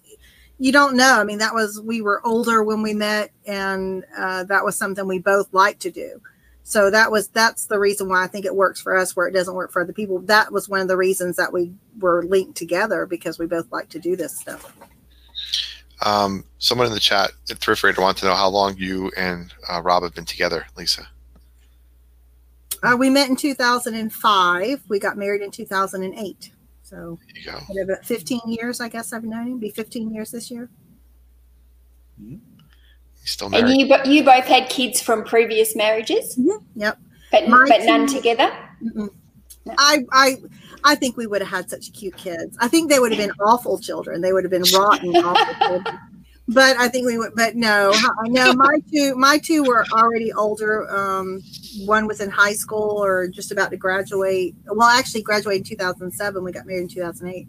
you 0.58 0.72
don't 0.72 0.96
know. 0.96 1.20
I 1.20 1.24
mean, 1.24 1.38
that 1.40 1.54
was 1.54 1.82
we 1.82 2.02
were 2.02 2.26
older 2.26 2.64
when 2.64 2.82
we 2.82 2.94
met, 2.94 3.32
and 3.46 4.04
uh, 4.18 4.44
that 4.46 4.64
was 4.64 4.76
something 4.76 5.08
we 5.08 5.20
both 5.20 5.54
liked 5.54 5.82
to 5.82 5.92
do. 5.92 6.22
So 6.68 6.90
that 6.90 7.12
was 7.12 7.28
that's 7.28 7.68
the 7.68 7.78
reason 7.78 8.10
why 8.10 8.24
I 8.24 8.28
think 8.28 8.44
it 8.44 8.56
works 8.56 8.82
for 8.82 8.98
us, 8.98 9.16
where 9.16 9.28
it 9.28 9.34
doesn't 9.34 9.54
work 9.54 9.72
for 9.72 9.84
other 9.84 9.94
people. 9.94 10.18
That 10.22 10.52
was 10.52 10.68
one 10.68 10.80
of 10.80 10.88
the 10.88 10.98
reasons 10.98 11.36
that 11.36 11.54
we 11.54 11.72
were 12.00 12.24
linked 12.24 12.58
together 12.58 13.06
because 13.06 13.38
we 13.38 13.46
both 13.46 13.72
like 13.72 13.88
to 13.90 14.00
do 14.00 14.16
this 14.16 14.36
stuff. 14.40 14.76
Um, 16.04 16.44
someone 16.58 16.88
in 16.88 16.94
the 16.94 17.00
chat, 17.00 17.32
at 17.52 17.60
Thrift 17.60 17.84
Raider, 17.84 18.02
want 18.02 18.18
to 18.18 18.26
know 18.26 18.34
how 18.34 18.50
long 18.50 18.76
you 18.78 19.12
and 19.16 19.54
uh, 19.70 19.80
Rob 19.84 20.02
have 20.02 20.16
been 20.16 20.26
together, 20.26 20.66
Lisa. 20.76 21.08
Uh, 22.82 22.98
we 22.98 23.12
met 23.12 23.30
in 23.30 23.36
2005. 23.36 24.84
We 24.88 25.00
got 25.00 25.18
married 25.18 25.44
in 25.44 25.52
2008. 25.52 26.52
So 26.82 27.20
There 27.46 27.56
you 27.58 27.76
go. 27.76 27.82
about 27.84 28.04
15 28.04 28.42
years, 28.48 28.82
I 28.82 28.90
guess 28.90 29.14
I've 29.14 29.24
known 29.24 29.48
him. 29.48 29.60
Be 29.60 29.70
15 29.70 30.12
years 30.12 30.32
this 30.32 30.50
year. 30.50 30.68
He's 33.26 33.32
still 33.32 33.54
And 33.56 33.68
you 33.76 33.88
bo- 33.90 34.04
you 34.04 34.24
both 34.24 34.46
had 34.46 34.70
kids 34.70 35.02
from 35.02 35.24
previous 35.24 35.76
marriages, 35.76 36.40
Yep. 36.76 37.00
but 37.32 37.48
My 37.48 37.66
but 37.68 37.84
none 37.84 38.06
together. 38.06 38.52
Mm-mm. 38.84 39.10
I 39.80 40.06
I 40.12 40.36
I 40.84 40.94
think 40.94 41.18
we 41.18 41.26
would 41.26 41.42
have 41.42 41.50
had 41.50 41.68
such 41.72 41.92
cute 41.92 42.16
kids. 42.18 42.56
I 42.62 42.68
think 42.68 42.92
they 42.92 43.00
would 43.00 43.12
have 43.12 43.18
been 43.20 43.32
awful 43.44 43.80
children. 43.80 44.22
They 44.22 44.32
would 44.32 44.44
have 44.44 44.52
been 44.52 44.64
rotten 44.78 45.16
awful 45.18 45.68
children. 45.68 46.00
But 46.48 46.78
I 46.78 46.88
think 46.88 47.08
we 47.08 47.18
would. 47.18 47.32
But 47.36 47.56
no, 47.56 47.92
no. 48.26 48.54
My 48.54 48.78
two 48.94 49.16
my 49.16 49.40
two 49.40 49.64
were 49.64 49.84
already 49.92 50.32
older. 50.34 50.88
Um, 50.96 51.42
one 51.86 52.06
was 52.06 52.22
in 52.22 52.30
high 52.30 52.54
school 52.54 53.04
or 53.04 53.28
just 53.28 53.52
about 53.52 53.72
to 53.72 53.78
graduate. 53.78 54.54
Well, 54.68 54.88
actually, 54.88 55.24
graduated 55.24 55.62
in 55.72 55.78
2007. 55.78 56.44
We 56.44 56.52
got 56.52 56.68
married 56.68 56.82
in 56.84 56.88
2008. 56.90 57.48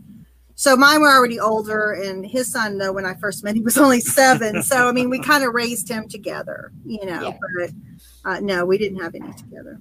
So 0.59 0.75
mine 0.75 1.03
were 1.03 1.11
already 1.11 1.39
older, 1.39 1.93
and 1.93 2.25
his 2.27 2.51
son, 2.51 2.79
though, 2.79 2.93
when 2.93 3.05
I 3.05 3.15
first 3.15 3.45
met, 3.45 3.55
he 3.55 3.61
was 3.63 3.77
only 3.79 4.01
seven. 4.01 4.63
So 4.63 4.89
I 4.89 4.93
mean, 4.93 5.11
we 5.11 5.19
kind 5.23 5.45
of 5.45 5.55
raised 5.55 5.89
him 5.89 6.09
together, 6.09 6.73
you 6.85 7.05
know. 7.05 7.23
Yeah. 7.23 7.39
But 8.25 8.31
uh, 8.31 8.41
no, 8.41 8.65
we 8.65 8.79
didn't 8.79 9.01
have 9.01 9.15
any 9.15 9.33
together. 9.35 9.79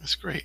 That's 0.00 0.14
great. 0.14 0.44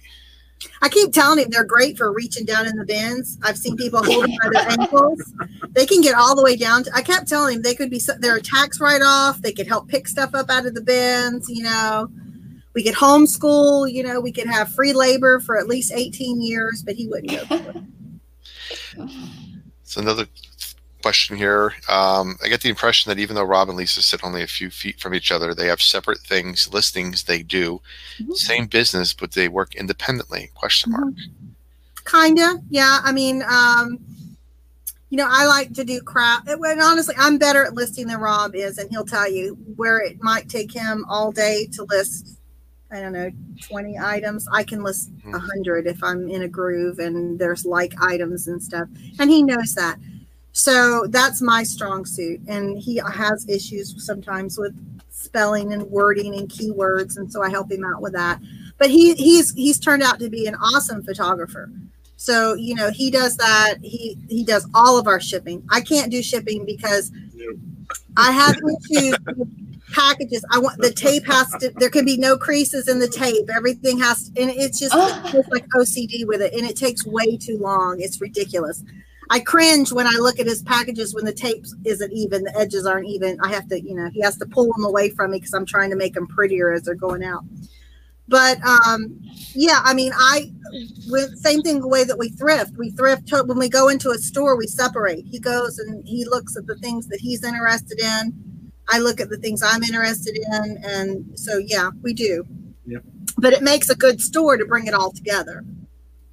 I 0.81 0.89
keep 0.89 1.11
telling 1.13 1.39
him 1.39 1.49
they're 1.49 1.63
great 1.63 1.97
for 1.97 2.11
reaching 2.11 2.45
down 2.45 2.67
in 2.67 2.75
the 2.75 2.85
bins. 2.85 3.37
I've 3.43 3.57
seen 3.57 3.75
people 3.77 4.03
holding 4.03 4.37
by 4.43 4.49
their 4.51 4.69
ankles. 4.69 5.33
They 5.71 5.87
can 5.87 6.01
get 6.01 6.13
all 6.13 6.35
the 6.35 6.43
way 6.43 6.55
down. 6.55 6.83
To, 6.83 6.91
I 6.93 7.01
kept 7.01 7.27
telling 7.27 7.55
him 7.55 7.61
they 7.63 7.73
could 7.73 7.89
be 7.89 7.99
so- 7.99 8.17
they're 8.19 8.39
tax 8.39 8.79
write 8.79 9.01
off. 9.03 9.41
They 9.41 9.53
could 9.53 9.67
help 9.67 9.87
pick 9.87 10.07
stuff 10.07 10.35
up 10.35 10.49
out 10.49 10.65
of 10.65 10.73
the 10.75 10.81
bins. 10.81 11.49
You 11.49 11.63
know, 11.63 12.11
we 12.73 12.83
could 12.83 12.93
homeschool. 12.95 13.91
You 13.91 14.03
know, 14.03 14.19
we 14.19 14.31
could 14.31 14.47
have 14.47 14.73
free 14.73 14.93
labor 14.93 15.39
for 15.39 15.57
at 15.57 15.67
least 15.67 15.91
eighteen 15.93 16.41
years. 16.41 16.83
But 16.83 16.95
he 16.95 17.07
wouldn't 17.07 17.49
go. 17.49 17.83
For 18.75 19.03
it. 19.03 19.09
So 19.83 20.01
another 20.01 20.25
question 21.01 21.35
here. 21.35 21.73
Um, 21.89 22.37
I 22.43 22.47
get 22.47 22.61
the 22.61 22.69
impression 22.69 23.09
that 23.09 23.19
even 23.19 23.35
though 23.35 23.43
Rob 23.43 23.69
and 23.69 23.77
Lisa 23.77 24.01
sit 24.01 24.23
only 24.23 24.43
a 24.43 24.47
few 24.47 24.69
feet 24.69 24.99
from 24.99 25.13
each 25.13 25.31
other, 25.31 25.53
they 25.53 25.67
have 25.67 25.81
separate 25.81 26.19
things, 26.19 26.71
listings 26.71 27.23
they 27.23 27.43
do, 27.43 27.81
Mhm. 28.19 28.35
same 28.35 28.67
business, 28.67 29.13
but 29.13 29.31
they 29.31 29.47
work 29.47 29.75
independently. 29.75 30.51
Question 30.53 30.91
mark. 30.91 31.13
Kinda, 32.05 32.61
yeah. 32.69 32.99
I 33.03 33.11
mean, 33.11 33.43
um, 33.43 33.99
you 35.09 35.17
know, 35.17 35.27
I 35.29 35.45
like 35.45 35.73
to 35.73 35.83
do 35.83 36.01
crap. 36.01 36.47
And 36.47 36.81
honestly, 36.81 37.15
I'm 37.17 37.37
better 37.37 37.65
at 37.65 37.73
listing 37.73 38.07
than 38.07 38.19
Rob 38.19 38.55
is, 38.55 38.77
and 38.77 38.89
he'll 38.89 39.05
tell 39.05 39.29
you 39.29 39.55
where 39.75 39.99
it 39.99 40.21
might 40.23 40.47
take 40.49 40.71
him 40.71 41.05
all 41.09 41.31
day 41.31 41.67
to 41.73 41.83
list. 41.83 42.37
I 42.91 42.99
don't 42.99 43.13
know, 43.13 43.29
20 43.61 43.97
items. 43.97 44.47
I 44.51 44.63
can 44.63 44.83
list 44.83 45.11
a 45.25 45.29
Mhm. 45.29 45.39
hundred 45.39 45.87
if 45.87 46.03
I'm 46.03 46.27
in 46.29 46.41
a 46.41 46.47
groove 46.47 46.99
and 46.99 47.39
there's 47.39 47.65
like 47.65 47.93
items 48.01 48.47
and 48.47 48.61
stuff. 48.61 48.89
And 49.19 49.29
he 49.29 49.43
knows 49.43 49.73
that. 49.75 49.97
So 50.51 51.07
that's 51.07 51.41
my 51.41 51.63
strong 51.63 52.05
suit. 52.05 52.41
And 52.47 52.77
he 52.77 53.01
has 53.13 53.47
issues 53.47 53.95
sometimes 54.05 54.57
with 54.57 54.73
spelling 55.09 55.71
and 55.71 55.83
wording 55.83 56.35
and 56.35 56.49
keywords. 56.49 57.17
And 57.17 57.31
so 57.31 57.41
I 57.41 57.49
help 57.49 57.71
him 57.71 57.85
out 57.85 58.01
with 58.01 58.13
that. 58.13 58.41
But 58.77 58.89
he 58.89 59.13
he's 59.13 59.53
he's 59.53 59.79
turned 59.79 60.03
out 60.03 60.19
to 60.19 60.29
be 60.29 60.47
an 60.47 60.55
awesome 60.55 61.03
photographer. 61.03 61.71
So, 62.17 62.53
you 62.55 62.75
know, 62.75 62.91
he 62.91 63.09
does 63.09 63.37
that. 63.37 63.75
He 63.81 64.17
he 64.27 64.43
does 64.43 64.67
all 64.73 64.97
of 64.99 65.07
our 65.07 65.19
shipping. 65.21 65.63
I 65.69 65.79
can't 65.81 66.11
do 66.11 66.21
shipping 66.21 66.65
because 66.65 67.11
I 68.17 68.31
have 68.31 68.57
issues 68.57 69.15
with 69.37 69.47
packages. 69.91 70.43
I 70.51 70.59
want 70.59 70.79
the 70.81 70.91
tape 70.91 71.25
has 71.25 71.49
to 71.59 71.71
there 71.77 71.89
can 71.89 72.05
be 72.05 72.17
no 72.17 72.37
creases 72.37 72.87
in 72.87 72.99
the 72.99 73.07
tape. 73.07 73.49
Everything 73.49 73.99
has 73.99 74.29
to, 74.29 74.41
and 74.41 74.51
it's 74.51 74.79
just 74.79 74.93
it's 75.33 75.49
like 75.49 75.67
OCD 75.69 76.25
with 76.25 76.41
it 76.41 76.53
and 76.53 76.69
it 76.69 76.75
takes 76.75 77.05
way 77.05 77.37
too 77.37 77.57
long. 77.57 77.97
It's 77.99 78.21
ridiculous. 78.21 78.83
I 79.31 79.39
cringe 79.39 79.93
when 79.93 80.07
I 80.07 80.17
look 80.19 80.39
at 80.39 80.45
his 80.45 80.61
packages 80.61 81.15
when 81.15 81.23
the 81.23 81.31
tape 81.31 81.63
isn't 81.85 82.11
even, 82.11 82.43
the 82.43 82.59
edges 82.59 82.85
aren't 82.85 83.07
even. 83.07 83.39
I 83.41 83.47
have 83.53 83.65
to, 83.69 83.81
you 83.81 83.95
know, 83.95 84.09
he 84.09 84.19
has 84.19 84.37
to 84.39 84.45
pull 84.45 84.65
them 84.73 84.83
away 84.83 85.09
from 85.09 85.31
me 85.31 85.37
because 85.37 85.53
I'm 85.53 85.65
trying 85.65 85.89
to 85.91 85.95
make 85.95 86.15
them 86.15 86.27
prettier 86.27 86.73
as 86.73 86.83
they're 86.83 86.95
going 86.95 87.23
out. 87.23 87.45
But 88.27 88.61
um, 88.65 89.19
yeah, 89.53 89.81
I 89.83 89.93
mean, 89.93 90.11
I 90.15 90.51
with 91.09 91.37
same 91.37 91.61
thing 91.61 91.79
the 91.79 91.87
way 91.87 92.03
that 92.03 92.17
we 92.17 92.29
thrift. 92.29 92.77
We 92.77 92.91
thrift 92.91 93.31
when 93.31 93.57
we 93.57 93.69
go 93.69 93.87
into 93.87 94.09
a 94.11 94.17
store, 94.17 94.57
we 94.57 94.67
separate. 94.67 95.25
He 95.25 95.39
goes 95.39 95.79
and 95.79 96.05
he 96.05 96.25
looks 96.25 96.57
at 96.57 96.67
the 96.67 96.75
things 96.75 97.07
that 97.07 97.19
he's 97.19 97.43
interested 97.43 97.99
in. 97.99 98.50
I 98.91 98.99
look 98.99 99.19
at 99.21 99.29
the 99.29 99.37
things 99.37 99.63
I'm 99.63 99.83
interested 99.83 100.37
in, 100.37 100.77
and 100.83 101.39
so 101.39 101.57
yeah, 101.57 101.89
we 102.01 102.13
do. 102.13 102.45
Yep. 102.85 103.03
But 103.37 103.53
it 103.53 103.63
makes 103.63 103.89
a 103.89 103.95
good 103.95 104.19
store 104.21 104.57
to 104.57 104.65
bring 104.65 104.87
it 104.87 104.93
all 104.93 105.11
together. 105.11 105.63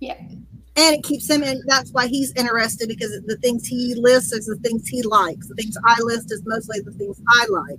Yeah. 0.00 0.18
And 0.20 0.94
it 0.94 1.02
keeps 1.02 1.28
him, 1.28 1.42
and 1.42 1.62
that's 1.66 1.90
why 1.92 2.06
he's 2.06 2.32
interested 2.34 2.88
because 2.88 3.10
the 3.26 3.36
things 3.36 3.66
he 3.66 3.94
lists 3.96 4.32
is 4.32 4.46
the 4.46 4.56
things 4.56 4.86
he 4.88 5.02
likes. 5.02 5.48
The 5.48 5.54
things 5.54 5.76
I 5.84 5.96
list 6.02 6.30
is 6.32 6.42
mostly 6.46 6.80
the 6.80 6.92
things 6.92 7.20
I 7.28 7.46
like. 7.50 7.78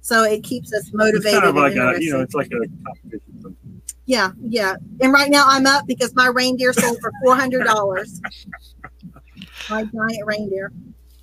So 0.00 0.22
it 0.22 0.42
keeps 0.42 0.72
us 0.72 0.84
It's 0.86 0.94
motivated. 0.94 1.40
kind 1.42 1.44
of 1.46 1.54
like 1.56 1.74
a, 1.74 2.02
you 2.02 2.12
know, 2.12 2.20
it's 2.20 2.34
like 2.34 2.46
a 2.52 2.60
competition. 2.84 3.56
Yeah, 4.06 4.30
yeah. 4.40 4.76
And 5.00 5.12
right 5.12 5.30
now 5.30 5.44
I'm 5.48 5.66
up 5.66 5.84
because 5.86 6.14
my 6.14 6.28
reindeer 6.28 6.72
sold 6.72 6.98
for 7.00 7.12
four 7.24 7.34
hundred 7.34 7.64
dollars. 7.64 8.20
my 9.70 9.82
giant 9.82 10.24
reindeer. 10.26 10.72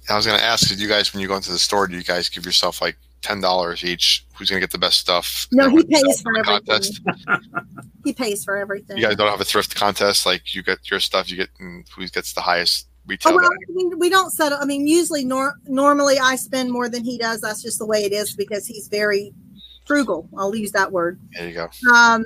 I 0.10 0.16
was 0.16 0.26
going 0.26 0.38
to 0.38 0.44
ask, 0.44 0.68
did 0.68 0.80
you 0.80 0.88
guys, 0.88 1.14
when 1.14 1.22
you 1.22 1.28
go 1.28 1.36
into 1.36 1.52
the 1.52 1.60
store, 1.60 1.88
do 1.88 1.96
you 1.96 2.04
guys 2.04 2.30
give 2.30 2.46
yourself 2.46 2.82
like 2.82 2.98
ten 3.22 3.40
dollars 3.42 3.84
each? 3.84 4.26
Who's 4.36 4.50
going 4.50 4.60
to 4.60 4.64
get 4.66 4.72
the 4.72 4.78
best 4.78 5.00
stuff? 5.00 5.48
No, 5.52 5.70
he 5.70 5.84
pays 5.84 6.22
for 6.22 6.38
everything. 6.38 6.66
contest? 6.66 7.02
He 8.04 8.14
pays 8.14 8.44
for 8.44 8.58
everything. 8.58 8.98
You 8.98 9.04
guys 9.04 9.16
don't 9.16 9.30
have 9.30 9.40
a 9.42 9.46
thrift 9.46 9.76
contest 9.76 10.26
like 10.26 10.54
you 10.54 10.62
get 10.64 10.90
your 10.92 11.00
stuff. 11.00 11.30
You 11.30 11.38
get 11.38 11.50
and 11.60 11.86
who 11.96 12.06
gets 12.08 12.34
the 12.34 12.42
highest 12.42 12.88
retail 13.08 13.32
Oh, 13.34 13.36
well, 13.38 13.50
value. 13.50 13.90
we, 13.90 13.96
we 13.96 14.10
don't 14.10 14.32
settle. 14.32 14.58
I 14.62 14.66
mean, 14.66 14.88
usually, 14.88 15.24
nor- 15.24 15.56
normally 15.68 16.20
I 16.20 16.36
spend 16.36 16.72
more 16.72 16.90
than 16.90 17.04
he 17.04 17.18
does. 17.18 17.40
That's 17.42 17.62
just 17.62 17.80
the 17.80 17.86
way 17.86 18.04
it 18.04 18.12
is 18.12 18.36
because 18.36 18.68
he's 18.68 18.88
very 18.90 19.34
frugal. 19.86 20.28
I'll 20.38 20.54
use 20.56 20.72
that 20.74 20.92
word. 20.92 21.20
There 21.38 21.48
you 21.48 21.54
go. 21.54 21.70
Um, 21.94 22.26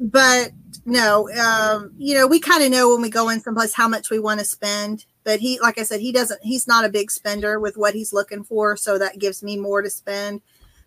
but 0.00 0.52
no, 0.86 1.28
um, 1.32 1.92
you 1.98 2.14
know, 2.14 2.26
we 2.26 2.40
kind 2.40 2.62
of 2.64 2.70
know 2.70 2.90
when 2.92 3.02
we 3.02 3.10
go 3.10 3.28
in 3.28 3.40
someplace 3.40 3.74
how 3.74 3.88
much 3.88 4.10
we 4.10 4.18
want 4.18 4.40
to 4.40 4.46
spend. 4.46 5.04
But 5.28 5.40
he, 5.40 5.60
like 5.60 5.76
I 5.76 5.82
said, 5.82 6.00
he 6.00 6.10
doesn't. 6.10 6.42
He's 6.42 6.66
not 6.66 6.86
a 6.86 6.88
big 6.88 7.10
spender 7.10 7.60
with 7.60 7.76
what 7.76 7.92
he's 7.92 8.14
looking 8.14 8.44
for, 8.44 8.78
so 8.78 8.96
that 8.96 9.18
gives 9.18 9.42
me 9.42 9.58
more 9.58 9.82
to 9.82 9.90
spend. 9.90 10.40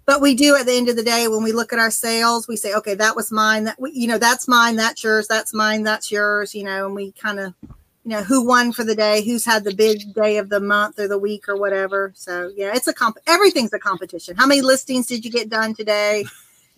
but 0.08 0.20
we 0.20 0.34
do 0.34 0.56
at 0.56 0.66
the 0.66 0.74
end 0.74 0.90
of 0.90 0.96
the 0.96 1.04
day 1.04 1.28
when 1.28 1.44
we 1.44 1.52
look 1.52 1.72
at 1.72 1.78
our 1.78 1.92
sales, 1.92 2.48
we 2.48 2.56
say, 2.56 2.74
okay, 2.74 2.96
that 2.96 3.16
was 3.16 3.32
mine. 3.32 3.66
That 3.66 3.78
you 3.94 4.08
know, 4.08 4.18
that's 4.18 4.48
mine. 4.48 4.78
That's 4.78 5.04
yours. 5.04 5.28
That's 5.28 5.54
mine. 5.54 5.84
That's 5.84 6.12
yours. 6.12 6.56
You 6.56 6.64
know, 6.64 6.88
and 6.88 6.96
we 6.96 7.12
kind 7.12 7.40
of, 7.40 7.54
you 7.62 7.70
know, 8.14 8.24
who 8.24 8.44
won 8.44 8.72
for 8.72 8.84
the 8.84 8.96
day, 8.96 9.24
who's 9.24 9.46
had 9.46 9.64
the 9.64 9.76
big 9.76 10.12
day 10.16 10.38
of 10.38 10.50
the 10.50 10.60
month 10.60 10.98
or 10.98 11.08
the 11.08 11.20
week 11.20 11.48
or 11.48 11.56
whatever. 11.56 12.12
So 12.16 12.52
yeah, 12.56 12.72
it's 12.74 12.88
a 12.88 12.96
comp. 12.96 13.18
Everything's 13.28 13.74
a 13.74 13.80
competition. 13.80 14.36
How 14.38 14.48
many 14.48 14.62
listings 14.62 15.06
did 15.06 15.24
you 15.24 15.30
get 15.30 15.50
done 15.50 15.76
today? 15.76 16.26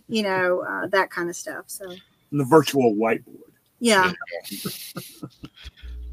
You 0.10 0.24
know, 0.24 0.66
uh, 0.68 0.88
that 0.88 1.12
kind 1.12 1.30
of 1.30 1.38
stuff. 1.38 1.64
So 1.68 1.96
the 2.30 2.44
virtual 2.44 2.94
whiteboard. 2.94 3.54
Yeah. 3.80 4.12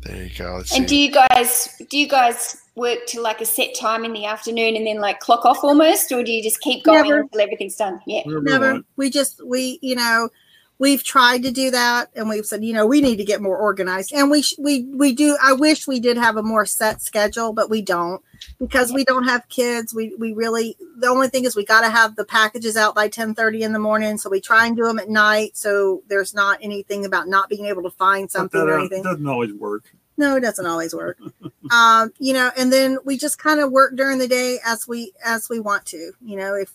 There 0.02 0.22
you 0.24 0.30
go. 0.36 0.56
Let's 0.56 0.74
And 0.74 0.86
do 0.86 0.94
see. 0.94 1.06
you 1.06 1.12
guys 1.12 1.82
do 1.90 1.98
you 1.98 2.08
guys 2.08 2.56
work 2.74 3.00
to 3.08 3.20
like 3.20 3.40
a 3.40 3.44
set 3.44 3.74
time 3.74 4.04
in 4.04 4.12
the 4.12 4.24
afternoon 4.24 4.76
and 4.76 4.86
then 4.86 5.00
like 5.00 5.20
clock 5.20 5.44
off 5.44 5.62
almost, 5.62 6.10
or 6.12 6.22
do 6.24 6.32
you 6.32 6.42
just 6.42 6.60
keep 6.60 6.84
going 6.84 7.02
Never. 7.04 7.20
until 7.20 7.40
everything's 7.40 7.76
done? 7.76 8.00
Yeah. 8.06 8.22
Never 8.26 8.80
we 8.96 9.10
just 9.10 9.44
we 9.46 9.78
you 9.82 9.94
know 9.96 10.30
we've 10.78 11.04
tried 11.04 11.42
to 11.42 11.50
do 11.50 11.70
that 11.70 12.08
and 12.16 12.28
we've 12.28 12.46
said 12.46 12.64
you 12.64 12.72
know 12.72 12.86
we 12.86 13.02
need 13.02 13.16
to 13.16 13.24
get 13.24 13.42
more 13.42 13.58
organized 13.58 14.12
and 14.14 14.30
we 14.30 14.40
sh- 14.40 14.54
we 14.58 14.84
we 14.94 15.12
do 15.12 15.36
i 15.42 15.52
wish 15.52 15.86
we 15.86 16.00
did 16.00 16.16
have 16.16 16.38
a 16.38 16.42
more 16.42 16.64
set 16.64 17.02
schedule 17.02 17.52
but 17.52 17.68
we 17.68 17.82
don't 17.82 18.22
because 18.58 18.92
we 18.92 19.04
don't 19.04 19.24
have 19.24 19.48
kids 19.48 19.94
we 19.94 20.14
we 20.16 20.32
really 20.32 20.76
the 20.98 21.08
only 21.08 21.28
thing 21.28 21.44
is 21.44 21.56
we 21.56 21.64
got 21.64 21.80
to 21.82 21.90
have 21.90 22.16
the 22.16 22.24
packages 22.24 22.76
out 22.76 22.94
by 22.94 23.08
10 23.08 23.34
30 23.34 23.62
in 23.62 23.72
the 23.72 23.78
morning 23.78 24.18
so 24.18 24.30
we 24.30 24.40
try 24.40 24.66
and 24.66 24.76
do 24.76 24.84
them 24.84 24.98
at 24.98 25.08
night 25.08 25.56
so 25.56 26.02
there's 26.08 26.34
not 26.34 26.58
anything 26.62 27.04
about 27.04 27.28
not 27.28 27.48
being 27.48 27.66
able 27.66 27.82
to 27.82 27.90
find 27.90 28.30
something 28.30 28.60
or 28.60 28.74
uh, 28.74 28.78
anything 28.80 29.02
doesn't 29.02 29.26
always 29.26 29.52
work. 29.54 29.84
no 30.16 30.36
it 30.36 30.40
doesn't 30.40 30.66
always 30.66 30.94
work 30.94 31.18
um 31.70 32.12
you 32.18 32.32
know 32.32 32.50
and 32.56 32.72
then 32.72 32.98
we 33.04 33.16
just 33.16 33.38
kind 33.38 33.60
of 33.60 33.70
work 33.70 33.96
during 33.96 34.18
the 34.18 34.28
day 34.28 34.58
as 34.64 34.86
we 34.86 35.12
as 35.24 35.48
we 35.48 35.60
want 35.60 35.84
to 35.86 36.12
you 36.20 36.36
know 36.36 36.54
if 36.54 36.72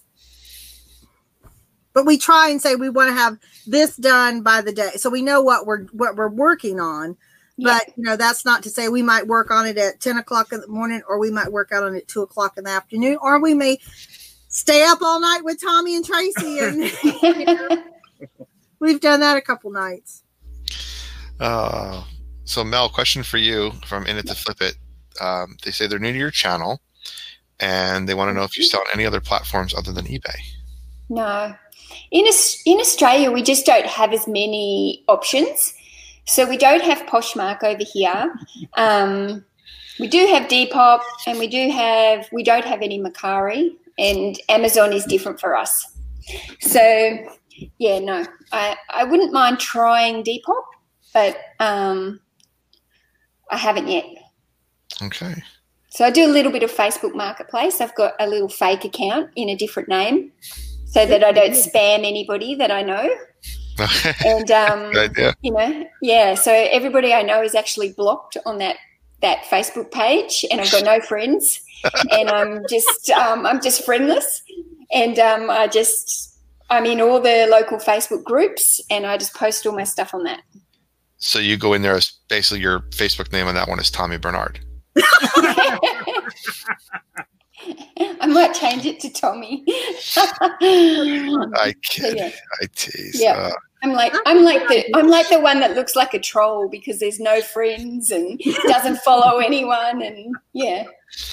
but 1.94 2.06
we 2.06 2.18
try 2.18 2.50
and 2.50 2.62
say 2.62 2.76
we 2.76 2.90
want 2.90 3.10
to 3.10 3.16
have 3.16 3.40
this 3.66 3.96
done 3.96 4.42
by 4.42 4.62
the 4.62 4.72
day 4.72 4.92
so 4.98 5.10
we 5.10 5.22
know 5.22 5.42
what 5.42 5.66
we're 5.66 5.84
what 5.86 6.16
we're 6.16 6.30
working 6.30 6.80
on 6.80 7.16
Yeah. 7.58 7.80
but 7.80 7.98
you 7.98 8.04
know 8.04 8.16
that's 8.18 8.44
not 8.46 8.64
to 8.64 8.70
say 8.70 8.90
we 8.90 9.02
might 9.02 9.28
work 9.28 9.50
on 9.52 9.66
it 9.66 9.78
at 9.78 10.00
10 10.02 10.18
o'clock 10.18 10.52
in 10.52 10.60
the 10.62 10.68
morning 10.68 11.02
or 11.08 11.18
we 11.20 11.32
might 11.32 11.52
work 11.52 11.72
out 11.72 11.84
on 11.84 11.96
it 11.96 12.00
at 12.00 12.08
2 12.10 12.22
o'clock 12.22 12.58
in 12.58 12.66
the 12.66 12.70
afternoon 12.70 13.18
or 13.22 13.40
we 13.40 13.54
may 13.54 13.80
stay 14.50 14.84
up 14.84 15.00
all 15.02 15.20
night 15.22 15.42
with 15.44 15.62
tommy 15.62 15.96
and 15.96 16.04
tracy 16.06 16.60
and 16.60 17.80
we've 18.80 19.00
done 19.00 19.20
that 19.22 19.38
a 19.38 19.42
couple 19.42 19.72
nights 19.72 20.24
Uh, 21.40 22.04
so 22.46 22.64
Mel, 22.64 22.90
question 22.90 23.24
for 23.24 23.38
you 23.38 23.72
from 23.86 24.06
In 24.06 24.18
It 24.18 24.28
to 24.28 24.36
Flip 24.36 24.62
It. 24.62 24.76
Um, 25.20 25.58
they 25.64 25.72
say 25.72 25.88
they're 25.88 26.00
new 26.00 26.14
to 26.14 26.18
your 26.18 26.32
channel, 26.32 26.80
and 27.60 28.08
they 28.08 28.14
want 28.14 28.30
to 28.30 28.34
know 28.34 28.44
if 28.44 28.58
you 28.58 28.64
sell 28.64 28.82
on 28.82 28.88
any 28.94 29.06
other 29.06 29.20
platforms 29.20 29.74
other 29.74 29.92
than 29.92 30.06
eBay. 30.06 30.38
No. 31.10 31.54
In, 32.12 32.26
Aus- 32.26 32.62
in 32.66 32.80
Australia, 32.80 33.32
we 33.32 33.42
just 33.44 33.66
don't 33.66 33.86
have 33.86 34.14
as 34.14 34.28
many 34.28 35.04
options. 35.08 35.74
So 36.26 36.48
we 36.48 36.58
don't 36.58 36.82
have 36.82 37.06
Poshmark 37.06 37.64
over 37.64 37.84
here. 37.84 38.34
Um, 38.78 39.46
we 40.00 40.08
do 40.08 40.26
have 40.28 40.48
Depop 40.48 41.02
and 41.28 41.40
we 41.40 41.48
do 41.48 41.70
have, 41.70 42.28
we 42.32 42.44
don't 42.44 42.66
have 42.66 42.82
any 42.82 43.00
Mercari 43.00 43.72
and 43.98 44.40
Amazon 44.50 44.92
is 44.92 45.06
different 45.06 45.40
for 45.40 45.56
us. 45.56 45.98
So 46.62 47.18
yeah, 47.78 48.00
no, 48.00 48.26
I, 48.52 48.76
I 48.90 49.04
wouldn't 49.04 49.32
mind 49.32 49.60
trying 49.60 50.24
Depop, 50.24 50.64
but 51.14 51.38
um, 51.60 52.20
I 53.50 53.58
haven't 53.58 53.88
yet. 53.88 54.06
Okay. 55.02 55.36
So 55.90 56.04
I 56.04 56.12
do 56.12 56.26
a 56.26 56.32
little 56.32 56.52
bit 56.52 56.64
of 56.64 56.72
Facebook 56.72 57.16
Marketplace. 57.16 57.80
I've 57.80 57.96
got 57.96 58.14
a 58.20 58.28
little 58.28 58.50
fake 58.50 58.84
account 58.84 59.30
in 59.36 59.48
a 59.48 59.56
different 59.56 59.88
name 59.88 60.32
so 60.88 61.06
that 61.06 61.24
I 61.24 61.32
don't 61.32 61.52
spam 61.52 62.06
anybody 62.06 62.56
that 62.56 62.72
I 62.72 62.82
know. 62.82 63.10
And 64.26 64.50
um, 64.52 64.92
you 65.42 65.52
know, 65.52 65.86
yeah. 66.02 66.36
So 66.36 66.52
everybody 66.52 67.14
I 67.14 67.22
know 67.22 67.42
is 67.42 67.56
actually 67.56 67.92
blocked 67.92 68.38
on 68.46 68.58
that 68.60 68.78
that 69.22 69.44
Facebook 69.46 69.92
page, 69.92 70.46
and 70.50 70.62
I've 70.62 70.72
got 70.72 70.84
no 70.86 71.00
friends, 71.02 71.62
and 72.12 72.30
I'm 72.30 72.64
just 72.70 73.10
um, 73.10 73.46
I'm 73.46 73.62
just 73.62 73.84
friendless, 73.84 74.44
and 74.94 75.20
um, 75.20 75.50
I 75.50 75.68
just 75.68 76.38
I'm 76.70 76.86
in 76.86 77.02
all 77.02 77.20
the 77.20 77.48
local 77.50 77.78
Facebook 77.78 78.24
groups, 78.24 78.82
and 78.90 79.06
I 79.06 79.18
just 79.18 79.34
post 79.34 79.66
all 79.66 79.76
my 79.76 79.84
stuff 79.84 80.14
on 80.14 80.24
that. 80.24 80.42
So 81.18 81.40
you 81.40 81.58
go 81.58 81.74
in 81.74 81.82
there 81.82 81.96
as 81.96 82.14
basically 82.30 82.62
your 82.62 82.82
Facebook 82.92 83.32
name 83.32 83.48
on 83.48 83.56
that 83.56 83.68
one 83.68 83.80
is 83.80 83.90
Tommy 83.90 84.18
Bernard. 84.18 84.60
I 88.22 88.28
might 88.28 88.54
change 88.54 88.86
it 88.86 89.00
to 89.02 89.10
Tommy. 89.10 89.64
I 89.68 91.74
kid. 91.82 92.18
yeah. 92.18 92.32
I 92.62 92.68
tease. 92.76 93.22
Yeah. 93.22 93.34
Uh, 93.34 93.52
I'm 93.84 93.94
like 93.94 94.14
I'm 94.26 94.44
like 94.44 94.68
the 94.68 94.84
I'm 94.96 95.10
like 95.10 95.30
the 95.30 95.40
one 95.40 95.60
that 95.60 95.76
looks 95.76 95.96
like 95.96 96.16
a 96.16 96.20
troll 96.20 96.68
because 96.68 97.00
there's 97.00 97.20
no 97.20 97.42
friends 97.42 98.10
and 98.10 98.40
doesn't 98.68 98.98
follow 98.98 99.38
anyone 99.38 100.02
and 100.02 100.36
yeah, 100.54 100.86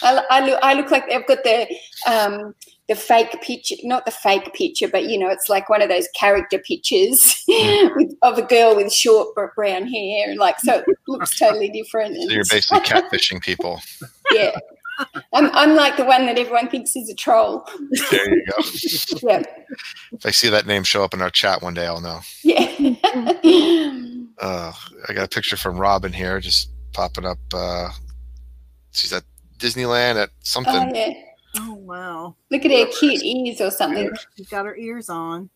I, 0.03 0.23
I 0.31 0.47
look 0.47 0.59
I 0.63 0.75
look 0.75 0.91
like 0.91 1.11
I've 1.11 1.27
got 1.27 1.45
the 1.45 1.67
um 2.07 2.55
the 2.89 2.95
fake 2.95 3.41
picture, 3.41 3.77
not 3.85 4.05
the 4.05 4.11
fake 4.11 4.53
picture, 4.53 4.89
but 4.89 5.05
you 5.05 5.19
know 5.19 5.29
it's 5.29 5.49
like 5.49 5.71
one 5.71 5.81
of 5.81 5.89
those 5.89 6.09
character 6.15 6.59
pictures 6.59 7.43
with, 7.49 8.13
of 8.23 8.37
a 8.37 8.43
girl 8.43 8.77
with 8.77 8.93
short 8.93 9.35
brown 9.35 9.87
hair, 9.87 10.29
and 10.29 10.39
like 10.39 10.61
so 10.61 10.83
it 10.87 10.99
looks 11.09 11.39
totally 11.39 11.71
different. 11.71 12.17
so 12.17 12.35
you're 12.35 12.45
basically 12.45 12.81
catfishing 12.81 13.41
people. 13.41 13.81
yeah, 14.33 14.59
I'm 15.33 15.51
I'm 15.55 15.75
like 15.77 15.97
the 15.97 16.05
one 16.05 16.27
that 16.27 16.39
everyone 16.39 16.69
thinks 16.69 16.95
is 16.97 17.09
a 17.11 17.15
troll. 17.15 17.67
There 18.11 18.35
you 18.35 18.45
go. 18.47 18.63
Yeah, 19.29 19.43
If 20.13 20.27
I 20.27 20.31
see 20.31 20.49
that 20.51 20.67
name 20.67 20.83
show 20.83 21.05
up 21.05 21.15
in 21.15 21.23
our 21.23 21.31
chat 21.31 21.63
one 21.63 21.75
day, 21.75 21.87
I'll 21.87 22.01
know. 22.01 22.21
yeah. 22.43 22.67
Uh, 24.39 24.73
I 25.09 25.13
got 25.13 25.25
a 25.25 25.29
picture 25.29 25.57
from 25.57 25.77
Robyn 25.77 26.13
here, 26.13 26.41
just 26.41 26.71
popping 26.93 27.25
up. 27.27 27.39
Uh, 27.55 27.91
she's 28.91 29.13
at 29.13 29.23
Disneyland 29.59 30.17
at 30.21 30.31
something. 30.41 30.75
oh 30.75 30.91
yeah. 30.93 31.13
oh 31.59 31.75
wow 31.75 32.35
Look 32.51 32.65
at 32.65 32.71
her 32.73 32.87
cute 32.99 33.23
ears 33.23 33.61
or 33.61 33.71
something. 33.71 34.11
she's 34.37 34.49
got 34.49 34.65
her 34.67 34.75
ears 34.77 35.09
on 35.09 35.49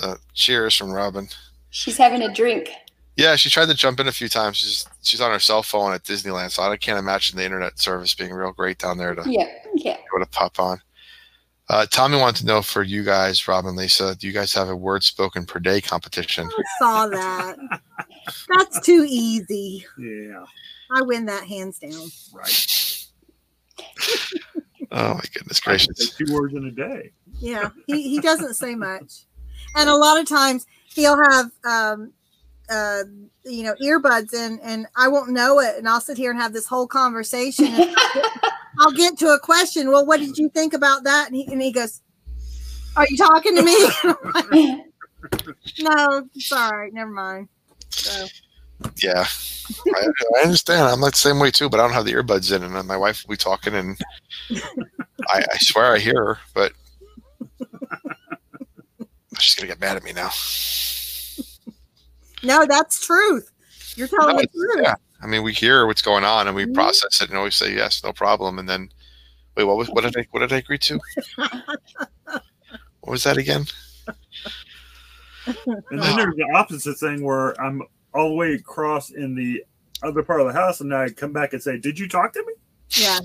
Uh, 0.00 0.16
cheers 0.34 0.76
from 0.76 0.92
Robyn. 0.92 1.28
She's 1.70 1.96
having 1.96 2.22
a 2.22 2.32
drink. 2.32 2.70
Yeah, 3.18 3.34
she 3.34 3.50
tried 3.50 3.66
to 3.66 3.74
jump 3.74 3.98
in 3.98 4.06
a 4.06 4.12
few 4.12 4.28
times. 4.28 4.58
She's 4.58 4.88
she's 5.02 5.20
on 5.20 5.32
her 5.32 5.40
cell 5.40 5.64
phone 5.64 5.92
at 5.92 6.04
Disneyland, 6.04 6.52
so 6.52 6.62
I 6.62 6.76
can't 6.76 7.00
imagine 7.00 7.36
the 7.36 7.44
internet 7.44 7.78
service 7.80 8.14
being 8.14 8.32
real 8.32 8.52
great 8.52 8.78
down 8.78 8.96
there 8.96 9.12
to 9.16 9.22
Yeah, 9.28 9.52
yeah. 9.74 9.96
able 10.14 10.24
to 10.24 10.30
pop 10.30 10.60
on. 10.60 10.80
Uh, 11.68 11.84
Tommy 11.90 12.16
wanted 12.16 12.36
to 12.40 12.46
know 12.46 12.62
for 12.62 12.82
you 12.84 13.02
guys, 13.02 13.46
Rob 13.48 13.66
and 13.66 13.76
Lisa, 13.76 14.14
do 14.16 14.26
you 14.28 14.32
guys 14.32 14.54
have 14.54 14.68
a 14.70 14.76
word 14.76 15.02
spoken 15.02 15.44
per 15.44 15.58
day 15.58 15.80
competition? 15.80 16.48
I 16.48 16.62
saw 16.78 17.08
that. 17.08 17.56
That's 18.56 18.80
too 18.86 19.04
easy. 19.06 19.84
Yeah, 19.98 20.44
I 20.94 21.02
win 21.02 21.26
that 21.26 21.42
hands 21.44 21.80
down. 21.80 22.08
right. 22.32 23.04
Oh 24.90 25.14
my 25.14 25.24
goodness 25.34 25.60
gracious! 25.60 26.14
two 26.16 26.32
words 26.32 26.54
in 26.54 26.64
a 26.66 26.70
day. 26.70 27.10
Yeah, 27.40 27.70
he, 27.88 28.08
he 28.08 28.20
doesn't 28.20 28.54
say 28.54 28.74
much. 28.76 29.26
And 29.76 29.90
a 29.90 29.96
lot 29.96 30.18
of 30.20 30.26
times 30.26 30.66
he'll 30.94 31.20
have, 31.30 31.50
um, 31.66 32.12
uh, 32.70 33.04
you 33.44 33.62
know, 33.62 33.74
earbuds 33.82 34.34
in, 34.34 34.60
and 34.60 34.86
I 34.96 35.08
won't 35.08 35.30
know 35.30 35.60
it. 35.60 35.76
And 35.76 35.88
I'll 35.88 36.00
sit 36.00 36.16
here 36.16 36.30
and 36.30 36.40
have 36.40 36.52
this 36.52 36.66
whole 36.66 36.86
conversation. 36.86 37.68
I'll 38.80 38.92
get 38.92 39.18
to 39.18 39.28
a 39.28 39.40
question. 39.40 39.90
Well, 39.90 40.06
what 40.06 40.20
did 40.20 40.38
you 40.38 40.48
think 40.50 40.74
about 40.74 41.04
that? 41.04 41.28
And 41.28 41.36
he, 41.36 41.46
and 41.46 41.60
he 41.60 41.72
goes, 41.72 42.00
Are 42.96 43.06
you 43.08 43.16
talking 43.16 43.56
to 43.56 43.62
me? 43.62 44.84
no, 45.80 46.28
sorry. 46.38 46.90
Never 46.92 47.10
mind. 47.10 47.48
So, 47.90 48.26
Yeah, 49.02 49.26
I, 49.94 50.08
I 50.38 50.42
understand. 50.44 50.82
I'm 50.82 51.00
like 51.00 51.12
the 51.12 51.18
same 51.18 51.38
way 51.38 51.50
too, 51.50 51.68
but 51.68 51.80
I 51.80 51.82
don't 51.82 51.94
have 51.94 52.04
the 52.04 52.12
earbuds 52.12 52.54
in, 52.54 52.62
and 52.62 52.86
my 52.86 52.96
wife 52.96 53.24
will 53.24 53.32
be 53.32 53.38
talking, 53.38 53.74
and 53.74 53.98
I, 54.50 55.44
I 55.52 55.58
swear 55.58 55.92
I 55.94 55.98
hear 55.98 56.24
her, 56.24 56.38
but 56.54 56.72
she's 59.38 59.54
gonna 59.54 59.68
get 59.68 59.80
mad 59.80 59.96
at 59.96 60.04
me 60.04 60.12
now. 60.12 60.30
No, 62.42 62.66
that's 62.66 63.04
truth. 63.04 63.50
You're 63.96 64.08
telling 64.08 64.36
No, 64.36 64.42
the 64.42 64.48
truth. 64.48 64.80
yeah. 64.82 64.94
I 65.22 65.26
mean, 65.26 65.42
we 65.42 65.52
hear 65.52 65.86
what's 65.86 66.02
going 66.02 66.24
on 66.24 66.46
and 66.46 66.54
we 66.54 66.66
Mhm. 66.66 66.74
process 66.74 67.20
it 67.20 67.28
and 67.28 67.38
always 67.38 67.56
say 67.56 67.74
yes, 67.74 68.02
no 68.04 68.12
problem, 68.12 68.58
and 68.58 68.68
then 68.68 68.88
wait, 69.56 69.64
what 69.64 69.76
was 69.76 69.88
what 69.88 70.02
did 70.04 70.16
I 70.16 70.26
what 70.30 70.40
did 70.40 70.52
I 70.52 70.58
agree 70.58 70.78
to? 70.78 71.00
what 73.00 73.10
was 73.10 73.24
that 73.24 73.36
again? 73.36 73.64
And 75.90 76.02
then 76.02 76.16
there's 76.16 76.36
the 76.36 76.52
opposite 76.54 76.98
thing 76.98 77.22
where 77.24 77.58
I'm 77.60 77.82
all 78.14 78.28
the 78.30 78.34
way 78.34 78.52
across 78.54 79.10
in 79.10 79.34
the 79.34 79.64
other 80.02 80.22
part 80.22 80.40
of 80.42 80.46
the 80.46 80.52
house, 80.52 80.80
and 80.82 80.94
I 80.94 81.08
come 81.08 81.32
back 81.32 81.54
and 81.54 81.62
say, 81.62 81.78
"Did 81.78 81.98
you 81.98 82.06
talk 82.08 82.32
to 82.34 82.40
me?" 82.40 82.52
Yeah, 82.96 83.20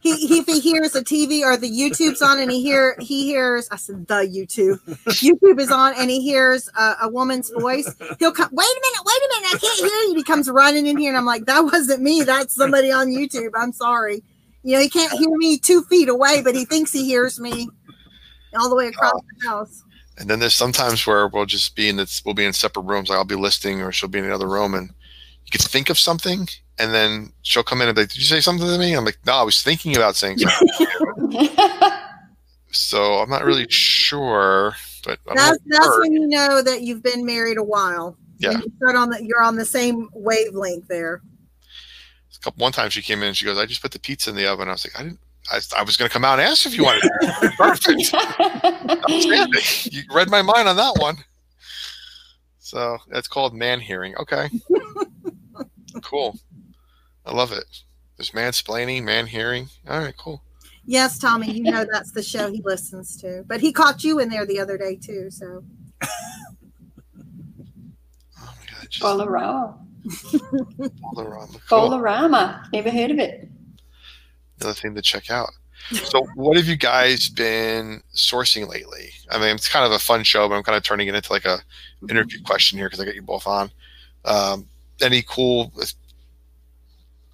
he, 0.00 0.26
he 0.26 0.42
he 0.42 0.60
hears 0.60 0.92
the 0.92 1.00
TV 1.00 1.42
or 1.42 1.56
the 1.56 1.70
YouTube's 1.70 2.22
on 2.22 2.40
and 2.40 2.50
he 2.50 2.62
hear 2.62 2.96
he 2.98 3.26
hears 3.26 3.68
I 3.70 3.76
said 3.76 4.06
the 4.06 4.14
YouTube 4.14 4.80
YouTube 5.06 5.60
is 5.60 5.70
on 5.70 5.94
and 5.98 6.10
he 6.10 6.22
hears 6.22 6.68
a, 6.78 6.94
a 7.02 7.08
woman's 7.10 7.50
voice, 7.50 7.94
he'll 8.18 8.32
come. 8.32 8.48
Wait 8.52 8.64
a 8.64 8.80
minute, 8.82 9.02
wait 9.04 9.22
a 9.22 9.28
minute, 9.42 9.54
I 9.54 9.58
can't 9.58 9.78
hear 9.80 10.00
you. 10.08 10.14
He 10.16 10.22
comes 10.24 10.48
running 10.50 10.86
in 10.86 10.96
here 10.96 11.10
and 11.10 11.18
I'm 11.18 11.26
like, 11.26 11.44
that 11.46 11.60
wasn't 11.60 12.02
me. 12.02 12.22
That's 12.22 12.54
somebody 12.54 12.90
on 12.90 13.08
YouTube. 13.08 13.50
I'm 13.54 13.72
sorry. 13.72 14.22
You 14.62 14.76
know, 14.76 14.80
he 14.80 14.88
can't 14.88 15.12
hear 15.12 15.36
me 15.36 15.58
two 15.58 15.82
feet 15.84 16.08
away, 16.08 16.42
but 16.42 16.54
he 16.54 16.64
thinks 16.64 16.92
he 16.92 17.04
hears 17.04 17.38
me. 17.40 17.68
all 18.58 18.68
the 18.68 18.76
way 18.76 18.88
across 18.88 19.20
the 19.40 19.48
house. 19.48 19.84
And 20.18 20.28
then 20.28 20.40
there's 20.40 20.54
sometimes 20.54 21.06
where 21.06 21.28
we'll 21.28 21.46
just 21.46 21.74
be 21.74 21.88
in 21.88 21.96
this, 21.96 22.22
we'll 22.24 22.34
be 22.34 22.44
in 22.44 22.52
separate 22.52 22.82
rooms. 22.82 23.08
Like 23.08 23.18
I'll 23.18 23.24
be 23.24 23.34
listing, 23.34 23.82
or 23.82 23.92
she'll 23.92 24.08
be 24.10 24.18
in 24.18 24.24
another 24.26 24.48
room, 24.48 24.74
and 24.74 24.88
you 24.88 25.50
can 25.50 25.60
think 25.60 25.90
of 25.90 25.98
something, 25.98 26.48
and 26.78 26.92
then 26.94 27.32
she'll 27.42 27.62
come 27.62 27.80
in 27.82 27.88
and 27.88 27.94
be 27.94 28.02
like, 28.02 28.10
"Did 28.10 28.18
you 28.18 28.24
say 28.24 28.40
something 28.40 28.66
to 28.66 28.78
me?" 28.78 28.94
I'm 28.94 29.04
like, 29.04 29.18
"No, 29.26 29.34
I 29.34 29.42
was 29.42 29.62
thinking 29.62 29.96
about 29.96 30.16
saying 30.16 30.38
something." 30.38 31.48
so 32.70 33.18
I'm 33.18 33.30
not 33.30 33.44
really 33.44 33.66
sure, 33.68 34.74
but 35.04 35.18
I'm 35.28 35.36
That's 35.36 35.58
that's 35.66 35.86
her- 35.86 36.00
when 36.00 36.12
you 36.12 36.26
know 36.28 36.62
that 36.62 36.82
you've 36.82 37.02
been 37.02 37.24
married 37.24 37.58
a 37.58 37.62
while. 37.62 38.16
Yeah. 38.38 38.52
You 38.58 38.72
start 38.78 38.96
on 38.96 39.10
the 39.10 39.24
you're 39.24 39.42
on 39.42 39.56
the 39.56 39.64
same 39.64 40.08
wavelength 40.14 40.88
there. 40.88 41.20
a 42.36 42.40
couple, 42.42 42.62
one 42.62 42.72
time 42.72 42.90
she 42.90 43.00
came 43.02 43.20
in 43.20 43.28
and 43.28 43.36
she 43.36 43.44
goes, 43.44 43.56
I 43.56 43.66
just 43.66 43.82
put 43.82 43.92
the 43.92 44.00
pizza 44.00 44.30
in 44.30 44.36
the 44.36 44.46
oven. 44.46 44.68
I 44.68 44.72
was 44.72 44.84
like, 44.84 44.98
I 44.98 45.04
didn't, 45.04 45.20
I, 45.50 45.60
I 45.78 45.82
was 45.84 45.96
going 45.96 46.08
to 46.08 46.12
come 46.12 46.24
out 46.24 46.40
and 46.40 46.48
ask 46.48 46.66
if 46.66 46.76
you 46.76 46.82
wanted 46.82 47.04
it. 47.04 47.52
Perfect. 47.56 48.14
Outstanding. 48.90 49.62
You 49.92 50.02
read 50.12 50.28
my 50.28 50.42
mind 50.42 50.68
on 50.68 50.76
that 50.76 50.94
one. 50.98 51.18
So 52.58 52.98
that's 53.08 53.28
called 53.28 53.54
man 53.54 53.78
hearing. 53.80 54.16
Okay. 54.16 54.48
cool. 56.02 56.36
I 57.24 57.34
love 57.34 57.52
it. 57.52 57.64
There's 58.16 58.30
mansplaining, 58.30 59.04
man 59.04 59.26
hearing. 59.26 59.68
All 59.88 59.98
right, 59.98 60.16
cool. 60.16 60.42
Yes, 60.84 61.18
Tommy, 61.18 61.52
you 61.52 61.62
know 61.62 61.86
that's 61.90 62.10
the 62.10 62.22
show 62.22 62.50
he 62.50 62.60
listens 62.64 63.16
to. 63.18 63.44
But 63.46 63.60
he 63.60 63.72
caught 63.72 64.02
you 64.02 64.18
in 64.18 64.28
there 64.28 64.44
the 64.44 64.58
other 64.58 64.76
day 64.76 64.96
too. 64.96 65.30
So 65.30 65.62
Oh 66.02 66.08
my 68.58 68.66
God. 68.66 68.88
Just 68.90 69.04
Bolorama. 69.04 69.78
all 71.04 71.20
around. 71.20 71.60
Cool. 71.68 71.90
Bolorama. 71.90 72.70
Never 72.72 72.90
heard 72.90 73.12
of 73.12 73.18
it. 73.18 73.48
Another 74.60 74.74
thing 74.74 74.94
to 74.94 75.02
check 75.02 75.30
out. 75.30 75.50
So, 75.90 76.26
what 76.36 76.56
have 76.56 76.66
you 76.66 76.76
guys 76.76 77.28
been 77.28 78.02
sourcing 78.14 78.68
lately? 78.68 79.10
I 79.30 79.38
mean, 79.38 79.56
it's 79.56 79.68
kind 79.68 79.84
of 79.84 79.92
a 79.92 79.98
fun 79.98 80.22
show, 80.22 80.48
but 80.48 80.54
I'm 80.54 80.62
kind 80.62 80.76
of 80.76 80.84
turning 80.84 81.08
it 81.08 81.14
into 81.14 81.32
like 81.32 81.44
a 81.44 81.58
interview 82.08 82.40
question 82.44 82.78
here 82.78 82.88
because 82.88 83.00
I 83.00 83.04
got 83.04 83.16
you 83.16 83.22
both 83.22 83.46
on. 83.46 83.70
Um, 84.24 84.66
any 85.00 85.22
cool, 85.22 85.72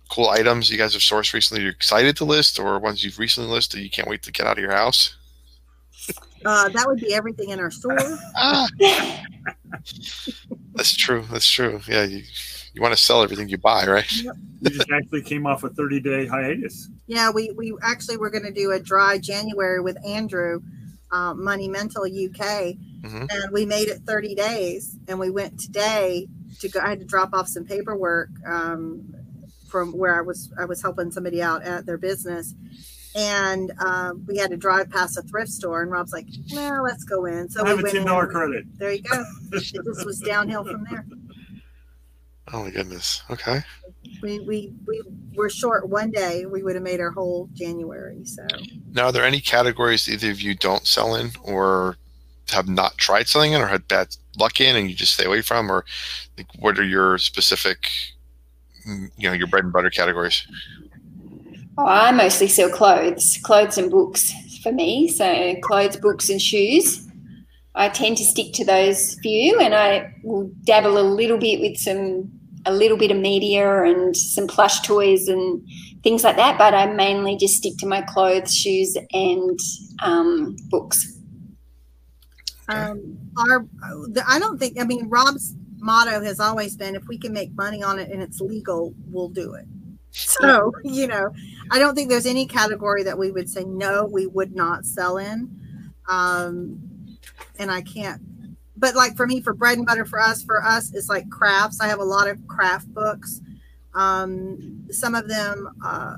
cool 0.09 0.28
items 0.28 0.70
you 0.70 0.78
guys 0.78 0.93
have 0.94 1.02
sourced 1.02 1.32
recently? 1.32 1.62
You're 1.62 1.72
excited 1.72 2.16
to 2.16 2.24
list, 2.24 2.59
or 2.59 2.78
ones 2.78 3.05
you've 3.05 3.18
recently 3.18 3.51
listed 3.51 3.80
you 3.80 3.90
can't 3.90 4.09
wait 4.09 4.22
to 4.22 4.32
get 4.32 4.47
out 4.47 4.59
of 4.59 4.62
your 4.62 4.72
house? 4.72 5.14
uh, 6.44 6.68
that 6.70 6.86
would 6.86 7.01
be 7.01 7.12
everything 7.14 7.51
in 7.51 7.60
our 7.60 7.70
store. 7.70 7.97
Ah, 8.36 8.66
that's 10.74 10.97
true. 10.97 11.24
That's 11.30 11.51
true. 11.51 11.80
Yeah, 11.89 12.05
you 12.05 12.22
you 12.74 12.80
want 12.82 12.94
to 12.97 13.02
sell 13.02 13.22
everything 13.22 13.48
you 13.48 13.59
buy, 13.59 13.86
right? 13.86 14.10
We 14.62 14.70
just 14.70 14.90
actually 14.90 15.22
came 15.22 15.47
off 15.47 15.64
a 15.64 15.68
30 15.68 16.01
day 16.01 16.26
hiatus. 16.26 16.89
Yeah, 17.06 17.30
we 17.30 17.51
we 17.56 17.74
actually 17.82 18.16
were 18.16 18.30
going 18.30 18.44
to 18.44 18.52
do 18.52 18.72
a 18.72 18.80
dry 18.80 19.18
January 19.18 19.80
with 19.80 19.97
Andrew, 20.06 20.60
uh, 21.10 21.35
Money 21.35 21.68
Mental 21.68 22.05
UK, 22.05 22.76
Mhm. 23.02 23.28
and 23.30 23.52
we 23.52 23.64
made 23.66 23.89
it 23.89 24.02
30 24.06 24.35
days. 24.35 24.97
And 25.09 25.18
we 25.18 25.30
went 25.30 25.59
today 25.60 26.26
to 26.60 26.68
go. 26.68 26.80
I 26.80 26.89
had 26.90 27.01
to 27.01 27.06
drop 27.06 27.35
off 27.35 27.48
some 27.48 27.64
paperwork 27.64 28.30
um, 28.47 29.05
from 29.68 29.92
where 29.92 30.16
I 30.18 30.22
was. 30.22 30.52
I 30.58 30.64
was 30.64 30.82
helping 30.82 31.10
somebody 31.10 31.42
out 31.42 31.62
at 31.62 31.86
their 31.86 31.98
business, 31.98 32.54
and 33.14 33.72
um, 33.80 34.24
we 34.26 34.36
had 34.36 34.50
to 34.50 34.56
drive 34.56 34.90
past 34.90 35.16
a 35.18 35.22
thrift 35.22 35.50
store. 35.50 35.82
And 35.82 35.90
Rob's 35.90 36.12
like, 36.12 36.26
"Well, 36.52 36.82
let's 36.82 37.04
go 37.04 37.26
in." 37.26 37.48
So 37.48 37.64
I 37.64 37.68
have 37.68 37.76
we 37.78 37.82
a 37.82 37.84
went 37.84 37.92
ten 37.94 38.02
in. 38.02 38.08
dollar 38.08 38.26
credit. 38.26 38.64
There 38.78 38.92
you 38.92 39.02
go. 39.02 39.24
It 39.52 39.60
just 39.62 40.06
was 40.06 40.20
downhill 40.20 40.64
from 40.64 40.84
there. 40.90 41.06
Oh 42.50 42.64
my 42.64 42.70
goodness. 42.70 43.22
Okay. 43.30 43.60
We 44.22 44.40
we 44.40 44.72
we 44.86 45.02
were 45.34 45.50
short 45.50 45.86
one 45.88 46.10
day. 46.10 46.46
We 46.46 46.62
would 46.62 46.76
have 46.76 46.82
made 46.82 46.98
our 46.98 47.10
whole 47.10 47.48
January. 47.52 48.24
So. 48.24 48.46
Now, 48.92 49.06
are 49.06 49.12
there 49.12 49.24
any 49.26 49.40
categories 49.40 50.08
either 50.08 50.30
of 50.30 50.40
you 50.40 50.54
don't 50.54 50.86
sell 50.86 51.14
in, 51.14 51.32
or 51.42 51.96
have 52.50 52.66
not 52.66 52.96
tried 52.96 53.28
selling 53.28 53.52
in, 53.52 53.60
or 53.60 53.66
had 53.66 53.86
bad 53.86 54.16
luck 54.38 54.62
in, 54.62 54.76
and 54.76 54.88
you 54.88 54.96
just 54.96 55.12
stay 55.12 55.26
away 55.26 55.42
from, 55.42 55.70
or 55.70 55.84
like, 56.38 56.46
what 56.58 56.78
are 56.78 56.84
your 56.84 57.18
specific, 57.18 57.90
you 59.16 59.28
know, 59.28 59.32
your 59.32 59.47
bread 59.47 59.65
and 59.65 59.73
butter 59.73 59.90
categories? 59.90 60.47
Oh, 61.77 61.86
I 61.86 62.10
mostly 62.10 62.48
sell 62.48 62.70
clothes, 62.70 63.39
clothes 63.43 63.78
and 63.78 63.90
books 63.90 64.32
for 64.62 64.73
me. 64.73 65.09
So 65.09 65.55
clothes, 65.62 65.97
books, 65.97 66.28
and 66.28 66.40
shoes. 66.43 67.06
I 67.74 67.89
tend 67.89 68.16
to 68.16 68.24
stick 68.24 68.52
to 68.55 68.65
those 68.65 69.16
few, 69.23 69.60
and 69.60 69.74
I 69.74 70.12
will 70.24 70.51
dabble 70.65 70.98
a 70.98 71.02
little 71.02 71.39
bit 71.39 71.60
with 71.60 71.77
some, 71.77 72.28
a 72.66 72.73
little 72.73 72.97
bit 72.97 73.12
of 73.12 73.16
media 73.19 73.85
and 73.85 74.16
some 74.16 74.48
plush 74.48 74.81
toys 74.81 75.28
and 75.28 75.62
things 76.02 76.24
like 76.24 76.36
that. 76.36 76.59
But 76.59 76.74
I 76.74 76.86
mainly 76.86 77.36
just 77.36 77.55
stick 77.55 77.74
to 77.78 77.86
my 77.86 78.02
clothes, 78.02 78.52
shoes, 78.52 78.97
and 79.12 79.59
um, 80.02 80.56
books. 80.70 81.15
Um, 82.69 83.16
our, 83.39 83.65
the, 84.09 84.24
I 84.28 84.40
don't 84.40 84.59
think. 84.59 84.81
I 84.81 84.85
mean, 84.85 85.09
Rob's 85.09 85.55
motto 85.80 86.22
has 86.22 86.40
always 86.40 86.76
been, 86.76 86.94
if 86.94 87.06
we 87.09 87.18
can 87.18 87.32
make 87.32 87.55
money 87.55 87.82
on 87.82 87.98
it 87.98 88.10
and 88.10 88.22
it's 88.22 88.40
legal, 88.40 88.94
we'll 89.10 89.28
do 89.28 89.55
it. 89.55 89.66
So 90.10 90.72
you 90.84 91.06
know, 91.06 91.30
I 91.70 91.78
don't 91.78 91.94
think 91.94 92.09
there's 92.09 92.26
any 92.26 92.46
category 92.46 93.02
that 93.05 93.18
we 93.18 93.30
would 93.30 93.48
say 93.48 93.64
no, 93.64 94.05
we 94.05 94.26
would 94.26 94.55
not 94.55 94.84
sell 94.84 95.18
in. 95.18 95.50
Um, 96.09 97.18
and 97.59 97.70
I 97.70 97.82
can't. 97.82 98.22
But 98.76 98.94
like 98.94 99.16
for 99.16 99.26
me, 99.26 99.40
for 99.40 99.52
bread 99.55 99.76
and 99.76 99.86
butter, 99.86 100.05
for 100.05 100.20
us, 100.20 100.42
for 100.42 100.62
us, 100.62 100.94
it's 100.94 101.09
like 101.09 101.28
crafts. 101.30 101.80
I 101.80 101.88
have 101.88 101.98
a 101.98 102.05
lot 102.05 102.28
of 102.28 102.46
craft 102.46 102.92
books. 102.94 103.40
Um, 103.94 104.86
some 104.90 105.14
of 105.14 105.28
them, 105.28 105.68
uh, 105.84 106.16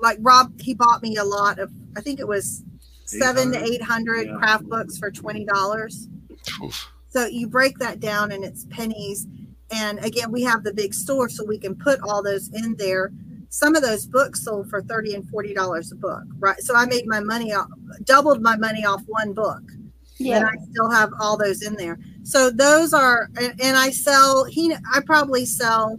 like 0.00 0.18
Rob, 0.20 0.60
he 0.60 0.74
bought 0.74 1.02
me 1.02 1.16
a 1.16 1.24
lot 1.24 1.58
of. 1.58 1.72
I 1.96 2.00
think 2.00 2.20
it 2.20 2.28
was 2.28 2.62
seven 3.06 3.52
to 3.52 3.62
800? 3.62 4.26
Yeah. 4.26 4.36
craft 4.36 4.64
books 4.64 4.98
for 4.98 5.10
twenty 5.10 5.44
dollars. 5.46 6.08
Oof. 6.62 6.91
So 7.12 7.26
you 7.26 7.46
break 7.46 7.76
that 7.78 8.00
down 8.00 8.32
and 8.32 8.42
it's 8.42 8.64
pennies. 8.70 9.26
And 9.70 10.02
again, 10.02 10.32
we 10.32 10.42
have 10.44 10.64
the 10.64 10.72
big 10.72 10.94
store, 10.94 11.28
so 11.28 11.44
we 11.44 11.58
can 11.58 11.74
put 11.76 12.00
all 12.00 12.22
those 12.22 12.48
in 12.54 12.74
there. 12.76 13.12
Some 13.50 13.76
of 13.76 13.82
those 13.82 14.06
books 14.06 14.42
sold 14.42 14.70
for 14.70 14.80
thirty 14.80 15.14
and 15.14 15.28
forty 15.28 15.52
dollars 15.52 15.92
a 15.92 15.94
book, 15.96 16.24
right? 16.38 16.58
So 16.60 16.74
I 16.74 16.86
made 16.86 17.06
my 17.06 17.20
money 17.20 17.52
off, 17.52 17.68
doubled 18.04 18.40
my 18.40 18.56
money 18.56 18.86
off 18.86 19.02
one 19.06 19.34
book, 19.34 19.60
and 19.68 19.86
Yeah. 20.18 20.46
I 20.46 20.56
still 20.70 20.90
have 20.90 21.10
all 21.20 21.36
those 21.36 21.60
in 21.62 21.74
there. 21.74 21.98
So 22.22 22.48
those 22.48 22.94
are, 22.94 23.28
and, 23.38 23.60
and 23.60 23.76
I 23.76 23.90
sell. 23.90 24.44
He, 24.44 24.72
I 24.72 25.00
probably 25.04 25.44
sell 25.44 25.98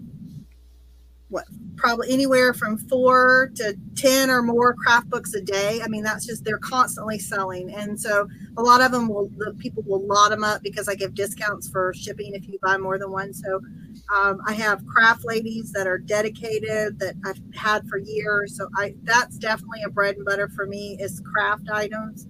what, 1.30 1.46
probably 1.84 2.10
anywhere 2.14 2.54
from 2.54 2.78
four 2.78 3.52
to 3.56 3.76
ten 3.96 4.30
or 4.30 4.42
more 4.42 4.74
craft 4.74 5.10
books 5.10 5.34
a 5.34 5.42
day. 5.42 5.82
I 5.84 5.90
mean, 5.90 6.02
that's 6.02 6.26
just 6.26 6.46
they're 6.46 6.58
constantly 6.58 7.20
selling, 7.20 7.74
and 7.74 8.00
so 8.00 8.26
a 8.56 8.62
lot 8.62 8.80
of 8.80 8.94
them 8.94 9.10
will 9.10 9.30
the 9.36 9.54
people 9.60 9.84
will 9.86 10.02
lot 10.08 10.30
them 10.30 10.46
up 10.46 10.64
because 10.64 10.88
I 10.88 10.96
give 10.96 11.14
discounts 11.14 11.70
for 11.70 11.94
shipping 11.94 12.36
if 12.36 12.48
you 12.48 12.58
buy 12.64 12.78
more 12.78 12.98
than 12.98 13.12
one. 13.12 13.34
So 13.34 13.60
um, 14.16 14.40
I 14.48 14.54
have 14.54 14.86
craft 14.86 15.26
ladies 15.26 15.74
that 15.74 15.86
are 15.86 15.98
dedicated 15.98 17.00
that 17.00 17.16
I've 17.26 17.42
had 17.54 17.86
for 17.90 17.98
years. 17.98 18.56
So 18.56 18.70
I 18.78 18.96
that's 19.04 19.38
definitely 19.38 19.82
a 19.86 19.90
bread 19.90 20.16
and 20.16 20.24
butter 20.26 20.48
for 20.56 20.66
me 20.66 20.98
is 21.02 21.22
craft 21.34 21.68
items 21.70 22.28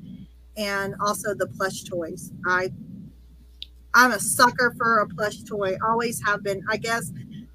and 0.57 0.95
also 0.99 1.35
the 1.35 1.47
plush 1.47 1.83
toys. 1.83 2.31
I 2.47 2.71
I'm 3.93 4.11
a 4.11 4.19
sucker 4.19 4.73
for 4.79 5.01
a 5.01 5.07
plush 5.07 5.43
toy. 5.43 5.77
Always 5.87 6.19
have 6.25 6.41
been. 6.41 6.63
I 6.67 6.77
guess 6.77 7.11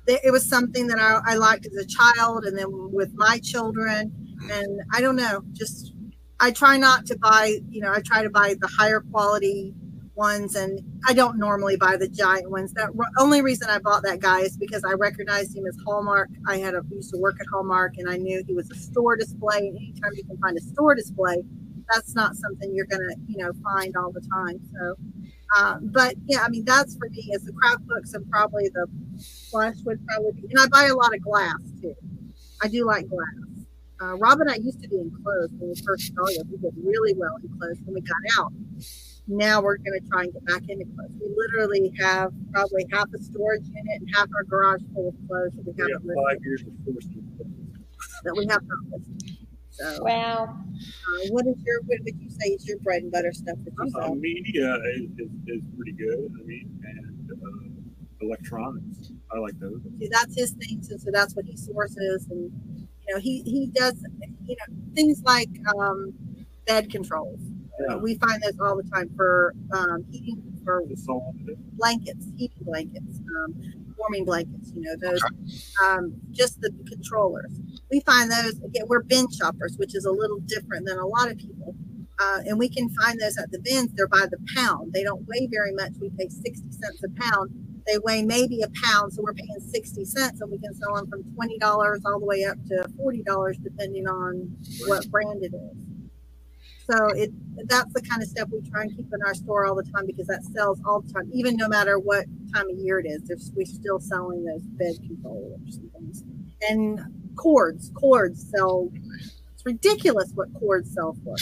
it 0.09 0.33
was 0.33 0.49
something 0.49 0.87
that 0.89 0.99
I, 0.99 1.21
I 1.33 1.35
liked 1.37 1.67
as 1.67 1.75
a 1.75 1.87
child, 1.87 2.45
and 2.45 2.57
then 2.59 2.67
with 2.71 3.13
my 3.15 3.39
children, 3.43 4.13
and 4.51 4.81
I 4.93 5.01
don't 5.01 5.17
know, 5.17 5.43
just 5.53 5.93
I 6.41 6.51
try 6.51 6.77
not 6.77 7.07
to 7.07 7.19
buy. 7.19 7.59
You 7.69 7.83
know, 7.83 7.93
I 7.93 8.01
try 8.01 8.23
to 8.23 8.31
buy 8.31 8.55
the 8.61 8.69
higher 8.69 9.01
quality 9.01 9.75
ones, 10.15 10.57
and 10.57 10.81
I 11.07 11.13
don't 11.13 11.39
normally 11.39 11.77
buy 11.77 11.97
the 11.97 12.09
giant 12.09 12.51
ones. 12.51 12.73
That 12.73 12.91
only 13.19 13.41
reason 13.43 13.69
I 13.71 13.79
bought 13.79 14.03
that 14.03 14.21
guy 14.21 14.41
is 14.41 14.57
because 14.57 14.85
I 14.85 14.93
recognized 14.93 15.57
him 15.57 15.67
as 15.67 15.77
Hallmark. 15.87 16.29
I 16.47 16.59
had 16.59 16.75
a 16.75 16.83
used 16.91 17.13
to 17.15 17.19
work 17.19 17.37
at 17.41 17.47
Hallmark, 17.53 17.95
and 17.99 18.09
I 18.09 18.17
knew 18.17 18.43
he 18.47 18.55
was 18.55 18.71
a 18.71 18.77
store 18.77 19.17
display. 19.17 19.59
And 19.59 19.77
anytime 19.77 20.13
you 20.15 20.25
can 20.25 20.39
find 20.39 20.57
a 20.57 20.61
store 20.61 20.95
display, 20.95 21.43
that's 21.93 22.15
not 22.15 22.37
something 22.37 22.75
you're 22.75 22.87
gonna, 22.87 23.15
you 23.27 23.39
know, 23.39 23.53
find 23.63 23.97
all 23.97 24.13
the 24.13 24.21
time. 24.21 24.61
So, 24.73 24.97
uh, 25.57 25.79
but 25.81 26.15
yeah, 26.27 26.41
I 26.45 26.49
mean, 26.49 26.65
that's 26.65 26.97
for 26.97 27.09
me. 27.09 27.31
Is 27.33 27.45
the 27.45 27.53
craft 27.53 27.87
books 27.87 28.15
and 28.15 28.29
probably 28.31 28.69
the 28.69 28.87
plush 29.51 29.77
would 29.85 30.05
probably 30.07 30.33
be, 30.33 30.49
and 30.51 30.61
I 30.61 30.67
buy 30.67 30.87
a 30.87 30.95
lot 30.95 31.15
of 31.15 31.23
glass 31.23 31.59
too. 31.81 31.95
I 32.63 32.69
do 32.69 32.85
like 32.85 33.09
glass. 33.09 33.67
Uh, 34.01 34.17
Rob 34.17 34.41
and 34.41 34.51
I 34.51 34.57
used 34.57 34.81
to 34.83 34.89
be 34.89 34.99
enclosed 34.99 35.53
when 35.59 35.71
we 35.71 35.83
first 35.85 36.05
started. 36.05 36.47
We 36.51 36.59
did 36.59 36.75
really 36.85 37.15
well 37.15 37.37
enclosed 37.43 37.85
when 37.85 37.95
we 37.95 38.01
got 38.01 38.41
out. 38.41 38.53
Now 39.27 39.61
we're 39.61 39.77
going 39.79 40.01
to 40.01 40.09
try 40.09 40.23
and 40.23 40.33
get 40.33 40.45
back 40.47 40.63
into 40.69 40.85
clothes. 40.95 41.11
We 41.21 41.35
literally 41.37 41.93
have 41.99 42.33
probably 42.53 42.87
half 42.93 43.09
a 43.15 43.23
storage 43.23 43.67
unit 43.67 44.01
and 44.01 44.09
half 44.15 44.29
our 44.37 44.45
garage 44.45 44.83
full 44.95 45.09
of 45.09 45.15
clothes 45.27 45.53
that 45.57 45.67
we 45.67 45.73
We 45.73 45.83
have 45.83 46.01
haven't 46.01 46.17
five 46.17 46.39
years 46.45 46.63
of 46.63 46.69
that 48.25 48.35
we 48.37 48.47
have 48.47 48.63
not 48.63 48.79
listed. 48.91 49.48
So, 49.79 50.03
Wow. 50.05 50.45
uh, 50.45 51.29
what 51.31 51.47
is 51.47 51.57
your 51.65 51.81
what 51.87 51.99
would 52.05 52.21
you 52.21 52.31
say 52.31 52.49
is 52.49 52.67
your 52.67 52.79
bread 52.79 53.03
and 53.03 53.13
butter 53.13 53.33
stuff 53.33 53.59
that 53.65 53.73
you 53.79 53.91
Uh, 53.97 54.07
sell? 54.07 54.15
media 54.17 54.75
is, 54.97 55.03
is, 55.19 55.31
is 55.47 55.63
pretty 55.77 55.93
good. 55.93 56.33
I 56.41 56.43
mean, 56.45 56.81
and 56.85 57.31
uh, 57.31 58.25
electronics. 58.27 59.13
I 59.33 59.39
like 59.39 59.59
those. 59.61 59.81
See, 60.01 60.09
that's 60.11 60.35
his 60.35 60.53
thing, 60.53 60.83
so, 60.83 60.97
so 60.97 61.11
that's 61.13 61.35
what 61.37 61.45
he 61.45 61.57
sources, 61.57 62.27
and 62.31 62.51
you 63.07 63.15
know 63.15 63.21
he 63.21 63.43
he 63.43 63.67
does 63.75 63.95
you 64.47 64.57
know 64.59 64.77
things 64.95 65.23
like 65.25 65.51
um, 65.79 66.13
bed 66.67 66.91
controls. 66.91 67.41
Yeah. 67.89 67.95
we 67.97 68.17
find 68.17 68.43
those 68.43 68.59
all 68.59 68.77
the 68.77 68.83
time 68.91 69.09
for 69.15 69.55
um, 69.73 70.05
heating 70.11 70.43
for 70.65 70.83
blankets, 71.75 72.27
heating 72.37 72.65
blankets, 72.65 73.21
um, 73.37 73.55
warming 73.97 74.25
blankets. 74.25 74.73
You 74.75 74.83
know 74.83 74.97
those, 75.01 75.23
um, 75.85 76.15
just 76.33 76.61
the 76.61 76.73
controllers. 76.89 77.53
We 77.91 78.01
find 78.01 78.31
those 78.31 78.55
again. 78.65 78.85
We're 78.87 79.03
bin 79.03 79.27
shoppers, 79.31 79.77
which 79.79 79.95
is 79.95 80.05
a 80.05 80.13
little 80.13 80.41
different 80.41 80.87
than 80.87 80.99
a 80.99 81.07
lot 81.07 81.31
of 81.31 81.39
people. 81.39 81.75
Uh, 82.21 82.41
and 82.47 82.59
we 82.59 82.69
can 82.69 82.89
find 82.91 83.21
those 83.21 83.39
at 83.39 83.51
the 83.53 83.61
bins. 83.61 83.93
They're 83.95 84.09
by 84.09 84.27
the 84.31 84.39
pound. 84.57 84.93
They 84.93 85.05
don't 85.05 85.25
weigh 85.29 85.49
very 85.51 85.73
much. 85.73 85.93
We 86.01 86.11
pay 86.11 86.29
sixty 86.29 86.71
cents 86.71 87.03
a 87.05 87.23
pound. 87.23 87.51
They 87.87 87.99
weigh 88.05 88.23
maybe 88.23 88.61
a 88.63 88.69
pound, 88.85 89.13
so 89.13 89.23
we're 89.23 89.35
paying 89.35 89.61
sixty 89.61 90.05
cents, 90.05 90.41
and 90.41 90.51
we 90.51 90.59
can 90.59 90.75
sell 90.75 90.95
them 90.95 91.09
from 91.09 91.23
twenty 91.35 91.59
dollars 91.59 92.03
all 92.05 92.19
the 92.19 92.27
way 92.27 92.45
up 92.45 92.59
to 92.67 92.89
forty 92.97 93.23
dollars, 93.23 93.57
depending 93.59 94.07
on 94.07 94.57
what 94.87 95.09
brand 95.11 95.43
it 95.43 95.55
is. 95.55 95.89
So 96.91 97.07
it 97.09 97.31
that's 97.69 97.93
the 97.93 98.03
kind 98.03 98.23
of 98.23 98.29
stuff 98.29 98.49
we 98.51 98.69
try 98.69 98.83
and 98.83 98.97
keep 98.97 99.07
in 99.13 99.23
our 99.25 99.35
store 99.35 99.67
all 99.67 99.75
the 99.75 99.85
time 99.85 100.07
because 100.07 100.27
that 100.27 100.43
sells 100.45 100.81
all 100.85 101.01
the 101.03 101.13
time, 101.13 101.31
even 101.33 101.57
no 101.57 101.69
matter 101.69 101.99
what 101.99 102.25
time 102.55 102.69
of 102.71 102.77
year 102.79 102.99
it 102.99 103.07
is. 103.07 103.53
We're 103.55 103.67
still 103.67 104.01
selling 104.01 104.45
those 104.45 104.63
bed 104.63 104.97
controllers 105.07 105.77
and 105.77 105.93
things. 105.93 106.25
And 106.69 107.01
cords, 107.39 107.91
cords 107.95 108.51
sell. 108.51 108.91
It's 109.55 109.65
ridiculous 109.65 110.31
what 110.35 110.53
cords 110.59 110.93
sell 110.93 111.17
for. 111.25 111.37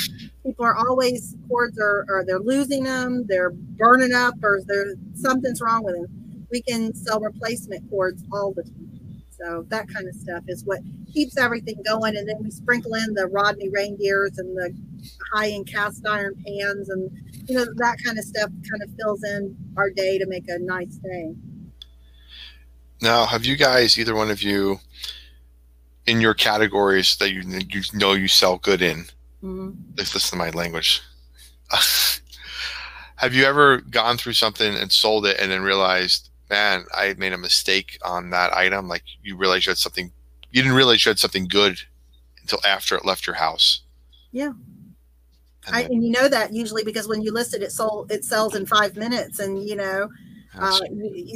People 0.45 0.65
are 0.65 0.77
always 0.77 1.37
cords 1.49 1.79
are, 1.79 2.07
or 2.09 2.25
they're 2.27 2.39
losing 2.39 2.85
them, 2.85 3.25
they're 3.27 3.51
burning 3.51 4.13
up, 4.13 4.35
or 4.43 4.61
there's 4.67 4.97
something's 5.15 5.61
wrong 5.61 5.83
with 5.85 5.97
them. 5.97 6.47
We 6.51 6.63
can 6.63 6.95
sell 6.95 7.21
replacement 7.21 7.91
cords 7.91 8.23
all 8.33 8.53
the 8.53 8.63
time. 8.63 9.23
So 9.31 9.67
that 9.69 9.89
kind 9.89 10.09
of 10.09 10.15
stuff 10.15 10.45
is 10.49 10.65
what 10.65 10.81
keeps 11.13 11.37
everything 11.37 11.83
going. 11.85 12.17
And 12.17 12.27
then 12.27 12.37
we 12.43 12.51
sprinkle 12.51 12.95
in 12.95 13.13
the 13.15 13.27
Rodney 13.27 13.69
reindeers 13.69 14.39
and 14.39 14.57
the 14.57 14.75
high 15.33 15.51
end 15.51 15.67
cast 15.67 16.07
iron 16.07 16.35
pans 16.47 16.89
and 16.89 17.11
you 17.49 17.55
know 17.57 17.67
that 17.77 17.97
kind 18.05 18.19
of 18.19 18.25
stuff 18.25 18.51
kind 18.69 18.83
of 18.83 18.91
fills 18.99 19.23
in 19.23 19.57
our 19.77 19.91
day 19.91 20.19
to 20.19 20.27
make 20.27 20.49
a 20.49 20.59
nice 20.59 20.97
day. 20.97 21.35
Now, 23.03 23.27
have 23.27 23.45
you 23.45 23.57
guys, 23.57 23.99
either 23.99 24.15
one 24.15 24.31
of 24.31 24.43
you, 24.43 24.81
in 26.07 26.21
your 26.21 26.35
categories 26.35 27.17
that 27.17 27.33
you 27.33 27.43
you 27.43 27.83
know 27.95 28.13
you 28.13 28.29
sell 28.29 28.59
good 28.59 28.83
in? 28.83 29.05
Mm-hmm. 29.43 29.71
Listen 29.97 30.21
to 30.21 30.37
my 30.37 30.51
language. 30.51 31.03
have 33.17 33.35
you 33.35 33.45
ever 33.45 33.79
gone 33.79 34.17
through 34.17 34.35
something 34.35 34.75
and 34.75 34.91
sold 34.91 35.27
it 35.27 35.39
and 35.41 35.51
then 35.51 35.63
realized, 35.63 36.31
man, 36.49 36.85
I 36.95 37.15
made 37.19 37.33
a 37.33 37.39
mistake 37.39 37.99
on 38.05 38.31
that 38.31 38.55
item? 38.55 38.89
Like 38.89 39.03
you 39.23 39.37
realized 39.37 39.67
you 39.67 39.71
had 39.71 39.79
something, 39.79 40.13
you 40.53 40.63
didn't 40.63 40.77
realize 40.77 41.05
you 41.05 41.11
had 41.11 41.19
something 41.19 41.49
good 41.49 41.79
until 42.41 42.61
after 42.67 42.97
it 42.97 43.05
left 43.05 43.27
your 43.27 43.37
house. 43.37 43.83
Yeah. 44.33 44.53
And 45.67 45.75
I, 45.75 45.83
then- 45.83 45.93
and 45.93 46.05
you 46.05 46.11
know 46.11 46.29
that 46.29 46.53
usually 46.53 46.85
because 46.85 47.09
when 47.09 47.23
you 47.23 47.33
list 47.33 47.55
it, 47.55 47.63
it 47.63 47.73
sold 47.73 48.13
it 48.13 48.25
sells 48.25 48.55
in 48.55 48.67
five 48.67 48.97
minutes, 48.97 49.41
and 49.41 49.69
you 49.69 49.75
know 49.75 50.09
uh, 50.59 50.81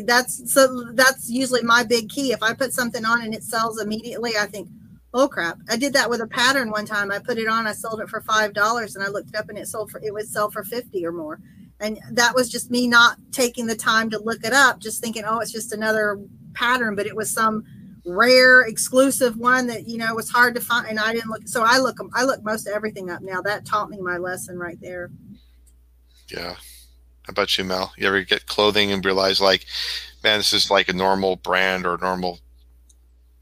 that's 0.04 0.52
so 0.52 0.90
that's 0.94 1.28
usually 1.30 1.62
my 1.62 1.82
big 1.82 2.08
key. 2.08 2.32
If 2.32 2.42
I 2.42 2.54
put 2.54 2.72
something 2.72 3.04
on 3.04 3.22
and 3.22 3.34
it 3.34 3.42
sells 3.42 3.80
immediately, 3.80 4.32
I 4.38 4.46
think, 4.46 4.68
oh 5.14 5.28
crap! 5.28 5.58
I 5.68 5.76
did 5.76 5.92
that 5.94 6.08
with 6.08 6.20
a 6.20 6.26
pattern 6.26 6.70
one 6.70 6.86
time. 6.86 7.10
I 7.10 7.18
put 7.18 7.38
it 7.38 7.48
on, 7.48 7.66
I 7.66 7.72
sold 7.72 8.00
it 8.00 8.08
for 8.08 8.20
five 8.20 8.52
dollars, 8.54 8.96
and 8.96 9.04
I 9.04 9.08
looked 9.08 9.30
it 9.30 9.36
up 9.36 9.48
and 9.48 9.58
it 9.58 9.68
sold 9.68 9.90
for 9.90 10.00
it 10.02 10.12
would 10.12 10.28
sell 10.28 10.50
for 10.50 10.64
fifty 10.64 11.04
or 11.06 11.12
more. 11.12 11.40
And 11.80 11.98
that 12.12 12.34
was 12.34 12.50
just 12.50 12.70
me 12.70 12.86
not 12.86 13.16
taking 13.32 13.66
the 13.66 13.76
time 13.76 14.10
to 14.10 14.18
look 14.18 14.44
it 14.44 14.52
up, 14.52 14.80
just 14.80 15.02
thinking, 15.02 15.24
oh, 15.26 15.40
it's 15.40 15.52
just 15.52 15.72
another 15.72 16.20
pattern, 16.52 16.94
but 16.94 17.06
it 17.06 17.16
was 17.16 17.30
some 17.30 17.64
rare 18.06 18.62
exclusive 18.62 19.36
one 19.36 19.66
that 19.66 19.86
you 19.86 19.98
know 19.98 20.14
was 20.14 20.30
hard 20.30 20.54
to 20.54 20.60
find 20.60 20.88
and 20.88 20.98
i 20.98 21.12
didn't 21.12 21.28
look 21.28 21.46
so 21.46 21.62
i 21.62 21.78
look 21.78 21.98
i 22.14 22.24
look 22.24 22.42
most 22.42 22.66
of 22.66 22.72
everything 22.72 23.10
up 23.10 23.20
now 23.20 23.42
that 23.42 23.66
taught 23.66 23.90
me 23.90 23.98
my 24.00 24.16
lesson 24.16 24.58
right 24.58 24.80
there 24.80 25.10
Yeah. 26.28 26.56
About 27.30 27.56
you, 27.56 27.64
Mel? 27.64 27.92
You 27.96 28.06
ever 28.08 28.22
get 28.22 28.46
clothing 28.46 28.92
and 28.92 29.04
realize 29.04 29.40
like, 29.40 29.66
man, 30.22 30.38
this 30.38 30.52
is 30.52 30.70
like 30.70 30.88
a 30.88 30.92
normal 30.92 31.36
brand 31.36 31.86
or 31.86 31.96
normal, 31.98 32.38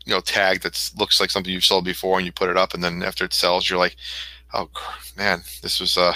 you 0.05 0.13
know, 0.15 0.21
tag 0.21 0.61
that 0.61 0.91
looks 0.97 1.21
like 1.21 1.31
something 1.31 1.53
you've 1.53 1.65
sold 1.65 1.85
before, 1.85 2.19
and 2.19 2.27
you 2.27 2.33
put 2.33 2.51
it 2.51 2.57
up, 2.57 2.75
and 2.75 2.85
then 2.85 3.03
after 3.03 3.25
it 3.25 3.33
sells, 3.35 3.69
you're 3.69 3.79
like, 3.79 3.97
oh 4.55 4.69
man, 5.17 5.43
this 5.63 5.81
was 5.81 5.97
a 5.97 6.15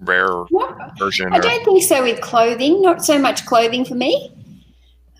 rare 0.00 0.28
What? 0.50 0.98
version. 0.98 1.32
I 1.32 1.38
Or, 1.38 1.42
don't 1.42 1.64
think 1.64 1.82
so 1.82 2.02
with 2.02 2.20
clothing. 2.20 2.82
Not 2.82 3.04
so 3.04 3.18
much 3.18 3.44
clothing 3.46 3.84
for 3.84 3.94
me. 3.94 4.32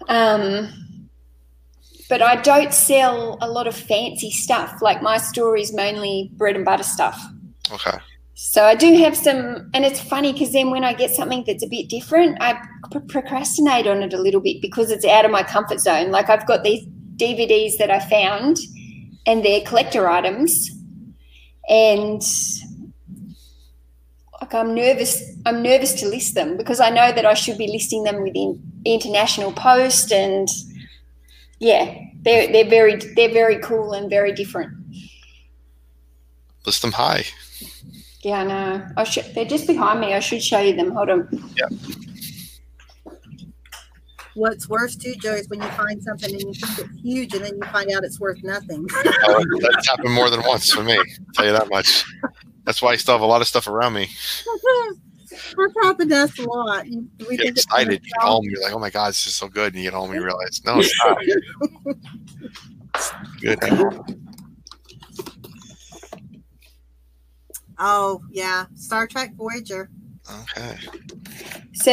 Um, 0.08 1.08
but 2.08 2.20
I 2.22 2.36
don't 2.36 2.72
sell 2.74 3.38
a 3.40 3.48
lot 3.48 3.66
of 3.66 3.74
fancy 3.74 4.30
stuff. 4.30 4.80
Like 4.82 5.02
my 5.02 5.16
store 5.18 5.56
is 5.56 5.72
mainly 5.72 6.30
bread 6.34 6.56
and 6.56 6.64
butter 6.64 6.82
stuff. 6.82 7.20
okay. 7.72 7.98
So 8.34 8.64
I 8.64 8.74
do 8.74 8.96
have 8.98 9.16
some, 9.16 9.70
and 9.74 9.84
it's 9.84 10.00
funny 10.00 10.32
because 10.32 10.52
then 10.52 10.70
when 10.70 10.82
I 10.82 10.92
get 10.92 11.10
something 11.10 11.44
that's 11.46 11.62
a 11.62 11.68
bit 11.68 11.88
different, 11.88 12.36
I 12.40 12.60
pr- 12.90 12.98
procrastinate 12.98 13.86
on 13.86 14.02
it 14.02 14.12
a 14.12 14.20
little 14.20 14.40
bit 14.40 14.60
because 14.60 14.90
it's 14.90 15.04
out 15.04 15.24
of 15.24 15.30
my 15.30 15.44
comfort 15.44 15.78
zone. 15.78 16.10
Like 16.10 16.28
I've 16.28 16.46
got 16.46 16.64
these 16.64 16.84
DVDs 17.16 17.78
that 17.78 17.92
I 17.92 18.00
found, 18.00 18.58
and 19.24 19.44
they're 19.44 19.60
collector 19.60 20.08
items, 20.08 20.68
and 21.68 22.20
like 24.40 24.52
I'm 24.52 24.74
nervous. 24.74 25.22
I'm 25.46 25.62
nervous 25.62 25.92
to 26.00 26.08
list 26.08 26.34
them 26.34 26.56
because 26.56 26.80
I 26.80 26.90
know 26.90 27.12
that 27.12 27.24
I 27.24 27.34
should 27.34 27.56
be 27.56 27.68
listing 27.68 28.02
them 28.02 28.20
within 28.20 28.60
International 28.84 29.52
Post, 29.52 30.10
and 30.10 30.48
yeah, 31.60 31.96
they're 32.22 32.50
they're 32.50 32.68
very 32.68 32.96
they're 33.14 33.32
very 33.32 33.58
cool 33.60 33.92
and 33.92 34.10
very 34.10 34.32
different. 34.32 34.72
List 36.66 36.82
them 36.82 36.92
high. 36.92 37.26
Yeah, 38.24 38.40
I 38.40 38.44
know. 38.44 38.86
I 38.96 39.04
should. 39.04 39.26
They're 39.34 39.44
just 39.44 39.66
behind 39.66 40.00
me. 40.00 40.14
I 40.14 40.20
should 40.20 40.42
show 40.42 40.58
you 40.60 40.74
them. 40.74 40.92
Hold 40.92 41.10
on. 41.10 41.28
Yeah. 41.56 41.68
what's 44.36 44.68
worse 44.68 44.96
too 44.96 45.14
joe 45.22 45.32
is 45.32 45.48
when 45.48 45.62
you 45.62 45.68
find 45.68 46.02
something 46.02 46.28
and 46.32 46.40
you 46.42 46.52
think 46.54 46.78
it's 46.78 47.00
huge 47.00 47.34
and 47.34 47.44
then 47.44 47.54
you 47.54 47.62
find 47.70 47.88
out 47.92 48.02
it's 48.02 48.18
worth 48.18 48.42
nothing 48.42 48.84
Oh, 49.04 49.44
that's 49.60 49.88
happened 49.88 50.12
more 50.12 50.28
than 50.28 50.42
once 50.42 50.72
for 50.72 50.82
me. 50.82 50.96
I'll 50.96 51.04
tell 51.34 51.46
you 51.46 51.52
that 51.52 51.68
much. 51.70 52.04
That's 52.64 52.82
why 52.82 52.90
I 52.90 52.96
still 52.96 53.14
have 53.14 53.20
a 53.20 53.26
lot 53.26 53.42
of 53.42 53.46
stuff 53.46 53.68
around 53.68 53.92
me. 53.92 54.08
that's 55.56 55.74
happened 55.82 56.10
to 56.10 56.16
us 56.16 56.38
a 56.38 56.42
lot 56.42 56.88
you, 56.88 57.08
we 57.20 57.24
You 57.24 57.30
get 57.30 57.38
think 57.38 57.50
it's 57.50 57.64
excited. 57.64 57.92
You 57.92 57.98
gonna 57.98 57.98
get 57.98 58.22
home. 58.22 58.44
You're 58.44 58.62
like, 58.62 58.74
oh 58.74 58.78
my 58.78 58.90
god, 58.90 59.10
this 59.10 59.26
is 59.26 59.36
so 59.36 59.48
good. 59.48 59.74
And 59.74 59.82
you 59.82 59.90
get 59.90 59.96
home 59.96 60.10
and 60.10 60.18
you 60.18 60.24
realize, 60.24 60.60
no, 60.64 60.80
it's 60.80 60.94
not. 61.04 61.18
It's 62.94 63.12
good. 63.40 64.24
Oh 67.78 68.20
yeah 68.30 68.66
star 68.74 69.06
trek 69.06 69.34
voyager 69.36 69.90
Okay. 70.42 70.78
So, 71.74 71.92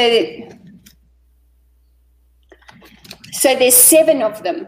so 3.33 3.55
there's 3.55 3.75
seven 3.75 4.21
of 4.21 4.41
them. 4.41 4.67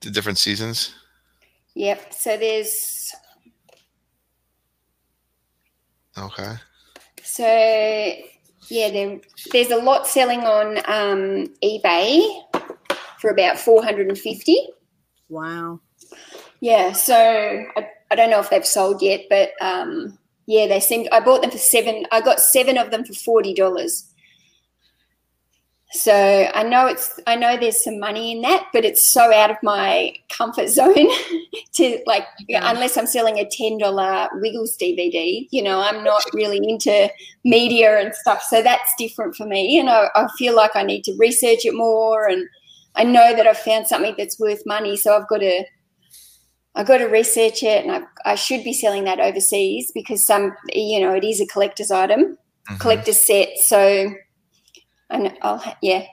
The 0.00 0.10
different 0.10 0.36
seasons. 0.36 0.94
Yep. 1.74 2.12
So 2.12 2.36
there's 2.36 3.14
Okay. 6.18 6.52
so 7.22 7.46
yeah, 8.68 8.90
there, 8.90 9.20
there's 9.50 9.70
a 9.70 9.76
lot 9.76 10.06
selling 10.06 10.40
on 10.40 10.76
um, 10.84 11.46
eBay 11.64 12.42
for 13.20 13.30
about 13.30 13.58
four 13.58 13.82
hundred 13.82 14.08
and 14.08 14.18
fifty. 14.18 14.58
wow 15.30 15.80
Yeah. 16.62 16.92
So 16.92 17.16
I, 17.16 17.88
I 18.12 18.14
don't 18.14 18.30
know 18.30 18.38
if 18.38 18.48
they've 18.48 18.64
sold 18.64 19.02
yet, 19.02 19.22
but 19.28 19.50
um, 19.60 20.16
yeah, 20.46 20.68
they 20.68 20.78
seemed. 20.78 21.08
I 21.10 21.18
bought 21.18 21.42
them 21.42 21.50
for 21.50 21.58
seven. 21.58 22.06
I 22.12 22.20
got 22.20 22.38
seven 22.38 22.78
of 22.78 22.92
them 22.92 23.04
for 23.04 23.14
forty 23.14 23.52
dollars. 23.52 24.08
So 25.90 26.14
I 26.14 26.62
know 26.62 26.86
it's. 26.86 27.18
I 27.26 27.34
know 27.34 27.56
there's 27.56 27.82
some 27.82 27.98
money 27.98 28.30
in 28.30 28.42
that, 28.42 28.68
but 28.72 28.84
it's 28.84 29.04
so 29.04 29.34
out 29.34 29.50
of 29.50 29.56
my 29.64 30.14
comfort 30.28 30.68
zone 30.68 31.08
to 31.74 31.98
like. 32.06 32.26
Yeah. 32.48 32.70
Unless 32.70 32.96
I'm 32.96 33.08
selling 33.08 33.40
a 33.40 33.48
ten 33.50 33.76
dollar 33.78 34.28
Wiggles 34.34 34.76
DVD, 34.76 35.48
you 35.50 35.64
know, 35.64 35.80
I'm 35.80 36.04
not 36.04 36.22
really 36.32 36.60
into 36.62 37.10
media 37.44 37.98
and 37.98 38.14
stuff. 38.14 38.40
So 38.40 38.62
that's 38.62 38.94
different 38.98 39.34
for 39.34 39.46
me, 39.46 39.80
and 39.80 39.90
I, 39.90 40.10
I 40.14 40.28
feel 40.38 40.54
like 40.54 40.76
I 40.76 40.84
need 40.84 41.02
to 41.04 41.16
research 41.18 41.64
it 41.64 41.74
more. 41.74 42.28
And 42.28 42.46
I 42.94 43.02
know 43.02 43.34
that 43.34 43.48
I've 43.48 43.58
found 43.58 43.88
something 43.88 44.14
that's 44.16 44.38
worth 44.38 44.62
money, 44.64 44.96
so 44.96 45.16
I've 45.16 45.26
got 45.26 45.38
to 45.38 45.64
I 46.74 46.84
got 46.84 46.98
to 46.98 47.04
research 47.06 47.62
it, 47.62 47.84
and 47.84 47.92
I, 47.92 48.32
I 48.32 48.34
should 48.34 48.64
be 48.64 48.72
selling 48.72 49.04
that 49.04 49.20
overseas 49.20 49.90
because 49.92 50.24
some, 50.26 50.54
you 50.72 51.00
know, 51.00 51.12
it 51.14 51.24
is 51.24 51.40
a 51.40 51.46
collector's 51.46 51.90
item, 51.90 52.38
Mhm. 52.70 52.80
collector's 52.80 53.20
set. 53.20 53.58
So, 53.58 54.12
and 55.10 55.36
I'll 55.42 55.62
yeah, 55.82 56.06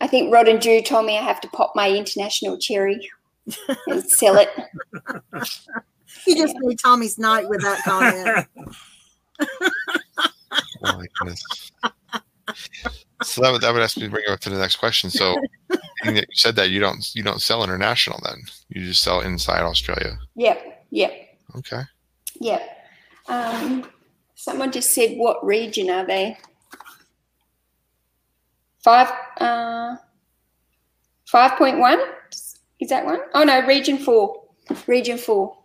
I 0.00 0.06
think 0.06 0.32
Rod 0.32 0.48
and 0.48 0.60
Drew 0.60 0.80
told 0.82 1.06
me 1.06 1.18
I 1.18 1.22
have 1.22 1.40
to 1.40 1.48
pop 1.48 1.72
my 1.74 1.90
international 1.90 2.58
cherry 2.58 3.10
and 3.86 4.08
sell 4.08 4.36
it. 4.36 4.50
you 6.26 6.36
just 6.36 6.54
made 6.58 6.78
tommy's 6.78 7.18
night 7.18 7.48
with 7.48 7.62
that 7.62 7.82
comment 7.84 8.46
Oh 10.82 10.98
my 10.98 11.06
goodness. 11.18 11.72
So 13.22 13.42
that 13.42 13.52
would, 13.52 13.60
that 13.60 13.72
would 13.72 13.82
ask 13.82 13.96
me 13.96 14.04
to 14.04 14.10
bring 14.10 14.24
it 14.26 14.30
up 14.30 14.40
to 14.40 14.50
the 14.50 14.58
next 14.58 14.76
question. 14.76 15.10
So 15.10 15.36
you 16.04 16.22
said 16.32 16.56
that 16.56 16.70
you 16.70 16.80
don't 16.80 17.14
you 17.14 17.22
don't 17.22 17.42
sell 17.42 17.62
international 17.62 18.18
then 18.24 18.42
you 18.70 18.84
just 18.86 19.02
sell 19.02 19.20
inside 19.20 19.62
Australia. 19.62 20.18
Yep, 20.36 20.86
yep, 20.90 21.38
Okay. 21.56 21.82
yep. 22.40 22.86
Um, 23.28 23.84
Someone 24.40 24.72
just 24.72 24.94
said, 24.94 25.18
what 25.18 25.44
region 25.44 25.90
are 25.90 26.06
they? 26.06 26.38
Five, 28.82 29.12
uh, 29.36 29.96
5.1? 31.30 32.02
Is 32.80 32.88
that 32.88 33.04
one? 33.04 33.20
Oh 33.34 33.44
no, 33.44 33.60
region 33.66 33.98
four. 33.98 34.42
Region 34.86 35.18
four. 35.18 35.58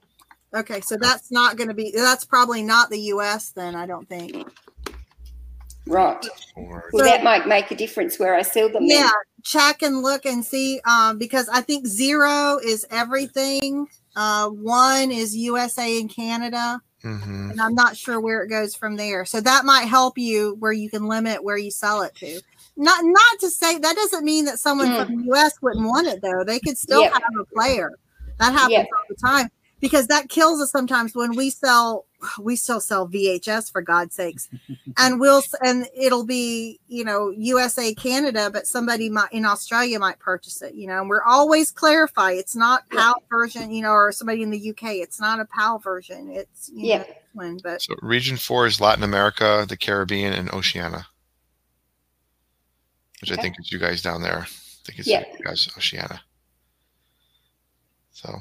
Okay, 0.54 0.82
so 0.82 0.98
that's 0.98 1.32
not 1.32 1.56
going 1.56 1.70
to 1.70 1.74
be. 1.74 1.94
That's 1.96 2.26
probably 2.26 2.64
not 2.64 2.90
the 2.90 3.00
U.S. 3.16 3.52
Then 3.52 3.76
I 3.76 3.86
don't 3.86 4.10
think. 4.10 4.46
Right. 5.88 6.26
Or- 6.56 6.90
Well, 6.94 7.06
that 7.06 7.24
might 7.24 7.48
make 7.48 7.70
a 7.72 7.76
difference 7.76 8.18
where 8.18 8.36
I 8.36 8.42
sell 8.42 8.70
them. 8.70 8.88
then. 8.88 8.98
Yeah, 9.04 9.10
check 9.44 9.82
and 9.84 10.02
look 10.02 10.26
and 10.26 10.44
see 10.44 10.80
um, 10.86 11.18
because 11.18 11.48
I 11.50 11.62
think 11.62 11.86
zero 11.88 12.58
is 12.64 12.86
everything. 12.90 13.88
Uh, 14.16 14.50
one 14.50 15.12
is 15.12 15.36
USA 15.36 16.00
and 16.00 16.10
Canada, 16.10 16.82
Mhm. 17.04 17.52
and 17.52 17.62
I'm 17.62 17.76
not 17.76 17.98
sure 17.98 18.20
where 18.20 18.42
it 18.42 18.48
goes 18.50 18.74
from 18.74 18.96
there. 18.96 19.26
So 19.26 19.42
that 19.42 19.66
might 19.66 19.84
help 19.86 20.18
you 20.18 20.56
where 20.60 20.72
you 20.72 20.90
can 20.90 21.06
limit 21.08 21.44
where 21.44 21.58
you 21.58 21.70
sell 21.70 22.02
it 22.02 22.16
to. 22.16 22.40
Not 22.78 23.02
not 23.04 23.40
to 23.42 23.50
say 23.50 23.78
that 23.78 23.96
doesn't 23.96 24.26
mean 24.26 24.46
that 24.46 24.60
someone 24.60 24.94
from 25.06 25.18
the 25.18 25.24
US 25.34 25.54
wouldn't 25.62 25.86
want 25.86 26.08
it 26.08 26.22
though. 26.22 26.44
They 26.44 26.60
could 26.60 26.78
still 26.78 27.02
Yep. 27.02 27.14
have 27.14 27.24
a 27.40 27.46
player. 27.54 27.92
That 28.40 28.54
happens 28.54 28.72
Yep. 28.72 28.88
all 28.92 29.04
the 29.10 29.16
time 29.28 29.50
because 29.80 30.08
that 30.08 30.30
kills 30.30 30.60
us 30.62 30.72
sometimes 30.72 31.14
when 31.14 31.36
we 31.36 31.50
sell 31.52 32.06
we 32.40 32.56
still 32.56 32.80
sell 32.82 33.08
VHS 33.08 33.72
for 33.72 33.82
God's 33.82 34.16
sakes. 34.16 34.50
and 34.98 35.20
we'll 35.20 35.42
and 35.62 35.88
it'll 35.96 36.26
be, 36.26 36.80
you 36.88 37.04
know, 37.04 37.30
USA 37.32 37.94
Canada, 37.94 38.50
but 38.52 38.68
somebody 38.68 39.10
might 39.10 39.32
in 39.32 39.46
Australia 39.46 40.00
might 40.00 40.20
purchase 40.20 40.62
it, 40.62 40.76
you 40.76 40.88
know. 40.88 41.00
And 41.02 41.10
we're 41.10 41.24
always 41.24 41.72
clarify 41.72 42.32
it's 42.32 42.56
not 42.56 42.90
PAL 42.90 43.24
version, 43.30 43.72
you 43.72 43.82
know, 43.82 43.92
or 43.92 44.12
somebody 44.12 44.42
in 44.44 44.52
the 44.52 44.70
UK, 44.70 44.96
it's 44.96 45.20
not 45.20 45.40
a 45.40 45.46
PAL 45.46 45.80
version. 45.80 46.30
It's 46.30 46.70
you 46.74 46.88
Yeah. 46.88 46.98
know, 47.00 47.06
one, 47.34 47.60
but 47.64 47.82
So 47.82 47.96
region 48.02 48.38
four 48.38 48.66
is 48.66 48.80
Latin 48.80 49.04
America, 49.04 49.66
the 49.68 49.78
Caribbean, 49.78 50.34
and 50.34 50.50
Oceania. 50.52 51.08
Which 53.22 53.32
I 53.32 53.38
think 53.38 53.56
is 53.60 53.72
you 53.72 53.80
guys 53.80 54.02
down 54.02 54.22
there. 54.22 54.40
I 54.42 54.48
think 54.86 55.00
it's 55.00 55.08
Yeah. 55.08 55.24
you 55.40 55.46
guys, 55.46 55.68
Oceania. 55.78 56.22
So 58.12 58.40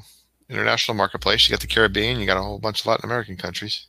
international 0.49 0.95
marketplace, 0.95 1.47
you 1.47 1.53
got 1.53 1.61
the 1.61 1.67
Caribbean, 1.67 2.19
you 2.19 2.25
got 2.25 2.37
a 2.37 2.41
whole 2.41 2.59
bunch 2.59 2.81
of 2.81 2.85
Latin 2.87 3.05
American 3.05 3.37
countries. 3.37 3.87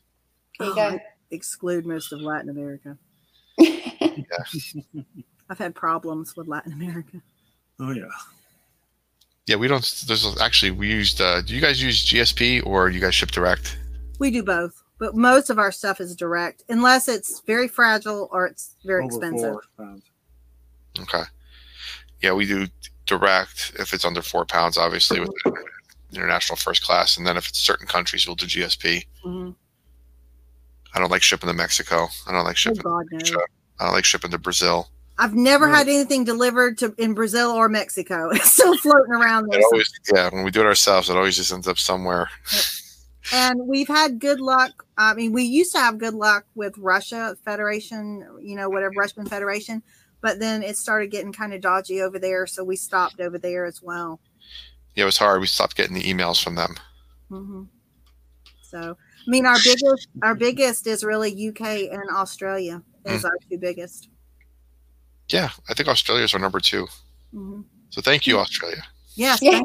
You 0.61 0.67
Oh, 0.67 0.75
go. 0.75 0.99
Exclude 1.31 1.85
most 1.87 2.13
of 2.13 2.21
Latin 2.21 2.51
America. 2.51 2.97
I've 5.49 5.59
had 5.59 5.75
problems 5.75 6.37
with 6.37 6.49
Latin 6.49 6.73
America. 6.73 7.21
Oh 7.81 7.93
yeah. 7.93 8.05
Yeah, 9.47 9.57
we 9.57 9.69
don't 9.69 10.05
there's 10.09 10.41
actually 10.41 10.73
we 10.73 10.89
used 10.89 11.21
uh 11.21 11.41
do 11.43 11.55
you 11.55 11.61
guys 11.61 11.83
use 11.83 12.05
GSP 12.07 12.65
or 12.67 12.89
you 12.89 13.01
guys 13.01 13.15
ship 13.15 13.31
direct? 13.31 13.79
We 14.19 14.31
do 14.31 14.43
both, 14.43 14.83
but 14.99 15.15
most 15.15 15.51
of 15.51 15.59
our 15.59 15.71
stuff 15.71 16.01
is 16.01 16.17
direct, 16.17 16.65
unless 16.69 17.07
it's 17.07 17.41
very 17.47 17.69
fragile 17.69 18.29
or 18.33 18.47
it's 18.47 18.75
very 18.85 19.05
Over 19.05 19.09
expensive. 19.17 19.55
four. 19.77 19.97
Okay. 21.01 21.23
Yeah, 22.23 22.33
we 22.33 22.47
do 22.47 22.67
direct 23.05 23.73
if 23.79 23.93
it's 23.93 24.05
under 24.05 24.23
four 24.23 24.45
pounds, 24.47 24.79
obviously 24.79 25.21
with 25.21 25.31
international 26.17 26.57
first 26.57 26.83
class, 26.83 27.17
and 27.17 27.27
then 27.27 27.37
if 27.37 27.49
it's 27.49 27.59
certain 27.59 27.87
countries, 27.87 28.27
we'll 28.27 28.37
do 28.37 28.47
GSP. 28.47 29.05
Mhm. 29.25 29.55
I 30.95 30.99
don't 30.99 31.11
like 31.11 31.23
shipping 31.23 31.49
to 31.49 31.55
Mexico. 31.55 32.09
I 32.27 32.33
don't 32.33 32.45
like 32.45 32.53
Oh 32.55 32.55
shipping. 32.55 32.83
God, 32.83 33.05
no. 33.13 33.41
I 33.81 33.85
don't 33.85 33.93
like 33.93 34.05
shipping 34.05 34.31
to 34.31 34.39
Brazil. 34.39 34.89
I've 35.19 35.35
never 35.35 35.69
had 35.69 35.89
anything 35.89 36.25
delivered 36.25 36.77
to 36.79 36.95
in 36.99 37.15
Brazil 37.15 37.51
or 37.51 37.69
Mexico. 37.69 38.31
It's 38.35 38.53
still 38.53 38.77
floating 38.79 39.13
around 39.13 39.49
there. 39.51 39.61
Always, 39.73 39.91
yeah, 40.15 40.29
when 40.31 40.45
we 40.45 40.51
do 40.51 40.61
it 40.61 40.67
ourselves, 40.67 41.09
it 41.11 41.17
always 41.17 41.37
just 41.37 41.53
ends 41.53 41.69
up 41.69 41.79
somewhere. 41.79 42.29
and 43.33 43.61
we've 43.67 43.89
had 43.89 44.19
good 44.21 44.41
luck. 44.41 44.85
I 44.99 45.15
mean, 45.15 45.33
we 45.33 45.45
used 45.45 45.73
to 45.73 45.79
have 45.79 45.99
good 45.99 46.15
luck 46.15 46.45
with 46.55 46.77
Russia 46.79 47.37
Federation, 47.45 48.27
you 48.43 48.57
know, 48.57 48.69
whatever 48.69 48.93
Russian 48.97 49.27
Federation, 49.27 49.83
but 50.21 50.39
then 50.39 50.63
it 50.63 50.77
started 50.77 51.11
getting 51.11 51.33
kind 51.33 51.53
of 51.55 51.61
dodgy 51.61 52.01
over 52.03 52.19
there, 52.19 52.47
so 52.47 52.63
we 52.65 52.77
stopped 52.77 53.21
over 53.21 53.39
there 53.39 53.65
as 53.67 53.83
well. 53.83 54.21
Yeah, 54.97 55.03
it 55.03 55.07
was 55.07 55.19
hard. 55.19 55.41
We 55.41 55.47
stopped 55.47 55.77
getting 55.77 55.95
the 55.95 56.03
emails 56.03 56.43
from 56.43 56.55
them. 56.55 56.75
Mm-hmm. 57.31 57.63
So, 58.63 58.97
I 58.97 59.31
mean, 59.31 59.47
our 59.47 59.59
biggest, 59.63 60.09
our 60.23 60.35
biggest 60.35 60.87
is 60.87 61.05
really 61.05 61.49
UK 61.49 61.93
and 61.93 62.11
Australia 62.11 62.83
is 63.05 63.25
our 63.25 63.37
two 63.49 63.59
biggest. 63.59 64.09
Yeah, 65.29 65.51
I 65.69 65.75
think 65.75 65.89
Australia's 65.89 66.35
our 66.35 66.41
number 66.41 66.61
two. 66.61 66.87
mm-hmm. 67.35 67.61
So 67.91 68.01
thank 68.01 68.27
you, 68.27 68.39
Australia. 68.39 68.83
Yes. 69.15 69.41
Yeah. 69.41 69.61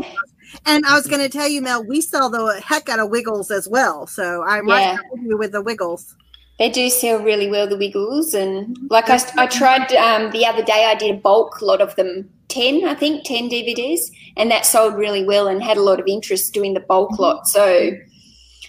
And 0.66 0.86
I 0.86 0.96
was 0.96 1.08
going 1.08 1.22
to 1.22 1.30
tell 1.30 1.48
you, 1.48 1.62
Mel, 1.62 1.84
we 1.84 2.02
sell 2.02 2.30
the 2.30 2.62
heck 2.66 2.90
out 2.90 3.00
of 3.00 3.10
Wiggles 3.10 3.52
as 3.52 3.68
well. 3.68 4.06
So 4.08 4.44
I'm 4.44 4.68
Yeah. 4.68 4.96
help 4.96 5.20
you 5.22 5.38
with 5.38 5.52
the 5.52 5.62
Wiggles. 5.62 6.16
They 6.60 6.70
do 6.70 6.90
sell 6.90 7.20
really 7.20 7.50
well, 7.50 7.68
the 7.68 7.78
Wiggles. 7.78 8.34
And 8.34 8.78
like 8.90 9.10
I, 9.10 9.20
I 9.38 9.48
tried 9.48 9.92
um, 9.94 10.32
the 10.32 10.46
other 10.46 10.64
day, 10.64 10.86
I 10.86 10.96
did 10.96 11.16
a 11.16 11.18
bulk 11.18 11.62
lot 11.62 11.82
of 11.82 11.96
them 11.96 12.30
10, 12.52 12.86
I 12.86 12.94
think, 12.94 13.24
10 13.26 13.50
DVDs. 13.50 14.00
And 14.38 14.52
that 14.52 14.66
sold 14.66 14.96
really 14.96 15.26
well 15.26 15.48
and 15.48 15.62
had 15.64 15.78
a 15.78 15.82
lot 15.82 16.00
of 16.00 16.06
interest 16.08 16.54
doing 16.54 16.74
the 16.74 16.80
bulk 16.82 17.18
lot. 17.18 17.48
So 17.48 17.92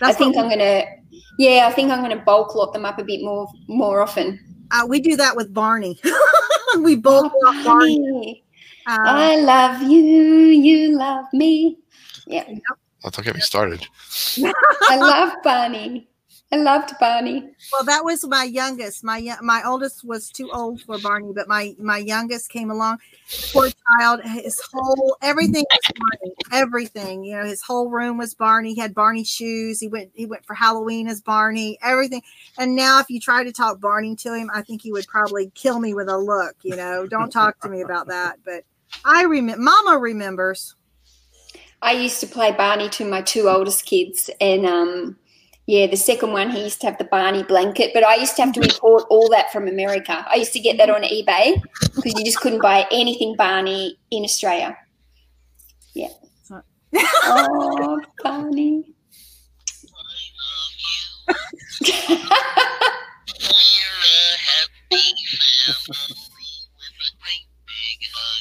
I 0.01 0.13
think 0.13 0.37
I'm 0.37 0.49
going 0.49 0.59
to, 0.59 0.85
yeah, 1.39 1.67
I 1.69 1.73
think 1.73 1.91
I'm 1.91 2.03
going 2.03 2.17
to 2.17 2.25
bulk 2.25 2.55
lot 2.55 2.73
them 2.73 2.85
up 2.85 2.99
a 2.99 3.05
bit 3.05 3.23
more 3.23 3.47
more 3.69 4.01
often. 4.01 4.39
uh, 4.71 4.87
we 4.89 5.01
do 5.01 5.17
that 5.17 5.37
with 5.37 5.53
Barney. 5.53 6.01
we 6.81 6.97
both 6.97 7.31
love 7.43 7.65
Barney. 7.65 7.99
Barney, 7.99 8.45
Uh, 8.87 8.99
I 9.05 9.37
love 9.37 9.83
you, 9.83 10.01
you 10.01 10.97
love 10.97 11.27
me. 11.33 11.79
Yeah, 12.27 12.45
Oh, 13.05 13.11
don't 13.11 13.25
get 13.25 13.35
me 13.35 13.41
started. 13.41 13.87
I 14.91 14.97
love 14.97 15.33
Barney. 15.43 16.09
I 16.53 16.57
loved 16.57 16.93
Barney. 17.01 17.49
well, 17.73 17.83
that 17.85 18.05
was 18.05 18.27
my 18.27 18.45
youngest. 18.45 19.03
My 19.03 19.37
my 19.41 19.63
oldest 19.65 20.05
was 20.05 20.29
too 20.29 20.51
old 20.53 20.83
for 20.83 20.99
Barney, 20.99 21.33
but 21.35 21.49
my 21.49 21.75
my 21.79 21.97
youngest 21.97 22.51
came 22.51 22.71
along. 22.71 22.99
Poor 23.55 23.71
child, 23.99 24.21
his 24.23 24.61
whole 24.71 25.17
everything 25.23 25.65
was 25.71 25.93
Barney. 25.97 26.35
Everything, 26.53 27.25
you 27.25 27.37
know, 27.37 27.47
his 27.47 27.63
whole 27.63 27.89
room 27.89 28.19
was 28.19 28.35
Barney. 28.35 28.75
He 28.75 28.81
had 28.81 28.95
Barney 28.95 29.25
shoes. 29.25 29.81
He 29.81 29.89
went 29.89 30.11
he 30.15 30.27
went 30.27 30.45
for 30.45 30.53
Halloween 30.53 31.09
as 31.09 31.23
Barney. 31.23 31.79
Everything. 31.83 32.21
And 32.59 32.77
now, 32.77 33.01
if 33.01 33.09
you 33.09 33.19
try 33.19 33.45
to 33.45 33.53
talk 33.53 33.81
Barney 33.81 34.15
to 34.17 34.35
him, 34.35 34.51
I 34.53 34.61
think 34.61 34.83
he 34.83 34.93
would 34.93 35.07
probably 35.07 35.51
kill 35.55 35.81
me 35.81 35.95
with 35.95 36.11
a 36.11 36.19
look. 36.19 36.57
You 36.63 36.77
know, 36.77 37.07
don't 37.07 37.31
talk 37.31 37.61
to 37.61 37.71
me 37.71 37.81
about 37.81 38.09
that. 38.09 38.41
But 38.45 38.65
I 39.07 39.23
remember. 39.23 39.63
Mama 39.63 39.97
remembers. 39.99 40.75
I 41.81 41.93
used 41.93 42.21
to 42.21 42.27
play 42.27 42.53
Barney 42.53 42.91
to 42.91 43.05
my 43.05 43.23
two 43.23 43.49
oldest 43.49 43.87
kids, 43.87 44.31
and 44.41 44.67
um, 44.67 45.17
yeah, 45.67 45.87
the 45.87 45.97
second 45.97 46.33
one 46.33 46.51
he 46.51 46.65
used 46.65 46.81
to 46.81 46.87
have 46.87 46.99
the 46.99 47.05
Barney 47.05 47.45
blanket, 47.45 47.93
but 47.95 48.05
I 48.05 48.17
used 48.17 48.35
to 48.37 48.43
have 48.43 48.53
to 48.55 48.61
import 48.61 49.05
all 49.11 49.29
that 49.31 49.53
from 49.53 49.69
America. 49.69 50.27
I 50.29 50.37
used 50.37 50.53
to 50.55 50.61
get 50.61 50.77
that 50.79 50.91
on 50.91 51.03
eBay 51.03 51.63
because 51.95 52.15
you 52.19 52.25
just 52.25 52.41
couldn't 52.41 52.63
buy 52.63 52.87
anything 52.91 53.37
Barney 53.37 53.97
in 54.11 54.25
Australia. 54.25 54.77
Yeah. 55.95 56.09
Oh, 56.95 58.01
Barney. 58.23 58.95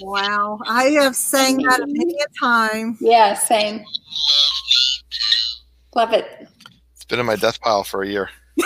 Wow, 0.02 0.60
I 0.66 0.86
have 1.02 1.16
sang 1.16 1.58
that 1.58 1.82
many 1.88 2.16
a 2.20 2.26
time. 2.44 2.98
yeah, 3.00 3.36
same. 3.36 3.86
Love 5.96 6.14
it. 6.14 6.48
It's 7.12 7.18
been 7.18 7.20
in 7.20 7.26
my 7.26 7.36
death 7.36 7.60
pile 7.60 7.84
for 7.84 8.04
a 8.04 8.08
year. 8.08 8.30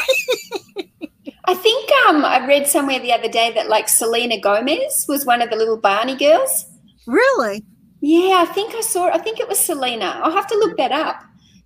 I 1.45 1.55
think 1.55 1.91
um, 2.07 2.23
I 2.23 2.45
read 2.45 2.67
somewhere 2.67 2.99
the 2.99 3.11
other 3.11 3.27
day 3.27 3.51
that 3.55 3.69
like 3.69 3.89
Selena 3.89 4.39
Gomez 4.39 5.07
was 5.07 5.25
one 5.25 5.41
of 5.41 5.49
the 5.49 5.55
little 5.55 5.77
Barney 5.77 6.15
girls. 6.15 6.67
Really? 7.07 7.65
Yeah, 8.01 8.45
I 8.47 8.53
think 8.53 8.75
I 8.75 8.81
saw. 8.81 9.07
I 9.07 9.17
think 9.17 9.39
it 9.39 9.47
was 9.47 9.59
Selena. 9.59 10.21
I'll 10.23 10.31
have 10.31 10.45
to 10.45 10.57
look 10.59 10.77
that 10.77 10.91
up 10.91 11.23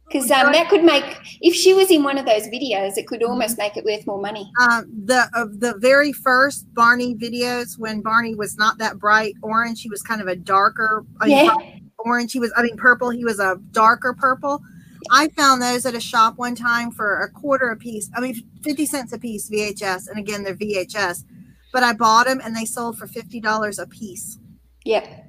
because 0.08 0.32
um, 0.32 0.54
that 0.54 0.70
could 0.70 0.86
make 0.86 1.04
if 1.42 1.54
she 1.54 1.74
was 1.74 1.92
in 1.92 2.02
one 2.02 2.18
of 2.18 2.26
those 2.26 2.48
videos, 2.48 2.96
it 2.96 3.08
could 3.08 3.24
almost 3.24 3.58
make 3.58 3.76
it 3.76 3.84
worth 3.84 4.08
more 4.08 4.22
money. 4.22 4.50
um, 4.62 4.90
the 5.04 5.30
of 5.34 5.60
the 5.60 5.78
very 5.80 6.14
first 6.14 6.74
Barney 6.74 7.14
videos 7.14 7.78
when 7.78 8.00
Barney 8.00 8.36
was 8.36 8.56
not 8.56 8.78
that 8.78 8.98
bright 8.98 9.34
orange, 9.42 9.82
he 9.82 9.90
was 9.90 10.02
kind 10.02 10.22
of 10.22 10.30
a 10.30 10.36
darker 10.38 11.04
Yeah, 11.26 11.54
orange. 11.98 12.32
He 12.32 12.40
was, 12.40 12.54
I 12.56 12.64
mean, 12.64 12.78
purple. 12.78 13.10
He 13.10 13.26
was 13.26 13.42
a 13.42 13.58
darker 13.72 14.14
purple. 14.14 14.62
I 15.10 15.28
found 15.30 15.62
those 15.62 15.86
at 15.86 15.96
a 15.96 16.00
shop 16.00 16.38
one 16.38 16.56
time 16.56 16.92
for 16.92 17.22
a 17.22 17.30
quarter 17.32 17.70
a 17.70 17.76
piece. 17.78 18.10
I 18.16 18.20
mean, 18.22 18.36
fifty 18.64 18.86
cents 18.86 19.14
a 19.14 19.18
piece 19.20 19.50
VHS, 19.50 20.08
and 20.10 20.18
again 20.20 20.44
they're 20.44 20.56
VHS. 20.56 21.24
But 21.72 21.84
I 21.84 21.94
bought 21.94 22.26
them 22.28 22.42
and 22.44 22.56
they 22.56 22.66
sold 22.66 22.98
for 22.98 23.08
fifty 23.08 23.40
dollars 23.40 23.80
a 23.80 23.86
piece. 23.88 24.38
yeah, 24.86 25.22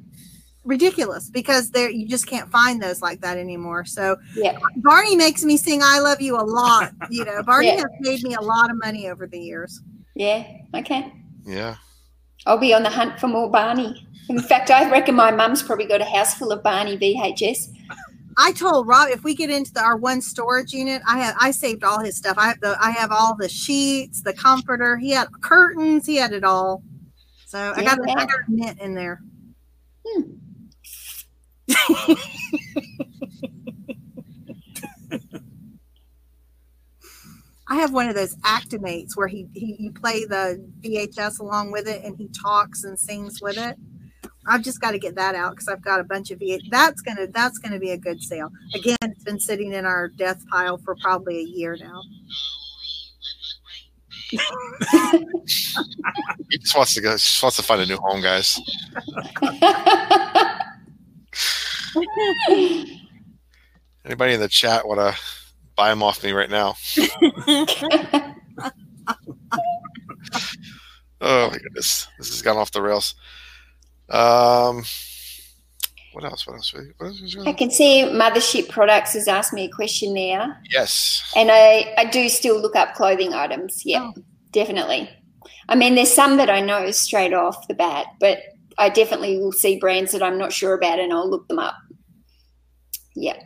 Ridiculous 0.64 1.30
because 1.30 1.70
there 1.70 1.88
you 1.90 2.06
just 2.06 2.26
can't 2.26 2.50
find 2.50 2.82
those 2.82 3.00
like 3.00 3.20
that 3.22 3.38
anymore. 3.38 3.84
So 3.86 4.16
yeah. 4.36 4.58
Barney 4.76 5.16
makes 5.16 5.42
me 5.42 5.56
sing 5.56 5.80
"I 5.82 5.98
Love 6.00 6.20
You" 6.20 6.36
a 6.36 6.44
lot. 6.44 6.92
You 7.10 7.24
know, 7.24 7.42
Barney 7.42 7.68
Yeah. 7.68 7.76
has 7.76 7.86
made 8.00 8.22
me 8.22 8.34
a 8.34 8.40
lot 8.42 8.70
of 8.70 8.76
money 8.78 9.08
over 9.08 9.26
the 9.26 9.38
years. 9.38 9.80
Yeah. 10.14 10.44
Okay. 10.74 11.12
Yeah. 11.46 11.76
I'll 12.46 12.58
be 12.58 12.74
on 12.74 12.82
the 12.82 12.90
hunt 12.90 13.18
for 13.18 13.28
more 13.28 13.50
Barney. 13.50 14.06
In 14.28 14.38
fact, 14.40 14.70
I 14.70 14.88
reckon 14.90 15.14
my 15.14 15.30
mum's 15.30 15.62
probably 15.62 15.86
got 15.86 16.00
a 16.02 16.04
house 16.04 16.34
full 16.34 16.52
of 16.52 16.62
Barney 16.62 16.96
VHS. 16.98 17.68
I 18.42 18.52
told 18.52 18.86
Rob 18.86 19.10
if 19.10 19.22
we 19.22 19.34
get 19.34 19.50
into 19.50 19.70
the, 19.70 19.82
our 19.82 19.98
one 19.98 20.22
storage 20.22 20.72
unit, 20.72 21.02
I 21.06 21.18
have 21.18 21.36
I 21.38 21.50
saved 21.50 21.84
all 21.84 22.00
his 22.00 22.16
stuff. 22.16 22.38
I 22.38 22.48
have 22.48 22.60
the 22.60 22.74
I 22.80 22.90
have 22.90 23.12
all 23.12 23.36
the 23.36 23.50
sheets, 23.50 24.22
the 24.22 24.32
comforter. 24.32 24.96
He 24.96 25.10
had 25.10 25.28
curtains. 25.42 26.06
He 26.06 26.16
had 26.16 26.32
it 26.32 26.42
all. 26.42 26.82
So 27.46 27.74
I 27.76 27.84
got 27.84 27.98
Yeah. 28.06 28.14
I 28.16 28.24
got 28.24 28.30
a 28.30 28.50
mint 28.50 28.80
in 28.80 28.94
there. 28.94 29.20
Hmm. 30.06 30.22
I 37.68 37.76
have 37.76 37.92
one 37.92 38.08
of 38.08 38.14
those 38.14 38.36
Actimates 38.42 39.18
where 39.18 39.28
he, 39.28 39.48
he 39.52 39.76
you 39.78 39.92
play 39.92 40.24
the 40.24 40.66
VHS 40.80 41.40
along 41.40 41.72
with 41.72 41.86
it 41.86 42.02
and 42.04 42.16
he 42.16 42.28
talks 42.28 42.84
and 42.84 42.98
sings 42.98 43.42
with 43.42 43.58
it. 43.58 43.76
I've 44.50 44.62
just 44.62 44.80
got 44.80 44.90
to 44.90 44.98
get 44.98 45.14
that 45.14 45.36
out 45.36 45.52
because 45.52 45.68
I've 45.68 45.80
got 45.80 46.00
a 46.00 46.04
bunch 46.04 46.32
of 46.32 46.40
VH. 46.40 46.68
That's 46.70 47.00
gonna 47.00 47.28
that's 47.28 47.58
gonna 47.58 47.78
be 47.78 47.92
a 47.92 47.96
good 47.96 48.20
sale. 48.20 48.50
Again, 48.74 48.96
it's 49.02 49.22
been 49.22 49.38
sitting 49.38 49.72
in 49.72 49.86
our 49.86 50.08
death 50.08 50.44
pile 50.50 50.76
for 50.78 50.96
probably 50.96 51.38
a 51.38 51.44
year 51.44 51.78
now. 51.80 52.02
He 56.50 56.58
just 56.58 56.76
wants 56.76 56.94
to 56.94 57.00
go. 57.00 57.12
Just 57.12 57.40
wants 57.42 57.56
to 57.58 57.62
find 57.62 57.80
a 57.80 57.86
new 57.86 57.96
home, 57.96 58.20
guys. 58.20 58.60
Anybody 64.04 64.34
in 64.34 64.40
the 64.40 64.48
chat 64.48 64.86
want 64.86 64.98
to 64.98 65.16
buy 65.76 65.90
them 65.90 66.02
off 66.02 66.24
me 66.24 66.32
right 66.32 66.50
now? 66.50 66.74
Oh 71.22 71.50
my 71.50 71.58
goodness, 71.58 72.08
this 72.18 72.30
has 72.30 72.40
gone 72.40 72.56
off 72.56 72.72
the 72.72 72.80
rails. 72.80 73.14
Um, 74.10 74.84
what 76.12 76.24
else? 76.24 76.46
What 76.46 76.54
else? 76.54 76.74
What 76.98 77.06
else 77.06 77.22
was 77.22 77.46
I 77.46 77.52
can 77.52 77.70
see 77.70 78.02
Mothership 78.02 78.68
Products 78.68 79.12
has 79.14 79.28
asked 79.28 79.52
me 79.52 79.64
a 79.64 79.70
question 79.70 80.14
there. 80.14 80.60
Yes. 80.70 81.32
And 81.36 81.50
I, 81.52 81.94
I 81.96 82.04
do 82.06 82.28
still 82.28 82.60
look 82.60 82.74
up 82.74 82.94
clothing 82.94 83.32
items. 83.32 83.82
Yeah, 83.84 84.10
definitely. 84.50 85.08
I 85.68 85.76
mean, 85.76 85.94
there's 85.94 86.12
some 86.12 86.36
that 86.38 86.50
I 86.50 86.60
know 86.60 86.90
straight 86.90 87.32
off 87.32 87.68
the 87.68 87.74
bat, 87.74 88.06
but 88.18 88.38
I 88.76 88.88
definitely 88.88 89.38
will 89.38 89.52
see 89.52 89.78
brands 89.78 90.10
that 90.12 90.22
I'm 90.22 90.38
not 90.38 90.52
sure 90.52 90.74
about 90.74 90.98
and 90.98 91.12
I'll 91.12 91.30
look 91.30 91.46
them 91.46 91.60
up. 91.60 91.76
Yeah. 93.14 93.40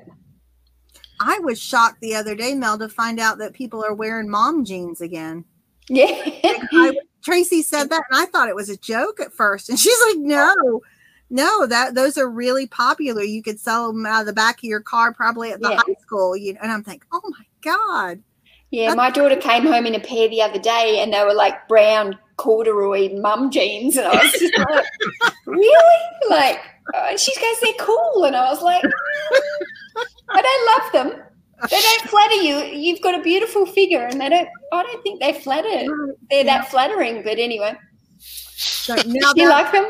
I 1.20 1.38
was 1.40 1.60
shocked 1.60 2.00
the 2.00 2.14
other 2.14 2.34
day, 2.34 2.54
Mel, 2.54 2.78
to 2.78 2.88
find 2.88 3.20
out 3.20 3.38
that 3.38 3.52
people 3.52 3.84
are 3.84 3.94
wearing 3.94 4.30
mom 4.30 4.64
jeans 4.64 5.00
again. 5.00 5.44
Yeah. 5.88 6.06
I, 6.44 6.96
Tracy 7.24 7.62
said 7.62 7.90
that, 7.90 8.02
and 8.10 8.20
I 8.20 8.26
thought 8.26 8.48
it 8.48 8.54
was 8.54 8.68
a 8.68 8.76
joke 8.76 9.20
at 9.20 9.32
first, 9.32 9.68
and 9.68 9.78
she's 9.80 9.98
like, 10.08 10.18
"No, 10.18 10.82
no, 11.30 11.66
that 11.66 11.94
those 11.94 12.18
are 12.18 12.28
really 12.28 12.66
popular. 12.66 13.22
You 13.22 13.42
could 13.42 13.58
sell 13.58 13.92
them 13.92 14.06
out 14.06 14.20
of 14.20 14.26
the 14.26 14.32
back 14.32 14.58
of 14.58 14.64
your 14.64 14.80
car, 14.80 15.12
probably 15.12 15.50
at 15.50 15.60
the 15.60 15.70
Yeah. 15.70 15.76
high 15.86 15.96
school." 16.00 16.36
You 16.36 16.56
and 16.62 16.70
I'm 16.70 16.82
thinking, 16.84 17.08
"Oh 17.12 17.22
my 17.24 17.44
god!" 17.62 18.20
yeah. 18.70 18.94
My 18.94 19.10
daughter 19.10 19.36
came 19.36 19.64
home 19.66 19.86
in 19.86 19.94
a 19.94 20.00
pair 20.00 20.28
the 20.28 20.42
other 20.42 20.58
day 20.58 20.98
and 21.00 21.12
they 21.12 21.22
were 21.22 21.32
like 21.34 21.68
brown 21.68 22.18
corduroy 22.36 23.14
mum 23.20 23.50
jeans. 23.50 23.96
And 23.96 24.06
I 24.08 24.16
was 24.22 24.32
just 24.32 24.58
like, 24.58 24.84
really? 25.46 26.00
Like, 26.28 26.58
uh, 26.92 27.16
she 27.16 27.32
goes, 27.36 27.56
they're 27.62 27.86
cool. 27.86 28.24
And 28.24 28.34
I 28.34 28.50
was 28.50 28.62
like, 28.62 28.82
I 30.30 30.42
don't 30.42 31.02
love 31.06 31.12
them. 31.12 31.22
They 31.70 31.80
don't 31.80 32.08
flatter 32.10 32.34
you. 32.34 32.56
You've 32.78 33.00
got 33.00 33.18
a 33.18 33.22
beautiful 33.22 33.64
figure, 33.66 34.04
and 34.06 34.20
they 34.20 34.28
don't. 34.28 34.48
I 34.72 34.82
don't 34.82 35.02
think 35.02 35.20
they 35.20 35.32
flatter. 35.32 35.86
They're 36.30 36.44
that 36.44 36.68
flattering. 36.70 37.22
But 37.22 37.38
anyway, 37.38 37.76
So 38.18 38.96
now 39.06 39.32
do 39.32 39.42
you 39.42 39.48
that- 39.48 39.62
like 39.64 39.72
them? 39.72 39.86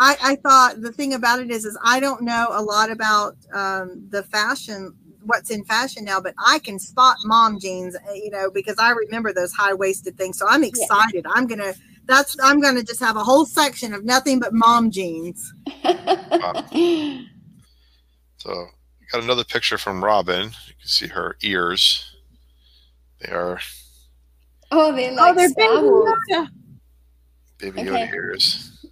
I, 0.00 0.16
I 0.22 0.36
thought 0.36 0.80
the 0.80 0.90
thing 0.90 1.14
about 1.14 1.38
it 1.38 1.52
is, 1.52 1.64
is 1.64 1.78
I 1.84 2.00
don't 2.00 2.22
know 2.22 2.48
a 2.50 2.60
lot 2.60 2.90
about 2.90 3.36
um, 3.52 4.06
the 4.10 4.24
fashion, 4.24 4.92
what's 5.22 5.50
in 5.50 5.64
fashion 5.64 6.04
now, 6.04 6.20
but 6.20 6.34
I 6.44 6.58
can 6.58 6.80
spot 6.80 7.16
mom 7.22 7.60
jeans, 7.60 7.94
uh, 7.94 8.12
you 8.12 8.28
know, 8.30 8.50
because 8.50 8.74
I 8.80 8.90
remember 8.90 9.32
those 9.32 9.52
high 9.52 9.72
waisted 9.72 10.16
things. 10.18 10.36
So 10.36 10.48
I'm 10.48 10.64
excited. 10.64 11.24
I'm 11.28 11.46
gonna. 11.46 11.74
That's 12.06 12.36
I'm 12.42 12.60
gonna 12.60 12.82
just 12.82 12.98
have 13.00 13.16
a 13.16 13.22
whole 13.22 13.46
section 13.46 13.94
of 13.94 14.04
nothing 14.04 14.40
but 14.40 14.52
mom 14.52 14.90
jeans. 14.90 15.52
So 18.38 18.50
we 18.50 18.83
got 19.14 19.22
another 19.22 19.44
picture 19.44 19.78
from 19.78 20.04
Robyn. 20.04 20.46
You 20.66 20.74
can 20.80 20.88
see 20.88 21.06
her 21.06 21.36
ears. 21.42 22.16
They 23.20 23.32
are 23.32 23.60
oh, 24.72 24.94
they're 24.94 25.12
like 25.12 25.36
they're 25.36 25.48
Star 25.50 25.76
baby 25.76 25.88
Yoda. 25.88 26.48
baby 27.58 27.80
Okay. 27.90 28.10
Ears. 28.12 28.84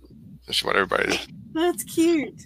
That's 0.47 0.63
what 0.65 0.77
everybody. 0.77 1.19
That's 1.53 1.83
cute. 1.85 2.41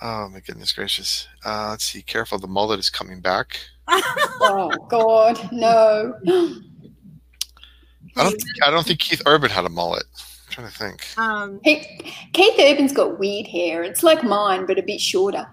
Oh 0.00 0.28
my 0.28 0.40
goodness 0.40 0.72
gracious. 0.72 1.28
Uh, 1.44 1.68
let's 1.70 1.84
see. 1.84 2.02
Careful, 2.02 2.38
the 2.38 2.46
mullet 2.46 2.78
is 2.78 2.90
coming 2.90 3.20
back. 3.20 3.58
Oh 4.44 4.70
God, 4.88 5.52
no. 5.52 6.14
I 6.26 8.22
don't. 8.24 8.30
Think, 8.30 8.42
I 8.64 8.70
don't 8.70 8.84
think 8.84 8.98
Keith 8.98 9.22
Urban 9.24 9.50
had 9.50 9.64
a 9.64 9.68
mullet. 9.68 10.02
I'm 10.16 10.52
trying 10.52 10.66
to 10.66 10.72
think. 10.76 11.06
um, 11.16 11.60
He, 11.62 11.84
Keith 12.32 12.58
Urban's 12.58 12.92
got 12.92 13.20
weird 13.20 13.46
hair. 13.46 13.84
It's 13.84 14.02
like 14.02 14.24
mine, 14.24 14.66
but 14.66 14.78
a 14.78 14.82
bit 14.82 15.00
shorter. 15.00 15.46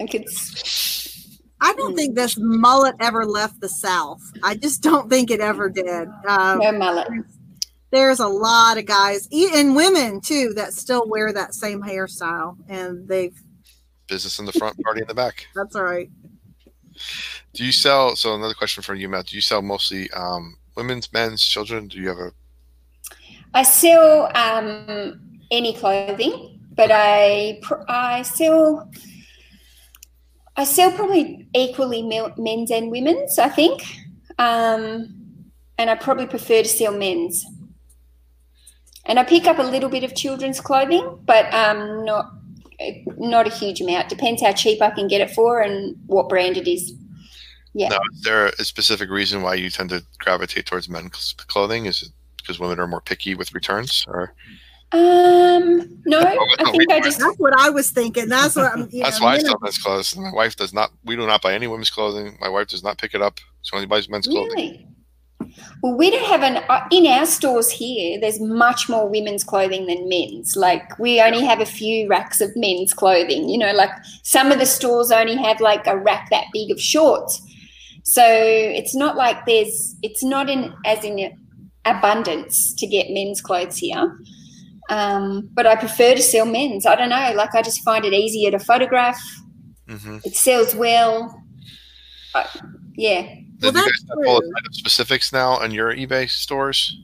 Like 0.00 0.14
it's 0.14 1.40
I 1.60 1.72
don't 1.74 1.96
think 1.96 2.14
this 2.14 2.36
mullet 2.38 2.94
ever 3.00 3.24
left 3.24 3.60
the 3.60 3.68
South. 3.68 4.20
I 4.42 4.54
just 4.54 4.82
don't 4.82 5.08
think 5.08 5.30
it 5.30 5.40
ever 5.40 5.70
did. 5.70 6.08
Um, 6.28 6.58
no 6.58 6.72
mullet. 6.72 7.08
there's 7.90 8.20
a 8.20 8.28
lot 8.28 8.76
of 8.76 8.84
guys 8.84 9.26
e- 9.32 9.50
and 9.54 9.74
women 9.74 10.20
too 10.20 10.52
that 10.56 10.74
still 10.74 11.08
wear 11.08 11.32
that 11.32 11.54
same 11.54 11.80
hairstyle, 11.80 12.56
and 12.68 13.08
they've 13.08 13.36
Business 14.06 14.38
in 14.38 14.44
the 14.44 14.52
front, 14.52 14.78
party 14.84 15.00
in 15.00 15.08
the 15.08 15.14
back. 15.14 15.46
that's 15.54 15.74
all 15.74 15.84
right. 15.84 16.10
Do 17.54 17.64
you 17.64 17.72
sell? 17.72 18.14
So 18.16 18.34
another 18.34 18.52
question 18.52 18.82
for 18.82 18.94
you, 18.94 19.08
Matt. 19.08 19.26
Do 19.28 19.36
you 19.36 19.40
sell 19.40 19.62
mostly 19.62 20.10
um, 20.10 20.56
women's, 20.76 21.10
men's, 21.12 21.42
children? 21.42 21.88
Do 21.88 21.98
you 21.98 22.08
have 22.08 22.18
a? 22.18 22.32
I 23.54 23.62
sell 23.62 24.30
um, 24.36 25.40
any 25.50 25.72
clothing, 25.74 26.60
but 26.76 26.90
I 26.92 27.60
pr- 27.62 27.88
I 27.88 28.22
sell 28.22 28.90
I 30.56 30.64
sell 30.64 30.92
probably 30.92 31.48
equally 31.54 32.02
men's 32.02 32.70
and 32.70 32.90
women's. 32.90 33.38
I 33.38 33.48
think, 33.48 33.82
um, 34.38 35.14
and 35.78 35.90
I 35.90 35.96
probably 35.96 36.26
prefer 36.26 36.62
to 36.62 36.68
sell 36.68 36.92
men's. 36.92 37.44
And 39.06 39.18
I 39.18 39.24
pick 39.24 39.46
up 39.46 39.58
a 39.58 39.62
little 39.62 39.90
bit 39.90 40.04
of 40.04 40.14
children's 40.14 40.60
clothing, 40.60 41.18
but 41.24 41.52
um, 41.52 42.04
not 42.04 42.32
not 43.18 43.46
a 43.46 43.50
huge 43.50 43.80
amount. 43.80 44.08
Depends 44.08 44.42
how 44.42 44.52
cheap 44.52 44.80
I 44.80 44.90
can 44.90 45.08
get 45.08 45.20
it 45.20 45.30
for 45.30 45.60
and 45.60 45.96
what 46.06 46.28
brand 46.28 46.56
it 46.56 46.68
is. 46.68 46.92
Yeah. 47.74 47.88
No, 47.88 47.98
is 48.12 48.22
there 48.22 48.46
a 48.46 48.64
specific 48.64 49.10
reason 49.10 49.42
why 49.42 49.54
you 49.54 49.68
tend 49.68 49.90
to 49.90 50.04
gravitate 50.18 50.66
towards 50.66 50.88
men's 50.88 51.34
clothing? 51.48 51.86
Is 51.86 52.02
it 52.02 52.08
because 52.38 52.60
women 52.60 52.78
are 52.78 52.86
more 52.86 53.00
picky 53.00 53.34
with 53.34 53.54
returns, 53.54 54.04
or 54.06 54.34
Um, 54.94 55.98
no, 56.06 56.20
I 56.20 56.70
think 56.70 56.90
I 56.92 57.00
just 57.00 57.18
That's 57.18 57.36
what 57.38 57.52
I 57.58 57.70
was 57.70 57.90
thinking. 57.90 58.28
That's 58.28 58.54
what 58.54 58.72
I'm. 58.72 58.88
You 58.92 59.02
that's 59.02 59.18
know, 59.18 59.26
why 59.26 59.32
I 59.32 59.36
men 59.36 59.44
sell 59.46 59.54
are- 59.54 59.58
men's 59.62 59.78
clothes. 59.78 60.16
My 60.16 60.32
wife 60.32 60.56
does 60.56 60.72
not. 60.72 60.92
We 61.04 61.16
do 61.16 61.26
not 61.26 61.42
buy 61.42 61.54
any 61.54 61.66
women's 61.66 61.90
clothing. 61.90 62.36
My 62.40 62.48
wife 62.48 62.68
does 62.68 62.82
not 62.84 62.98
pick 62.98 63.14
it 63.14 63.22
up. 63.22 63.40
She 63.62 63.74
only 63.74 63.86
buys 63.86 64.08
men's 64.08 64.26
clothing. 64.26 64.50
Really? 64.54 64.88
Well, 65.82 65.96
we 65.96 66.10
don't 66.10 66.24
have 66.26 66.42
an 66.42 66.62
uh, 66.68 66.86
in 66.90 67.06
our 67.06 67.26
stores 67.26 67.70
here. 67.70 68.18
There's 68.20 68.40
much 68.40 68.88
more 68.88 69.08
women's 69.08 69.42
clothing 69.44 69.86
than 69.86 70.08
men's. 70.08 70.56
Like 70.56 70.96
we 70.98 71.20
only 71.20 71.44
have 71.44 71.60
a 71.60 71.66
few 71.66 72.08
racks 72.08 72.40
of 72.40 72.50
men's 72.54 72.94
clothing. 72.94 73.48
You 73.48 73.58
know, 73.58 73.72
like 73.72 73.90
some 74.22 74.52
of 74.52 74.58
the 74.58 74.66
stores 74.66 75.10
only 75.10 75.36
have 75.36 75.60
like 75.60 75.86
a 75.86 75.98
rack 75.98 76.30
that 76.30 76.44
big 76.52 76.70
of 76.70 76.80
shorts. 76.80 77.40
So 78.04 78.22
it's 78.24 78.94
not 78.94 79.16
like 79.16 79.44
there's. 79.46 79.96
It's 80.02 80.22
not 80.22 80.48
in 80.48 80.72
as 80.86 81.02
in 81.04 81.36
abundance 81.84 82.74
to 82.74 82.86
get 82.86 83.10
men's 83.10 83.40
clothes 83.42 83.76
here. 83.76 84.16
Um, 84.90 85.48
but 85.54 85.66
I 85.66 85.76
prefer 85.76 86.14
to 86.14 86.22
sell 86.22 86.44
men's. 86.46 86.84
I 86.86 86.94
don't 86.94 87.08
know. 87.08 87.32
Like 87.34 87.54
I 87.54 87.62
just 87.62 87.82
find 87.82 88.04
it 88.04 88.12
easier 88.12 88.50
to 88.50 88.58
photograph. 88.58 89.20
Mm-hmm. 89.88 90.18
It 90.24 90.36
sells 90.36 90.74
well. 90.74 91.42
Uh, 92.34 92.44
yeah. 92.94 93.22
Well, 93.62 93.72
Then 93.72 93.76
you 93.76 93.82
guys 93.82 94.04
have 94.08 94.18
all 94.26 94.40
the 94.40 94.54
item 94.58 94.72
specifics 94.72 95.32
now 95.32 95.52
on 95.52 95.70
your 95.70 95.94
eBay 95.94 96.28
stores. 96.28 96.96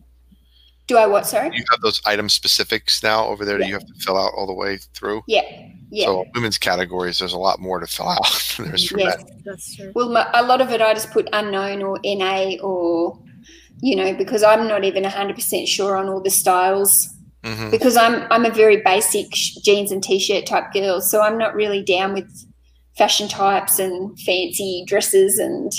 Do 0.88 0.96
I 0.96 1.06
what? 1.06 1.24
Sorry. 1.26 1.50
You 1.56 1.64
have 1.70 1.80
those 1.82 2.00
item 2.04 2.28
specifics 2.28 3.02
now 3.02 3.24
over 3.26 3.44
there 3.44 3.58
that 3.58 3.66
you 3.68 3.72
have 3.74 3.86
to 3.86 3.94
fill 4.00 4.18
out 4.18 4.32
all 4.36 4.46
the 4.46 4.52
way 4.54 4.78
through. 4.94 5.22
Yeah. 5.28 5.42
Yeah. 5.90 6.06
So 6.06 6.24
women's 6.34 6.58
categories, 6.58 7.18
there's 7.18 7.32
a 7.32 7.38
lot 7.38 7.60
more 7.60 7.78
to 7.80 7.86
fill 7.86 8.08
out 8.08 8.54
than 8.56 8.68
there's 8.68 8.88
for 8.88 8.98
Yes. 8.98 9.16
men. 9.24 9.42
That's 9.44 9.76
true. 9.76 9.92
Well, 9.94 10.08
mo- 10.08 10.30
a 10.34 10.42
lot 10.42 10.60
of 10.60 10.70
it 10.70 10.80
I 10.82 10.92
just 10.92 11.12
put 11.12 11.28
unknown 11.32 11.82
or 11.82 11.98
NA 12.04 12.56
or, 12.62 13.18
you 13.80 13.94
know, 13.96 14.12
because 14.14 14.42
I'm 14.42 14.66
not 14.66 14.84
even 14.84 15.04
100% 15.04 15.66
sure 15.68 15.96
on 15.96 16.08
all 16.08 16.20
the 16.20 16.30
styles 16.30 17.08
hmm 17.44 17.70
because 17.70 17.96
I'm 17.96 18.26
I'm 18.30 18.44
a 18.44 18.50
very 18.50 18.82
basic 18.82 19.30
jeans 19.30 19.92
and 19.92 20.02
t-shirt 20.02 20.46
type 20.46 20.72
girl, 20.72 21.00
so 21.00 21.20
I'm 21.22 21.38
not 21.38 21.54
really 21.54 21.82
down 21.82 22.12
with 22.12 22.28
fashion 22.98 23.28
types 23.28 23.78
and 23.78 24.18
fancy 24.20 24.84
dresses 24.86 25.38
and 25.38 25.72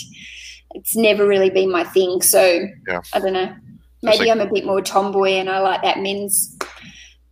it's 0.71 0.95
never 0.95 1.27
really 1.27 1.49
been 1.49 1.69
my 1.71 1.83
thing. 1.83 2.21
So 2.21 2.65
Yeah. 2.87 3.01
I 3.13 3.19
don't 3.19 3.33
know. 3.33 3.53
Maybe 4.01 4.17
like- 4.19 4.29
I'm 4.29 4.39
a 4.41 4.51
bit 4.51 4.65
more 4.65 4.81
tomboy 4.81 5.31
and 5.31 5.49
I 5.49 5.59
like 5.59 5.83
that 5.83 5.99
men's 5.99 6.57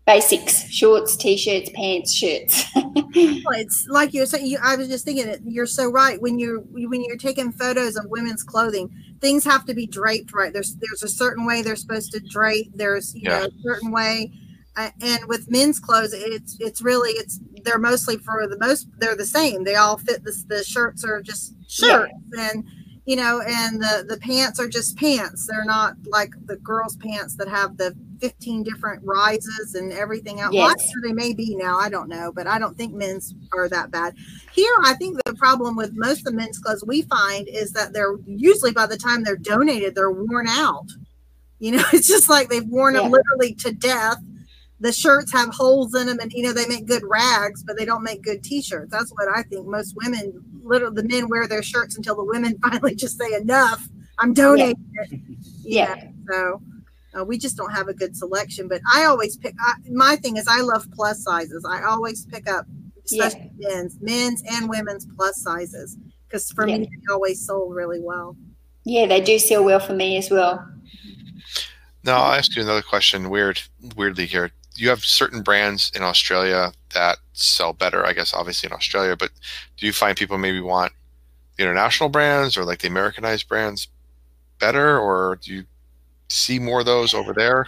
basics: 0.10 0.68
shorts, 0.72 1.16
t-shirts, 1.16 1.70
pants, 1.76 2.12
shirts. 2.12 2.66
well, 2.76 2.94
it's 3.60 3.86
like 3.90 4.12
you're 4.14 4.26
saying. 4.26 4.48
You, 4.48 4.58
I 4.64 4.76
was 4.76 4.88
just 4.88 5.06
thinking 5.06 5.28
it. 5.28 5.42
You're 5.46 5.68
so 5.68 5.90
right. 5.92 6.20
When 6.20 6.40
you're 6.40 6.62
when 6.62 7.04
you're 7.04 7.18
taking 7.18 7.52
photos 7.52 7.96
of 7.96 8.06
women's 8.08 8.44
clothing, 8.44 8.90
things 9.22 9.44
have 9.46 9.66
to 9.66 9.76
be 9.76 9.86
draped 9.86 10.34
right. 10.34 10.52
There's 10.52 10.76
there's 10.78 11.04
a 11.04 11.08
certain 11.08 11.46
way 11.46 11.62
they're 11.62 11.76
supposed 11.76 12.12
to 12.14 12.20
drape. 12.20 12.72
There's 12.74 13.14
you 13.14 13.22
Yeah. 13.30 13.40
know 13.40 13.46
a 13.46 13.52
certain 13.62 13.92
way. 13.92 14.32
Uh, 14.76 14.90
and 15.02 15.26
with 15.28 15.52
men's 15.52 15.80
clothes, 15.80 16.14
it's 16.14 16.58
it's 16.60 16.82
really 16.82 17.12
it's 17.12 17.40
they're 17.64 17.78
mostly 17.78 18.18
for 18.18 18.48
the 18.48 18.58
most 18.60 18.88
they're 18.98 19.16
the 19.16 19.26
same. 19.26 19.64
They 19.64 19.76
all 19.76 19.98
fit. 19.98 20.24
The, 20.24 20.34
the 20.48 20.64
shirts 20.64 21.04
are 21.04 21.22
just 21.22 21.54
shirts, 21.68 22.14
and 22.38 22.64
you 23.06 23.16
know, 23.16 23.42
and 23.42 23.82
the 23.82 24.06
the 24.08 24.18
pants 24.18 24.60
are 24.60 24.68
just 24.68 24.98
pants. 24.98 25.48
They're 25.48 25.66
not 25.66 25.96
like 26.06 26.32
the 26.46 26.56
girls' 26.58 26.96
pants 26.96 27.36
that 27.36 27.48
have 27.48 27.78
the 27.78 27.96
15 28.20 28.64
different 28.64 29.02
rises 29.04 29.76
and 29.76 29.92
everything 29.94 30.40
else. 30.40 30.54
Well, 30.54 30.70
Yes. 30.70 30.92
sure 30.92 31.02
they 31.04 31.14
may 31.14 31.34
be 31.34 31.56
now. 31.56 31.78
I 31.78 31.90
don't 31.90 32.10
know, 32.10 32.32
but 32.32 32.48
I 32.48 32.60
don't 32.60 32.78
think 32.78 32.94
men's 32.94 33.34
are 33.54 33.70
that 33.70 33.92
bad. 33.92 34.16
Here, 34.54 34.72
I 34.84 34.94
think 34.96 35.20
the 35.26 35.34
problem 35.36 35.76
with 35.76 35.92
most 35.94 36.20
of 36.20 36.24
the 36.26 36.34
men's 36.34 36.60
clothes 36.60 36.84
we 36.86 37.04
find 37.04 37.48
is 37.48 37.72
that 37.74 37.94
they're 37.94 38.18
usually 38.26 38.72
by 38.72 38.86
the 38.86 38.98
time 38.98 39.24
they're 39.24 39.36
donated, 39.38 39.96
they're 39.96 40.12
worn 40.12 40.48
out. 40.48 40.88
You 41.60 41.74
know, 41.74 41.84
it's 41.94 42.08
just 42.08 42.30
like 42.30 42.50
they've 42.50 42.66
worn 42.68 42.96
Yeah. 42.96 43.02
them 43.04 43.12
literally 43.12 43.54
to 43.56 43.72
death. 43.72 44.18
The 44.82 44.94
shirts 44.94 45.34
have 45.34 45.50
holes 45.54 45.94
in 45.94 46.08
them, 46.08 46.20
and 46.22 46.32
you 46.32 46.42
know 46.44 46.54
they 46.54 46.66
make 46.68 46.86
good 46.86 47.04
rags, 47.06 47.64
but 47.64 47.78
they 47.78 47.84
don't 47.84 48.02
make 48.02 48.22
good 48.22 48.42
T-shirts. 48.44 48.90
That's 48.90 49.12
what 49.12 49.28
I 49.28 49.44
think. 49.44 49.68
Most 49.68 49.94
women, 50.02 50.42
literally, 50.64 50.96
the 51.02 51.08
men 51.10 51.28
wear 51.28 51.48
their 51.48 51.62
shirts 51.62 51.98
until 51.98 52.16
the 52.16 52.24
women 52.24 52.58
finally 52.64 52.96
just 52.96 53.18
say 53.18 53.34
enough. 53.34 53.86
I'm 54.20 54.34
donating 54.34 54.82
it. 54.94 55.20
Yeah. 55.64 55.96
So 56.32 56.62
uh, 57.18 57.24
we 57.24 57.38
just 57.38 57.58
don't 57.58 57.72
have 57.72 57.88
a 57.88 57.94
good 57.94 58.16
selection. 58.16 58.68
But 58.68 58.82
I 58.94 59.06
always 59.06 59.38
pick. 59.38 59.56
I, 59.60 59.74
my 59.92 60.16
thing 60.16 60.38
is, 60.38 60.48
I 60.48 60.62
love 60.62 60.88
plus 60.94 61.24
sizes. 61.24 61.66
I 61.70 61.84
always 61.84 62.26
pick 62.26 62.50
up, 62.50 62.66
Yeah. 63.08 63.26
especially 63.28 63.52
men's, 63.58 63.98
men's 64.02 64.44
and 64.50 64.70
women's 64.70 65.06
plus 65.16 65.42
sizes, 65.42 65.98
because 66.28 66.52
for 66.52 66.66
me, 66.66 66.80
they 66.80 67.14
always 67.14 67.46
sold 67.46 67.74
really 67.76 68.00
well. 68.02 68.36
yeah, 68.86 69.06
they 69.06 69.22
do 69.22 69.38
sell 69.40 69.64
well 69.64 69.80
for 69.80 69.94
me 69.94 70.18
as 70.18 70.30
well. 70.32 70.66
Now 72.04 72.22
I'll 72.22 72.34
ask 72.34 72.56
you 72.56 72.62
another 72.64 72.82
question. 72.82 73.30
Weird, 73.30 73.62
weirdly 73.96 74.26
here. 74.26 74.52
You 74.76 74.90
have 74.90 75.04
certain 75.04 75.42
brands 75.42 75.92
in 75.96 76.02
Australia 76.04 76.72
that 76.94 77.18
sell 77.34 77.74
better. 77.74 78.06
I 78.06 78.14
guess 78.14 78.34
obviously 78.34 78.68
in 78.68 78.74
Australia, 78.74 79.16
but 79.18 79.32
do 79.78 79.86
you 79.86 79.92
find 79.94 80.16
people 80.18 80.38
maybe 80.38 80.62
want 80.62 80.94
the 81.58 81.64
international 81.64 82.08
brands 82.10 82.56
or 82.56 82.64
like 82.64 82.80
the 82.80 82.88
Americanized 82.88 83.48
brands 83.50 83.90
better, 84.60 84.98
or 84.98 85.38
do 85.42 85.54
you 85.54 85.64
see 86.30 86.60
more 86.60 86.82
of 86.82 86.86
those 86.86 87.14
over 87.14 87.34
there? 87.34 87.66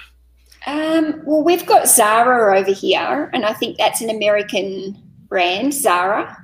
Um, 0.68 1.22
well, 1.26 1.44
we've 1.44 1.66
got 1.66 1.88
Zara 1.88 2.60
over 2.60 2.72
here, 2.72 3.30
and 3.34 3.46
I 3.46 3.54
think 3.54 3.78
that's 3.78 4.02
an 4.02 4.10
American 4.10 4.96
brand, 5.28 5.74
Zara. 5.74 6.38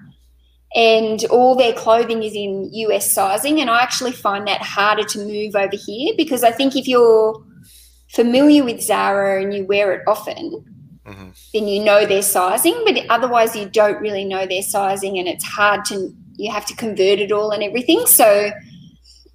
And 0.75 1.23
all 1.25 1.55
their 1.55 1.73
clothing 1.73 2.23
is 2.23 2.33
in 2.33 2.69
US 2.73 3.13
sizing, 3.13 3.61
and 3.61 3.69
I 3.69 3.81
actually 3.81 4.11
find 4.11 4.47
that 4.47 4.61
harder 4.61 5.03
to 5.03 5.19
move 5.19 5.55
over 5.55 5.75
here 5.75 6.13
because 6.17 6.43
I 6.43 6.51
think 6.51 6.75
if 6.75 6.87
you're 6.87 7.41
familiar 8.09 8.63
with 8.63 8.81
Zara 8.81 9.41
and 9.41 9.53
you 9.53 9.65
wear 9.65 9.93
it 9.93 10.03
often, 10.07 10.63
hmm 11.05 11.29
then 11.53 11.67
you 11.67 11.81
know 11.81 12.05
their 12.05 12.21
sizing, 12.21 12.75
but 12.85 12.97
otherwise 13.09 13.55
you 13.55 13.69
don't 13.69 14.01
really 14.01 14.25
know 14.25 14.45
their 14.45 14.61
sizing, 14.61 15.17
and 15.17 15.27
it's 15.27 15.45
hard 15.45 15.85
to 15.85 16.13
you 16.35 16.51
have 16.51 16.65
to 16.65 16.75
convert 16.75 17.19
it 17.19 17.31
all 17.31 17.51
and 17.51 17.63
everything. 17.63 18.05
So, 18.05 18.51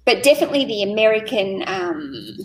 but 0.05 0.23
definitely 0.23 0.65
the 0.65 0.83
American 0.83 1.63
um, 1.67 2.37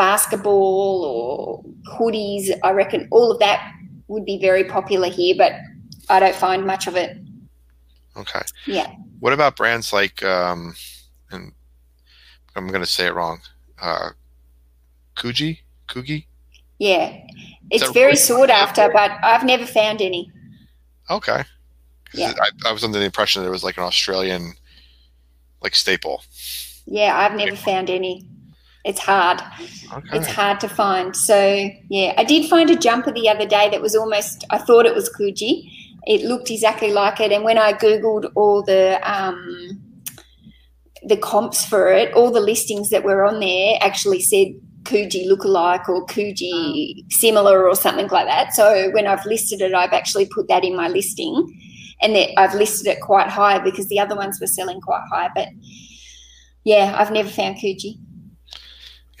basketball 0.00 1.04
or 1.04 1.62
hoodies, 1.94 2.48
I 2.62 2.70
reckon 2.70 3.06
all 3.10 3.30
of 3.30 3.38
that 3.40 3.70
would 4.08 4.24
be 4.24 4.38
very 4.40 4.64
popular 4.64 5.10
here, 5.10 5.34
but 5.36 5.52
I 6.08 6.20
don't 6.20 6.34
find 6.34 6.64
much 6.66 6.86
of 6.86 6.96
it. 6.96 7.18
Okay. 8.16 8.40
Yeah. 8.66 8.90
What 9.18 9.34
about 9.34 9.56
brands 9.56 9.92
like, 9.92 10.22
um, 10.22 10.74
and 11.30 11.52
I'm 12.56 12.68
going 12.68 12.80
to 12.80 12.86
say 12.86 13.08
it 13.08 13.14
wrong, 13.14 13.40
uh, 13.78 14.10
Kuji, 15.16 15.58
Kugi? 15.86 16.24
Yeah, 16.78 17.14
it's 17.70 17.90
very 17.90 18.06
really- 18.06 18.16
sought 18.16 18.48
after, 18.48 18.88
but 18.90 19.10
I've 19.22 19.44
never 19.44 19.66
found 19.66 20.00
any. 20.00 20.32
Okay. 21.10 21.44
Yeah. 22.14 22.32
I, 22.40 22.70
I 22.70 22.72
was 22.72 22.84
under 22.84 22.98
the 22.98 23.04
impression 23.04 23.42
that 23.42 23.48
it 23.48 23.52
was 23.52 23.64
like 23.64 23.76
an 23.76 23.82
Australian, 23.82 24.54
like 25.62 25.74
staple. 25.74 26.22
Yeah, 26.86 27.18
I've 27.18 27.34
never 27.36 27.54
found 27.54 27.90
any. 27.90 28.24
It's 28.84 29.00
hard. 29.00 29.42
Okay. 29.92 30.16
It's 30.16 30.26
hard 30.26 30.58
to 30.60 30.68
find. 30.68 31.14
So 31.14 31.68
yeah, 31.88 32.14
I 32.16 32.24
did 32.24 32.48
find 32.48 32.70
a 32.70 32.76
jumper 32.76 33.12
the 33.12 33.28
other 33.28 33.46
day 33.46 33.68
that 33.70 33.82
was 33.82 33.94
almost. 33.94 34.44
I 34.50 34.58
thought 34.58 34.86
it 34.86 34.94
was 34.94 35.10
Coogi. 35.10 35.70
It 36.06 36.22
looked 36.22 36.50
exactly 36.50 36.92
like 36.92 37.20
it, 37.20 37.30
and 37.30 37.44
when 37.44 37.58
I 37.58 37.74
googled 37.74 38.30
all 38.34 38.62
the 38.62 38.98
um, 39.04 39.82
the 41.04 41.16
comps 41.16 41.64
for 41.64 41.92
it, 41.92 42.12
all 42.14 42.30
the 42.30 42.40
listings 42.40 42.88
that 42.90 43.04
were 43.04 43.24
on 43.24 43.40
there 43.40 43.76
actually 43.82 44.20
said 44.20 44.48
Coogi 44.84 45.28
lookalike 45.28 45.86
or 45.88 46.06
Coogi 46.06 47.04
similar 47.10 47.68
or 47.68 47.74
something 47.74 48.08
like 48.08 48.26
that. 48.26 48.54
So 48.54 48.90
when 48.92 49.06
I've 49.06 49.26
listed 49.26 49.60
it, 49.60 49.74
I've 49.74 49.92
actually 49.92 50.26
put 50.26 50.48
that 50.48 50.64
in 50.64 50.74
my 50.74 50.88
listing, 50.88 51.34
and 52.00 52.16
that 52.16 52.30
I've 52.40 52.54
listed 52.54 52.86
it 52.86 53.02
quite 53.02 53.28
high 53.28 53.58
because 53.58 53.88
the 53.88 54.00
other 54.00 54.16
ones 54.16 54.40
were 54.40 54.46
selling 54.46 54.80
quite 54.80 55.04
high. 55.12 55.28
But 55.34 55.48
yeah, 56.64 56.96
I've 56.98 57.12
never 57.12 57.28
found 57.28 57.56
Coogi. 57.56 57.98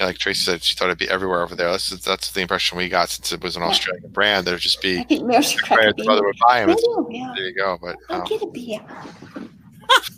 Yeah, 0.00 0.06
like 0.06 0.16
Tracy 0.16 0.42
said, 0.42 0.62
she 0.62 0.74
thought 0.74 0.86
it'd 0.86 0.96
be 0.96 1.10
everywhere 1.10 1.42
over 1.42 1.54
there. 1.54 1.70
That's 1.70 1.90
that's 1.90 2.32
the 2.32 2.40
impression 2.40 2.78
we 2.78 2.88
got 2.88 3.10
since 3.10 3.32
it 3.32 3.42
was 3.42 3.56
an 3.56 3.60
Yeah. 3.62 3.68
Australian 3.68 4.10
brand. 4.12 4.46
There'd 4.46 4.58
just 4.58 4.78
I 4.78 4.80
be 4.80 5.04
think 5.04 5.26
Mel 5.26 5.42
should 5.42 5.60
crack 5.62 5.78
a 5.78 5.82
brands 5.82 5.96
beer. 5.96 6.04
brother 6.06 6.24
would 6.24 6.36
buy 6.48 6.60
them. 6.60 6.70
It's, 6.70 6.82
yeah. 7.10 7.32
there 7.36 7.46
you 7.48 7.54
go. 7.54 7.76
But 7.82 7.96
I'll 8.08 8.22
um, 8.22 8.26
get 8.26 8.40
a 8.40 8.46
beer. 8.46 8.80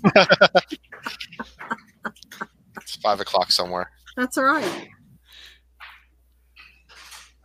it's 2.81 2.95
five 3.03 3.19
o'clock 3.19 3.51
somewhere. 3.51 3.91
That's 4.17 4.39
all 4.39 4.45
right. 4.45 4.89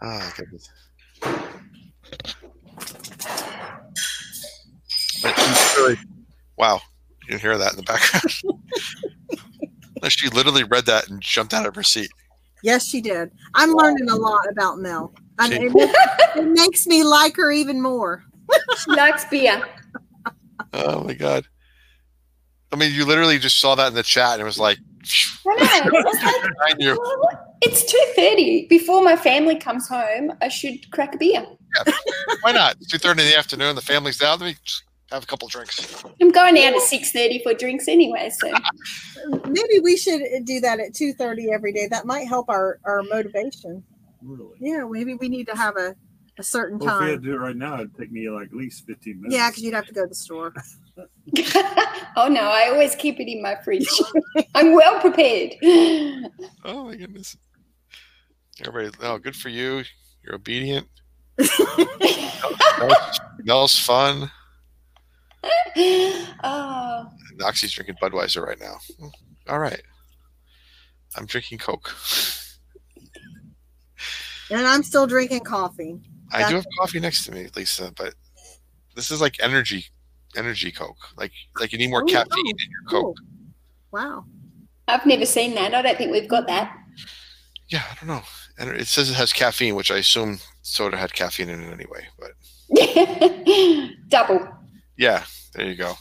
Oh 0.04 0.32
goodness. 0.38 0.70
Really, 5.78 5.98
wow, 6.56 6.82
you 7.24 7.30
can 7.30 7.40
hear 7.40 7.58
that 7.58 7.72
in 7.72 7.78
the 7.78 7.84
background. 7.84 8.32
No, 10.00 10.10
she 10.10 10.30
literally 10.30 10.64
read 10.64 10.86
that 10.86 11.10
and 11.10 11.20
jumped 11.20 11.56
out 11.56 11.66
of 11.66 11.74
her 11.74 11.82
seat. 11.82 12.12
Yes, 12.64 12.86
she 12.88 13.02
did. 13.02 13.32
I'm 13.54 13.72
learning 13.72 14.10
a 14.10 14.16
lot 14.16 14.50
about 14.50 14.80
Mel. 14.80 15.14
And 15.40 15.54
She- 15.54 15.60
it, 15.66 15.74
makes, 15.74 15.94
it 16.36 16.48
makes 16.48 16.88
me 16.88 17.04
like 17.04 17.36
her 17.36 17.52
even 17.52 17.82
more. 17.82 18.24
She 18.84 18.92
likes 18.92 19.26
beer. 19.26 19.62
Oh 20.74 21.04
my 21.04 21.14
god. 21.14 21.46
I 22.72 22.76
mean, 22.76 22.94
you 22.94 23.06
literally 23.06 23.38
just 23.40 23.60
saw 23.60 23.76
that 23.76 23.88
in 23.88 23.94
the 23.94 24.04
chat 24.04 24.34
and 24.34 24.42
it 24.42 24.46
was 24.46 24.60
like, 24.60 24.78
I 25.48 25.80
know. 25.82 25.98
I 25.98 26.04
was 26.04 26.24
like, 26.24 26.52
I 26.66 26.74
knew. 26.74 26.98
well, 27.00 27.56
it's 27.62 27.84
two 27.86 28.04
thirty. 28.16 28.68
Before 28.68 29.02
my 29.04 29.16
family 29.16 29.56
comes 29.58 29.88
home, 29.88 30.34
I 30.42 30.50
should 30.50 30.90
crack 30.92 31.16
a 31.16 31.18
beer. 31.18 31.46
Yeah. 31.86 31.94
Why 32.42 32.52
not? 32.52 32.76
It's 32.82 32.88
two 32.92 32.98
thirty 32.98 33.22
in 33.24 33.30
the 33.30 33.38
afternoon. 33.38 33.76
The 33.76 33.82
family's 33.82 34.18
down. 34.18 34.40
Let 34.40 34.48
me 34.48 34.56
just 34.64 34.84
have 35.12 35.24
a 35.24 35.26
couple 35.26 35.48
drinks. 35.48 36.04
I'm 36.22 36.32
going 36.32 36.58
out 36.58 36.74
at 36.74 36.82
six 36.82 37.12
thirty 37.12 37.42
for 37.44 37.54
drinks 37.54 37.88
anyway. 37.88 38.30
So 38.30 38.52
Maybe 39.48 39.80
we 39.82 39.98
should 39.98 40.22
do 40.46 40.60
that 40.62 40.80
at 40.80 40.94
2:30 40.94 41.52
every 41.54 41.72
day. 41.74 41.88
That 41.88 42.06
might 42.06 42.28
help 42.28 42.50
our 42.50 42.80
our 42.84 43.04
motivation. 43.04 43.84
Really? 44.22 44.58
Yeah, 44.60 44.86
maybe 44.90 45.14
we 45.16 45.30
need 45.30 45.48
to 45.48 45.56
have 45.56 45.78
a 45.78 45.96
a 46.40 46.44
certain 46.44 46.78
Well, 46.78 46.98
if 46.98 47.02
we 47.02 47.06
had 47.08 47.14
time. 47.16 47.22
to 47.24 47.28
do 47.30 47.34
it 47.34 47.40
right 47.40 47.56
now, 47.56 47.76
it'd 47.76 47.96
take 47.98 48.12
me 48.12 48.30
like 48.30 48.50
at 48.50 48.54
least 48.54 48.86
15 48.86 49.22
minutes. 49.22 49.36
Yeah, 49.36 49.50
because 49.50 49.64
you'd 49.64 49.74
have 49.74 49.88
to 49.88 49.94
go 49.94 50.04
to 50.04 50.10
the 50.10 50.16
store. 50.16 50.54
oh 52.16 52.28
no, 52.28 52.42
I 52.42 52.70
always 52.72 52.96
keep 52.96 53.20
it 53.20 53.30
in 53.30 53.42
my 53.42 53.56
fridge. 53.64 53.88
I'm 54.56 54.74
well 54.74 55.00
prepared. 55.00 55.56
Oh 56.64 56.86
my 56.86 56.96
goodness. 56.96 57.38
Everybody, 58.66 58.98
oh, 59.04 59.18
good 59.18 59.36
for 59.36 59.50
you. 59.50 59.84
You're 60.24 60.36
obedient. 60.36 60.88
Mel's, 62.80 63.20
Mel's 63.44 63.80
fun. 63.80 64.30
oh, 66.44 67.10
Noxie's 67.36 67.72
drinking 67.72 67.96
Budweiser 68.02 68.46
right 68.46 68.60
now. 68.60 68.78
All 69.48 69.60
right. 69.60 69.82
I'm 71.16 71.26
drinking 71.26 71.60
Coke. 71.60 71.96
And 74.50 74.66
I'm 74.66 74.84
still 74.84 75.08
drinking 75.08 75.42
coffee. 75.42 76.00
I 76.32 76.48
do 76.50 76.56
have 76.56 76.66
coffee 76.80 77.00
next 77.00 77.26
to 77.26 77.32
me, 77.32 77.48
Lisa, 77.56 77.92
but 77.98 78.14
this 78.96 79.12
is 79.12 79.22
like 79.22 79.36
energy, 79.42 79.86
energy 80.36 80.72
Coke. 80.72 80.98
Like, 81.18 81.32
like 81.60 81.72
you 81.72 81.78
need 81.78 81.90
more 81.90 82.04
Oh, 82.04 82.06
caffeine 82.06 82.46
oh, 82.46 82.50
in 82.50 82.56
your 82.58 82.84
Coke. 82.90 82.90
Cool. 82.90 83.16
Wow. 83.92 84.26
I've 84.88 85.06
never 85.06 85.26
seen 85.26 85.54
that. 85.56 85.74
I 85.74 85.82
don't 85.82 85.98
think 85.98 86.12
we've 86.12 86.30
got 86.30 86.48
that. 86.48 86.76
Yeah, 87.68 87.84
I 87.92 87.96
don't 87.96 88.08
know. 88.08 88.24
And 88.58 88.70
it 88.70 88.88
says 88.88 89.10
it 89.10 89.16
has 89.16 89.34
caffeine, 89.34 89.76
which 89.76 89.92
I 89.92 89.98
assume 89.98 90.40
soda 90.62 90.96
had 90.98 91.14
caffeine 91.14 91.50
in 91.50 91.62
it 91.62 91.72
anyway. 91.74 92.08
But 92.18 92.32
Double. 94.08 94.48
Yeah, 94.98 95.24
there 95.54 95.66
you 95.66 95.76
go. 95.76 95.94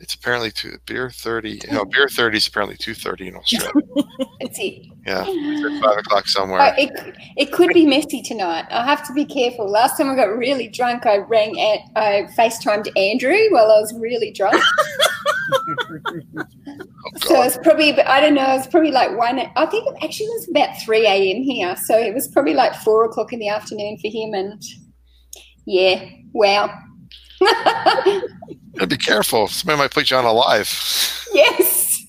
It's 0.00 0.14
apparently 0.14 0.50
two 0.50 0.78
beer 0.86 1.10
thirty. 1.10 1.60
No, 1.70 1.84
beer 1.84 2.08
thirty 2.08 2.36
is 2.38 2.48
apparently 2.48 2.76
two 2.76 2.92
thirty 2.92 3.28
in 3.28 3.36
Australia. 3.42 3.70
That's 4.40 4.58
it. 4.58 4.86
yeah, 5.06 5.24
it's 5.28 5.80
five 5.84 5.96
o'clock 5.98 6.24
Oh, 6.26 6.30
somewhere. 6.30 6.74
it, 6.76 6.90
it 7.36 7.52
could 7.52 7.68
be 7.72 7.86
messy 7.86 8.20
tonight. 8.20 8.64
I 8.70 8.84
have 8.84 9.06
to 9.06 9.12
be 9.12 9.24
careful. 9.24 9.70
Last 9.70 9.96
time 9.96 10.10
I 10.10 10.16
got 10.16 10.36
really 10.36 10.66
drunk, 10.66 11.06
I 11.06 11.18
rang, 11.18 11.56
An- 11.56 11.88
I 11.94 12.26
FaceTimed 12.36 12.88
Andrew 12.98 13.36
while 13.50 13.70
I 13.70 13.80
was 13.80 13.94
really 13.98 14.32
drunk. 14.32 14.60
Oh 16.34 17.26
So 17.26 17.42
it's 17.42 17.58
probably, 17.58 18.00
I 18.00 18.20
don't 18.20 18.34
know, 18.34 18.54
it's 18.56 18.66
probably 18.68 18.90
like 18.92 19.16
one, 19.16 19.38
I 19.38 19.66
think 19.66 19.86
it 19.88 20.04
actually 20.04 20.28
was 20.28 20.48
about 20.48 20.70
3 20.84 21.04
a.m. 21.06 21.42
here. 21.42 21.76
So 21.76 21.98
it 21.98 22.14
was 22.14 22.28
probably 22.28 22.54
like 22.54 22.74
four 22.76 23.04
o'clock 23.04 23.32
in 23.32 23.38
the 23.40 23.48
afternoon 23.48 23.98
for 23.98 24.08
him. 24.08 24.34
And 24.34 24.62
yeah, 25.66 26.04
wow. 26.32 26.72
Gotta 28.74 28.86
be 28.88 28.96
careful. 28.96 29.48
Somebody 29.48 29.78
might 29.78 29.90
put 29.90 30.10
you 30.10 30.16
on 30.16 30.24
alive. 30.24 30.68
yes. 31.32 32.04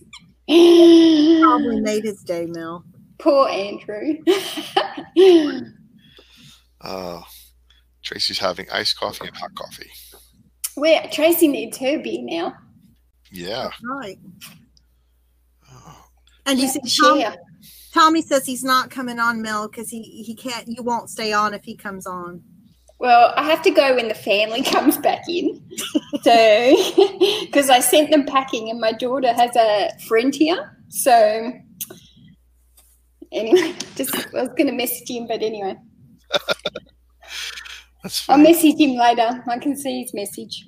Probably 0.47 1.81
made 1.81 2.03
his 2.03 2.21
day, 2.23 2.45
Mel. 2.47 2.83
Poor 3.19 3.47
Andrew. 3.47 4.17
Uh, 6.81 7.21
Tracy's 8.03 8.39
having 8.39 8.69
iced 8.71 8.99
coffee 8.99 9.27
and 9.27 9.37
hot 9.37 9.55
coffee. 9.55 9.89
Where 10.75 11.07
Tracy 11.11 11.47
needs 11.47 11.77
her 11.77 11.99
beer 11.99 12.19
now. 12.21 12.53
Yeah. 13.31 13.69
Right. 13.83 14.19
Oh, 15.71 16.05
And 16.45 16.59
you 16.59 16.67
see, 16.67 16.81
Tom, 17.01 17.23
Tommy 17.93 18.21
says 18.21 18.45
he's 18.45 18.63
not 18.63 18.91
coming 18.91 19.19
on, 19.19 19.41
Mel, 19.41 19.67
because 19.69 19.89
he 19.89 20.01
he 20.01 20.35
can't. 20.35 20.67
You 20.67 20.83
won't 20.83 21.09
stay 21.09 21.31
on 21.31 21.53
if 21.53 21.63
he 21.63 21.75
comes 21.75 22.05
on. 22.05 22.43
Well, 23.03 23.33
I 23.35 23.43
have 23.43 23.61
to 23.63 23.69
go 23.69 23.95
when 23.95 24.07
the 24.07 24.15
family 24.15 24.63
comes 24.75 24.97
back 24.97 25.27
in. 25.27 25.61
So, 26.21 26.75
because 27.41 27.69
I 27.69 27.81
sent 27.81 28.11
them 28.11 28.25
packing 28.25 28.69
and 28.69 28.79
my 28.79 28.93
daughter 28.93 29.33
has 29.33 29.53
a 29.57 29.89
friend 30.07 30.33
here. 30.33 30.77
So, 30.87 31.51
anyway, 33.33 33.75
just 33.95 34.15
I 34.15 34.43
was 34.43 34.53
going 34.57 34.67
to 34.67 34.71
message 34.71 35.09
him, 35.09 35.27
but 35.27 35.41
anyway, 35.41 35.75
that's 38.01 38.29
I'll 38.29 38.37
message 38.37 38.79
him 38.79 38.95
later. 38.95 39.43
I 39.49 39.57
can 39.57 39.75
see 39.75 40.03
his 40.03 40.13
message. 40.13 40.65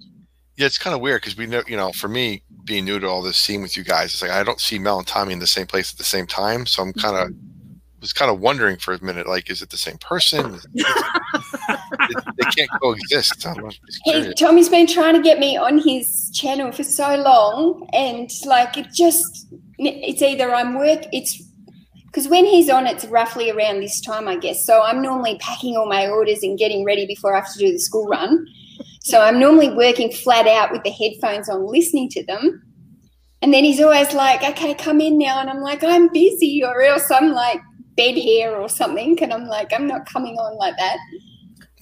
Yeah, 0.57 0.65
it's 0.65 0.77
kind 0.77 0.93
of 0.93 0.99
weird 0.99 1.21
because 1.21 1.37
we 1.37 1.47
know, 1.47 1.63
you 1.67 1.77
know, 1.77 1.93
for 1.93 2.09
me 2.09 2.43
being 2.65 2.83
new 2.83 2.99
to 2.99 3.07
all 3.07 3.21
this 3.21 3.37
scene 3.37 3.61
with 3.61 3.77
you 3.77 3.85
guys, 3.85 4.13
it's 4.13 4.21
like 4.21 4.31
I 4.31 4.43
don't 4.43 4.59
see 4.59 4.77
Mel 4.77 4.97
and 4.97 5.07
Tommy 5.07 5.31
in 5.31 5.39
the 5.39 5.47
same 5.47 5.67
place 5.67 5.93
at 5.93 5.97
the 5.97 6.03
same 6.03 6.27
time. 6.27 6.65
So 6.65 6.83
I'm 6.83 6.91
kind 6.91 7.15
of 7.15 7.29
mm-hmm. 7.29 8.01
was 8.01 8.11
kind 8.11 8.29
of 8.29 8.41
wondering 8.41 8.75
for 8.75 8.93
a 8.93 9.01
minute, 9.01 9.25
like, 9.25 9.49
is 9.49 9.61
it 9.61 9.69
the 9.69 9.77
same 9.77 9.97
person? 9.99 10.59
They 12.43 12.65
can't 12.65 12.69
coexist. 12.81 13.47
He. 14.03 14.33
Tommy's 14.33 14.67
been 14.67 14.87
trying 14.87 15.15
to 15.15 15.21
get 15.21 15.39
me 15.39 15.55
on 15.55 15.77
his 15.77 16.31
channel 16.33 16.71
for 16.71 16.83
so 16.83 17.15
long, 17.15 17.87
and 17.93 18.29
like 18.45 18.77
it 18.77 18.87
just, 18.93 19.47
it's 19.77 20.21
either 20.21 20.53
I'm 20.53 20.77
work, 20.77 21.05
it's 21.13 21.41
because 22.15 22.29
when 22.29 22.45
he's 22.45 22.69
on, 22.69 22.87
it's 22.87 23.03
roughly 23.05 23.51
around 23.51 23.81
this 23.81 23.99
time, 23.99 24.29
I 24.29 24.37
guess. 24.37 24.65
So 24.65 24.81
I'm 24.81 25.01
normally 25.01 25.37
packing 25.39 25.75
all 25.75 25.85
my 25.85 26.07
orders 26.07 26.43
and 26.43 26.57
getting 26.57 26.85
ready 26.85 27.05
before 27.05 27.33
I 27.35 27.39
have 27.39 27.51
to 27.53 27.59
do 27.59 27.71
the 27.73 27.77
school 27.77 28.07
run. 28.07 28.47
So 29.01 29.21
I'm 29.21 29.37
normally 29.37 29.69
working 29.69 30.11
flat 30.11 30.47
out 30.47 30.71
with 30.71 30.83
the 30.83 30.91
headphones 30.91 31.49
on, 31.49 31.65
listening 31.69 32.07
to 32.11 32.25
them. 32.25 32.63
And 33.41 33.53
then 33.53 33.65
he's 33.65 33.81
always 33.81 34.13
like, 34.13 34.43
okay, 34.43 34.73
come 34.75 35.01
in 35.01 35.17
now. 35.17 35.41
And 35.41 35.49
I'm 35.49 35.59
like, 35.59 35.83
I'm 35.83 36.07
busy, 36.07 36.63
or 36.63 36.81
else 36.81 37.11
I'm 37.11 37.31
like 37.31 37.59
bed 37.97 38.17
hair 38.17 38.55
or 38.55 38.69
something. 38.69 39.21
And 39.21 39.33
I'm 39.33 39.47
like, 39.47 39.73
I'm 39.73 39.85
not 39.85 40.05
coming 40.05 40.35
on 40.37 40.57
like 40.57 40.77
that. 40.77 40.97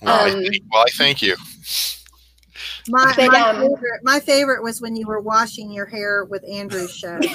Well, 0.03 0.25
I 0.25 0.31
um, 0.31 0.43
think, 0.43 0.63
well, 0.71 0.81
I 0.81 0.91
thank 0.91 1.21
you. 1.21 1.35
My 2.89 3.13
But, 3.15 3.31
my, 3.31 3.41
um, 3.41 3.55
favorite, 3.61 4.01
my 4.03 4.19
favorite 4.19 4.61
was 4.61 4.81
when 4.81 4.95
you 4.95 5.07
were 5.07 5.21
washing 5.21 5.71
your 5.71 5.85
hair 5.85 6.25
with 6.25 6.43
Andrew's 6.47 6.93
show. 6.93 7.19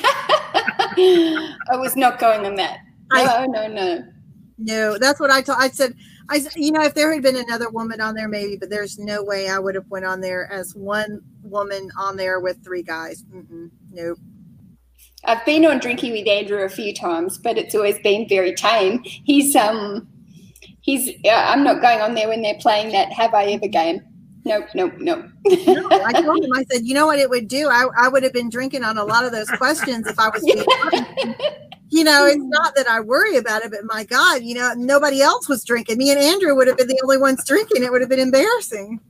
I 1.00 1.54
was 1.72 1.96
not 1.96 2.18
going 2.18 2.44
on 2.44 2.54
that. 2.56 2.80
No, 3.12 3.24
I- 3.24 3.46
no, 3.46 3.66
no. 3.68 4.04
No, 4.60 4.98
that's 4.98 5.20
what 5.20 5.30
I 5.30 5.40
told. 5.40 5.58
I 5.60 5.68
said, 5.68 5.94
I 6.28 6.38
s- 6.38 6.56
you 6.56 6.72
know, 6.72 6.82
if 6.82 6.92
there 6.92 7.12
had 7.14 7.22
been 7.22 7.36
another 7.36 7.70
woman 7.70 8.00
on 8.00 8.16
there, 8.16 8.26
maybe, 8.26 8.56
but 8.56 8.70
there's 8.70 8.98
no 8.98 9.22
way 9.22 9.48
I 9.48 9.58
would 9.60 9.76
have 9.76 9.88
went 9.88 10.04
on 10.04 10.20
there 10.20 10.50
as 10.52 10.74
one 10.74 11.20
woman 11.44 11.90
on 11.96 12.16
there 12.16 12.40
with 12.40 12.62
three 12.64 12.82
guys. 12.82 13.22
Mm-mm, 13.32 13.70
nope. 13.92 14.18
I've 15.24 15.44
been 15.46 15.64
on 15.64 15.78
drinking 15.78 16.12
with 16.12 16.26
Andrew 16.26 16.64
a 16.64 16.68
few 16.68 16.92
times, 16.92 17.38
but 17.38 17.56
it's 17.56 17.74
always 17.74 18.00
been 18.00 18.28
very 18.28 18.52
tame. 18.52 19.00
He's 19.04 19.54
um, 19.54 20.08
he's. 20.88 21.10
Uh, 21.24 21.28
I'm 21.28 21.62
not 21.62 21.82
going 21.82 22.00
on 22.00 22.14
there 22.14 22.28
when 22.28 22.42
they're 22.42 22.58
playing 22.60 22.92
that 22.92 23.12
"Have 23.12 23.34
I 23.34 23.44
Ever" 23.46 23.68
game. 23.68 24.00
Nope, 24.44 24.66
nope, 24.74 24.94
nope. 24.98 25.26
No, 25.44 25.88
I 25.90 26.22
told 26.22 26.42
him, 26.42 26.50
I 26.54 26.64
said, 26.70 26.86
you 26.86 26.94
know 26.94 27.06
what 27.06 27.18
it 27.18 27.28
would 27.28 27.48
do? 27.48 27.68
I, 27.68 27.86
I 27.98 28.08
would 28.08 28.22
have 28.22 28.32
been 28.32 28.48
drinking 28.48 28.82
on 28.82 28.96
a 28.96 29.04
lot 29.04 29.24
of 29.24 29.32
those 29.32 29.50
questions 29.50 30.06
if 30.06 30.18
I 30.18 30.30
was 30.30 30.42
being. 30.42 31.34
You 31.90 32.04
know, 32.04 32.26
it's 32.26 32.36
not 32.38 32.74
that 32.76 32.86
I 32.86 33.00
worry 33.00 33.38
about 33.38 33.64
it, 33.64 33.70
but 33.70 33.80
my 33.84 34.04
God, 34.04 34.42
you 34.42 34.54
know, 34.54 34.74
nobody 34.76 35.22
else 35.22 35.48
was 35.48 35.64
drinking. 35.64 35.96
Me 35.96 36.10
and 36.10 36.20
Andrew 36.20 36.54
would 36.54 36.66
have 36.66 36.76
been 36.76 36.86
the 36.86 37.00
only 37.02 37.16
ones 37.16 37.42
drinking. 37.46 37.82
It 37.82 37.90
would 37.90 38.02
have 38.02 38.10
been 38.10 38.18
embarrassing. 38.18 39.00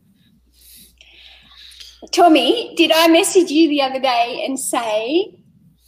Tommy, 2.13 2.75
did 2.77 2.93
I 2.95 3.09
message 3.09 3.51
you 3.51 3.69
the 3.69 3.83
other 3.83 3.99
day 3.99 4.45
and 4.47 4.59
say 4.59 5.38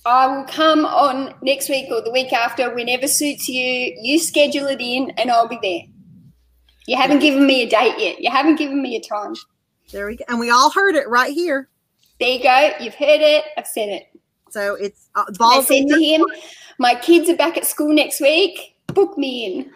I 0.06 0.26
will 0.26 0.44
come 0.44 0.86
on 0.86 1.34
next 1.42 1.68
week 1.68 1.88
or 1.90 2.00
the 2.00 2.10
week 2.10 2.32
after, 2.32 2.74
whenever 2.74 3.06
suits 3.06 3.48
you? 3.48 3.94
You 4.00 4.18
schedule 4.18 4.66
it 4.66 4.80
in, 4.80 5.10
and 5.18 5.30
I'll 5.30 5.48
be 5.48 5.58
there. 5.62 5.82
You 6.86 6.96
haven't 6.96 7.20
given 7.20 7.46
me 7.46 7.62
a 7.62 7.68
date 7.68 7.98
yet. 7.98 8.20
You 8.20 8.30
haven't 8.30 8.56
given 8.56 8.80
me 8.82 8.96
a 8.96 9.00
time. 9.00 9.34
There 9.92 10.06
we 10.06 10.16
go. 10.16 10.24
And 10.28 10.40
we 10.40 10.50
all 10.50 10.70
heard 10.70 10.94
it 10.94 11.08
right 11.08 11.32
here. 11.32 11.68
There 12.18 12.30
you 12.30 12.42
go. 12.42 12.70
You've 12.80 12.94
heard 12.94 13.20
it. 13.20 13.44
I've 13.56 13.66
said 13.66 13.88
it. 13.90 14.06
So 14.50 14.74
it's 14.74 15.08
uh, 15.14 15.24
I 15.40 15.62
said 15.62 15.86
to 15.88 16.02
him, 16.02 16.24
"My 16.78 16.94
kids 16.94 17.28
are 17.28 17.36
back 17.36 17.56
at 17.56 17.66
school 17.66 17.94
next 17.94 18.20
week. 18.20 18.76
Book 18.88 19.16
me 19.16 19.70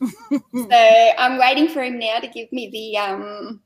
in." 0.00 0.08
so 0.40 1.10
I'm 1.18 1.38
waiting 1.38 1.68
for 1.68 1.82
him 1.82 1.98
now 1.98 2.18
to 2.20 2.28
give 2.28 2.50
me 2.52 2.70
the 2.70 2.98
um 2.98 3.60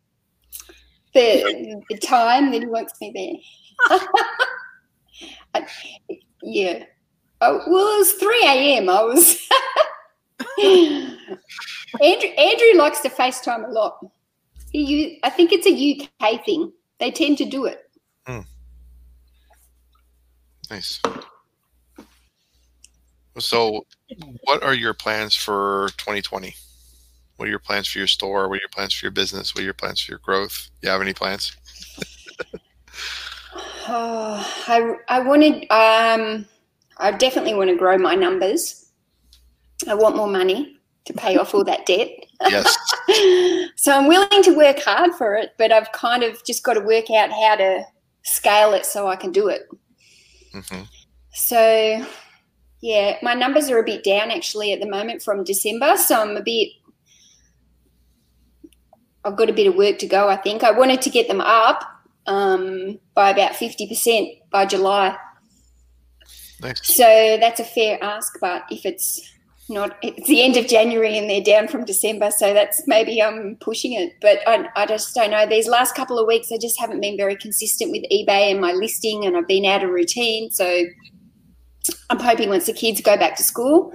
the 1.12 1.82
the 1.91 1.99
time 1.99 2.51
that 2.53 2.62
he 2.62 2.66
wants 2.66 2.95
me 3.01 3.12
there. 3.89 3.99
Yeah. 6.43 6.85
Oh, 7.40 7.60
well, 7.66 7.94
it 7.94 7.98
was 7.98 8.12
3 8.12 8.40
a.m. 8.44 8.89
I 8.89 9.02
was. 9.02 9.48
Andrew, 12.02 12.28
Andrew 12.28 12.78
likes 12.78 13.01
to 13.01 13.09
FaceTime 13.09 13.68
a 13.68 13.72
lot. 13.72 13.98
He, 14.72 15.20
I 15.22 15.31
think 15.31 15.52
it's 15.52 15.66
a 15.66 16.31
UK 16.31 16.44
thing. 16.44 16.72
They 16.98 17.10
tend 17.10 17.39
to 17.39 17.44
do 17.44 17.66
it. 17.66 17.90
Hmm. 18.26 18.40
Nice. 20.70 21.01
So, 23.39 23.85
what 24.43 24.62
are 24.62 24.74
your 24.74 24.94
plans 24.94 25.35
for 25.35 25.89
2020? 25.98 26.55
What 27.36 27.47
are 27.47 27.51
your 27.51 27.59
plans 27.59 27.89
for 27.89 27.98
your 27.98 28.06
store? 28.06 28.48
What 28.48 28.56
are 28.56 28.60
your 28.60 28.68
plans 28.68 28.94
for 28.94 29.06
your 29.06 29.12
business? 29.12 29.55
What 29.55 29.62
are 29.62 29.64
your 29.64 29.74
plans 29.74 30.01
for 30.01 30.12
your 30.12 30.20
growth? 30.20 30.70
You 30.82 30.89
have 30.89 31.01
any 31.01 31.14
plans? 31.14 31.56
Oh, 33.89 34.65
I 34.69 34.94
I 35.09 35.20
wanted 35.20 35.70
um 35.70 36.47
I 36.98 37.11
definitely 37.12 37.55
want 37.55 37.70
to 37.70 37.77
grow 37.77 37.98
my 37.98 38.15
numbers. 38.15 38.90
I 39.89 39.94
want 39.94 40.16
more 40.16 40.28
money 40.28 40.77
to 41.06 41.12
pay 41.12 41.36
off 41.36 41.55
all 41.55 41.65
that 41.65 41.86
debt. 41.86 42.09
Yes. 42.51 42.77
so 43.77 43.97
I'm 43.97 44.06
willing 44.06 44.43
to 44.43 44.55
work 44.55 44.78
hard 44.81 45.15
for 45.15 45.35
it, 45.35 45.52
but 45.56 45.73
I've 45.73 45.90
kind 45.93 46.23
of 46.23 46.44
just 46.44 46.62
got 46.62 46.74
to 46.74 46.81
work 46.81 47.11
out 47.11 47.31
how 47.31 47.56
to 47.56 47.85
scale 48.23 48.74
it 48.74 48.85
so 48.85 49.06
I 49.06 49.16
can 49.16 49.32
do 49.32 49.48
it. 49.48 49.62
hmm 50.52 50.82
So 51.32 52.05
yeah, 52.82 53.16
my 53.23 53.32
numbers 53.32 53.70
are 53.70 53.78
a 53.78 53.85
bit 53.85 54.05
down 54.05 54.31
actually 54.31 54.73
at 54.73 54.81
the 54.81 54.89
moment 54.89 55.23
from 55.23 55.43
December, 55.43 55.97
so 55.97 56.20
I'm 56.20 56.36
a 56.36 56.43
bit 56.43 56.69
I've 59.24 59.36
got 59.36 59.48
a 59.48 59.55
bit 59.55 59.69
of 59.69 59.77
work 59.77 59.98
to 60.01 60.06
go, 60.06 60.28
I 60.28 60.36
think. 60.36 60.62
I 60.62 60.70
wanted 60.70 61.01
to 61.02 61.11
get 61.11 61.28
them 61.28 61.40
up 61.40 61.94
um, 62.27 62.99
by 63.15 63.31
about 63.31 63.53
50% 63.53 64.41
by 64.51 64.67
July. 64.67 65.17
Nice. 66.61 66.87
So 66.87 67.37
that's 67.41 67.61
a 67.61 67.65
fair 67.65 68.03
ask, 68.03 68.39
but 68.41 68.63
if 68.71 68.87
it's 68.87 69.21
not, 69.69 69.97
it's 70.03 70.29
the 70.29 70.43
end 70.43 70.57
of 70.57 70.67
January 70.67 71.17
and 71.17 71.29
they're 71.29 71.43
down 71.43 71.69
from 71.69 71.85
December, 71.85 72.31
so 72.31 72.53
that's 72.53 72.87
maybe 72.87 73.23
I'm 73.23 73.57
pushing 73.61 73.93
it. 73.95 74.13
But 74.21 74.41
I, 74.47 74.69
I 74.77 74.87
just 74.87 75.15
don't 75.15 75.31
know. 75.31 75.47
These 75.47 75.69
last 75.69 75.95
couple 75.95 76.19
of 76.19 76.27
weeks, 76.27 76.53
I 76.53 76.59
just 76.59 76.79
haven't 76.79 77.01
been 77.01 77.17
very 77.17 77.37
consistent 77.37 77.91
with 77.91 78.03
eBay 78.11 78.51
and 78.51 78.61
my 78.61 78.73
listing, 78.73 79.25
and 79.25 79.37
I've 79.37 79.49
been 79.49 79.65
out 79.65 79.83
of 79.83 79.91
routine. 79.91 80.51
So 80.51 80.85
I'm 82.11 82.19
hoping 82.19 82.49
once 82.49 82.67
the 82.67 82.73
kids 82.73 83.01
go 83.01 83.17
back 83.17 83.37
to 83.37 83.43
school, 83.43 83.93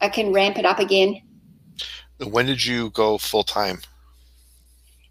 I 0.00 0.08
can 0.08 0.32
ramp 0.32 0.58
it 0.58 0.64
up 0.64 0.78
again. 0.78 1.20
When 2.24 2.46
did 2.46 2.64
you 2.64 2.90
go 2.90 3.18
full 3.18 3.44
time? 3.44 3.80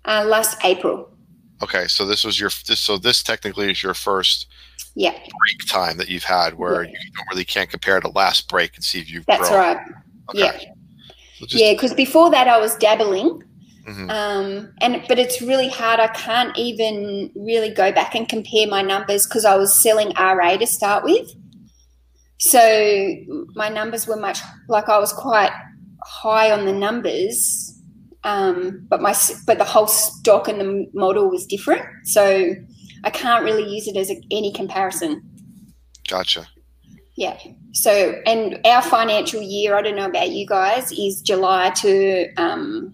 Uh, 0.06 0.24
last 0.26 0.58
April, 0.64 1.10
Okay, 1.64 1.88
so 1.88 2.06
this 2.06 2.24
was 2.24 2.40
your 2.40 2.52
this 2.68 2.80
so 2.80 2.98
this 2.98 3.24
technically 3.24 3.72
is 3.72 3.82
your 3.82 3.94
first 3.94 4.48
yeah, 4.96 5.12
break 5.12 5.68
time 5.68 5.98
that 5.98 6.10
you've 6.10 6.24
had 6.24 6.56
where 6.56 6.84
Yeah. 6.84 6.90
you 6.90 7.12
don't 7.16 7.28
really 7.32 7.46
can't 7.46 7.70
compare 7.70 8.00
to 8.00 8.10
last 8.10 8.48
break 8.50 8.76
and 8.76 8.84
see 8.84 9.00
if 9.00 9.10
you've 9.12 9.26
that's 9.26 9.50
grown. 9.50 9.60
right. 9.60 9.78
Okay. 10.30 10.40
Yeah. 10.40 10.60
So 11.40 11.46
just, 11.46 11.64
Yeah, 11.64 11.74
because 11.74 11.94
before 11.94 12.30
that 12.32 12.48
I 12.48 12.58
was 12.60 12.76
dabbling, 12.78 13.44
Mhm. 13.88 14.12
Um, 14.12 14.74
and 14.82 15.02
but 15.08 15.18
it's 15.18 15.42
really 15.42 15.70
hard. 15.70 16.02
I 16.02 16.08
can't 16.10 16.56
even 16.58 17.32
really 17.36 17.70
go 17.70 17.90
back 17.92 18.16
and 18.16 18.28
compare 18.28 18.68
my 18.68 18.82
numbers 18.82 19.26
because 19.26 19.46
I 19.46 19.56
was 19.56 19.74
selling 19.82 20.12
RA 20.18 20.58
to 20.58 20.68
start 20.68 21.06
with. 21.06 21.32
So 22.40 23.16
my 23.56 23.70
numbers 23.70 24.06
were 24.06 24.18
much 24.18 24.40
like 24.68 24.90
I 24.90 25.00
was 25.00 25.14
quite 25.14 25.52
high 26.04 26.52
on 26.52 26.66
the 26.66 26.74
numbers, 26.74 27.67
um, 28.28 28.86
but 28.90 29.02
my 29.02 29.16
but 29.46 29.58
the 29.58 29.64
whole 29.64 29.88
stock 29.88 30.50
and 30.50 30.60
the 30.60 30.86
model 30.94 31.30
was 31.30 31.46
different. 31.46 31.86
So 32.04 32.54
I 33.06 33.10
can't 33.10 33.46
really 33.46 33.64
use 33.64 33.88
it 33.88 33.96
as 33.96 34.12
a, 34.12 34.22
any 34.32 34.52
comparison. 34.52 35.24
Gotcha. 36.10 36.46
Yeah. 37.16 37.38
So, 37.72 38.22
and 38.26 38.60
our 38.66 38.82
financial 38.82 39.42
year, 39.42 39.76
I 39.76 39.82
don't 39.82 39.96
know 39.96 40.06
about 40.06 40.30
you 40.30 40.46
guys, 40.46 40.92
is 40.92 41.22
July 41.22 41.70
to 41.78 42.28
um, 42.36 42.94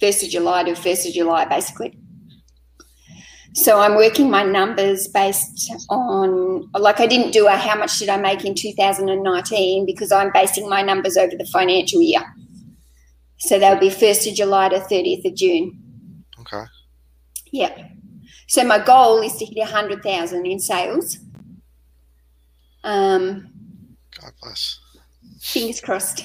1st 0.00 0.24
of 0.24 0.30
July 0.30 0.62
to 0.64 0.72
1st 0.72 1.08
of 1.08 1.14
July, 1.14 1.44
basically. 1.44 1.98
So 3.54 3.80
I'm 3.80 3.96
working 3.96 4.30
my 4.30 4.44
numbers 4.44 5.08
based 5.08 5.72
on, 5.90 6.70
like, 6.72 7.00
I 7.00 7.06
didn't 7.06 7.32
do 7.32 7.48
a 7.48 7.56
how 7.56 7.76
much 7.76 7.98
did 7.98 8.08
I 8.08 8.16
make 8.16 8.44
in 8.44 8.54
2019 8.54 9.86
because 9.86 10.12
I'm 10.12 10.30
basing 10.32 10.68
my 10.68 10.82
numbers 10.82 11.16
over 11.16 11.34
the 11.36 11.46
financial 11.46 12.00
year. 12.00 12.22
So 13.38 13.58
that'll 13.58 13.78
be 13.80 13.88
1st 13.88 14.30
of 14.30 14.34
July 14.36 14.68
to 14.70 14.80
30th 14.80 15.24
of 15.24 15.34
June. 15.34 16.24
Okay. 16.40 16.64
Yeah. 17.52 17.88
So 18.48 18.64
my 18.64 18.78
goal 18.78 19.20
is 19.22 19.36
to 19.36 19.44
hit 19.44 19.58
100,000 19.58 20.46
in 20.46 20.58
sales. 20.58 21.18
Um, 22.84 23.50
God 24.20 24.32
bless. 24.42 24.80
fingers 25.40 25.80
crossed. 25.80 26.24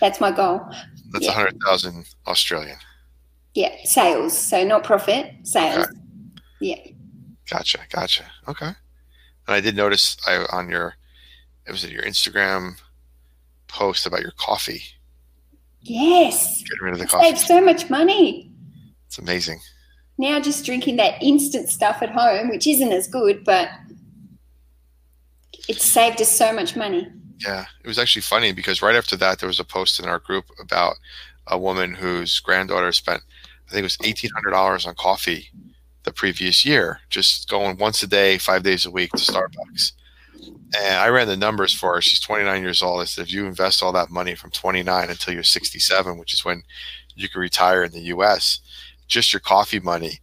That's 0.00 0.20
my 0.20 0.30
goal. 0.32 0.60
That's 1.12 1.26
a 1.26 1.28
Yeah. 1.28 1.32
hundred 1.34 1.60
thousand 1.64 2.06
Australian. 2.26 2.78
Yeah, 3.54 3.74
sales. 3.84 4.36
So 4.36 4.64
not 4.64 4.84
profit, 4.84 5.34
sales. 5.42 5.86
Okay. 5.86 5.92
Yeah. 6.60 6.86
Gotcha. 7.50 7.80
Gotcha. 7.90 8.24
Okay. 8.48 8.66
And 8.66 8.76
I 9.48 9.60
did 9.60 9.76
notice 9.76 10.16
I 10.26 10.46
on 10.50 10.68
your 10.70 10.96
it 11.66 11.72
was 11.72 11.84
it 11.84 11.90
your 11.90 12.02
Instagram 12.04 12.80
post 13.68 14.06
about 14.06 14.22
your 14.22 14.32
coffee. 14.32 14.82
Yes. 15.82 16.62
Getting 16.62 16.84
rid 16.84 16.94
of 16.94 17.00
the 17.00 17.08
Save 17.08 17.38
so 17.38 17.60
much 17.60 17.88
money. 17.90 18.52
It's 19.06 19.18
amazing. 19.18 19.60
Now 20.18 20.38
just 20.40 20.64
drinking 20.64 20.96
that 20.96 21.22
instant 21.22 21.68
stuff 21.70 22.02
at 22.02 22.10
home, 22.10 22.48
which 22.50 22.66
isn't 22.66 22.92
as 22.92 23.08
good, 23.08 23.44
but 23.44 23.70
it 25.68 25.80
saved 25.80 26.20
us 26.20 26.30
so 26.30 26.52
much 26.52 26.76
money. 26.76 27.08
Yeah, 27.38 27.64
it 27.82 27.88
was 27.88 27.98
actually 27.98 28.22
funny 28.22 28.52
because 28.52 28.82
right 28.82 28.94
after 28.94 29.16
that, 29.16 29.38
there 29.38 29.46
was 29.46 29.60
a 29.60 29.64
post 29.64 29.98
in 29.98 30.06
our 30.06 30.18
group 30.18 30.44
about 30.60 30.96
a 31.46 31.58
woman 31.58 31.94
whose 31.94 32.38
granddaughter 32.40 32.92
spent, 32.92 33.22
I 33.66 33.70
think 33.70 33.80
it 33.80 33.84
was 33.84 33.98
eighteen 34.04 34.30
hundred 34.34 34.50
dollars 34.50 34.84
on 34.86 34.94
coffee 34.94 35.48
the 36.04 36.12
previous 36.12 36.64
year, 36.64 37.00
just 37.08 37.48
going 37.48 37.78
once 37.78 38.02
a 38.02 38.06
day, 38.06 38.36
five 38.38 38.62
days 38.62 38.84
a 38.84 38.90
week 38.90 39.10
to 39.12 39.18
Starbucks. 39.18 39.92
And 40.76 40.96
I 40.96 41.08
ran 41.08 41.26
the 41.26 41.36
numbers 41.36 41.74
for 41.74 41.94
her. 41.94 42.00
She's 42.00 42.20
29 42.20 42.62
years 42.62 42.82
old. 42.82 43.00
I 43.00 43.04
said, 43.04 43.22
if 43.26 43.32
you 43.32 43.46
invest 43.46 43.82
all 43.82 43.92
that 43.92 44.10
money 44.10 44.34
from 44.34 44.50
29 44.50 45.10
until 45.10 45.34
you're 45.34 45.42
67, 45.42 46.18
which 46.18 46.32
is 46.32 46.44
when 46.44 46.62
you 47.14 47.28
can 47.28 47.40
retire 47.40 47.82
in 47.82 47.92
the 47.92 48.00
U.S., 48.02 48.60
just 49.08 49.32
your 49.32 49.40
coffee 49.40 49.80
money 49.80 50.20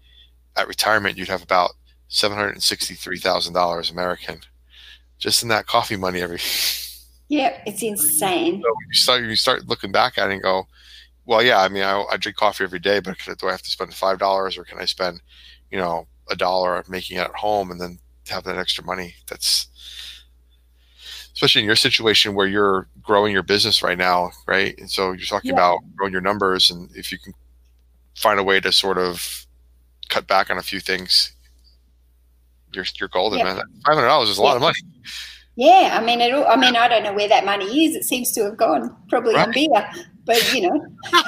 at 0.56 0.68
retirement, 0.68 1.18
you'd 1.18 1.28
have 1.28 1.44
about 1.44 1.72
$763,000 2.10 3.92
American, 3.92 4.40
just 5.18 5.44
in 5.44 5.50
that 5.50 5.68
coffee 5.68 5.98
money 5.98 6.22
every 6.22 6.40
Yeah, 7.30 7.62
it's 7.66 7.84
insane. 7.84 8.62
so 8.62 8.70
you 8.70 8.94
start 8.94 9.24
you 9.24 9.36
start 9.36 9.68
looking 9.68 9.92
back 9.92 10.18
at 10.18 10.30
it 10.30 10.36
and 10.36 10.42
go, 10.42 10.66
well, 11.26 11.44
yeah, 11.44 11.60
I 11.60 11.68
mean, 11.68 11.84
I, 11.84 12.06
I 12.10 12.16
drink 12.16 12.38
coffee 12.38 12.64
every 12.64 12.80
day, 12.80 13.02
but 13.02 13.18
do 13.38 13.48
I 13.50 13.52
have 13.52 13.62
to 13.64 13.70
spend 13.70 13.94
five 13.94 14.18
dollars 14.18 14.58
or 14.58 14.64
can 14.64 14.80
I 14.80 14.86
spend, 14.86 15.22
you 15.70 15.78
know, 15.78 16.08
a 16.32 16.38
dollar 16.38 16.84
making 16.88 17.18
it 17.18 17.22
at 17.22 17.36
home 17.36 17.70
and 17.70 17.82
then 17.82 18.00
have 18.30 18.46
that 18.46 18.58
extra 18.58 18.86
money? 18.86 19.16
That's 19.28 19.68
especially 21.38 21.62
in 21.62 21.68
your 21.68 21.76
situation 21.76 22.34
where 22.34 22.48
you're 22.48 22.88
growing 23.04 23.32
your 23.32 23.44
business 23.44 23.84
right 23.84 23.98
now, 23.98 24.32
right? 24.48 24.76
And 24.80 24.90
so 24.90 25.12
you're 25.12 25.28
talking 25.28 25.50
Yeah. 25.50 25.54
about 25.54 25.82
growing 25.96 26.12
your 26.12 26.22
numbers, 26.22 26.72
and 26.72 26.90
if 26.96 27.12
you 27.12 27.20
can 27.20 27.32
find 28.16 28.40
a 28.40 28.44
way 28.44 28.60
to 28.60 28.72
sort 28.72 28.98
of 28.98 29.46
cut 30.10 30.26
back 30.26 30.50
on 30.50 30.58
a 30.58 30.64
few 30.64 30.80
things, 30.80 31.34
you're 32.74 32.86
you're 33.00 33.10
golden, 33.10 33.38
Yeah. 33.38 33.54
man. 33.54 33.62
Five 33.86 33.96
hundred 33.98 34.08
dollars 34.08 34.30
is 34.30 34.40
a 34.40 34.42
lot 34.42 34.56
of 34.56 34.64
money. 34.64 34.80
Yeah, 35.56 35.96
I 36.00 36.04
mean, 36.04 36.22
it. 36.22 36.34
All, 36.34 36.48
I 36.48 36.56
mean, 36.56 36.76
I 36.76 36.88
don't 36.88 37.04
know 37.04 37.14
where 37.14 37.28
that 37.28 37.46
money 37.46 37.86
is. 37.86 37.96
It 37.96 38.04
seems 38.04 38.32
to 38.32 38.44
have 38.46 38.58
gone 38.58 38.96
probably 39.08 39.36
on 39.36 39.52
beer, 39.52 39.70
but 40.26 40.54
you 40.56 40.62
know, 40.68 40.88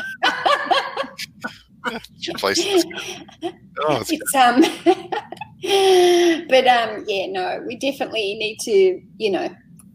Place. 2.37 2.59
Oh, 3.81 4.03
it's 4.09 4.35
um. 4.35 4.61
but 6.49 6.67
um, 6.67 7.03
yeah, 7.07 7.27
no, 7.27 7.63
we 7.67 7.75
definitely 7.77 8.35
need 8.35 8.57
to, 8.61 9.01
you 9.17 9.31
know, 9.31 9.49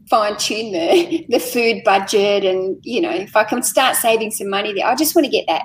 fine 0.08 0.36
tune 0.36 0.72
the 0.72 1.26
the 1.28 1.38
food 1.40 1.82
budget, 1.84 2.44
and 2.44 2.78
you 2.82 3.00
know, 3.00 3.10
if 3.10 3.36
I 3.36 3.44
can 3.44 3.62
start 3.62 3.96
saving 3.96 4.30
some 4.30 4.50
money 4.50 4.72
there, 4.72 4.86
I 4.86 4.94
just 4.94 5.14
want 5.14 5.24
to 5.26 5.30
get 5.30 5.46
that. 5.48 5.62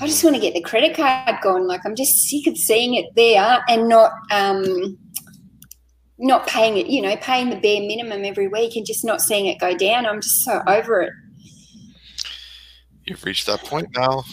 I 0.00 0.06
just 0.06 0.24
want 0.24 0.34
to 0.36 0.40
get 0.40 0.54
the 0.54 0.62
credit 0.62 0.96
card 0.96 1.36
gone. 1.42 1.66
Like 1.66 1.82
I'm 1.84 1.94
just 1.94 2.28
sick 2.28 2.46
of 2.46 2.56
seeing 2.56 2.94
it 2.94 3.14
there 3.14 3.62
and 3.68 3.88
not 3.88 4.12
um 4.30 4.96
not 6.18 6.46
paying 6.46 6.76
it, 6.76 6.86
you 6.86 7.02
know, 7.02 7.16
paying 7.16 7.50
the 7.50 7.56
bare 7.56 7.80
minimum 7.80 8.24
every 8.24 8.48
week 8.48 8.76
and 8.76 8.86
just 8.86 9.04
not 9.04 9.20
seeing 9.20 9.46
it 9.46 9.58
go 9.58 9.76
down. 9.76 10.06
I'm 10.06 10.20
just 10.20 10.44
so 10.44 10.62
over 10.66 11.02
it. 11.02 11.12
You've 13.06 13.24
reached 13.24 13.46
that 13.46 13.60
point 13.64 13.88
now. 13.96 14.24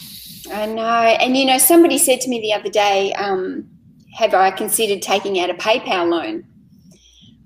I 0.54 0.68
know. 0.68 0.84
And 0.84 1.36
you 1.36 1.46
know, 1.46 1.58
somebody 1.58 1.98
said 1.98 2.22
to 2.22 2.30
me 2.30 2.40
the 2.42 2.54
other 2.54 2.70
day, 2.70 3.12
um, 3.14 3.68
have 4.18 4.34
I 4.34 4.52
considered 4.52 5.02
taking 5.02 5.40
out 5.40 5.50
a 5.50 5.56
PayPal 5.56 6.10
loan? 6.10 6.46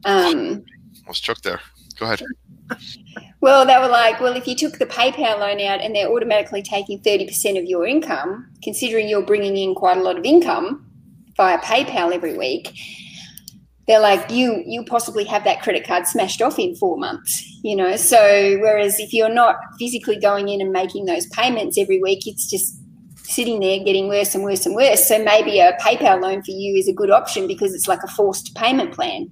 Um, 0.05 0.65
Almost 1.05 1.23
choke 1.23 1.41
there. 1.41 1.59
Go 1.99 2.05
ahead. 2.05 2.23
well, 3.41 3.65
they 3.65 3.77
were 3.77 3.87
like, 3.87 4.19
well, 4.21 4.35
if 4.35 4.47
you 4.47 4.55
took 4.55 4.79
the 4.79 4.85
PayPal 4.85 5.39
loan 5.39 5.59
out 5.61 5.81
and 5.81 5.95
they're 5.95 6.09
automatically 6.09 6.61
taking 6.61 6.99
30% 7.01 7.57
of 7.57 7.65
your 7.65 7.85
income, 7.85 8.49
considering 8.63 9.07
you're 9.07 9.25
bringing 9.25 9.57
in 9.57 9.75
quite 9.75 9.97
a 9.97 10.01
lot 10.01 10.17
of 10.17 10.25
income 10.25 10.85
via 11.35 11.59
PayPal 11.59 12.13
every 12.13 12.37
week, 12.37 12.77
they're 13.87 13.99
like, 13.99 14.31
you 14.31 14.63
you 14.65 14.85
possibly 14.85 15.25
have 15.25 15.43
that 15.43 15.61
credit 15.61 15.85
card 15.85 16.07
smashed 16.07 16.41
off 16.41 16.57
in 16.57 16.73
four 16.75 16.97
months, 16.97 17.43
you 17.63 17.75
know. 17.75 17.97
So 17.97 18.57
whereas 18.61 18.97
if 18.97 19.11
you're 19.11 19.33
not 19.33 19.57
physically 19.77 20.17
going 20.17 20.47
in 20.47 20.61
and 20.61 20.71
making 20.71 21.05
those 21.05 21.27
payments 21.27 21.77
every 21.77 22.01
week, 22.01 22.25
it's 22.25 22.49
just 22.49 22.79
sitting 23.23 23.59
there 23.59 23.83
getting 23.83 24.07
worse 24.07 24.35
and 24.35 24.43
worse 24.43 24.65
and 24.65 24.75
worse. 24.75 25.05
So 25.05 25.21
maybe 25.21 25.59
a 25.59 25.73
PayPal 25.81 26.21
loan 26.21 26.43
for 26.43 26.51
you 26.51 26.75
is 26.77 26.87
a 26.87 26.93
good 26.93 27.11
option 27.11 27.45
because 27.45 27.73
it's 27.73 27.87
like 27.87 28.03
a 28.03 28.07
forced 28.07 28.55
payment 28.55 28.93
plan. 28.93 29.29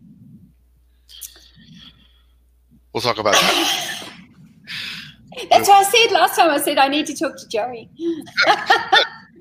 We'll 2.94 3.02
talk 3.02 3.18
about 3.20 3.34
that. 3.34 4.08
That's 5.50 5.68
what 5.70 5.86
I 5.88 5.90
said 5.90 6.12
last 6.14 6.36
time. 6.36 6.50
I 6.52 6.58
said 6.60 6.78
I 6.78 6.88
need 6.90 7.06
to 7.08 7.16
talk 7.16 7.38
to 7.38 7.48
Joey. 7.48 7.90
You're 7.96 8.16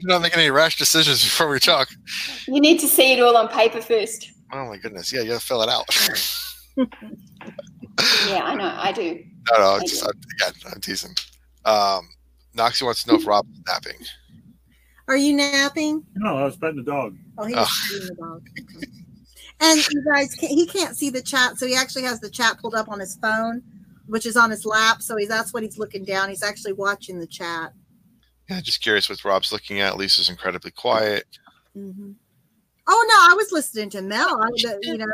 not 0.05 0.23
making 0.23 0.39
any 0.39 0.51
rash 0.51 0.77
decisions 0.79 1.23
before 1.23 1.49
we 1.51 1.59
talk. 1.59 1.89
You 2.47 2.61
need 2.61 2.79
to 2.81 2.87
see 2.87 3.13
it 3.13 3.21
all 3.21 3.37
on 3.37 3.49
paper 3.49 3.81
first. 3.83 4.31
Oh 4.53 4.67
my 4.67 4.77
goodness. 4.77 5.13
Yeah, 5.13 5.23
you 5.23 5.29
gotta 5.29 5.41
fill 5.41 5.63
it 5.63 5.69
out. 5.69 5.85
Yeah, 8.29 8.45
I 8.45 8.55
know. 8.55 8.73
I 8.79 8.93
do. 8.93 9.23
no, 9.51 9.59
no, 9.59 9.77
it's 9.77 9.91
just, 9.91 10.05
I'm, 10.05 10.13
again, 10.37 10.55
I'm 10.73 10.81
teasing. 10.81 11.15
Um, 11.67 12.09
Noxie 12.57 12.83
wants 12.83 13.05
to 13.05 13.11
know 13.13 13.19
if 13.19 13.27
Rob 13.27 13.45
is 13.53 13.61
napping. 13.67 13.99
Are 15.07 15.19
you 15.19 15.37
napping? 15.37 16.03
No, 16.15 16.39
I 16.39 16.45
was 16.45 16.57
petting 16.57 16.77
the 16.77 16.83
dog. 16.83 17.15
Oh, 17.37 17.45
he 17.45 17.53
Oh. 17.55 17.59
was 17.61 17.69
feeding 17.91 18.09
the 18.09 18.15
dog. 18.15 18.43
Okay. 18.59 18.87
And 19.61 19.79
you 19.91 20.03
guys, 20.11 20.35
can, 20.35 20.49
he 20.49 20.67
can't 20.67 20.97
see 20.97 21.11
the 21.11 21.23
chat, 21.23 21.59
so 21.59 21.67
he 21.67 21.77
actually 21.77 22.05
has 22.05 22.21
the 22.21 22.31
chat 22.31 22.59
pulled 22.61 22.75
up 22.75 22.89
on 22.89 22.99
his 22.99 23.17
phone, 23.17 23.63
which 24.07 24.25
is 24.25 24.37
on 24.37 24.51
his 24.51 24.65
lap. 24.65 25.03
So 25.03 25.17
he's 25.17 25.29
that's 25.29 25.53
what 25.53 25.63
he's 25.63 25.79
looking 25.79 26.05
down. 26.05 26.31
He's 26.31 26.43
actually 26.43 26.73
watching 26.73 27.19
the 27.19 27.27
chat. 27.27 27.73
Yeah, 28.49 28.61
just 28.61 28.83
curious 28.83 29.09
what 29.09 29.25
Rob's 29.25 29.53
looking 29.53 29.81
at. 29.81 29.97
Lisa's 29.97 30.29
incredibly 30.31 30.71
quiet. 30.71 31.25
hmm 31.75 32.13
Oh 32.93 33.07
no, 33.09 33.33
I 33.33 33.37
was 33.37 33.53
listening 33.53 33.91
to 33.91 34.03
Mel. 34.03 34.43
I, 34.43 34.49
you 34.83 34.99
know, 34.99 35.07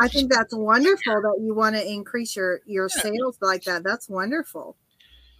I 0.00 0.08
think 0.08 0.32
that's 0.32 0.52
wonderful 0.52 1.22
that 1.22 1.38
you 1.40 1.54
want 1.54 1.76
to 1.76 1.88
increase 1.88 2.34
your 2.34 2.60
your 2.66 2.88
sales 2.88 3.38
like 3.40 3.62
that. 3.64 3.84
That's 3.84 4.08
wonderful. 4.08 4.76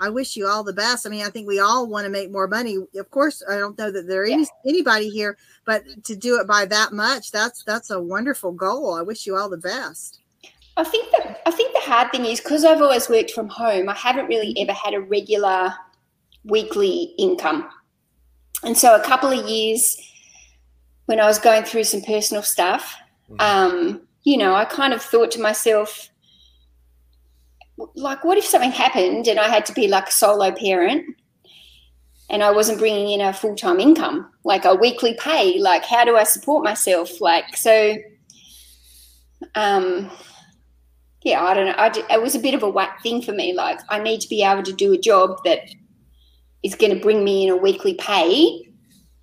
I 0.05 0.11
wish 0.11 0.37
you 0.37 0.47
all 0.47 0.63
the 0.63 0.73
best. 0.75 1.07
I 1.07 1.11
mean, 1.11 1.25
I 1.25 1.31
think 1.31 1.49
we 1.49 1.61
all 1.61 1.87
want 1.87 2.05
to 2.05 2.11
make 2.11 2.31
more 2.31 2.47
money. 2.47 2.77
Of 2.95 3.11
course, 3.11 3.43
I 3.51 3.57
don't 3.57 3.79
know 3.79 3.91
that 3.91 4.07
there 4.07 4.25
is 4.25 4.51
anybody 4.67 5.09
here, 5.09 5.39
but 5.65 5.83
to 6.05 6.15
do 6.15 6.39
it 6.39 6.47
by 6.47 6.67
that 6.67 6.93
much, 6.93 7.31
that's 7.31 7.65
that's 7.65 7.91
a 7.91 7.99
wonderful 8.01 8.53
goal. 8.53 8.95
I 8.95 9.01
wish 9.01 9.27
you 9.27 9.35
all 9.35 9.49
the 9.49 9.57
best. 9.57 10.21
I 10.77 10.85
think 10.85 11.11
that 11.13 11.41
I 11.47 11.51
think 11.51 11.73
the 11.73 11.81
hard 11.81 12.13
thing 12.13 12.27
is 12.27 12.41
because 12.41 12.65
I've 12.65 12.83
always 12.83 13.09
worked 13.09 13.31
from 13.31 13.49
home. 13.49 13.89
I 13.89 13.95
haven't 13.95 14.27
really 14.27 14.55
ever 14.59 14.73
had 14.73 14.93
a 14.93 15.01
regular 15.01 15.73
weekly 16.45 17.15
income, 17.17 17.67
and 18.63 18.77
so 18.77 18.95
a 18.95 19.03
couple 19.03 19.31
of 19.31 19.49
years 19.49 19.97
when 21.07 21.19
I 21.19 21.27
was 21.27 21.39
going 21.39 21.65
through 21.65 21.85
some 21.85 22.03
personal 22.03 22.43
stuff, 22.43 22.95
um, 23.39 24.03
you 24.25 24.37
know, 24.37 24.55
I 24.55 24.67
kind 24.67 24.93
of 24.93 25.03
thought 25.03 25.31
to 25.33 25.41
myself, 25.41 26.11
like, 27.95 28.25
what 28.25 28.39
if 28.39 28.45
something 28.45 28.73
happened 28.73 29.27
and 29.27 29.39
I 29.39 29.49
had 29.49 29.67
to 29.67 29.73
be 29.73 29.89
like 29.89 30.09
a 30.09 30.13
solo 30.13 30.53
parent? 30.53 31.17
and 32.31 32.43
I 32.43 32.51
wasn't 32.51 32.79
bringing 32.79 33.11
in 33.11 33.21
a 33.21 33.33
full 33.33 33.55
time 33.55 33.81
income, 33.81 34.31
like 34.45 34.65
a 34.65 34.75
weekly 34.75 35.17
pay. 35.21 35.59
Like, 35.59 35.85
how 35.85 36.05
do 36.05 36.17
I 36.17 36.25
support 36.25 36.65
myself? 36.65 37.21
Like, 37.21 37.57
so, 37.57 37.97
um, 39.55 40.11
yeah, 41.23 41.43
I 41.43 41.55
don't 41.55 41.67
know. 41.67 41.75
I, 41.77 42.15
it 42.15 42.23
was 42.23 42.35
a 42.35 42.41
bit 42.41 42.55
of 42.55 42.63
a 42.63 42.69
whack 42.69 43.03
thing 43.03 43.23
for 43.23 43.33
me. 43.33 43.55
Like, 43.55 43.81
I 43.91 43.99
need 43.99 44.21
to 44.21 44.29
be 44.29 44.43
able 44.43 44.63
to 44.63 44.73
do 44.73 44.93
a 44.93 44.99
job 44.99 45.39
that 45.45 45.61
is 46.63 46.75
going 46.75 46.95
to 46.95 47.01
bring 47.01 47.25
me 47.25 47.47
in 47.47 47.51
a 47.51 47.57
weekly 47.57 47.95
pay 47.95 48.69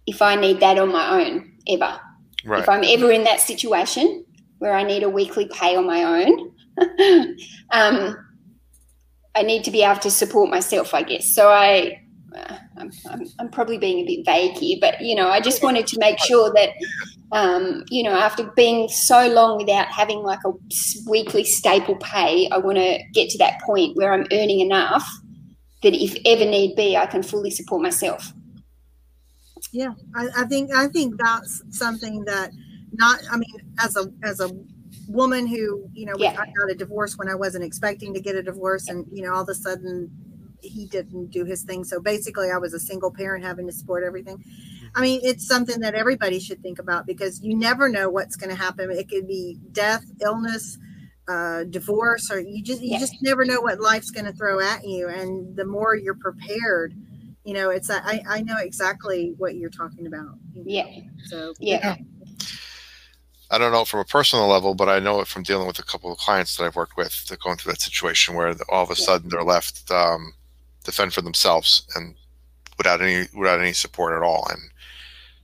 if 0.05 0.21
I 0.21 0.35
need 0.35 0.59
that 0.59 0.77
on 0.77 0.91
my 0.91 1.21
own 1.21 1.51
ever. 1.67 1.99
Right. 2.45 2.61
If 2.61 2.69
I'm 2.69 2.83
ever 2.83 3.11
in 3.11 3.23
that 3.23 3.39
situation 3.39 4.25
where 4.59 4.73
I 4.73 4.83
need 4.83 5.03
a 5.03 5.09
weekly 5.09 5.47
pay 5.47 5.75
on 5.75 5.87
my 5.87 6.03
own, 6.03 6.51
um, 7.71 8.15
I 9.35 9.43
need 9.43 9.63
to 9.63 9.71
be 9.71 9.83
able 9.83 9.99
to 9.99 10.11
support 10.11 10.49
myself, 10.49 10.93
I 10.93 11.03
guess. 11.03 11.33
So 11.33 11.49
I, 11.49 12.01
uh, 12.35 12.57
I'm, 12.77 12.91
I'm, 13.09 13.25
I'm, 13.39 13.49
probably 13.49 13.77
being 13.77 13.99
a 13.99 14.05
bit 14.05 14.25
vague 14.25 14.57
here, 14.57 14.77
but 14.81 15.01
you 15.01 15.15
know, 15.15 15.29
I 15.29 15.39
just 15.39 15.63
wanted 15.63 15.87
to 15.87 15.99
make 15.99 16.19
sure 16.19 16.51
that, 16.53 16.69
um, 17.31 17.83
you 17.89 18.03
know, 18.03 18.13
after 18.13 18.51
being 18.55 18.89
so 18.89 19.27
long 19.27 19.57
without 19.57 19.87
having 19.87 20.19
like 20.19 20.39
a 20.45 20.51
weekly 21.07 21.43
staple 21.43 21.95
pay, 21.97 22.49
I 22.49 22.57
want 22.57 22.77
to 22.77 22.99
get 23.13 23.29
to 23.29 23.37
that 23.39 23.61
point 23.61 23.95
where 23.95 24.13
I'm 24.13 24.27
earning 24.31 24.59
enough 24.59 25.07
that 25.83 25.93
if 25.93 26.15
ever 26.25 26.45
need 26.49 26.75
be, 26.75 26.95
I 26.95 27.05
can 27.05 27.23
fully 27.23 27.51
support 27.51 27.81
myself. 27.81 28.33
Yeah, 29.71 29.93
I, 30.15 30.27
I 30.37 30.45
think 30.45 30.73
I 30.73 30.87
think 30.87 31.17
that's 31.17 31.63
something 31.69 32.25
that 32.25 32.51
not. 32.93 33.19
I 33.31 33.37
mean, 33.37 33.73
as 33.79 33.95
a 33.95 34.11
as 34.23 34.39
a 34.39 34.49
woman 35.07 35.47
who 35.47 35.89
you 35.93 36.05
know 36.05 36.15
yeah. 36.17 36.31
I 36.31 36.45
got 36.45 36.71
a 36.71 36.75
divorce 36.75 37.17
when 37.17 37.29
I 37.29 37.35
wasn't 37.35 37.63
expecting 37.63 38.13
to 38.13 38.21
get 38.21 38.35
a 38.35 38.43
divorce, 38.43 38.87
and 38.87 39.05
you 39.11 39.23
know 39.23 39.33
all 39.33 39.43
of 39.43 39.49
a 39.49 39.55
sudden 39.55 40.09
he 40.61 40.85
didn't 40.85 41.31
do 41.31 41.45
his 41.45 41.63
thing. 41.63 41.83
So 41.83 41.99
basically, 41.99 42.49
I 42.51 42.57
was 42.57 42.73
a 42.73 42.79
single 42.79 43.11
parent 43.11 43.43
having 43.43 43.67
to 43.67 43.73
support 43.73 44.03
everything. 44.03 44.43
I 44.95 45.01
mean, 45.01 45.21
it's 45.23 45.47
something 45.47 45.79
that 45.81 45.95
everybody 45.95 46.39
should 46.39 46.61
think 46.61 46.79
about 46.79 47.05
because 47.05 47.41
you 47.41 47.55
never 47.55 47.89
know 47.89 48.09
what's 48.09 48.35
going 48.35 48.49
to 48.49 48.55
happen. 48.55 48.91
It 48.91 49.09
could 49.09 49.27
be 49.27 49.57
death, 49.71 50.03
illness, 50.21 50.77
uh, 51.29 51.63
divorce, 51.63 52.29
or 52.29 52.39
you 52.39 52.61
just 52.61 52.81
you 52.81 52.91
yeah. 52.91 52.99
just 52.99 53.15
never 53.21 53.45
know 53.45 53.61
what 53.61 53.79
life's 53.79 54.11
going 54.11 54.25
to 54.25 54.33
throw 54.33 54.59
at 54.59 54.85
you. 54.85 55.07
And 55.07 55.55
the 55.55 55.65
more 55.65 55.95
you're 55.95 56.15
prepared, 56.15 56.93
you 57.43 57.53
know, 57.53 57.69
it's 57.69 57.89
I 57.89 58.21
I 58.27 58.41
know 58.41 58.57
exactly 58.57 59.33
what 59.37 59.55
you're 59.55 59.69
talking 59.69 60.07
about. 60.07 60.35
You 60.53 60.63
know? 60.63 60.65
Yeah. 60.67 61.01
So 61.25 61.53
yeah. 61.59 61.95
I 63.51 63.57
don't 63.57 63.73
know 63.73 63.83
from 63.83 63.99
a 63.99 64.05
personal 64.05 64.47
level, 64.47 64.73
but 64.73 64.87
I 64.87 64.99
know 64.99 65.19
it 65.19 65.27
from 65.27 65.43
dealing 65.43 65.67
with 65.67 65.77
a 65.77 65.83
couple 65.83 66.11
of 66.11 66.17
clients 66.17 66.55
that 66.55 66.63
I've 66.63 66.77
worked 66.77 66.95
with 66.95 67.27
that 67.27 67.41
going 67.41 67.57
through 67.57 67.73
that 67.73 67.81
situation 67.81 68.33
where 68.33 68.55
all 68.69 68.83
of 68.83 68.89
a 68.89 68.95
sudden 68.95 69.29
they're 69.29 69.43
left 69.43 69.91
um, 69.91 70.33
to 70.85 70.91
fend 70.91 71.13
for 71.13 71.21
themselves 71.21 71.85
and 71.95 72.15
without 72.77 73.01
any 73.01 73.27
without 73.37 73.59
any 73.59 73.73
support 73.73 74.15
at 74.15 74.23
all, 74.23 74.47
and 74.49 74.61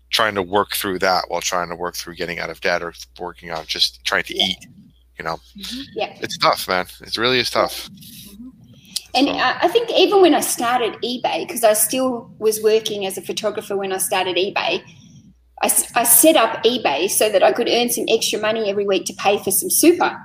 trying 0.09 0.35
to 0.35 0.41
work 0.41 0.71
through 0.71 0.99
that 0.99 1.25
while 1.27 1.41
trying 1.41 1.67
to 1.69 1.75
work 1.75 1.95
through 1.95 2.15
getting 2.15 2.39
out 2.39 2.49
of 2.49 2.61
debt 2.61 2.81
or 2.81 2.93
working 3.19 3.51
on 3.51 3.65
just 3.65 4.03
trying 4.05 4.23
to 4.23 4.35
yeah. 4.35 4.45
eat. 4.45 4.67
You 5.19 5.25
know, 5.25 5.39
mm-hmm. 5.57 5.81
yeah, 5.93 6.17
it's 6.21 6.37
tough, 6.37 6.67
man. 6.67 6.85
It 7.01 7.17
really 7.17 7.39
is 7.39 7.49
tough. 7.49 7.89
Mm-hmm. 7.89 8.49
And 9.15 9.29
I 9.29 9.67
think 9.69 9.89
even 9.91 10.21
when 10.21 10.35
I 10.35 10.41
started 10.41 10.93
eBay, 11.01 11.47
because 11.47 11.63
I 11.63 11.73
still 11.73 12.31
was 12.37 12.61
working 12.61 13.05
as 13.05 13.17
a 13.17 13.21
photographer 13.21 13.75
when 13.75 13.91
I 13.91 13.97
started 13.97 14.37
eBay, 14.37 14.83
I, 15.61 15.67
I 15.95 16.03
set 16.03 16.35
up 16.35 16.63
eBay 16.63 17.09
so 17.09 17.29
that 17.29 17.43
I 17.43 17.51
could 17.51 17.67
earn 17.67 17.89
some 17.89 18.05
extra 18.09 18.39
money 18.39 18.69
every 18.69 18.85
week 18.85 19.05
to 19.05 19.13
pay 19.13 19.37
for 19.37 19.51
some 19.51 19.69
super. 19.69 20.15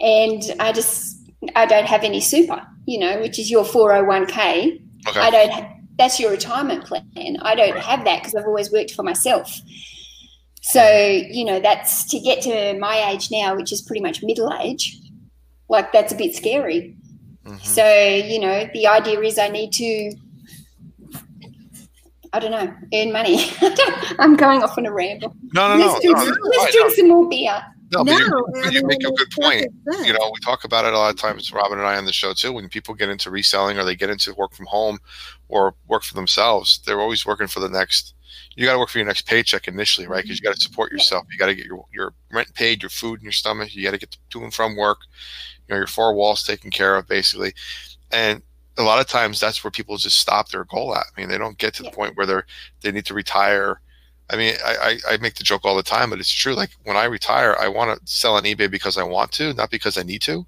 And 0.00 0.42
I 0.60 0.72
just, 0.72 1.16
I 1.54 1.64
don't 1.66 1.86
have 1.86 2.04
any 2.04 2.20
super, 2.20 2.60
you 2.84 2.98
know, 2.98 3.20
which 3.20 3.38
is 3.38 3.50
your 3.50 3.64
401k. 3.64 4.80
Okay. 5.08 5.20
I 5.20 5.30
don't, 5.30 5.66
that's 5.96 6.20
your 6.20 6.30
retirement 6.30 6.84
plan. 6.84 7.38
I 7.40 7.54
don't 7.54 7.78
have 7.78 8.04
that 8.04 8.20
because 8.20 8.34
I've 8.34 8.46
always 8.46 8.70
worked 8.70 8.92
for 8.92 9.02
myself. 9.02 9.60
So, 10.60 10.84
you 10.86 11.44
know, 11.44 11.60
that's 11.60 12.04
to 12.10 12.18
get 12.18 12.42
to 12.42 12.78
my 12.78 13.10
age 13.10 13.30
now, 13.30 13.56
which 13.56 13.72
is 13.72 13.80
pretty 13.80 14.02
much 14.02 14.22
middle 14.22 14.52
age, 14.60 14.98
like 15.68 15.92
that's 15.92 16.12
a 16.12 16.16
bit 16.16 16.34
scary. 16.34 16.96
Mm-hmm. 17.44 17.64
So, 17.64 17.88
you 17.88 18.40
know, 18.40 18.68
the 18.74 18.88
idea 18.88 19.20
is 19.20 19.38
I 19.38 19.48
need 19.48 19.72
to, 19.74 20.12
I 22.36 22.38
don't 22.38 22.50
know, 22.50 22.74
earn 22.92 23.12
money. 23.12 23.38
I'm 24.18 24.36
going 24.36 24.62
off 24.62 24.76
on 24.76 24.84
a 24.84 24.92
ramble. 24.92 25.34
No, 25.54 25.74
no, 25.74 25.86
let's 25.86 26.04
no. 26.04 26.12
Drink, 26.12 26.28
no, 26.28 26.50
let's 26.58 26.76
drink 26.76 26.92
some 26.92 27.08
more 27.08 27.28
beer. 27.28 27.62
No, 27.92 28.04
but 28.04 28.18
no, 28.18 28.46
you, 28.64 28.70
you 28.72 28.86
make 28.86 29.02
a 29.02 29.10
good 29.10 29.30
point. 29.30 29.66
You 30.04 30.12
know, 30.12 30.30
we 30.34 30.40
talk 30.44 30.64
about 30.64 30.84
it 30.84 30.92
a 30.92 30.98
lot 30.98 31.14
of 31.14 31.18
times, 31.18 31.50
Robyn 31.50 31.78
and 31.78 31.86
I 31.86 31.96
on 31.96 32.04
the 32.04 32.12
show 32.12 32.34
too. 32.34 32.52
When 32.52 32.68
people 32.68 32.94
get 32.94 33.08
into 33.08 33.30
reselling 33.30 33.78
or 33.78 33.84
they 33.84 33.96
get 33.96 34.10
into 34.10 34.34
work 34.34 34.52
from 34.52 34.66
home 34.66 34.98
or 35.48 35.74
work 35.88 36.02
for 36.02 36.12
themselves, 36.12 36.80
they're 36.84 37.00
always 37.00 37.24
working 37.24 37.46
for 37.46 37.60
the 37.60 37.70
next 37.70 38.12
you 38.56 38.64
got 38.64 38.72
to 38.72 38.78
work 38.78 38.88
for 38.88 38.98
your 38.98 39.06
next 39.06 39.26
paycheck 39.26 39.68
initially, 39.68 40.06
right? 40.06 40.22
Because 40.22 40.38
you 40.38 40.42
got 40.42 40.54
to 40.54 40.60
support 40.60 40.90
yourself. 40.90 41.26
You 41.30 41.38
got 41.38 41.46
to 41.46 41.54
get 41.54 41.66
your, 41.66 41.84
your 41.92 42.14
rent 42.32 42.52
paid, 42.54 42.82
your 42.82 42.90
food 42.90 43.20
in 43.20 43.24
your 43.24 43.32
stomach. 43.32 43.74
You 43.74 43.84
got 43.84 43.92
to 43.92 43.98
get 43.98 44.16
to 44.30 44.44
and 44.44 44.52
from 44.52 44.76
work. 44.76 44.98
You 45.68 45.74
know, 45.74 45.78
your 45.78 45.86
four 45.86 46.14
walls 46.14 46.42
taken 46.42 46.70
care 46.70 46.96
of, 46.96 47.06
basically. 47.06 47.52
And 48.10 48.42
a 48.78 48.82
lot 48.82 49.00
of 49.00 49.06
times, 49.06 49.40
that's 49.40 49.62
where 49.64 49.70
people 49.70 49.96
just 49.96 50.18
stop 50.18 50.48
their 50.48 50.64
goal 50.64 50.94
at. 50.94 51.06
I 51.16 51.20
mean, 51.20 51.28
they 51.28 51.38
don't 51.38 51.58
get 51.58 51.74
to 51.74 51.82
the 51.82 51.90
point 51.90 52.16
where 52.16 52.26
they're 52.26 52.46
they 52.82 52.92
need 52.92 53.06
to 53.06 53.14
retire. 53.14 53.80
I 54.28 54.36
mean, 54.36 54.54
I, 54.64 54.98
I, 55.08 55.14
I 55.14 55.16
make 55.18 55.36
the 55.36 55.44
joke 55.44 55.64
all 55.64 55.76
the 55.76 55.82
time, 55.82 56.10
but 56.10 56.18
it's 56.18 56.32
true. 56.32 56.54
Like 56.54 56.70
when 56.84 56.96
I 56.96 57.04
retire, 57.04 57.56
I 57.58 57.68
want 57.68 57.98
to 57.98 58.12
sell 58.12 58.36
on 58.36 58.42
eBay 58.42 58.70
because 58.70 58.98
I 58.98 59.04
want 59.04 59.32
to, 59.32 59.54
not 59.54 59.70
because 59.70 59.96
I 59.96 60.02
need 60.02 60.22
to. 60.22 60.46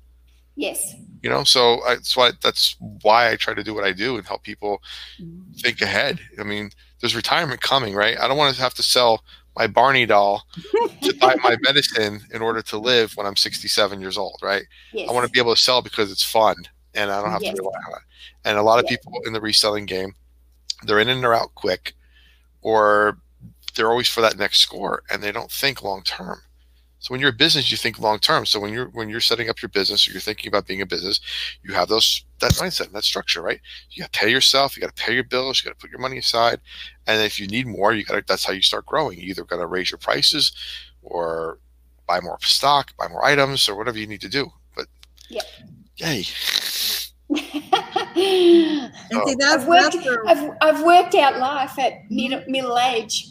Yes. 0.57 0.95
You 1.23 1.31
know, 1.31 1.45
so 1.45 1.83
I, 1.85 1.95
that's 1.95 2.17
why 2.17 2.33
that's 2.43 2.77
why 3.03 3.31
I 3.31 3.37
try 3.37 3.55
to 3.55 3.63
do 3.63 3.75
what 3.75 3.85
I 3.85 3.93
do 3.93 4.17
and 4.17 4.27
help 4.27 4.43
people 4.43 4.83
mm-hmm. 5.21 5.53
think 5.53 5.81
ahead. 5.81 6.21
I 6.39 6.43
mean, 6.43 6.71
there's 7.01 7.17
retirement 7.17 7.61
coming, 7.61 7.95
right? 7.95 8.19
I 8.19 8.29
don't 8.29 8.37
want 8.37 8.55
to 8.55 8.63
have 8.63 8.75
to 8.75 8.83
sell 8.83 9.23
my 9.57 9.67
Barney 9.67 10.07
doll 10.07 10.45
to 11.03 11.15
buy 11.15 11.35
my 11.43 11.57
medicine 11.63 12.21
in 12.33 12.43
order 12.43 12.63
to 12.63 12.79
live 12.79 13.17
when 13.17 13.27
I'm 13.27 13.37
67 13.37 14.01
years 14.01 14.19
old, 14.19 14.39
right? 14.43 14.65
Yes. 14.93 15.09
I 15.09 15.13
want 15.13 15.27
to 15.27 15.33
be 15.33 15.41
able 15.41 15.55
to 15.55 15.61
sell 15.61 15.83
because 15.83 16.13
it's 16.13 16.25
fun 16.25 16.57
and 16.99 17.11
I 17.11 17.23
don't 17.23 17.31
have 17.31 17.43
yes. 17.43 17.57
to 17.57 17.63
rely 17.63 17.79
on 17.87 17.95
it. 17.95 18.03
And 18.45 18.59
a 18.59 18.63
lot 18.63 18.79
of 18.79 18.87
yes. 18.89 18.99
people 18.99 19.21
in 19.25 19.33
the 19.33 19.41
reselling 19.41 19.87
game, 19.87 20.15
they're 20.83 20.99
in 20.99 21.09
and 21.09 21.23
they're 21.23 21.35
out 21.35 21.55
quick, 21.55 21.95
or 22.63 23.19
they're 23.75 23.91
always 23.91 24.09
for 24.09 24.21
that 24.21 24.39
next 24.39 24.59
score 24.59 25.03
and 25.11 25.23
they 25.23 25.33
don't 25.33 25.51
think 25.51 25.83
long 25.83 26.03
term. 26.03 26.41
So 27.01 27.15
when 27.15 27.21
you're 27.21 27.31
a 27.31 27.45
business, 27.45 27.71
you 27.71 27.77
think 27.77 28.01
long 28.01 28.19
term. 28.19 28.45
So 28.45 28.59
when 28.59 28.73
you're 28.73 28.89
when 28.89 29.09
you're 29.09 29.21
setting 29.21 29.49
up 29.49 29.63
your 29.63 29.69
business 29.69 30.07
or 30.07 30.11
you're 30.11 30.21
thinking 30.21 30.49
about 30.49 30.67
being 30.67 30.81
a 30.81 30.87
business, 30.87 31.21
you 31.63 31.73
have 31.73 31.89
those 31.89 32.25
that 32.41 32.53
mindset, 32.55 32.87
and 32.87 32.95
that 32.95 33.05
structure, 33.05 33.41
right? 33.41 33.61
You 33.93 34.03
got 34.03 34.13
to 34.13 34.19
pay 34.19 34.31
yourself, 34.31 34.77
you 34.77 34.81
got 34.81 34.95
to 34.95 35.03
pay 35.03 35.15
your 35.15 35.25
bills, 35.25 35.61
you 35.61 35.69
got 35.69 35.79
to 35.79 35.81
put 35.81 35.91
your 35.91 36.01
money 36.01 36.19
aside, 36.19 36.61
and 37.07 37.23
if 37.23 37.39
you 37.39 37.47
need 37.47 37.69
more, 37.69 37.95
you 37.95 38.05
got 38.05 38.15
to. 38.15 38.25
That's 38.27 38.45
how 38.45 38.53
you 38.53 38.63
start 38.63 38.87
growing. 38.87 39.19
You 39.19 39.31
either 39.31 39.45
got 39.45 39.59
to 39.59 39.67
raise 39.67 39.93
your 39.93 39.99
prices, 39.99 40.53
or 41.03 41.59
buy 42.09 42.19
more 42.19 42.39
stock, 42.41 42.97
buy 42.97 43.07
more 43.07 43.25
items, 43.25 43.69
or 43.69 43.77
whatever 43.77 43.99
you 43.99 44.09
need 44.09 44.21
to 44.23 44.29
do. 44.29 44.51
But 44.75 44.87
yeah, 45.29 45.43
yay. 45.99 46.25
and 47.31 47.39
see, 48.15 48.93
oh. 49.13 49.35
that's, 49.39 49.63
I've, 49.63 49.69
worked, 49.69 49.97
I've, 50.27 50.51
I've 50.63 50.83
worked 50.83 51.15
out 51.15 51.39
life 51.39 51.79
at 51.79 52.11
middle, 52.11 52.43
middle 52.49 52.79
age 52.79 53.27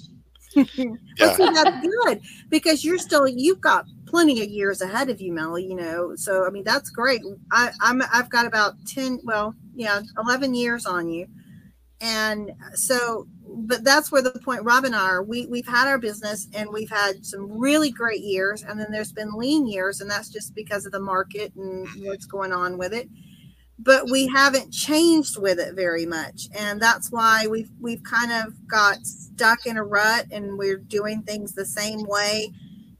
yeah. 0.65 1.33
see, 1.33 1.49
that's 1.53 1.81
good 1.81 2.21
because 2.49 2.83
you're 2.83 2.97
still 2.97 3.27
you've 3.27 3.61
got 3.61 3.85
plenty 4.05 4.41
of 4.41 4.49
years 4.49 4.81
ahead 4.81 5.09
of 5.09 5.21
you, 5.21 5.33
Melly. 5.33 5.65
You 5.65 5.75
know, 5.75 6.15
so 6.15 6.45
I 6.45 6.49
mean 6.49 6.63
that's 6.63 6.89
great. 6.89 7.21
I, 7.51 7.71
I'm 7.81 8.01
I've 8.13 8.29
got 8.29 8.45
about 8.45 8.73
ten, 8.85 9.19
well, 9.23 9.53
yeah, 9.75 10.01
eleven 10.17 10.53
years 10.53 10.85
on 10.85 11.09
you, 11.09 11.27
and 12.01 12.51
so 12.73 13.27
but 13.57 13.83
that's 13.83 14.11
where 14.11 14.21
the 14.21 14.31
point 14.31 14.63
Rob 14.63 14.85
and 14.85 14.95
I 14.95 15.09
are. 15.09 15.23
We 15.23 15.47
we've 15.47 15.67
had 15.67 15.87
our 15.87 15.97
business 15.97 16.47
and 16.53 16.69
we've 16.71 16.89
had 16.89 17.25
some 17.25 17.59
really 17.59 17.91
great 17.91 18.21
years, 18.21 18.63
and 18.63 18.79
then 18.79 18.91
there's 18.91 19.11
been 19.11 19.33
lean 19.33 19.67
years, 19.67 20.01
and 20.01 20.09
that's 20.09 20.29
just 20.29 20.55
because 20.55 20.85
of 20.85 20.91
the 20.91 20.99
market 20.99 21.53
and 21.55 21.87
what's 22.03 22.25
going 22.25 22.51
on 22.51 22.77
with 22.77 22.93
it 22.93 23.09
but 23.79 24.09
we 24.09 24.27
haven't 24.27 24.71
changed 24.71 25.39
with 25.39 25.59
it 25.59 25.75
very 25.75 26.05
much 26.05 26.47
and 26.57 26.81
that's 26.81 27.11
why 27.11 27.45
we've 27.47 27.69
we've 27.79 28.03
kind 28.03 28.31
of 28.31 28.53
got 28.67 28.97
stuck 29.05 29.65
in 29.65 29.77
a 29.77 29.83
rut 29.83 30.25
and 30.31 30.57
we're 30.57 30.77
doing 30.77 31.21
things 31.23 31.53
the 31.53 31.65
same 31.65 32.03
way 32.05 32.51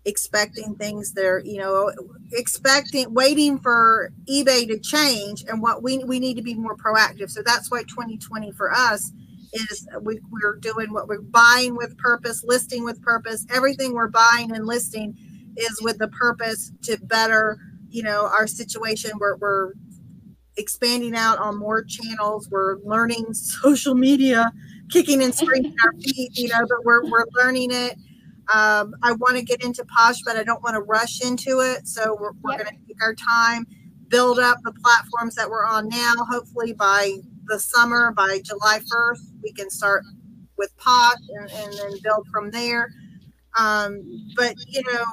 expecting 0.06 0.76
things 0.76 1.14
that 1.14 1.26
are 1.26 1.42
you 1.44 1.58
know 1.58 1.92
expecting 2.34 3.12
waiting 3.14 3.58
for 3.60 4.12
ebay 4.30 4.68
to 4.68 4.80
change 4.80 5.44
and 5.48 5.62
what 5.62 5.82
we 5.82 6.04
we 6.04 6.20
need 6.20 6.38
to 6.38 6.44
be 6.44 6.54
more 6.54 6.78
proactive 6.78 7.30
so 7.30 7.42
that's 7.44 7.72
why 7.72 7.82
2020 7.84 8.52
for 8.52 8.72
us 8.72 9.12
is 9.54 9.88
we, 10.02 10.20
we're 10.30 10.58
doing 10.58 10.92
what 10.92 11.08
we're 11.08 11.22
buying 11.22 11.76
with 11.76 11.98
purpose 11.98 12.44
listing 12.44 12.84
with 12.84 13.02
purpose 13.02 13.46
everything 13.54 13.94
we're 13.94 14.10
buying 14.10 14.52
and 14.56 14.66
listing 14.66 15.16
is 15.56 15.82
with 15.82 15.98
the 15.98 16.08
purpose 16.10 16.72
to 16.82 16.98
better 17.04 17.58
you 17.90 18.04
know 18.04 18.26
our 18.26 18.48
situation 18.48 19.12
we're, 19.20 19.38
we're 19.38 19.72
expanding 20.58 21.16
out 21.16 21.38
on 21.38 21.58
more 21.58 21.84
channels. 21.84 22.50
We're 22.50 22.78
learning 22.84 23.34
social 23.34 23.96
media, 23.96 24.52
kicking 24.92 25.24
and 25.24 25.34
screaming 25.34 25.76
our 25.84 25.94
feet, 26.02 26.38
you 26.38 26.50
know, 26.50 26.66
but 26.68 26.84
we're, 26.84 27.04
we're 27.10 27.26
learning 27.34 27.72
it. 27.72 27.94
Um, 28.54 28.96
I 29.04 29.12
want 29.14 29.38
to 29.38 29.44
get 29.44 29.64
into 29.64 29.86
Posh, 29.86 30.22
but 30.26 30.38
I 30.38 30.44
don't 30.44 30.64
want 30.64 30.76
to 30.76 30.82
rush 30.82 31.22
into 31.22 31.60
it. 31.60 31.88
So 31.88 32.18
we're, 32.20 32.32
we're 32.42 32.54
yep. 32.54 32.64
going 32.64 32.78
to 32.78 32.88
take 32.88 33.04
our 33.04 33.14
time, 33.14 33.66
build 34.08 34.40
up 34.40 34.58
the 34.64 34.72
platforms 34.72 35.36
that 35.36 35.50
we're 35.50 35.66
on 35.66 35.90
now. 35.90 36.14
Hopefully 36.30 36.74
by 36.74 37.18
the 37.46 37.60
summer 37.60 38.12
by 38.12 38.40
July 38.44 38.80
1st, 38.80 39.37
we 39.48 39.54
can 39.54 39.70
start 39.70 40.04
with 40.58 40.76
pot 40.78 41.16
and, 41.30 41.50
and 41.50 41.74
then 41.74 41.92
build 42.04 42.28
from 42.34 42.52
there. 42.52 42.90
Um, 43.58 44.04
but 44.36 44.56
you 44.68 44.84
know, 44.92 45.06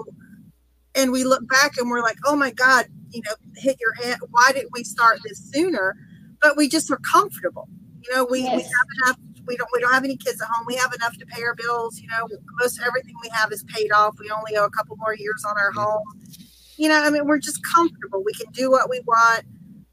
and 0.96 1.12
we 1.12 1.22
look 1.22 1.46
back 1.48 1.76
and 1.78 1.88
we're 1.88 2.02
like, 2.02 2.16
oh 2.24 2.34
my 2.34 2.50
God, 2.50 2.86
you 3.10 3.22
know, 3.24 3.34
hit 3.56 3.76
your 3.80 3.94
head. 3.94 4.18
Why 4.30 4.50
didn't 4.52 4.72
we 4.72 4.82
start 4.82 5.18
this 5.24 5.38
sooner? 5.52 5.94
But 6.42 6.56
we 6.56 6.68
just 6.68 6.90
are 6.90 7.00
comfortable. 7.12 7.68
You 8.02 8.14
know, 8.14 8.26
we, 8.28 8.40
yes. 8.40 8.56
we 8.56 8.62
have 8.62 8.86
enough. 8.98 9.18
We 9.46 9.56
don't 9.56 9.68
we 9.72 9.80
don't 9.80 9.92
have 9.92 10.04
any 10.04 10.16
kids 10.16 10.42
at 10.42 10.48
home. 10.48 10.66
We 10.66 10.74
have 10.76 10.92
enough 10.92 11.16
to 11.18 11.26
pay 11.26 11.42
our 11.42 11.54
bills. 11.54 12.00
You 12.00 12.08
know, 12.08 12.28
most 12.60 12.80
everything 12.84 13.14
we 13.22 13.28
have 13.32 13.52
is 13.52 13.62
paid 13.64 13.92
off. 13.92 14.16
We 14.18 14.30
only 14.30 14.56
owe 14.56 14.64
a 14.64 14.70
couple 14.70 14.96
more 14.96 15.14
years 15.14 15.44
on 15.46 15.54
our 15.56 15.70
home. 15.70 16.02
You 16.76 16.88
know, 16.88 17.00
I 17.00 17.10
mean, 17.10 17.26
we're 17.26 17.38
just 17.38 17.60
comfortable. 17.62 18.24
We 18.24 18.32
can 18.32 18.50
do 18.52 18.70
what 18.70 18.90
we 18.90 19.00
want. 19.06 19.44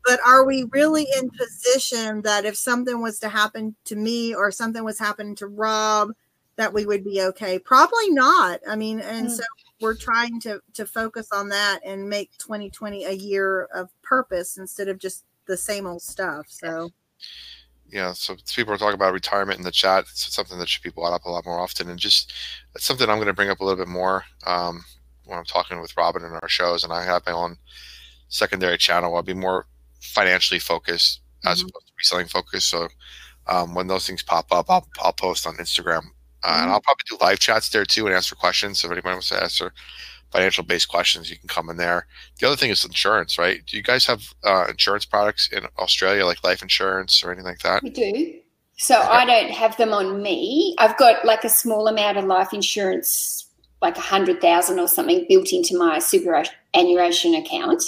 But 0.05 0.19
are 0.25 0.45
we 0.45 0.65
really 0.71 1.07
in 1.17 1.29
position 1.29 2.21
that 2.23 2.45
if 2.45 2.55
something 2.55 3.01
was 3.01 3.19
to 3.19 3.29
happen 3.29 3.75
to 3.85 3.95
me 3.95 4.33
or 4.33 4.51
something 4.51 4.83
was 4.83 4.99
happening 4.99 5.35
to 5.35 5.47
Rob, 5.47 6.11
that 6.55 6.73
we 6.73 6.85
would 6.85 7.03
be 7.03 7.21
okay? 7.21 7.59
Probably 7.59 8.09
not. 8.09 8.59
I 8.67 8.75
mean, 8.75 8.99
and 8.99 9.27
mm. 9.27 9.31
so 9.31 9.43
we're 9.79 9.95
trying 9.95 10.39
to 10.41 10.61
to 10.73 10.85
focus 10.85 11.27
on 11.31 11.49
that 11.49 11.79
and 11.85 12.09
make 12.09 12.31
2020 12.37 13.05
a 13.05 13.11
year 13.11 13.67
of 13.73 13.89
purpose 14.01 14.57
instead 14.57 14.87
of 14.87 14.97
just 14.97 15.25
the 15.47 15.57
same 15.57 15.85
old 15.85 16.01
stuff. 16.01 16.45
So 16.47 16.91
yeah, 17.91 18.13
so 18.13 18.35
people 18.55 18.73
are 18.73 18.77
talking 18.77 18.95
about 18.95 19.13
retirement 19.13 19.57
in 19.57 19.65
the 19.65 19.71
chat. 19.71 20.05
It's 20.09 20.33
something 20.33 20.57
that 20.59 20.69
should 20.69 20.83
be 20.83 20.91
brought 20.91 21.13
up 21.13 21.25
a 21.25 21.29
lot 21.29 21.45
more 21.45 21.59
often, 21.59 21.89
and 21.89 21.99
just 21.99 22.33
it's 22.73 22.85
something 22.85 23.09
I'm 23.09 23.17
going 23.17 23.27
to 23.27 23.33
bring 23.33 23.49
up 23.49 23.59
a 23.59 23.65
little 23.65 23.83
bit 23.83 23.91
more 23.91 24.23
um, 24.45 24.83
when 25.25 25.37
I'm 25.37 25.45
talking 25.45 25.81
with 25.81 25.95
Robyn 25.97 26.23
in 26.23 26.31
our 26.31 26.47
shows. 26.47 26.83
And 26.85 26.93
I 26.93 27.03
have 27.03 27.25
my 27.25 27.33
own 27.33 27.57
secondary 28.29 28.77
channel. 28.77 29.13
I'll 29.15 29.23
be 29.23 29.33
more 29.33 29.67
financially 30.01 30.59
focused 30.59 31.21
as 31.45 31.59
mm-hmm. 31.59 31.69
opposed 31.69 31.87
to 31.87 31.93
reselling 31.97 32.27
focused. 32.27 32.69
So 32.69 32.87
um, 33.47 33.73
when 33.73 33.87
those 33.87 34.07
things 34.07 34.23
pop 34.23 34.51
up, 34.51 34.69
I'll, 34.69 34.87
I'll 34.99 35.13
post 35.13 35.47
on 35.47 35.55
Instagram 35.55 36.05
uh, 36.43 36.49
mm-hmm. 36.49 36.63
and 36.63 36.71
I'll 36.71 36.81
probably 36.81 37.05
do 37.09 37.17
live 37.21 37.39
chats 37.39 37.69
there 37.69 37.85
too 37.85 38.05
and 38.05 38.15
answer 38.15 38.35
questions. 38.35 38.79
So 38.79 38.87
if 38.87 38.91
anybody 38.91 39.13
wants 39.13 39.29
to 39.29 39.41
answer 39.41 39.73
financial 40.31 40.63
based 40.63 40.87
questions, 40.87 41.29
you 41.29 41.37
can 41.37 41.47
come 41.47 41.69
in 41.69 41.77
there. 41.77 42.07
The 42.39 42.47
other 42.47 42.55
thing 42.55 42.71
is 42.71 42.85
insurance, 42.85 43.37
right? 43.37 43.61
Do 43.65 43.77
you 43.77 43.83
guys 43.83 44.05
have 44.05 44.23
uh, 44.43 44.67
insurance 44.69 45.05
products 45.05 45.49
in 45.51 45.65
Australia, 45.77 46.25
like 46.25 46.43
life 46.43 46.61
insurance 46.61 47.23
or 47.23 47.31
anything 47.31 47.45
like 47.45 47.59
that? 47.59 47.83
We 47.83 47.89
do. 47.89 48.39
So 48.77 48.97
okay. 48.97 49.07
I 49.09 49.25
don't 49.25 49.51
have 49.51 49.77
them 49.77 49.93
on 49.93 50.23
me. 50.23 50.75
I've 50.79 50.97
got 50.97 51.23
like 51.25 51.43
a 51.43 51.49
small 51.49 51.87
amount 51.87 52.17
of 52.17 52.25
life 52.25 52.53
insurance, 52.53 53.47
like 53.81 53.97
a 53.97 54.01
hundred 54.01 54.41
thousand 54.41 54.79
or 54.79 54.87
something, 54.87 55.25
built 55.29 55.51
into 55.51 55.77
my 55.77 55.99
superannuation 55.99 57.35
account, 57.35 57.83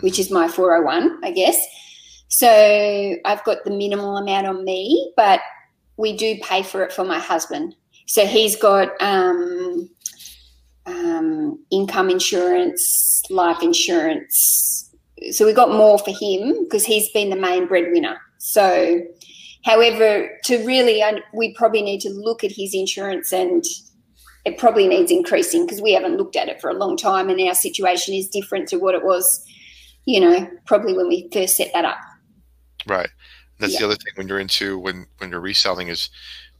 which 0.00 0.18
is 0.18 0.30
my 0.30 0.48
401, 0.48 1.20
I 1.24 1.30
guess. 1.30 1.58
So 2.28 3.16
I've 3.24 3.44
got 3.44 3.64
the 3.64 3.70
minimal 3.70 4.16
amount 4.16 4.46
on 4.46 4.64
me, 4.64 5.12
but 5.16 5.40
we 5.96 6.16
do 6.16 6.36
pay 6.42 6.62
for 6.62 6.82
it 6.82 6.92
for 6.92 7.04
my 7.04 7.18
husband. 7.18 7.74
So 8.06 8.26
he's 8.26 8.56
got 8.56 8.90
um, 9.00 9.88
um, 10.86 11.64
income 11.70 12.10
insurance, 12.10 13.22
life 13.30 13.62
insurance. 13.62 14.90
So 15.30 15.46
we 15.46 15.52
got 15.52 15.70
more 15.70 15.98
for 15.98 16.10
him 16.10 16.64
because 16.64 16.84
he's 16.84 17.10
been 17.12 17.30
the 17.30 17.36
main 17.36 17.66
breadwinner. 17.66 18.18
So, 18.38 19.00
however, 19.64 20.28
to 20.44 20.66
really, 20.66 21.02
we 21.32 21.54
probably 21.54 21.82
need 21.82 22.00
to 22.00 22.10
look 22.10 22.44
at 22.44 22.52
his 22.52 22.74
insurance 22.74 23.32
and 23.32 23.64
it 24.44 24.58
probably 24.58 24.86
needs 24.86 25.10
increasing 25.10 25.64
because 25.64 25.80
we 25.80 25.92
haven't 25.92 26.18
looked 26.18 26.36
at 26.36 26.48
it 26.48 26.60
for 26.60 26.68
a 26.68 26.74
long 26.74 26.96
time 26.96 27.30
and 27.30 27.40
our 27.40 27.54
situation 27.54 28.12
is 28.14 28.28
different 28.28 28.68
to 28.68 28.76
what 28.76 28.94
it 28.94 29.04
was, 29.04 29.46
you 30.06 30.20
know, 30.20 30.48
probably 30.66 30.94
when 30.94 31.08
we 31.08 31.28
first 31.32 31.56
set 31.56 31.72
that 31.72 31.84
up. 31.84 31.98
Right. 32.86 33.08
That's 33.58 33.74
yeah. 33.74 33.80
the 33.80 33.86
other 33.86 33.96
thing 33.96 34.12
when 34.16 34.28
you're 34.28 34.40
into 34.40 34.78
when 34.78 35.06
when 35.18 35.30
you're 35.30 35.40
reselling 35.40 35.88
is 35.88 36.10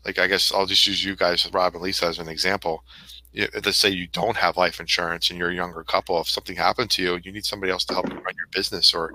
like 0.04 0.18
I 0.18 0.26
guess 0.26 0.52
I'll 0.52 0.66
just 0.66 0.86
use 0.86 1.04
you 1.04 1.16
guys, 1.16 1.48
Rob 1.52 1.74
and 1.74 1.82
Lisa, 1.82 2.06
as 2.06 2.18
an 2.18 2.28
example. 2.28 2.84
Let's 3.34 3.78
say 3.78 3.88
you 3.88 4.06
don't 4.06 4.36
have 4.36 4.56
life 4.56 4.78
insurance 4.78 5.28
and 5.28 5.38
you're 5.38 5.50
a 5.50 5.54
younger 5.54 5.82
couple. 5.82 6.20
If 6.20 6.28
something 6.28 6.54
happened 6.54 6.90
to 6.92 7.02
you, 7.02 7.18
you 7.24 7.32
need 7.32 7.44
somebody 7.44 7.72
else 7.72 7.84
to 7.86 7.94
help 7.94 8.08
you 8.08 8.14
run 8.14 8.36
your 8.36 8.46
business 8.52 8.94
or 8.94 9.14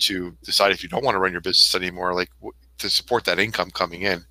to 0.00 0.36
decide 0.44 0.70
if 0.70 0.84
you 0.84 0.88
don't 0.88 1.04
want 1.04 1.16
to 1.16 1.18
run 1.18 1.32
your 1.32 1.40
business 1.40 1.74
anymore, 1.74 2.14
like 2.14 2.30
to 2.78 2.88
support 2.88 3.24
that 3.24 3.40
income 3.40 3.72
coming 3.72 4.02
in. 4.02 4.12
And 4.12 4.24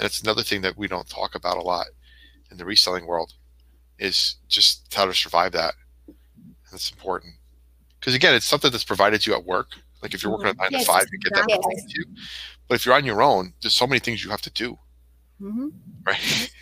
it's 0.00 0.20
another 0.20 0.42
thing 0.42 0.60
that 0.62 0.76
we 0.76 0.86
don't 0.86 1.08
talk 1.08 1.34
about 1.34 1.56
a 1.56 1.62
lot 1.62 1.86
in 2.50 2.58
the 2.58 2.66
reselling 2.66 3.06
world 3.06 3.32
is 3.98 4.36
just 4.48 4.92
how 4.92 5.06
to 5.06 5.14
survive 5.14 5.52
that. 5.52 5.72
That's 6.70 6.90
important 6.90 7.36
because 8.04 8.14
again, 8.14 8.34
it's 8.34 8.44
something 8.44 8.70
that's 8.70 8.84
provided 8.84 9.22
to 9.22 9.30
you 9.30 9.36
at 9.36 9.46
work. 9.46 9.70
Like 10.02 10.12
if 10.12 10.22
you're 10.22 10.30
working 10.30 10.48
at 10.48 10.58
nine 10.58 10.68
yes, 10.72 10.84
to 10.84 10.92
five, 10.92 11.06
you 11.10 11.18
get 11.20 11.32
that 11.32 11.48
provided 11.48 11.88
to 11.88 11.98
you. 12.00 12.04
But 12.68 12.74
if 12.74 12.84
you're 12.84 12.94
on 12.94 13.06
your 13.06 13.22
own, 13.22 13.54
there's 13.62 13.72
so 13.72 13.86
many 13.86 13.98
things 13.98 14.22
you 14.22 14.30
have 14.30 14.42
to 14.42 14.50
do. 14.50 14.78
Mm-hmm. 15.40 15.68
Right. 16.06 16.50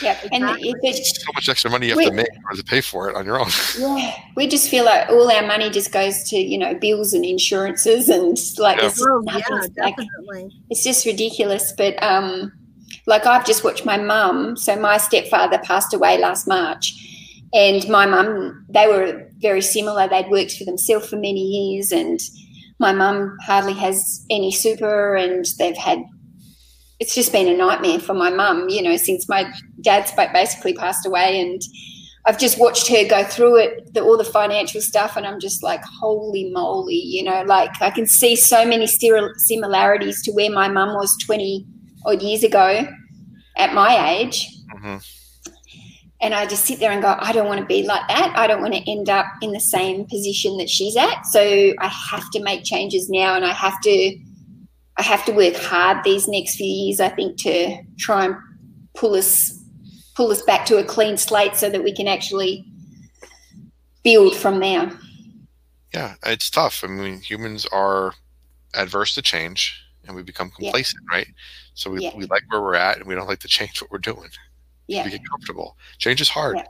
Yeah, 0.00 0.16
and 0.30 0.44
it's 0.60 1.24
so 1.24 1.32
much 1.34 1.48
extra 1.48 1.68
money 1.68 1.88
you 1.88 1.98
have 1.98 2.08
to 2.10 2.14
make 2.14 2.28
or 2.48 2.54
to 2.56 2.62
pay 2.62 2.80
for 2.80 3.10
it 3.10 3.16
on 3.16 3.26
your 3.26 3.40
own. 3.40 3.48
Yeah, 3.78 4.14
we 4.36 4.46
just 4.46 4.70
feel 4.70 4.84
like 4.84 5.08
all 5.08 5.28
our 5.28 5.44
money 5.44 5.68
just 5.68 5.90
goes 5.90 6.22
to 6.30 6.36
you 6.36 6.58
know 6.58 6.74
bills 6.74 7.12
and 7.12 7.24
insurances 7.24 8.08
and 8.08 8.38
like 8.58 8.78
yeah. 8.78 8.86
it's, 8.86 9.02
oh, 9.02 9.24
yeah, 9.26 9.66
like, 9.78 9.96
it's 10.68 10.84
just 10.84 11.06
ridiculous. 11.06 11.72
But 11.76 12.00
um, 12.04 12.52
like 13.06 13.26
I've 13.26 13.44
just 13.44 13.64
watched 13.64 13.84
my 13.84 13.96
mum. 13.96 14.56
So 14.56 14.76
my 14.76 14.96
stepfather 14.96 15.58
passed 15.58 15.92
away 15.92 16.18
last 16.18 16.46
March, 16.46 16.94
and 17.52 17.88
my 17.88 18.06
mum 18.06 18.66
they 18.68 18.86
were 18.86 19.29
very 19.40 19.62
similar. 19.62 20.08
They'd 20.08 20.30
worked 20.30 20.56
for 20.56 20.64
themselves 20.64 21.08
for 21.08 21.16
many 21.16 21.42
years, 21.42 21.92
and 21.92 22.20
my 22.78 22.92
mum 22.92 23.36
hardly 23.42 23.74
has 23.74 24.24
any 24.30 24.52
super, 24.52 25.16
and 25.16 25.44
they've 25.58 25.76
had 25.76 26.02
it's 27.00 27.14
just 27.14 27.32
been 27.32 27.48
a 27.48 27.56
nightmare 27.56 27.98
for 27.98 28.12
my 28.12 28.30
mum, 28.30 28.68
you 28.68 28.82
know, 28.82 28.96
since 28.96 29.26
my 29.26 29.50
dad's 29.80 30.12
basically 30.12 30.74
passed 30.74 31.06
away. 31.06 31.40
And 31.40 31.62
I've 32.26 32.38
just 32.38 32.60
watched 32.60 32.88
her 32.88 33.08
go 33.08 33.24
through 33.24 33.56
it, 33.56 33.94
the, 33.94 34.02
all 34.02 34.18
the 34.18 34.24
financial 34.24 34.82
stuff, 34.82 35.16
and 35.16 35.26
I'm 35.26 35.40
just 35.40 35.62
like, 35.62 35.82
holy 35.82 36.50
moly, 36.50 36.94
you 36.94 37.24
know, 37.24 37.42
like 37.46 37.80
I 37.80 37.90
can 37.90 38.06
see 38.06 38.36
so 38.36 38.66
many 38.66 38.86
similarities 38.86 40.22
to 40.24 40.32
where 40.32 40.50
my 40.50 40.68
mum 40.68 40.94
was 40.94 41.16
20 41.24 41.66
odd 42.04 42.20
years 42.20 42.44
ago 42.44 42.86
at 43.56 43.74
my 43.74 44.18
age. 44.18 44.46
Mm-hmm. 44.76 44.96
And 46.22 46.34
I 46.34 46.46
just 46.46 46.66
sit 46.66 46.80
there 46.80 46.90
and 46.90 47.00
go, 47.00 47.16
I 47.18 47.32
don't 47.32 47.46
want 47.46 47.60
to 47.60 47.66
be 47.66 47.82
like 47.82 48.06
that. 48.08 48.34
I 48.36 48.46
don't 48.46 48.60
want 48.60 48.74
to 48.74 48.90
end 48.90 49.08
up 49.08 49.26
in 49.40 49.52
the 49.52 49.60
same 49.60 50.04
position 50.04 50.58
that 50.58 50.68
she's 50.68 50.96
at. 50.96 51.26
So 51.26 51.72
I 51.78 51.86
have 51.86 52.30
to 52.32 52.42
make 52.42 52.62
changes 52.64 53.08
now 53.08 53.34
and 53.34 53.44
I 53.44 53.52
have 53.52 53.80
to 53.82 54.18
I 54.96 55.02
have 55.02 55.24
to 55.24 55.32
work 55.32 55.54
hard 55.56 56.04
these 56.04 56.28
next 56.28 56.56
few 56.56 56.66
years, 56.66 57.00
I 57.00 57.08
think, 57.08 57.38
to 57.38 57.82
try 57.98 58.26
and 58.26 58.36
pull 58.94 59.14
us 59.14 59.58
pull 60.14 60.30
us 60.30 60.42
back 60.42 60.66
to 60.66 60.76
a 60.76 60.84
clean 60.84 61.16
slate 61.16 61.56
so 61.56 61.70
that 61.70 61.82
we 61.82 61.94
can 61.94 62.06
actually 62.06 62.66
build 64.02 64.36
from 64.36 64.60
there. 64.60 64.92
Yeah, 65.94 66.16
it's 66.26 66.50
tough. 66.50 66.84
I 66.84 66.88
mean, 66.88 67.20
humans 67.20 67.64
are 67.72 68.12
adverse 68.74 69.14
to 69.14 69.22
change 69.22 69.82
and 70.06 70.14
we 70.14 70.22
become 70.22 70.50
complacent, 70.50 71.02
yeah. 71.10 71.16
right? 71.18 71.28
So 71.74 71.90
we, 71.90 72.02
yeah. 72.02 72.10
we 72.14 72.26
like 72.26 72.42
where 72.50 72.60
we're 72.60 72.74
at 72.74 72.98
and 72.98 73.06
we 73.06 73.14
don't 73.14 73.26
like 73.28 73.40
to 73.40 73.48
change 73.48 73.80
what 73.80 73.90
we're 73.90 73.98
doing. 73.98 74.28
Yeah. 74.90 75.04
We 75.04 75.10
get 75.12 75.20
comfortable. 75.30 75.76
Change 75.98 76.20
is 76.20 76.28
hard. 76.28 76.56
Yeah. 76.56 76.64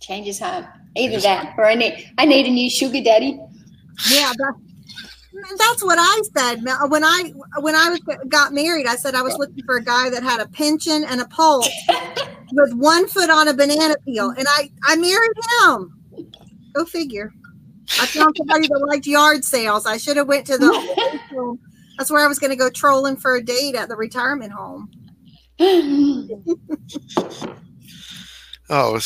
Change 0.00 0.28
is 0.28 0.38
hard. 0.38 0.66
Either 0.96 1.18
that 1.20 1.46
hard. 1.46 1.58
or 1.58 1.64
I 1.64 1.74
need 1.74 2.12
I 2.18 2.26
need 2.26 2.46
a 2.46 2.50
new 2.50 2.68
sugar 2.68 3.00
daddy. 3.02 3.40
Yeah, 4.10 4.32
that's 5.56 5.82
what 5.82 5.98
I 5.98 6.20
said 6.36 6.62
when 6.90 7.02
I 7.02 7.32
when 7.60 7.74
I 7.74 7.88
was 7.88 8.00
got 8.28 8.52
married. 8.52 8.86
I 8.86 8.96
said 8.96 9.14
I 9.14 9.22
was 9.22 9.38
looking 9.38 9.64
for 9.64 9.76
a 9.76 9.82
guy 9.82 10.10
that 10.10 10.22
had 10.22 10.40
a 10.40 10.48
pension 10.48 11.04
and 11.04 11.22
a 11.22 11.26
pulse 11.28 11.70
with 12.52 12.74
one 12.74 13.08
foot 13.08 13.30
on 13.30 13.48
a 13.48 13.54
banana 13.54 13.96
peel, 14.04 14.28
and 14.28 14.46
I 14.46 14.70
I 14.84 14.96
married 14.96 15.32
him. 15.62 16.28
Go 16.74 16.84
figure. 16.84 17.32
I 17.98 18.06
found 18.06 18.36
somebody 18.36 18.68
that 18.68 18.86
liked 18.86 19.06
yard 19.06 19.42
sales. 19.42 19.86
I 19.86 19.96
should 19.96 20.18
have 20.18 20.28
went 20.28 20.46
to 20.48 20.58
the. 20.58 21.58
that's 21.96 22.10
where 22.10 22.22
I 22.22 22.26
was 22.26 22.38
going 22.38 22.50
to 22.50 22.56
go 22.56 22.68
trolling 22.68 23.16
for 23.16 23.36
a 23.36 23.42
date 23.42 23.74
at 23.74 23.88
the 23.88 23.96
retirement 23.96 24.52
home. 24.52 24.90
oh, 28.70 28.98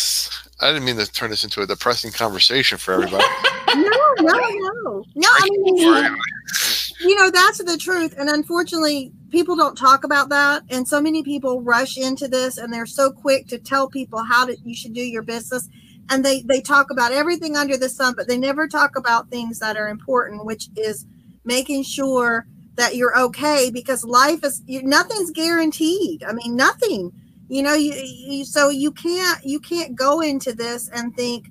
I 0.61 0.69
didn't 0.69 0.85
mean 0.85 0.97
to 0.97 1.11
turn 1.11 1.31
this 1.31 1.45
into 1.45 1.61
a 1.63 1.67
depressing 1.67 2.13
conversation 2.13 2.79
for 2.79 2.95
everybody. 2.95 3.25
no, 3.75 3.91
no, 4.21 4.33
no, 4.33 5.05
no. 5.15 5.29
I 5.29 5.49
mean, 5.51 5.77
you 7.01 7.15
know, 7.17 7.31
that's 7.31 7.59
the 7.63 7.77
truth, 7.77 8.15
and 8.17 8.29
unfortunately, 8.29 9.13
people 9.31 9.57
don't 9.57 9.77
talk 9.77 10.05
about 10.05 10.29
that. 10.31 10.63
And 10.71 10.87
so 10.87 11.01
many 11.01 11.23
people 11.23 11.63
rush 11.63 11.99
into 11.99 12.29
this, 12.29 12.59
and 12.59 12.73
they're 12.73 12.87
so 12.87 13.11
quick 13.11 13.49
to 13.49 13.59
tell 13.59 13.89
people 13.89 14.23
how 14.23 14.47
to 14.47 14.57
you 14.65 14.75
should 14.75 14.95
do 14.95 15.03
your 15.03 15.23
business, 15.23 15.69
and 16.11 16.25
they 16.25 16.43
they 16.43 16.61
talk 16.61 16.91
about 16.91 17.13
everything 17.13 17.57
under 17.57 17.77
the 17.77 17.89
sun, 17.89 18.15
but 18.17 18.29
they 18.29 18.39
never 18.39 18.69
talk 18.69 18.97
about 18.97 19.31
things 19.31 19.59
that 19.59 19.77
are 19.77 19.89
important, 19.89 20.45
which 20.47 20.69
is 20.77 21.07
making 21.45 21.83
sure 21.83 22.47
that 22.77 22.97
you're 22.97 23.19
okay 23.19 23.71
because 23.71 24.05
life 24.05 24.45
is 24.45 24.63
you, 24.67 24.83
nothing's 24.83 25.31
guaranteed. 25.31 26.25
I 26.25 26.33
mean, 26.33 26.57
nothing 26.57 27.13
you 27.49 27.63
know 27.63 27.75
you, 27.75 27.93
you 27.93 28.45
so 28.45 28.69
you 28.69 28.91
can't 28.93 29.45
you 29.45 29.61
can't 29.61 29.95
go 29.95 30.21
into 30.21 30.53
this 30.53 30.89
and 30.89 31.15
think 31.17 31.47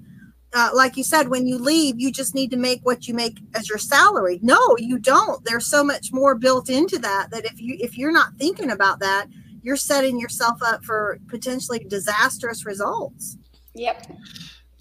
uh, 0.56 0.70
like 0.74 0.96
you 0.96 1.04
said, 1.04 1.28
when 1.28 1.46
you 1.46 1.58
leave, 1.58 2.00
you 2.00 2.10
just 2.10 2.34
need 2.34 2.50
to 2.50 2.56
make 2.56 2.80
what 2.86 3.10
you 3.10 3.14
make 3.14 3.40
as 3.56 3.68
your 3.68 3.78
salary. 3.78 4.40
No, 4.42 4.78
you 4.78 4.98
don't. 4.98 5.44
There's 5.44 5.66
so 5.66 5.84
much 5.84 6.14
more 6.14 6.34
built 6.34 6.70
into 6.70 6.98
that 7.00 7.30
that 7.32 7.44
if 7.44 7.60
you 7.60 7.76
if 7.80 7.98
you're 7.98 8.14
not 8.14 8.38
thinking 8.40 8.72
about 8.72 9.00
that, 9.00 9.28
you're 9.64 9.76
setting 9.76 10.18
yourself 10.18 10.64
up 10.64 10.84
for 10.86 11.20
potentially 11.28 11.80
disastrous 11.80 12.66
results. 12.66 13.38
Yep. 13.74 14.08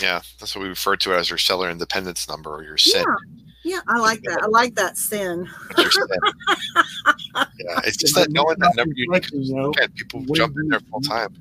Yeah, 0.00 0.20
that's 0.38 0.54
what 0.54 0.62
we 0.62 0.68
refer 0.68 0.94
to 0.96 1.14
as 1.14 1.28
your 1.28 1.38
seller 1.38 1.68
independence 1.68 2.28
number 2.28 2.54
or 2.54 2.62
your 2.62 2.76
sin. 2.76 3.04
Yeah. 3.04 3.43
Yeah, 3.64 3.80
I 3.88 3.98
like 3.98 4.22
that. 4.22 4.42
I 4.42 4.46
like 4.46 4.74
that 4.76 4.96
sin. 4.98 5.48
Yeah, 7.58 7.80
it's 7.84 7.96
just 7.96 8.14
that 8.14 8.30
knowing 8.30 8.58
that 8.58 8.74
number 8.76 8.94
you 8.96 9.10
need. 9.10 9.24
You 9.32 9.54
know, 9.54 9.72
people 9.94 10.20
when 10.20 10.34
jump 10.34 10.56
in 10.56 10.68
there 10.68 10.80
full 10.90 11.00
time. 11.00 11.34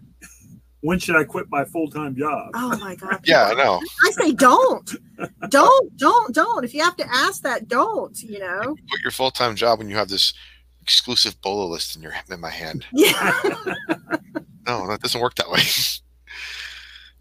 when 0.82 0.98
should 0.98 1.16
I 1.16 1.24
quit 1.24 1.46
my 1.50 1.66
full 1.66 1.88
time 1.88 2.16
job? 2.16 2.52
Oh 2.56 2.78
my 2.80 2.96
god. 2.96 3.20
Yeah, 3.26 3.46
I 3.50 3.54
know. 3.54 3.80
I 4.06 4.12
say 4.12 4.32
don't. 4.32 4.90
Don't, 5.50 5.98
don't, 5.98 6.34
don't. 6.34 6.64
If 6.66 6.74
you 6.74 6.82
have 6.84 6.96
to 6.98 7.06
ask 7.10 7.44
that, 7.44 7.68
don't, 7.68 8.20
you 8.22 8.40
know. 8.40 8.62
Quit 8.90 9.02
your 9.04 9.12
full 9.12 9.32
time 9.32 9.56
job 9.56 9.80
when 9.80 9.90
you 9.90 9.96
have 9.96 10.10
this 10.10 10.34
exclusive 10.82 11.40
bolo 11.42 11.68
list 11.68 11.96
in 11.96 12.02
your 12.02 12.14
in 12.32 12.40
my 12.40 12.50
hand. 12.50 12.86
Yeah. 12.94 13.40
No, 14.66 14.88
that 14.88 15.02
doesn't 15.02 15.20
work 15.22 15.36
that 15.36 15.50
way. 15.50 15.60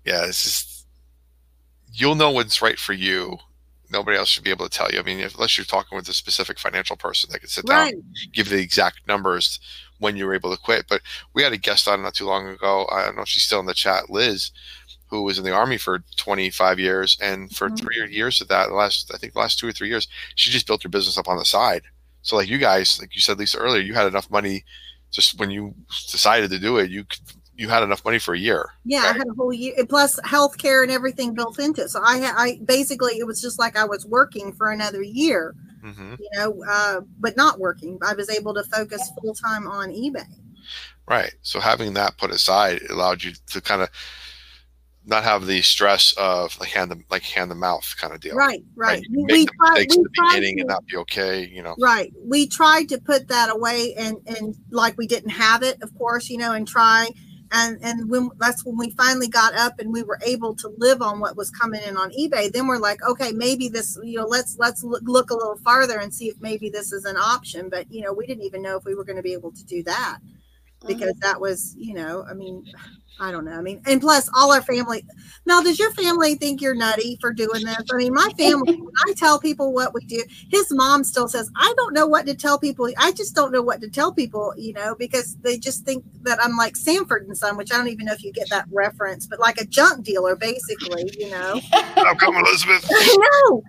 yeah, 0.05 0.25
it's 0.27 0.43
just 0.45 0.87
you'll 1.93 2.15
know 2.15 2.31
what's 2.31 2.63
right 2.63 2.79
for 2.79 2.93
you. 2.93 3.37
Nobody 3.93 4.17
else 4.17 4.29
should 4.29 4.45
be 4.45 4.51
able 4.51 4.69
to 4.69 4.77
tell 4.79 4.91
you. 4.91 4.99
I 4.99 5.03
mean, 5.03 5.21
if, 5.21 5.35
unless 5.35 5.57
you're 5.59 5.65
talking 5.65 5.97
with 5.97 6.09
a 6.09 6.13
specific 6.15 6.59
financial 6.59 6.97
person 6.97 7.31
that 7.31 7.41
could 7.41 7.51
sit 7.51 7.67
down, 7.67 7.79
Right. 7.85 7.95
give 8.33 8.49
the 8.49 8.61
exact 8.61 9.07
numbers 9.07 9.61
when 9.99 10.17
you 10.17 10.27
were 10.27 10.35
able 10.35 10.51
to 10.55 10.61
quit. 10.63 10.87
But 10.89 11.03
we 11.35 11.43
had 11.43 11.53
a 11.53 11.59
guest 11.59 11.87
on 11.87 12.03
not 12.03 12.15
too 12.15 12.27
long 12.27 12.49
ago. 12.49 12.89
I 12.91 13.05
don't 13.05 13.17
know 13.17 13.23
if 13.23 13.29
she's 13.29 13.43
still 13.45 13.61
in 13.61 13.67
the 13.67 13.75
chat, 13.75 14.11
Liz, 14.11 14.51
who 15.09 15.23
was 15.23 15.39
in 15.39 15.45
the 15.45 15.53
army 15.53 15.77
for 15.77 16.03
25 16.17 16.79
years, 16.81 17.17
and 17.21 17.55
for 17.55 17.69
Mhm. 17.71 17.79
three 17.79 18.11
years 18.11 18.41
of 18.41 18.49
that, 18.49 18.69
the 18.69 18.75
last 18.75 19.13
I 19.15 19.19
think 19.19 19.35
the 19.35 19.39
last 19.41 19.59
two 19.59 19.69
or 19.69 19.73
three 19.73 19.89
years, 19.89 20.09
she 20.35 20.51
just 20.51 20.67
built 20.67 20.83
her 20.83 20.89
business 20.89 21.19
up 21.19 21.29
on 21.29 21.37
the 21.37 21.45
side. 21.45 21.83
So, 22.23 22.37
like 22.37 22.49
you 22.49 22.59
guys, 22.59 22.99
like 22.99 23.15
you 23.15 23.21
said, 23.21 23.39
Lisa 23.39 23.59
earlier, 23.59 23.83
you 23.83 23.95
had 23.95 24.07
enough 24.07 24.31
money. 24.31 24.65
Just 25.11 25.39
when 25.39 25.51
you 25.51 25.75
decided 26.11 26.51
to 26.51 26.59
do 26.59 26.79
it, 26.79 26.91
you 26.91 27.05
could, 27.05 27.21
you 27.63 27.69
had 27.69 27.85
enough 27.85 28.05
money 28.05 28.19
for 28.19 28.35
a 28.35 28.39
year. 28.39 28.71
Yeah, 28.85 29.05
I 29.05 29.13
had 29.17 29.29
a 29.29 29.35
whole 29.35 29.53
year 29.53 29.73
plus 29.89 30.19
health 30.25 30.59
care 30.59 30.83
and 30.83 30.91
everything 30.91 31.33
built 31.33 31.61
into 31.61 31.83
it. 31.83 31.91
So 31.91 32.01
I 32.03 32.33
I 32.37 32.61
basically 32.65 33.13
it 33.19 33.27
was 33.27 33.41
just 33.41 33.57
like 33.61 33.77
I 33.77 33.85
was 33.85 34.05
working 34.05 34.53
for 34.53 34.73
another 34.73 35.01
year, 35.03 35.55
hmm 35.81 36.15
you 36.19 36.29
know, 36.35 36.63
uh, 36.69 37.01
but 37.21 37.37
not 37.37 37.61
working. 37.61 38.01
I 38.05 38.15
was 38.15 38.29
able 38.29 38.53
to 38.55 38.65
focus 38.65 39.09
full 39.21 39.35
time 39.35 39.69
on 39.69 39.91
eBay. 39.91 40.27
Right. 41.09 41.33
So 41.43 41.61
having 41.61 41.95
that 41.95 42.19
put 42.19 42.33
aside 42.33 42.83
allowed 42.91 43.23
you 43.23 43.33
to 43.53 43.61
kind 43.61 43.83
of 43.83 43.91
not 45.05 45.25
have 45.25 45.47
the 45.47 45.61
stress 45.63 46.13
of 46.17 46.59
like 46.61 46.71
hand 46.71 46.91
the 46.91 47.01
like 47.11 47.23
hand 47.23 47.51
to 47.51 47.55
mouth 47.57 47.95
kind 48.01 48.13
of 48.15 48.21
deal. 48.21 48.37
Right, 48.37 48.63
right. 48.77 49.03
Can 49.03 49.25
We 49.25 49.45
the 49.45 49.51
tried- 49.57 49.79
we 49.91 49.97
the 50.03 50.09
tried 50.15 50.29
beginning 50.35 50.61
and 50.61 50.69
not 50.69 50.87
be 50.87 50.97
okay. 50.99 51.45
You 51.47 51.63
know. 51.63 51.75
Right. 51.81 52.13
We 52.25 52.47
tried 52.47 52.89
to 52.91 52.99
put 53.01 53.29
that 53.29 53.51
away 53.51 53.95
and 53.95 54.17
and 54.27 54.57
like 54.71 54.97
we 54.97 55.07
didn't 55.07 55.31
have 55.31 55.63
it, 55.63 55.83
of 55.83 55.97
course, 55.99 56.31
you 56.31 56.39
know, 56.39 56.53
and 56.53 56.67
try 56.69 57.09
and 57.53 57.79
and 57.83 58.09
when 58.09 58.31
that's 58.39 58.65
when 58.65 58.77
we 58.79 58.91
finally 58.91 59.29
got 59.29 59.55
up 59.55 59.79
and 59.79 59.93
we 59.93 60.03
were 60.03 60.19
able 60.25 60.55
to 60.57 60.73
live 60.79 61.03
on 61.03 61.21
what 61.21 61.37
was 61.37 61.51
coming 61.51 61.83
in 61.87 61.97
on 61.97 62.11
eBay, 62.13 62.51
then 62.51 62.67
we're 62.67 62.79
like, 62.79 63.03
okay, 63.07 63.33
maybe 63.33 63.69
this, 63.69 63.99
you 64.03 64.19
know, 64.19 64.27
let's 64.27 64.57
let's 64.59 64.83
look, 64.83 65.03
look 65.05 65.31
a 65.31 65.35
little 65.35 65.59
farther 65.59 65.99
and 65.99 66.13
see 66.13 66.29
if 66.29 66.41
maybe 66.41 66.71
this 66.71 66.93
is 66.93 67.05
an 67.05 67.17
option, 67.17 67.69
but 67.69 67.91
you 67.93 68.01
know, 68.01 68.13
we 68.13 68.27
didn't 68.27 68.45
even 68.45 68.63
know 68.63 68.77
if 68.77 68.85
we 68.85 68.95
were 68.95 69.05
going 69.05 69.17
to 69.17 69.23
be 69.23 69.35
able 69.35 69.53
to 69.53 69.65
do 69.65 69.83
that 69.83 70.19
because 70.87 71.11
uh-huh. 71.11 71.33
that 71.33 71.41
was, 71.41 71.75
you 71.77 71.95
know, 71.95 72.25
I 72.29 72.35
mean, 72.35 72.65
I 73.21 73.31
don't 73.31 73.45
know. 73.45 73.53
I 73.53 73.61
mean, 73.61 73.81
and 73.87 74.01
plus 74.01 74.29
all 74.35 74.53
our 74.53 74.63
family. 74.63 75.05
Now, 75.47 75.63
does 75.63 75.79
your 75.79 75.93
family 75.93 76.35
think 76.35 76.61
you're 76.61 76.75
nutty 76.75 77.19
for 77.21 77.33
doing 77.33 77.65
this? 77.65 77.77
I 77.93 77.97
mean, 77.97 78.15
my 78.15 78.29
family, 78.39 78.81
I 79.07 79.13
tell 79.15 79.39
people 79.39 79.73
what 79.73 79.95
we 79.95 80.05
do, 80.07 80.23
his 80.51 80.73
mom 80.73 81.05
still 81.05 81.29
says, 81.29 81.51
I 81.57 81.73
don't 81.77 81.95
know 81.95 82.07
what 82.07 82.27
to 82.27 82.35
tell 82.35 82.59
people. 82.59 82.89
I 82.99 83.13
just 83.13 83.35
don't 83.35 83.53
know 83.53 83.63
what 83.63 83.81
to 83.83 83.89
tell 83.89 84.13
people, 84.13 84.55
you 84.57 84.73
know, 84.73 84.95
because 84.99 85.37
they 85.43 85.59
just 85.59 85.85
think 85.85 86.05
that 86.23 86.39
I'm 86.43 86.57
like 86.57 86.77
Sanford 86.77 87.27
and 87.27 87.37
Son, 87.37 87.57
which 87.57 87.73
I 87.73 87.77
don't 87.77 87.89
even 87.89 88.07
know 88.07 88.13
if 88.13 88.25
you 88.25 88.33
get 88.33 88.51
that 88.51 88.67
reference, 88.73 89.27
but 89.27 89.39
like 89.39 89.61
a 89.61 89.67
junk 89.67 90.05
dealer, 90.05 90.35
basically, 90.35 91.11
you 91.19 91.31
know. 91.31 91.61
How 91.73 92.15
come 92.15 92.37
Elizabeth? 92.37 92.89
I 92.91 93.17
know. 93.19 93.63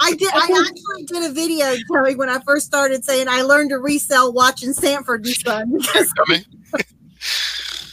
I 0.00 0.12
did. 0.14 0.28
I 0.34 0.66
actually 0.68 1.04
did 1.04 1.30
a 1.30 1.32
video 1.32 1.74
telling 1.92 2.18
when 2.18 2.28
I 2.28 2.40
first 2.40 2.66
started 2.66 3.04
saying 3.04 3.28
I 3.28 3.42
learned 3.42 3.70
to 3.70 3.78
resell 3.78 4.32
watching 4.32 4.72
Sanford 4.72 5.24
and 5.24 5.34
Son 5.34 5.72
because? 5.78 6.12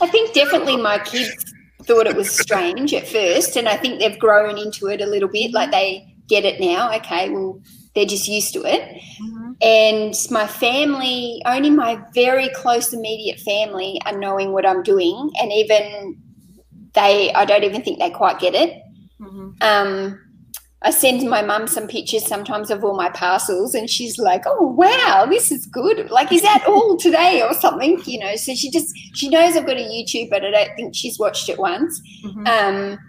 I 0.05 0.07
think 0.07 0.33
definitely 0.33 0.77
my 0.77 0.99
kids 0.99 1.33
thought 1.81 2.05
it 2.05 2.15
was 2.15 2.29
strange 2.29 2.93
at 2.93 3.07
first, 3.07 3.55
and 3.55 3.67
I 3.67 3.75
think 3.75 3.99
they've 3.99 4.19
grown 4.19 4.59
into 4.59 4.85
it 4.85 5.01
a 5.01 5.07
little 5.07 5.29
bit. 5.29 5.51
Like 5.51 5.71
they 5.71 6.15
get 6.27 6.45
it 6.45 6.59
now. 6.59 6.93
Okay, 6.97 7.31
well, 7.31 7.59
they're 7.95 8.05
just 8.05 8.27
used 8.27 8.53
to 8.53 8.61
it. 8.65 9.01
And 9.63 10.13
my 10.29 10.45
family, 10.45 11.41
only 11.47 11.71
my 11.71 11.99
very 12.13 12.49
close 12.49 12.93
immediate 12.93 13.39
family, 13.39 13.99
are 14.05 14.15
knowing 14.15 14.51
what 14.51 14.63
I'm 14.63 14.83
doing, 14.83 15.31
and 15.41 15.51
even 15.51 16.21
they, 16.93 17.33
I 17.33 17.45
don't 17.45 17.63
even 17.63 17.81
think 17.81 17.97
they 17.97 18.11
quite 18.11 18.37
get 18.37 18.53
it. 18.53 18.79
Mhm. 19.19 19.63
Um, 19.63 20.19
I 20.85 20.91
send 20.91 21.27
my 21.29 21.41
mum 21.41 21.67
some 21.67 21.87
pictures 21.87 22.25
sometimes 22.27 22.69
of 22.69 22.83
all 22.83 22.95
my 22.95 23.09
parcels, 23.09 23.73
and 23.75 23.89
she's 23.89 24.17
like, 24.17 24.43
"Oh 24.45 24.67
wow, 24.67 25.25
this 25.29 25.51
is 25.51 25.65
good! 25.65 26.09
Like, 26.11 26.31
is 26.31 26.43
that 26.43 26.63
all 26.67 26.95
today 26.95 27.41
or 27.41 27.53
something?" 27.55 28.01
You 28.05 28.19
know. 28.19 28.35
So 28.35 28.55
she 28.55 28.69
just 28.71 28.95
she 29.13 29.27
knows 29.27 29.57
I've 29.57 29.65
got 29.65 29.77
a 29.77 29.81
YouTube, 29.81 30.29
but 30.29 30.45
I 30.45 30.51
don't 30.51 30.75
think 30.75 30.95
she's 30.95 31.19
watched 31.19 31.49
it 31.49 31.59
once. 31.59 31.99
Mhm. 32.23 32.47
Um, 32.47 32.99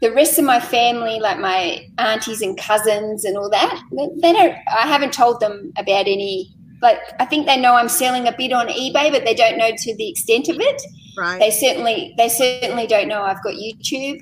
the 0.00 0.12
rest 0.12 0.38
of 0.38 0.44
my 0.44 0.60
family, 0.60 1.18
like 1.18 1.38
my 1.38 1.86
aunties 1.98 2.40
and 2.40 2.56
cousins 2.56 3.24
and 3.24 3.36
all 3.36 3.50
that, 3.50 3.82
they, 3.90 4.08
they 4.22 4.32
don't. 4.32 4.56
I 4.68 4.86
haven't 4.86 5.12
told 5.12 5.40
them 5.40 5.72
about 5.76 6.06
any. 6.06 6.54
Like, 6.80 6.98
I 7.18 7.24
think 7.24 7.46
they 7.46 7.56
know 7.58 7.74
I'm 7.74 7.88
selling 7.88 8.28
a 8.28 8.32
bit 8.36 8.52
on 8.52 8.68
eBay, 8.68 9.10
but 9.10 9.24
they 9.24 9.34
don't 9.34 9.56
know 9.58 9.70
to 9.74 9.96
the 9.96 10.08
extent 10.08 10.48
of 10.48 10.56
it 10.60 10.82
right. 11.16 11.38
they 11.38 11.50
certainly 11.50 12.14
they 12.16 12.28
certainly 12.28 12.86
don't 12.86 13.08
know 13.08 13.22
I've 13.22 13.42
got 13.42 13.54
YouTube. 13.54 14.20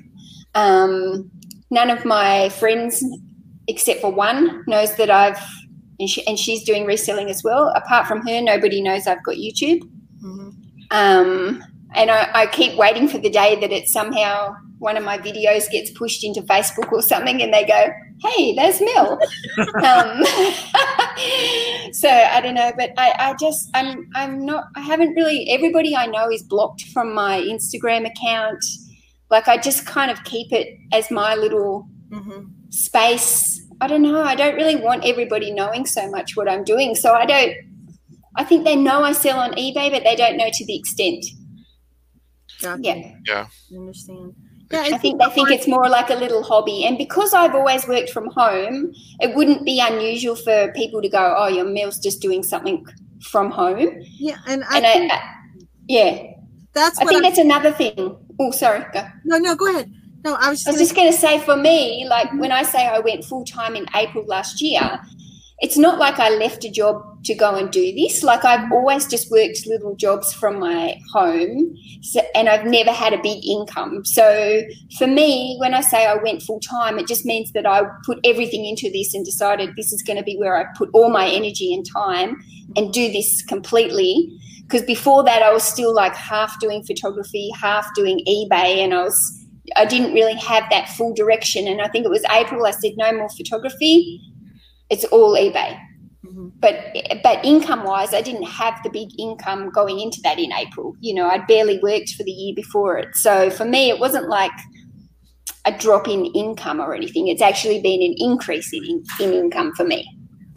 Um, 0.55 1.31
none 1.73 1.89
of 1.89 2.05
my 2.05 2.49
friends, 2.49 3.03
except 3.67 4.01
for 4.01 4.11
one, 4.11 4.63
knows 4.67 4.95
that 4.95 5.09
I've 5.09 5.39
and, 5.99 6.09
she, 6.09 6.25
and 6.27 6.37
she's 6.39 6.63
doing 6.63 6.85
reselling 6.85 7.29
as 7.29 7.43
well. 7.43 7.71
Apart 7.75 8.07
from 8.07 8.25
her, 8.27 8.41
nobody 8.41 8.81
knows 8.81 9.07
I've 9.07 9.23
got 9.23 9.35
YouTube. 9.35 9.81
Mhm. 10.21 10.53
Um, 10.91 11.63
and 11.93 12.11
I, 12.11 12.29
I 12.33 12.45
keep 12.47 12.75
waiting 12.77 13.07
for 13.07 13.17
the 13.19 13.29
day 13.29 13.59
that 13.59 13.71
it 13.71 13.87
somehow 13.87 14.55
one 14.79 14.97
of 14.97 15.03
my 15.03 15.17
videos 15.17 15.69
gets 15.71 15.91
pushed 15.91 16.23
into 16.23 16.41
Facebook 16.41 16.91
or 16.91 17.01
something, 17.01 17.41
and 17.41 17.53
they 17.53 17.65
go, 17.65 17.91
"Hey, 18.21 18.53
there's 18.55 18.81
Mel." 18.81 19.13
um, 19.75 20.23
so 21.93 22.09
I 22.09 22.41
don't 22.43 22.55
know, 22.55 22.71
but 22.77 22.91
I, 22.97 23.13
I 23.17 23.35
just 23.39 23.69
I'm 23.73 24.09
I'm 24.15 24.45
not 24.45 24.65
I 24.75 24.81
haven't 24.81 25.13
really. 25.13 25.49
Everybody 25.49 25.95
I 25.95 26.07
know 26.07 26.29
is 26.29 26.43
blocked 26.43 26.83
from 26.93 27.13
my 27.13 27.39
Instagram 27.39 28.05
account. 28.05 28.63
Like 29.29 29.47
I 29.47 29.57
just 29.57 29.85
kind 29.85 30.11
of 30.11 30.23
keep 30.23 30.51
it 30.51 30.77
as 30.91 31.09
my 31.11 31.35
little 31.35 31.87
Mhm. 32.11 32.47
space. 32.69 33.61
I 33.81 33.87
don't 33.87 34.01
know. 34.03 34.21
I 34.21 34.35
don't 34.35 34.55
really 34.55 34.75
want 34.75 35.05
everybody 35.05 35.51
knowing 35.51 35.85
so 35.85 36.09
much 36.09 36.35
what 36.35 36.49
I'm 36.49 36.63
doing. 36.63 36.95
So 36.95 37.13
I 37.13 37.25
don't. 37.25 37.53
I 38.35 38.43
think 38.43 38.63
they 38.65 38.75
know 38.75 39.03
I 39.03 39.11
sell 39.13 39.39
on 39.39 39.53
eBay, 39.53 39.91
but 39.91 40.03
they 40.03 40.15
don't 40.15 40.37
know 40.37 40.49
to 40.51 40.65
the 40.65 40.75
extent. 40.75 41.25
Gotcha. 42.61 42.81
Yeah. 43.25 43.47
I 43.71 43.75
understand. 43.77 44.33
Yeah, 44.71 44.81
I 44.81 44.97
think 44.97 45.19
they 45.19 45.29
think 45.29 45.51
it's 45.51 45.67
more 45.67 45.87
like 45.89 46.09
a 46.09 46.15
little 46.15 46.41
hobby. 46.41 46.85
And 46.85 46.97
because 46.97 47.33
I've 47.33 47.53
always 47.53 47.87
worked 47.87 48.09
from 48.09 48.29
home, 48.31 48.91
it 49.19 49.35
wouldn't 49.35 49.65
be 49.65 49.79
unusual 49.79 50.35
for 50.35 50.71
people 50.73 51.01
to 51.01 51.09
go, 51.09 51.35
"Oh, 51.37 51.47
your 51.47 51.65
Mel's 51.65 51.99
just 51.99 52.21
doing 52.21 52.41
something 52.41 52.83
from 53.31 53.51
home." 53.51 54.01
Yeah, 54.17 54.37
and 54.47 54.63
I 54.63 54.77
And 54.77 54.85
think 54.85 55.11
I, 55.11 55.15
I 55.15 55.21
yeah, 55.87 56.23
that's 56.73 56.99
I 56.99 57.03
what 57.03 57.09
think 57.09 57.25
I, 57.25 57.29
that's 57.29 57.37
another 57.39 57.71
thing. 57.71 58.17
Oh, 58.39 58.51
sorry. 58.51 58.85
Go. 58.93 59.05
no, 59.23 59.37
no, 59.37 59.55
go 59.55 59.69
ahead. 59.69 59.91
No, 60.23 60.35
I 60.35 60.49
was 60.49 60.65
I 60.65 60.71
was 60.71 60.79
just, 60.79 60.79
just 60.79 60.95
going 60.95 61.11
to 61.11 61.17
say 61.17 61.39
for 61.39 61.57
me, 61.57 62.05
like 62.07 62.31
when 62.33 62.51
I 62.51 62.63
say 62.63 62.87
I 62.87 62.99
went 62.99 63.25
full 63.25 63.43
time 63.43 63.75
in 63.75 63.85
April 63.93 64.25
last 64.25 64.61
year, 64.61 64.99
it's 65.59 65.77
not 65.77 65.99
like 65.99 66.19
I 66.19 66.29
left 66.29 66.63
a 66.65 66.69
job 66.69 67.23
to 67.25 67.33
go 67.33 67.55
and 67.55 67.71
do 67.71 67.93
this. 67.93 68.23
Like 68.23 68.43
I've 68.45 68.71
always 68.71 69.07
just 69.07 69.31
worked 69.31 69.65
little 69.65 69.95
jobs 69.95 70.33
from 70.33 70.59
my 70.59 70.99
home, 71.11 71.75
so, 72.01 72.21
and 72.35 72.49
I've 72.49 72.65
never 72.65 72.91
had 72.91 73.13
a 73.13 73.21
big 73.21 73.45
income. 73.45 74.05
So 74.05 74.61
for 74.97 75.07
me, 75.07 75.57
when 75.59 75.73
I 75.73 75.81
say 75.81 76.05
I 76.05 76.15
went 76.15 76.41
full 76.41 76.59
time, 76.59 76.99
it 76.99 77.07
just 77.07 77.25
means 77.25 77.51
that 77.51 77.65
I 77.65 77.83
put 78.05 78.19
everything 78.25 78.65
into 78.65 78.89
this 78.91 79.13
and 79.13 79.25
decided 79.25 79.75
this 79.75 79.93
is 79.93 80.01
going 80.01 80.17
to 80.17 80.23
be 80.23 80.37
where 80.37 80.57
I 80.57 80.65
put 80.77 80.89
all 80.93 81.09
my 81.09 81.27
energy 81.27 81.73
and 81.73 81.85
time 81.85 82.41
and 82.75 82.91
do 82.93 83.11
this 83.11 83.41
completely. 83.43 84.37
Because 84.63 84.83
before 84.83 85.23
that, 85.23 85.43
I 85.43 85.51
was 85.51 85.63
still 85.63 85.93
like 85.93 86.15
half 86.15 86.59
doing 86.59 86.83
photography, 86.83 87.51
half 87.59 87.93
doing 87.95 88.23
eBay, 88.27 88.83
and 88.83 88.93
I 88.93 89.03
was 89.03 89.45
I 89.75 89.85
didn't 89.85 90.13
really 90.13 90.35
have 90.35 90.65
that 90.71 90.89
full 90.89 91.13
direction. 91.13 91.67
And 91.67 91.81
I 91.81 91.87
think 91.87 92.05
it 92.05 92.09
was 92.09 92.23
April. 92.31 92.65
I 92.65 92.71
said 92.71 92.93
no 92.97 93.11
more 93.13 93.29
photography. 93.29 94.21
It's 94.89 95.05
all 95.05 95.35
eBay. 95.35 95.79
Mhm. 96.25 96.51
But 96.59 97.21
but 97.23 97.43
income 97.43 97.83
wise, 97.83 98.13
I 98.13 98.21
didn't 98.21 98.43
have 98.43 98.79
the 98.83 98.89
big 98.89 99.09
income 99.19 99.69
going 99.69 99.99
into 99.99 100.21
that 100.23 100.39
in 100.39 100.51
April. 100.53 100.95
You 100.99 101.15
know, 101.15 101.27
I'd 101.27 101.47
barely 101.47 101.79
worked 101.79 102.11
for 102.11 102.23
the 102.23 102.31
year 102.31 102.55
before 102.55 102.97
it. 102.97 103.15
So 103.15 103.49
for 103.49 103.65
me, 103.65 103.89
it 103.89 103.99
wasn't 103.99 104.29
like 104.29 104.51
a 105.65 105.71
drop 105.71 106.07
in 106.07 106.25
income 106.27 106.79
or 106.79 106.93
anything. 106.93 107.27
It's 107.27 107.41
actually 107.41 107.81
been 107.81 108.01
an 108.01 108.15
increase 108.17 108.73
in, 108.73 109.03
in 109.19 109.33
income 109.33 109.73
for 109.75 109.85
me. 109.85 110.05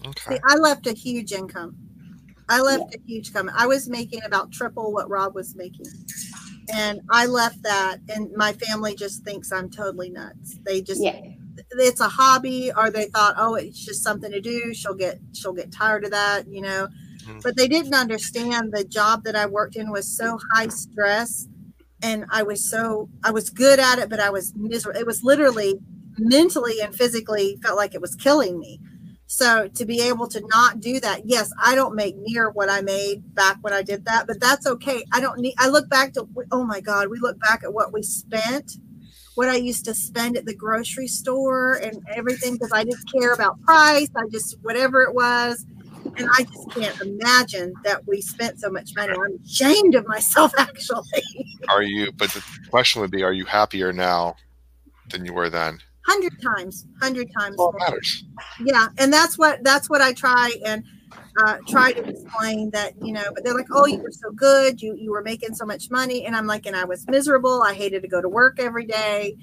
Okay. 0.07 0.35
See, 0.35 0.41
I 0.49 0.57
left 0.57 0.87
a 0.87 0.93
huge 0.93 1.33
income. 1.33 1.77
I 2.48 2.60
left 2.60 2.94
a 2.94 2.98
huge 3.06 3.32
comment. 3.32 3.56
I 3.59 3.66
was 3.66 3.89
making 3.89 4.23
about 4.24 4.52
triple 4.52 4.93
what 4.93 5.09
Rob 5.10 5.35
was 5.35 5.55
making. 5.56 5.86
And 6.73 7.01
I 7.10 7.27
left 7.27 7.62
that, 7.62 7.98
and 8.09 8.31
my 8.36 8.52
family 8.52 8.94
just 8.94 9.24
thinks 9.24 9.52
I'm 9.52 9.70
totally 9.70 10.10
nuts. 10.10 10.59
They 10.64 10.81
just, 10.82 11.01
Yeah. 11.02 11.20
it's 11.70 12.01
a 12.01 12.09
hobby, 12.09 12.73
or 12.77 12.90
they 12.90 13.06
thought, 13.06 13.35
oh, 13.39 13.55
it's 13.55 13.85
just 13.85 14.02
something 14.02 14.31
to 14.32 14.40
do. 14.40 14.74
She'll 14.74 14.94
get, 14.94 15.20
she'll 15.32 15.52
get 15.52 15.70
tired 15.73 16.05
of 16.05 16.10
that, 16.10 16.48
you 16.48 16.60
know. 16.60 16.89
Mhm. 17.24 17.43
But 17.43 17.56
they 17.56 17.68
didn't 17.68 17.94
understand 17.94 18.73
the 18.73 18.85
job 18.85 19.24
that 19.24 19.36
I 19.36 19.47
worked 19.47 19.77
in 19.77 19.90
was 19.90 20.06
so 20.16 20.39
high 20.52 20.68
stress, 20.68 21.47
and 22.02 22.24
I 22.31 22.43
was 22.43 22.68
so, 22.68 23.09
I 23.24 23.31
was 23.31 23.51
good 23.51 23.78
at 23.78 23.98
it, 23.98 24.09
but 24.09 24.20
I 24.20 24.31
was 24.31 24.52
miserable. 24.56 24.98
It 25.01 25.06
was 25.06 25.23
literally 25.23 25.78
mentally 26.18 26.81
and 26.81 26.94
physically 26.94 27.59
felt 27.62 27.77
like 27.77 27.94
it 27.94 28.01
was 28.01 28.14
killing 28.16 28.59
me. 28.59 28.81
So 29.27 29.69
to 29.69 29.85
be 29.85 30.01
able 30.03 30.28
to 30.28 30.40
not 30.47 30.81
do 30.81 31.01
that, 31.01 31.23
yes, 31.27 31.51
I 31.62 31.74
don't 31.74 31.97
make 31.97 32.16
near 32.16 32.51
what 32.51 32.70
I 32.70 32.81
made 32.81 33.35
back 33.35 33.59
when 33.61 33.73
I 33.73 33.82
did 33.82 34.05
that, 34.05 34.27
but 34.27 34.40
that's 34.40 34.66
okay. 34.66 35.05
I 35.12 35.20
don't 35.20 35.40
need, 35.40 35.55
I 35.59 35.69
look 35.69 35.89
back 35.90 36.12
to, 36.15 36.28
oh 36.53 36.65
my 36.65 36.81
God, 36.81 37.09
we 37.09 37.19
look 37.19 37.39
back 37.40 37.65
at 37.65 37.74
what 37.74 37.93
we 37.93 38.03
spent, 38.03 38.77
what 39.35 39.48
I 39.48 39.57
used 39.57 39.85
to 39.86 39.94
spend 39.94 40.36
at 40.36 40.47
the 40.47 40.55
grocery 40.55 41.09
store 41.09 41.74
and 41.74 42.07
everything 42.15 42.55
because 42.55 42.70
I 42.73 42.85
didn't 42.85 43.11
care 43.12 43.32
about 43.32 43.61
price. 43.62 44.09
I 44.16 44.28
just, 44.31 44.57
whatever 44.62 45.03
it 45.03 45.15
was. 45.15 45.66
And 46.16 46.28
I 46.32 46.44
just 46.44 46.70
can't 46.70 46.98
imagine 47.01 47.74
that 47.85 48.07
we 48.07 48.20
spent 48.20 48.61
so 48.61 48.70
much 48.70 48.93
money. 48.97 49.12
I'm 49.12 49.39
ashamed 49.44 49.94
of 49.97 50.07
myself, 50.07 50.53
actually. 50.59 51.03
Are 51.69 51.82
you? 51.82 52.12
But 52.12 52.31
the 52.31 52.43
question 52.70 53.03
would 53.03 53.11
be: 53.11 53.23
Are 53.23 53.32
you 53.32 53.44
happier 53.44 53.93
now 53.93 54.36
than 55.11 55.27
you 55.27 55.35
were 55.35 55.51
then? 55.51 55.81
Hundred 56.07 56.41
times, 56.41 56.87
hundred 57.01 57.28
times. 57.37 57.57
Well, 57.59 57.74
matters. 57.78 58.24
yeah 58.65 58.89
and 58.99 59.12
that's 59.12 59.37
what 59.37 59.62
that's 59.65 59.91
what 59.91 60.01
i 60.01 60.12
try 60.12 60.53
and 60.65 60.85
uh, 61.45 61.59
try 61.69 61.93
to 61.93 62.03
explain 62.03 62.70
that 62.70 62.95
you 63.03 63.12
know 63.12 63.24
but 63.35 63.45
they're 63.45 63.55
like 63.55 63.66
oh 63.73 63.87
you 63.87 63.99
were 63.99 64.11
so 64.11 64.31
good. 64.31 64.81
You 64.81 64.95
you 64.97 65.11
were 65.11 65.23
making 65.23 65.55
so 65.55 65.65
much 65.66 65.91
money. 65.91 66.24
And 66.24 66.37
i'm 66.37 66.47
like 66.47 66.66
and 66.66 66.77
i 66.77 66.85
was 66.85 67.07
miserable. 67.09 67.62
I 67.62 67.74
hated 67.74 68.03
to 68.03 68.09
go 68.09 68.20
to 68.23 68.28
work 68.28 68.59
every 68.59 68.87
day. 68.87 69.37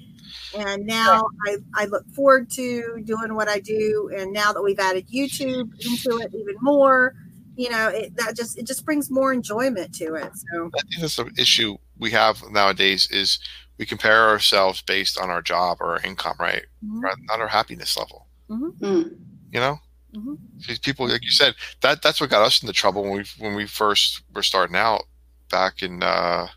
And 0.58 0.86
now 0.86 1.26
I, 1.46 1.56
I 1.74 1.84
look 1.84 2.08
forward 2.14 2.50
to 2.52 3.02
doing 3.04 3.34
what 3.34 3.48
i 3.48 3.60
do. 3.60 4.10
And 4.16 4.32
now 4.32 4.52
that 4.52 4.62
we've 4.62 4.78
added 4.78 5.06
youtube 5.08 5.70
into 5.84 6.18
it 6.18 6.34
even 6.34 6.56
more 6.60 7.14
you 7.56 7.70
know 7.70 7.88
it 7.88 8.16
that 8.16 8.36
just 8.36 8.58
it 8.58 8.66
just 8.66 8.84
brings 8.84 9.10
more 9.10 9.32
enjoyment 9.32 9.94
to 9.94 10.14
it 10.14 10.30
so. 10.34 10.70
I 10.76 10.80
think 10.88 11.00
that's 11.00 11.16
the 11.16 11.30
issue 11.38 11.76
we 11.98 12.10
have 12.10 12.42
nowadays 12.50 13.08
is 13.10 13.38
we 13.78 13.86
compare 13.86 14.28
ourselves 14.28 14.82
based 14.82 15.18
on 15.18 15.30
our 15.30 15.42
job 15.42 15.78
or 15.80 15.92
our 15.94 16.00
income, 16.02 16.36
right? 16.38 16.64
mhm, 16.84 17.00
Not 17.00 17.16
not 17.22 17.40
our 17.40 17.48
happiness 17.48 17.96
level. 17.96 18.26
Mm. 18.48 19.16
You 19.52 19.60
know, 19.60 19.78
mhm. 20.14 20.38
these 20.66 20.78
people, 20.78 21.08
like 21.08 21.24
you 21.24 21.30
said, 21.30 21.54
that 21.80 22.02
that's 22.02 22.20
what 22.20 22.30
got 22.30 22.44
us 22.44 22.62
into 22.62 22.72
trouble 22.72 23.02
when 23.02 23.12
we 23.18 23.24
when 23.38 23.54
we 23.54 23.66
first 23.66 24.22
were 24.34 24.42
starting 24.42 24.76
out 24.76 25.02
back 25.50 25.82
in 25.82 26.02
uh, 26.02 26.48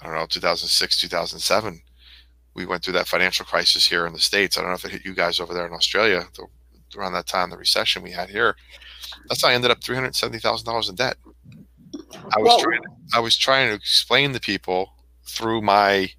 I 0.00 0.04
don't 0.04 0.14
know 0.14 0.26
2006 0.26 1.00
2007. 1.00 1.80
We 2.54 2.66
went 2.66 2.82
through 2.82 2.94
that 2.94 3.06
financial 3.08 3.46
crisis 3.46 3.86
here 3.86 4.06
in 4.06 4.12
the 4.12 4.18
states. 4.18 4.56
I 4.56 4.60
don't 4.62 4.70
know 4.70 4.74
if 4.74 4.84
it 4.84 4.90
hit 4.90 5.04
you 5.04 5.14
guys 5.14 5.38
over 5.38 5.54
there 5.54 5.66
in 5.66 5.72
Australia 5.72 6.24
the, 6.34 6.46
around 6.98 7.12
that 7.12 7.26
time. 7.26 7.50
The 7.50 7.56
recession 7.56 8.02
we 8.02 8.10
had 8.10 8.28
here. 8.30 8.56
That's 9.28 9.42
how 9.42 9.48
I 9.48 9.54
ended 9.54 9.70
up 9.70 9.82
three 9.82 9.94
hundred 9.94 10.14
seventy 10.16 10.38
thousand 10.38 10.66
dollars 10.66 10.88
in 10.88 10.94
debt. 10.96 11.16
I 11.94 12.40
was 12.40 12.52
Whoa. 12.52 12.58
trying. 12.62 12.80
I 13.14 13.20
was 13.20 13.36
trying 13.36 13.68
to 13.68 13.74
explain 13.74 14.32
to 14.32 14.40
people 14.40 14.92
through 15.28 15.60
my 15.62 16.10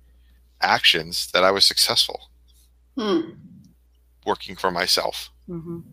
actions 0.62 1.32
that 1.32 1.44
I 1.44 1.52
was 1.52 1.66
successful 1.66 2.30
Mm. 2.98 3.38
working 4.26 4.56
for 4.56 4.72
myself. 4.72 5.30
Mhm. 5.50 5.84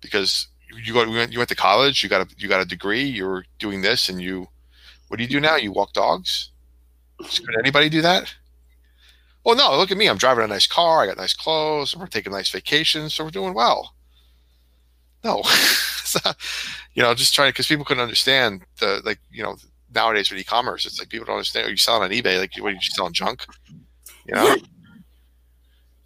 because 0.00 0.48
you 0.84 0.92
go 0.94 1.02
you 1.04 1.38
went, 1.38 1.48
to 1.48 1.54
college 1.56 2.02
you 2.02 2.08
got 2.08 2.22
a 2.26 2.34
you 2.38 2.48
got 2.48 2.60
a 2.60 2.64
degree 2.64 3.02
you're 3.04 3.44
doing 3.58 3.82
this 3.82 4.08
and 4.08 4.20
you 4.22 4.46
what 5.08 5.16
do 5.16 5.22
you 5.24 5.28
do 5.28 5.40
now? 5.40 5.56
You 5.56 5.72
walk 5.72 5.92
dogs? 5.92 6.50
Could 7.18 7.58
anybody 7.58 7.88
do 7.88 8.00
that? 8.02 8.32
Well 9.44 9.56
no 9.56 9.76
look 9.76 9.90
at 9.90 9.96
me. 9.98 10.06
I'm 10.08 10.16
driving 10.18 10.44
a 10.44 10.46
nice 10.46 10.66
car. 10.66 11.02
I 11.02 11.06
got 11.06 11.16
nice 11.16 11.34
clothes. 11.34 11.96
We're 11.96 12.06
taking 12.06 12.32
nice 12.32 12.50
vacations. 12.50 13.14
So 13.14 13.24
we're 13.24 13.30
doing 13.30 13.54
well. 13.54 13.94
No. 15.24 15.42
You 16.94 17.02
know 17.04 17.14
just 17.14 17.34
trying 17.34 17.50
because 17.50 17.68
people 17.68 17.84
couldn't 17.84 18.02
understand 18.02 18.62
the 18.80 19.00
like 19.04 19.20
you 19.30 19.42
know 19.44 19.56
nowadays 19.94 20.30
with 20.30 20.40
e-commerce 20.40 20.86
it's 20.86 20.98
like 20.98 21.08
people 21.08 21.26
don't 21.26 21.36
understand 21.36 21.66
are 21.66 21.70
you 21.70 21.76
selling 21.76 22.02
on 22.02 22.10
ebay 22.10 22.38
like 22.38 22.52
what 22.58 22.72
are 22.72 22.74
you 22.74 22.80
selling 22.80 23.12
junk 23.12 23.44
you 24.26 24.34
know 24.34 24.56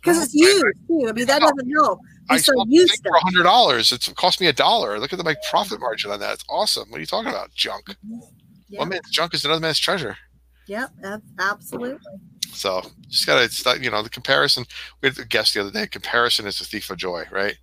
because 0.01 0.23
it's 0.23 0.35
used 0.35 0.65
too 0.87 1.07
i 1.09 1.13
mean 1.13 1.27
that 1.27 1.41
doesn't 1.41 1.71
help 1.83 1.99
I 2.31 2.35
you 2.35 2.41
sold 2.41 2.69
used 2.71 3.03
for 3.03 3.17
hundred 3.19 3.43
dollars. 3.43 3.93
It's 3.93 4.09
it 4.09 4.17
cost 4.17 4.41
me 4.41 4.47
a 4.47 4.53
dollar. 4.53 4.99
Look 4.99 5.13
at 5.13 5.19
the 5.19 5.25
my 5.25 5.37
profit 5.51 5.81
margin 5.81 6.11
on 6.11 6.21
that. 6.21 6.35
It's 6.35 6.45
awesome. 6.49 6.91
What 6.91 6.99
are 6.99 7.01
you 7.01 7.07
talking 7.07 7.31
about? 7.31 7.53
Junk. 7.55 7.95
yeah. 8.69 8.79
One 8.79 8.89
man's 8.89 9.11
junk 9.11 9.35
is 9.35 9.45
another 9.45 9.61
man's 9.61 9.79
treasure. 9.79 10.17
Yep, 10.67 10.91
ab- 11.05 11.23
absolutely. 11.39 11.99
So 12.53 12.83
just 13.09 13.27
gotta 13.27 13.51
not, 13.67 13.83
you 13.83 13.91
know 13.91 14.03
the 14.03 14.09
comparison. 14.09 14.65
We 15.03 15.09
had 15.09 15.19
a 15.19 15.25
guest 15.25 15.55
the 15.55 15.61
other 15.61 15.71
day. 15.71 15.87
Comparison 15.87 16.47
is 16.47 16.59
the 16.59 16.65
thief 16.65 16.89
of 16.91 16.97
joy, 16.97 17.25
right? 17.31 17.57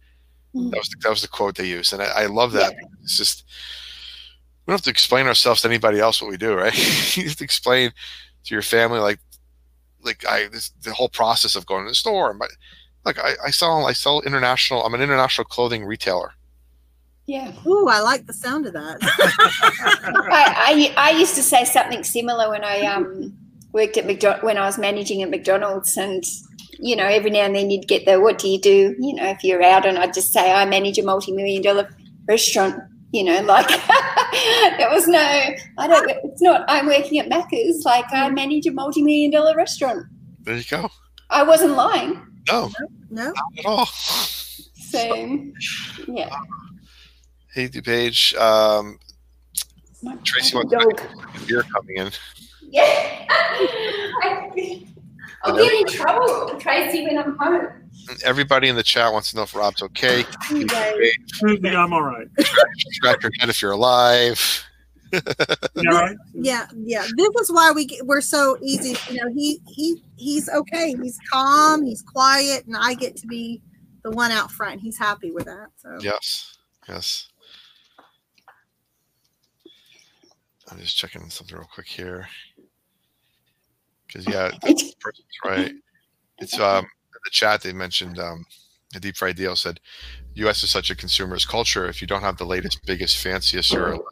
Mm. 0.54 0.72
That 0.72 0.78
was 0.78 0.90
the, 0.90 0.98
that 1.02 1.10
was 1.10 1.22
the 1.22 1.28
quote 1.28 1.56
they 1.56 1.68
used, 1.68 1.94
and 1.94 2.02
I, 2.02 2.24
I 2.24 2.26
love 2.28 2.52
that. 2.52 2.76
It's 3.02 3.18
just 3.18 3.46
we 4.66 4.72
don't 4.72 4.78
have 4.78 4.84
to 4.84 4.90
explain 4.90 5.28
ourselves 5.28 5.62
to 5.62 5.68
anybody 5.68 6.00
else 6.00 6.22
what 6.22 6.30
we 6.30 6.38
do, 6.38 6.54
right? 6.54 6.74
you 7.18 7.26
have 7.26 7.36
to 7.38 7.44
explain 7.44 7.92
to 8.46 8.56
your 8.56 8.62
family 8.62 9.00
like 9.00 9.20
like 10.04 10.26
I 10.28 10.48
this 10.48 10.70
the 10.84 10.94
whole 10.94 11.10
process 11.10 11.56
of 11.56 11.66
going 11.66 11.86
to 11.86 11.92
the 11.92 11.96
store. 11.96 12.34
My, 12.34 12.48
like 13.06 13.20
I, 13.20 13.34
I 13.46 13.52
sell 13.52 13.86
I 13.86 13.94
sell 13.94 14.22
international. 14.22 14.84
I'm 14.84 14.94
an 14.94 15.02
international 15.02 15.46
clothing 15.46 15.86
retailer. 15.86 16.34
Yeah. 17.26 17.54
Ooh, 17.66 17.88
I 17.88 18.02
like 18.02 18.26
the 18.26 18.34
sound 18.34 18.66
of 18.66 18.74
that. 18.74 18.98
I, 20.32 20.94
I 20.98 21.12
I 21.12 21.12
used 21.12 21.36
to 21.36 21.44
say 21.44 21.66
something 21.66 22.04
similar 22.04 22.50
when 22.50 22.64
I 22.64 22.82
um 22.86 23.38
worked 23.72 23.98
at 23.98 24.06
McDonald 24.06 24.44
when 24.44 24.58
I 24.58 24.66
was 24.66 24.78
managing 24.78 25.22
at 25.22 25.30
McDonald's 25.30 25.98
and 25.98 26.24
you 26.80 26.96
know 26.96 27.06
every 27.06 27.30
now 27.30 27.42
and 27.42 27.56
then 27.56 27.70
you'd 27.70 27.88
get 27.88 28.06
the 28.06 28.20
what 28.20 28.38
do 28.38 28.50
you 28.50 28.60
do 28.60 28.96
you 29.00 29.14
know 29.14 29.30
if 29.30 29.44
you're 29.44 29.64
out 29.64 29.86
and 29.86 29.98
I'd 29.98 30.14
just 30.14 30.34
say 30.34 30.52
I 30.52 30.66
manage 30.66 30.98
a 30.98 31.04
multi-million 31.04 31.62
dollar 31.62 31.90
restaurant 32.28 32.82
you 33.12 33.24
know 33.24 33.42
like 33.42 33.68
there 34.78 34.90
was 34.90 35.08
no 35.08 35.20
I 35.78 35.88
don't 35.88 36.10
it's 36.24 36.42
not 36.42 36.64
I'm 36.68 36.88
working 36.88 37.20
at 37.20 37.30
Macca's 37.30 37.84
like 37.86 38.06
I 38.12 38.30
manage 38.30 38.66
a 38.68 38.72
multi-million 38.72 39.32
dollar 39.32 39.56
restaurant 39.56 40.06
There 40.44 40.56
you 40.56 40.64
go. 40.70 40.90
I 41.30 41.44
wasn't 41.44 41.74
lying 41.74 42.22
No, 42.50 42.72
no, 43.10 43.24
not 43.34 43.36
at 43.60 43.66
all. 43.66 43.86
so 43.86 45.40
yeah 46.08 46.30
Hey, 47.54 47.68
DuPage. 47.68 48.34
Um, 48.40 48.98
my 50.02 50.16
Tracy 50.24 50.56
wants 50.56 50.72
dog. 50.72 51.02
beer 51.46 51.64
coming 51.64 51.98
in. 51.98 52.10
Yeah. 52.70 53.28
I'll 55.44 55.58
get 55.58 55.74
in 55.74 55.86
trouble, 55.88 56.58
Tracy, 56.60 57.06
when 57.06 57.18
I'm 57.18 57.36
home. 57.38 57.68
Everybody 58.24 58.68
in 58.68 58.76
the 58.76 58.84
chat 58.84 59.12
wants 59.12 59.32
to 59.32 59.38
know 59.38 59.44
if 59.44 59.56
Rob's 59.56 59.82
okay. 59.82 60.26
Yeah, 60.52 61.84
I'm 61.84 61.94
all 61.94 62.04
right. 62.04 62.28
Scratch 62.40 63.24
your 63.24 63.32
head 63.40 63.50
if 63.50 63.62
you're 63.62 63.72
alive. 63.72 64.66
You 65.14 66.18
yeah, 66.36 66.68
yeah. 66.74 67.06
This 67.18 67.30
is 67.42 67.52
why 67.52 67.72
we 67.72 67.86
get, 67.86 68.06
we're 68.06 68.22
so 68.22 68.58
easy. 68.62 68.96
You 69.14 69.22
know, 69.22 69.34
he 69.34 69.60
he 69.68 70.02
he's 70.16 70.48
okay. 70.48 70.96
He's 71.02 71.18
calm. 71.30 71.84
He's 71.84 72.02
quiet, 72.02 72.66
and 72.66 72.78
I 72.78 72.94
get 72.94 73.18
to 73.18 73.28
be 73.28 73.62
the 74.04 74.12
one 74.12 74.32
out 74.32 74.52
front. 74.52 74.80
He's 74.80 74.98
happy 74.98 75.32
with 75.32 75.46
that. 75.46 75.68
So 75.78 75.98
Yes. 76.02 76.58
Yes. 76.88 77.28
I'm 80.72 80.80
just 80.80 80.96
checking 80.96 81.30
something 81.30 81.58
real 81.58 81.68
quick 81.74 81.88
here. 81.88 82.28
Because 84.08 84.26
yeah, 84.28 84.52
the 84.62 84.94
right. 85.44 85.74
It's 86.40 86.58
um 86.60 86.86
in 86.86 86.90
the 87.24 87.32
chat 87.32 87.62
they 87.62 87.74
mentioned 87.74 88.20
um 88.20 88.46
the 88.94 89.00
deep 89.00 89.16
fried 89.16 89.36
deal 89.36 89.56
said 89.56 89.80
US 90.36 90.64
is 90.64 90.70
such 90.70 90.90
a 90.90 90.96
consumerist 90.96 91.48
culture. 91.48 91.88
If 91.88 92.02
you 92.02 92.08
don't 92.08 92.22
have 92.22 92.38
the 92.38 92.46
latest, 92.46 92.80
biggest, 92.86 93.18
fanciest, 93.18 93.72
you're 93.72 93.88
a 93.88 93.96
lesser. 93.96 94.06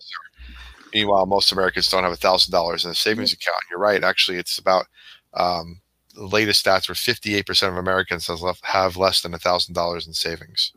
Meanwhile, 0.93 1.25
most 1.27 1.51
Americans 1.51 1.89
don't 1.89 2.03
have 2.03 2.11
a 2.11 2.17
thousand 2.17 2.51
dollars 2.51 2.83
in 2.83 2.91
a 2.91 2.95
savings 2.95 3.31
account. 3.31 3.63
You're 3.69 3.79
right. 3.79 4.03
Actually, 4.03 4.37
it's 4.37 4.57
about 4.57 4.87
um, 5.33 5.81
the 6.15 6.25
latest 6.25 6.65
stats 6.65 6.89
were 6.89 6.95
58% 6.95 7.69
of 7.69 7.77
Americans 7.77 8.27
left, 8.29 8.65
have 8.65 8.97
less 8.97 9.21
than 9.21 9.33
a 9.33 9.39
thousand 9.39 9.75
dollars 9.75 10.07
in 10.07 10.13
savings. 10.13 10.73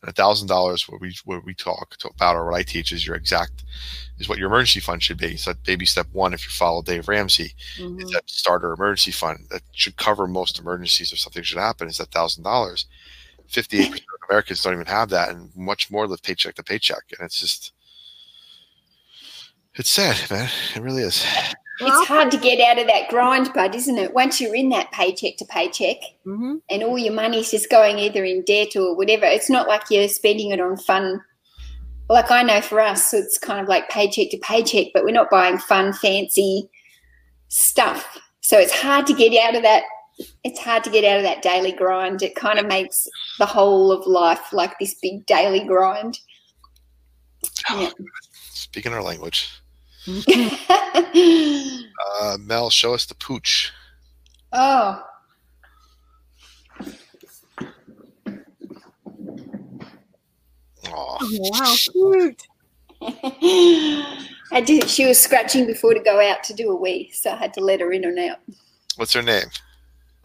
And 0.00 0.08
a 0.08 0.12
thousand 0.12 0.46
dollars, 0.46 0.88
what 0.88 1.00
we 1.00 1.14
what 1.24 1.44
we 1.44 1.54
talk 1.54 1.96
about 2.04 2.36
or 2.36 2.44
what 2.46 2.54
I 2.54 2.62
teach 2.62 2.92
is 2.92 3.06
your 3.06 3.16
exact 3.16 3.64
is 4.18 4.28
what 4.28 4.38
your 4.38 4.46
emergency 4.48 4.80
fund 4.80 5.02
should 5.02 5.18
be. 5.18 5.36
So 5.36 5.54
baby 5.64 5.86
step 5.86 6.06
one, 6.12 6.34
if 6.34 6.44
you 6.44 6.50
follow 6.50 6.82
Dave 6.82 7.08
Ramsey, 7.08 7.52
mhm. 7.78 8.02
is 8.02 8.10
that 8.10 8.30
starter 8.30 8.72
emergency 8.72 9.10
fund 9.10 9.46
that 9.50 9.62
should 9.72 9.96
cover 9.96 10.28
most 10.28 10.58
emergencies 10.58 11.12
if 11.12 11.18
something 11.18 11.42
should 11.42 11.58
happen 11.58 11.88
is 11.88 11.98
that 11.98 12.12
thousand 12.12 12.44
dollars. 12.44 12.86
Fifty-eight 13.48 13.90
percent 13.90 14.06
of 14.22 14.28
Americans 14.30 14.62
don't 14.62 14.74
even 14.74 14.86
have 14.86 15.08
that, 15.08 15.30
and 15.30 15.50
much 15.56 15.90
more 15.90 16.06
live 16.06 16.22
paycheck 16.22 16.54
to 16.56 16.62
paycheck, 16.62 17.02
and 17.18 17.24
it's 17.24 17.40
just 17.40 17.72
it's 19.74 19.90
sad, 19.90 20.30
man. 20.30 20.50
It 20.74 20.82
really 20.82 21.02
is. 21.02 21.24
It's 21.80 22.08
hard 22.08 22.30
to 22.30 22.36
get 22.36 22.60
out 22.60 22.80
of 22.80 22.86
that 22.88 23.08
grind, 23.08 23.52
bud, 23.52 23.74
isn't 23.74 23.98
it? 23.98 24.14
Once 24.14 24.40
you're 24.40 24.54
in 24.54 24.68
that 24.70 24.90
paycheck 24.92 25.36
to 25.36 25.44
paycheck 25.44 25.96
hmm 26.24 26.56
and 26.70 26.82
all 26.82 26.98
your 26.98 27.12
money's 27.12 27.50
just 27.50 27.70
going 27.70 27.98
either 27.98 28.24
in 28.24 28.42
debt 28.42 28.76
or 28.76 28.96
whatever, 28.96 29.26
it's 29.26 29.50
not 29.50 29.68
like 29.68 29.82
you're 29.90 30.08
spending 30.08 30.50
it 30.50 30.60
on 30.60 30.76
fun. 30.76 31.22
Like 32.08 32.30
I 32.30 32.42
know 32.42 32.60
for 32.60 32.80
us, 32.80 33.12
it's 33.12 33.38
kind 33.38 33.60
of 33.60 33.68
like 33.68 33.90
paycheck 33.90 34.30
to 34.30 34.38
paycheck, 34.38 34.88
but 34.94 35.04
we're 35.04 35.12
not 35.12 35.30
buying 35.30 35.58
fun, 35.58 35.92
fancy 35.92 36.68
stuff. 37.48 38.18
So 38.40 38.58
it's 38.58 38.72
hard 38.72 39.06
to 39.06 39.14
get 39.14 39.38
out 39.44 39.54
of 39.54 39.62
that. 39.62 39.82
It's 40.42 40.58
hard 40.58 40.82
to 40.84 40.90
get 40.90 41.04
out 41.04 41.18
of 41.18 41.22
that 41.22 41.42
daily 41.42 41.70
grind. 41.70 42.22
It 42.22 42.34
kind 42.34 42.58
of 42.58 42.66
makes 42.66 43.06
the 43.38 43.46
whole 43.46 43.92
of 43.92 44.06
life 44.06 44.52
like 44.52 44.78
this 44.78 44.94
big 44.94 45.26
daily 45.26 45.64
grind. 45.64 46.18
Yeah. 47.70 47.90
Speaking 48.50 48.92
our 48.92 49.02
language. 49.02 49.48
Oh, 50.08 51.84
Uh, 52.20 52.36
Mel, 52.40 52.70
show 52.70 52.94
us 52.94 53.06
the 53.06 53.14
pooch. 53.14 53.72
Aw. 54.52 55.04
Oh, 60.90 61.18
wow, 61.20 61.74
cute. 61.92 62.42
I 64.52 64.60
did. 64.60 64.88
She 64.88 65.06
was 65.06 65.18
scratching 65.18 65.66
before 65.66 65.94
to 65.94 66.00
go 66.00 66.20
out 66.20 66.42
to 66.44 66.54
do 66.54 66.70
a 66.70 66.74
wee, 66.74 67.10
so 67.12 67.30
I 67.30 67.36
had 67.36 67.52
to 67.54 67.60
let 67.60 67.80
her 67.80 67.92
in 67.92 68.04
and 68.04 68.18
out. 68.18 68.38
What's 68.96 69.12
her 69.12 69.22
name? 69.22 69.46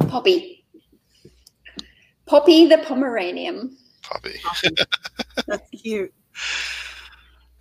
Poppy. 0.07 0.65
Poppy 2.25 2.67
the 2.67 2.77
Pomeranian. 2.79 3.77
Poppy. 4.01 4.35
That's 5.47 5.69
cute. 5.69 6.13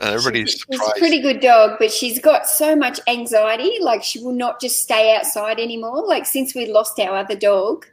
And 0.02 0.10
everybody's 0.14 0.50
she's, 0.50 0.64
she's 0.70 0.80
a 0.88 0.98
pretty 0.98 1.20
good 1.20 1.40
dog, 1.40 1.76
but 1.78 1.92
she's 1.92 2.18
got 2.18 2.48
so 2.48 2.74
much 2.74 2.98
anxiety. 3.06 3.78
Like 3.80 4.02
she 4.02 4.20
will 4.20 4.32
not 4.34 4.60
just 4.60 4.82
stay 4.82 5.14
outside 5.16 5.60
anymore. 5.60 6.04
Like 6.06 6.26
since 6.26 6.54
we 6.54 6.66
lost 6.66 6.98
our 6.98 7.16
other 7.16 7.36
dog, 7.36 7.86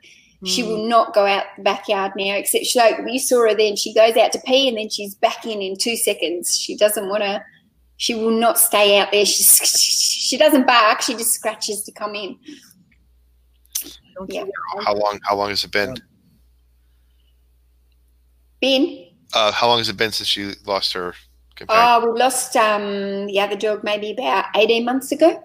she 0.46 0.64
Mm. 0.64 0.68
will 0.68 0.88
not 0.88 1.14
go 1.14 1.26
out 1.28 1.44
the 1.58 1.64
backyard 1.64 2.14
now. 2.16 2.34
Except 2.36 2.66
she, 2.66 2.80
like 2.80 3.06
we 3.06 3.20
saw 3.20 3.48
her 3.48 3.54
then, 3.54 3.76
she 3.76 3.94
goes 3.94 4.16
out 4.18 4.32
to 4.32 4.40
pee 4.40 4.68
and 4.68 4.78
then 4.78 4.90
she's 4.90 5.14
back 5.14 5.46
in 5.46 5.62
in 5.62 5.76
two 5.78 5.96
seconds. 5.98 6.58
She 6.58 6.76
doesn't 6.76 7.10
want 7.10 7.24
to. 7.24 7.44
She 7.98 8.16
will 8.16 8.32
not 8.32 8.58
stay 8.58 8.98
out 9.00 9.12
there. 9.12 9.26
She 9.26 9.44
she 9.44 10.38
doesn't 10.38 10.66
bark. 10.68 11.02
She 11.02 11.14
just 11.14 11.32
scratches 11.34 11.84
to 11.84 11.92
come 11.92 12.16
in. 12.16 12.38
Yeah. 14.30 14.46
How 14.86 14.96
long? 14.96 15.20
How 15.24 15.36
long 15.36 15.50
has 15.50 15.64
it 15.64 15.72
been? 15.72 15.96
Been. 18.62 19.08
Uh, 19.34 19.52
how 19.52 19.68
long 19.68 19.78
has 19.78 19.90
it 19.90 19.98
been 19.98 20.12
since 20.12 20.28
she 20.28 20.54
lost 20.66 20.94
her 20.94 21.14
oh, 21.68 22.12
we 22.12 22.20
lost 22.20 22.56
um 22.56 23.28
the 23.28 23.40
other 23.40 23.56
dog 23.56 23.84
maybe 23.84 24.12
about 24.12 24.46
eighteen 24.56 24.86
months 24.86 25.12
ago. 25.12 25.44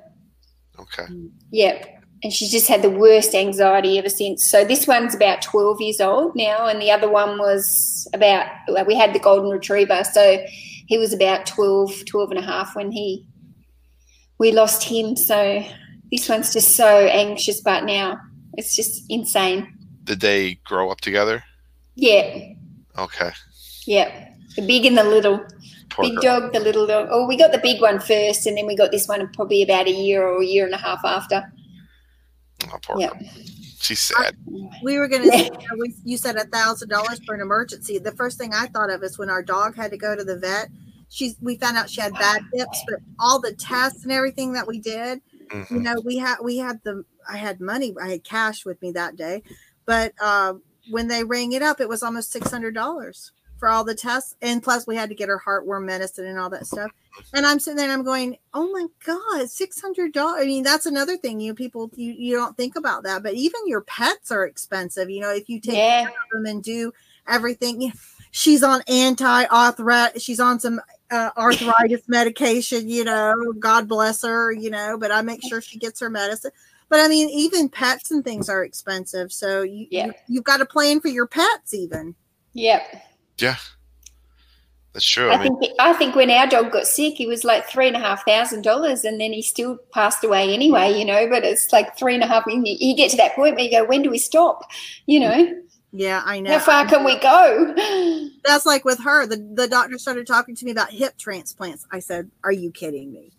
okay. 0.78 1.06
Yep. 1.50 1.90
And 2.22 2.32
she's 2.32 2.50
just 2.50 2.68
had 2.68 2.80
the 2.80 2.88
worst 2.90 3.34
anxiety 3.34 3.98
ever 3.98 4.08
since. 4.08 4.46
So 4.46 4.64
this 4.64 4.86
one's 4.86 5.14
about 5.14 5.42
12 5.42 5.80
years 5.82 6.00
old 6.00 6.34
now, 6.34 6.66
and 6.66 6.80
the 6.80 6.90
other 6.90 7.06
one 7.10 7.36
was 7.38 8.08
about, 8.14 8.46
well, 8.66 8.86
we 8.86 8.94
had 8.94 9.12
the 9.12 9.18
golden 9.18 9.50
retriever. 9.50 10.02
So 10.04 10.42
he 10.86 10.96
was 10.96 11.12
about 11.12 11.44
12, 11.44 12.06
12 12.06 12.30
and 12.30 12.38
a 12.38 12.42
half 12.42 12.74
when 12.74 12.90
he, 12.90 13.26
we 14.38 14.52
lost 14.52 14.84
him. 14.84 15.16
So 15.16 15.62
this 16.10 16.26
one's 16.26 16.50
just 16.50 16.74
so 16.76 16.86
anxious, 16.86 17.60
but 17.60 17.84
now 17.84 18.18
it's 18.54 18.74
just 18.74 19.04
insane. 19.10 19.70
Did 20.04 20.20
they 20.20 20.54
grow 20.64 20.90
up 20.90 21.02
together? 21.02 21.44
Yeah. 21.94 22.54
Okay. 22.96 23.32
Yeah. 23.86 24.28
The 24.56 24.62
big 24.66 24.86
and 24.86 24.96
the 24.96 25.04
little. 25.04 25.44
Poor 25.90 26.04
big 26.06 26.16
girl. 26.16 26.40
dog, 26.40 26.52
the 26.52 26.60
little 26.60 26.86
dog. 26.86 27.08
Oh, 27.10 27.26
we 27.26 27.36
got 27.36 27.52
the 27.52 27.58
big 27.58 27.80
one 27.80 28.00
first, 28.00 28.46
and 28.46 28.56
then 28.56 28.66
we 28.66 28.74
got 28.76 28.90
this 28.90 29.06
one 29.06 29.28
probably 29.32 29.62
about 29.62 29.86
a 29.86 29.90
year 29.92 30.22
or 30.26 30.40
a 30.42 30.46
year 30.46 30.64
and 30.64 30.74
a 30.74 30.78
half 30.78 31.04
after. 31.04 31.52
Oh, 32.72 32.78
poor 32.82 33.00
Yeah. 33.00 33.08
girl. 33.08 33.20
She's 33.80 34.00
sad. 34.00 34.34
We 34.82 34.98
were 34.98 35.08
gonna. 35.08 35.26
say, 35.26 35.48
uh, 35.52 35.76
we, 35.78 35.94
you 36.04 36.16
said 36.16 36.36
a 36.36 36.44
thousand 36.44 36.88
dollars 36.88 37.20
for 37.26 37.34
an 37.34 37.40
emergency. 37.42 37.98
The 37.98 38.12
first 38.12 38.38
thing 38.38 38.54
I 38.54 38.66
thought 38.66 38.90
of 38.90 39.02
is 39.02 39.18
when 39.18 39.28
our 39.28 39.42
dog 39.42 39.76
had 39.76 39.90
to 39.90 39.98
go 39.98 40.16
to 40.16 40.24
the 40.24 40.38
vet. 40.38 40.68
She's. 41.10 41.36
We 41.40 41.56
found 41.58 41.76
out 41.76 41.90
she 41.90 42.00
had 42.00 42.14
bad 42.14 42.40
hips, 42.54 42.82
but 42.88 43.00
all 43.18 43.40
the 43.40 43.52
tests 43.52 44.04
and 44.04 44.12
everything 44.12 44.54
that 44.54 44.66
we 44.66 44.78
did, 44.80 45.20
you 45.52 45.58
Mhm. 45.58 45.82
know, 45.82 45.94
we 46.04 46.16
had 46.16 46.36
we 46.42 46.56
had 46.58 46.80
the. 46.82 47.04
I 47.28 47.36
had 47.36 47.60
money. 47.60 47.94
I 48.02 48.08
had 48.08 48.24
cash 48.24 48.64
with 48.64 48.80
me 48.80 48.90
that 48.92 49.16
day, 49.16 49.42
but 49.84 50.12
uh, 50.20 50.54
when 50.90 51.08
they 51.08 51.22
rang 51.24 51.52
it 51.52 51.62
up, 51.62 51.78
it 51.80 51.88
was 51.88 52.02
almost 52.02 52.32
six 52.32 52.50
hundred 52.50 52.74
dollars 52.74 53.32
for 53.64 53.70
all 53.70 53.82
the 53.82 53.94
tests, 53.94 54.36
and 54.42 54.62
plus 54.62 54.86
we 54.86 54.94
had 54.94 55.08
to 55.08 55.14
get 55.14 55.30
her 55.30 55.40
heartworm 55.42 55.86
medicine 55.86 56.26
and 56.26 56.38
all 56.38 56.50
that 56.50 56.66
stuff. 56.66 56.90
And 57.32 57.46
I'm 57.46 57.58
sitting 57.58 57.78
there 57.78 57.86
and 57.86 57.94
I'm 57.94 58.04
going, 58.04 58.36
oh 58.52 58.70
my 58.70 58.84
god, 59.06 59.48
six 59.48 59.80
hundred 59.80 60.12
dollars. 60.12 60.42
I 60.42 60.44
mean, 60.44 60.62
that's 60.62 60.84
another 60.84 61.16
thing. 61.16 61.40
You 61.40 61.54
people, 61.54 61.90
you 61.96 62.12
you 62.12 62.36
don't 62.36 62.54
think 62.58 62.76
about 62.76 63.04
that, 63.04 63.22
but 63.22 63.32
even 63.32 63.62
your 63.66 63.80
pets 63.80 64.30
are 64.30 64.44
expensive. 64.44 65.08
You 65.08 65.22
know, 65.22 65.30
if 65.32 65.48
you 65.48 65.60
take 65.60 65.76
Yeah. 65.76 66.02
care 66.02 66.10
of 66.10 66.14
them 66.34 66.44
and 66.44 66.62
do 66.62 66.92
everything. 67.26 67.80
you- 67.80 67.92
She's 68.32 68.62
on 68.62 68.82
anti-arthritis. 68.88 70.22
She's 70.22 70.40
on 70.40 70.60
some 70.60 70.78
uh, 71.10 71.30
arthritis 71.38 72.02
medication. 72.08 72.86
You 72.90 73.04
know, 73.04 73.54
God 73.58 73.88
bless 73.88 74.20
her. 74.24 74.52
You 74.52 74.68
know, 74.68 74.98
but 74.98 75.10
I 75.10 75.22
make 75.22 75.40
sure 75.42 75.62
she 75.62 75.78
gets 75.78 76.00
her 76.00 76.10
medicine. 76.10 76.50
But 76.90 77.00
I 77.00 77.08
mean, 77.08 77.30
even 77.30 77.70
pets 77.70 78.10
and 78.10 78.22
things 78.22 78.50
are 78.50 78.62
expensive. 78.62 79.32
So 79.32 79.62
you, 79.62 79.86
Yeah. 79.90 80.06
you 80.08 80.12
you've 80.28 80.44
got 80.44 80.58
to 80.58 80.66
plan 80.66 81.00
for 81.00 81.08
your 81.08 81.26
pets 81.26 81.72
even. 81.72 82.14
Yep. 82.52 83.02
That's 84.92 85.06
true. 85.06 85.30
I 85.30 85.34
I 85.34 85.38
mean, 85.38 85.58
think 85.58 85.74
I 85.80 85.92
think 85.94 86.14
when 86.14 86.30
our 86.30 86.46
dog 86.46 86.70
got 86.72 86.86
sick, 86.86 87.20
it 87.20 87.26
was 87.26 87.44
like 87.44 87.68
three 87.68 87.88
and 87.88 87.96
a 87.96 88.00
half 88.00 88.24
thousand 88.24 88.62
dollars, 88.62 89.04
and 89.04 89.20
then 89.20 89.32
he 89.32 89.42
still 89.42 89.76
passed 89.92 90.22
away 90.24 90.54
anyway. 90.54 90.92
You 90.96 91.04
know, 91.04 91.28
but 91.28 91.44
it's 91.44 91.72
like 91.72 91.96
three 91.98 92.14
and 92.14 92.22
a 92.22 92.26
half. 92.26 92.44
You 92.46 92.62
you 92.64 92.96
get 92.96 93.10
to 93.10 93.16
that 93.18 93.34
point 93.34 93.56
where 93.56 93.64
you 93.64 93.70
go, 93.70 93.84
when 93.84 94.02
do 94.02 94.10
we 94.10 94.18
stop? 94.18 94.62
You 95.06 95.20
know, 95.20 95.54
Yeah, 95.92 96.22
I 96.24 96.40
know. 96.40 96.58
how 96.58 96.58
far 96.60 96.86
can 96.86 97.04
we 97.04 97.18
go? 97.18 97.74
That's 98.44 98.66
like 98.66 98.84
with 98.84 99.00
her. 99.04 99.26
The 99.26 99.36
the 99.36 99.68
doctor 99.68 99.98
started 99.98 100.26
talking 100.26 100.54
to 100.56 100.64
me 100.64 100.70
about 100.70 100.90
hip 100.90 101.16
transplants. 101.18 101.86
I 101.92 102.00
said, 102.00 102.30
"Are 102.44 102.52
you 102.52 102.70
kidding 102.72 103.12
me?" 103.12 103.33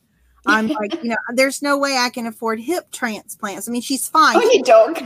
I'm 0.48 0.68
like, 0.68 0.94
you 1.04 1.10
know, 1.10 1.18
there's 1.34 1.62
no 1.62 1.78
way 1.78 1.98
I 1.98 2.10
can 2.10 2.28
afford 2.28 2.60
hip 2.60 2.92
transplants. 2.92 3.68
I 3.68 3.72
mean, 3.72 3.82
she's 3.82 4.08
fine. 4.08 4.36
Oh, 4.36 4.40
on 4.40 4.54
your 4.54 4.64
dog. 4.64 5.02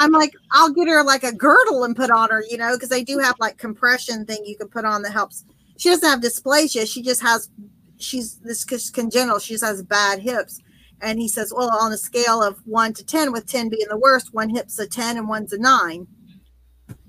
I'm 0.00 0.12
like, 0.12 0.32
I'll 0.52 0.72
get 0.72 0.88
her 0.88 1.04
like 1.04 1.22
a 1.22 1.32
girdle 1.32 1.84
and 1.84 1.94
put 1.94 2.10
on 2.10 2.30
her, 2.30 2.42
you 2.48 2.56
know, 2.56 2.74
because 2.74 2.88
they 2.88 3.04
do 3.04 3.18
have 3.18 3.36
like 3.38 3.58
compression 3.58 4.24
thing 4.26 4.44
you 4.44 4.56
can 4.56 4.68
put 4.68 4.84
on 4.84 5.02
that 5.02 5.12
helps. 5.12 5.44
She 5.78 5.88
doesn't 5.88 6.08
have 6.08 6.20
dysplasia. 6.20 6.90
She 6.90 7.02
just 7.02 7.22
has, 7.22 7.50
she's 7.98 8.38
this 8.38 8.64
congenital. 8.90 9.38
She 9.38 9.54
just 9.54 9.64
has 9.64 9.82
bad 9.82 10.18
hips. 10.18 10.60
And 11.00 11.20
he 11.20 11.28
says, 11.28 11.52
well, 11.54 11.70
on 11.78 11.92
a 11.92 11.98
scale 11.98 12.42
of 12.42 12.58
one 12.64 12.94
to 12.94 13.04
10, 13.04 13.30
with 13.30 13.46
10 13.46 13.68
being 13.68 13.86
the 13.88 13.98
worst, 13.98 14.32
one 14.32 14.48
hip's 14.48 14.78
a 14.78 14.86
10 14.86 15.18
and 15.18 15.28
one's 15.28 15.52
a 15.52 15.58
nine. 15.58 16.06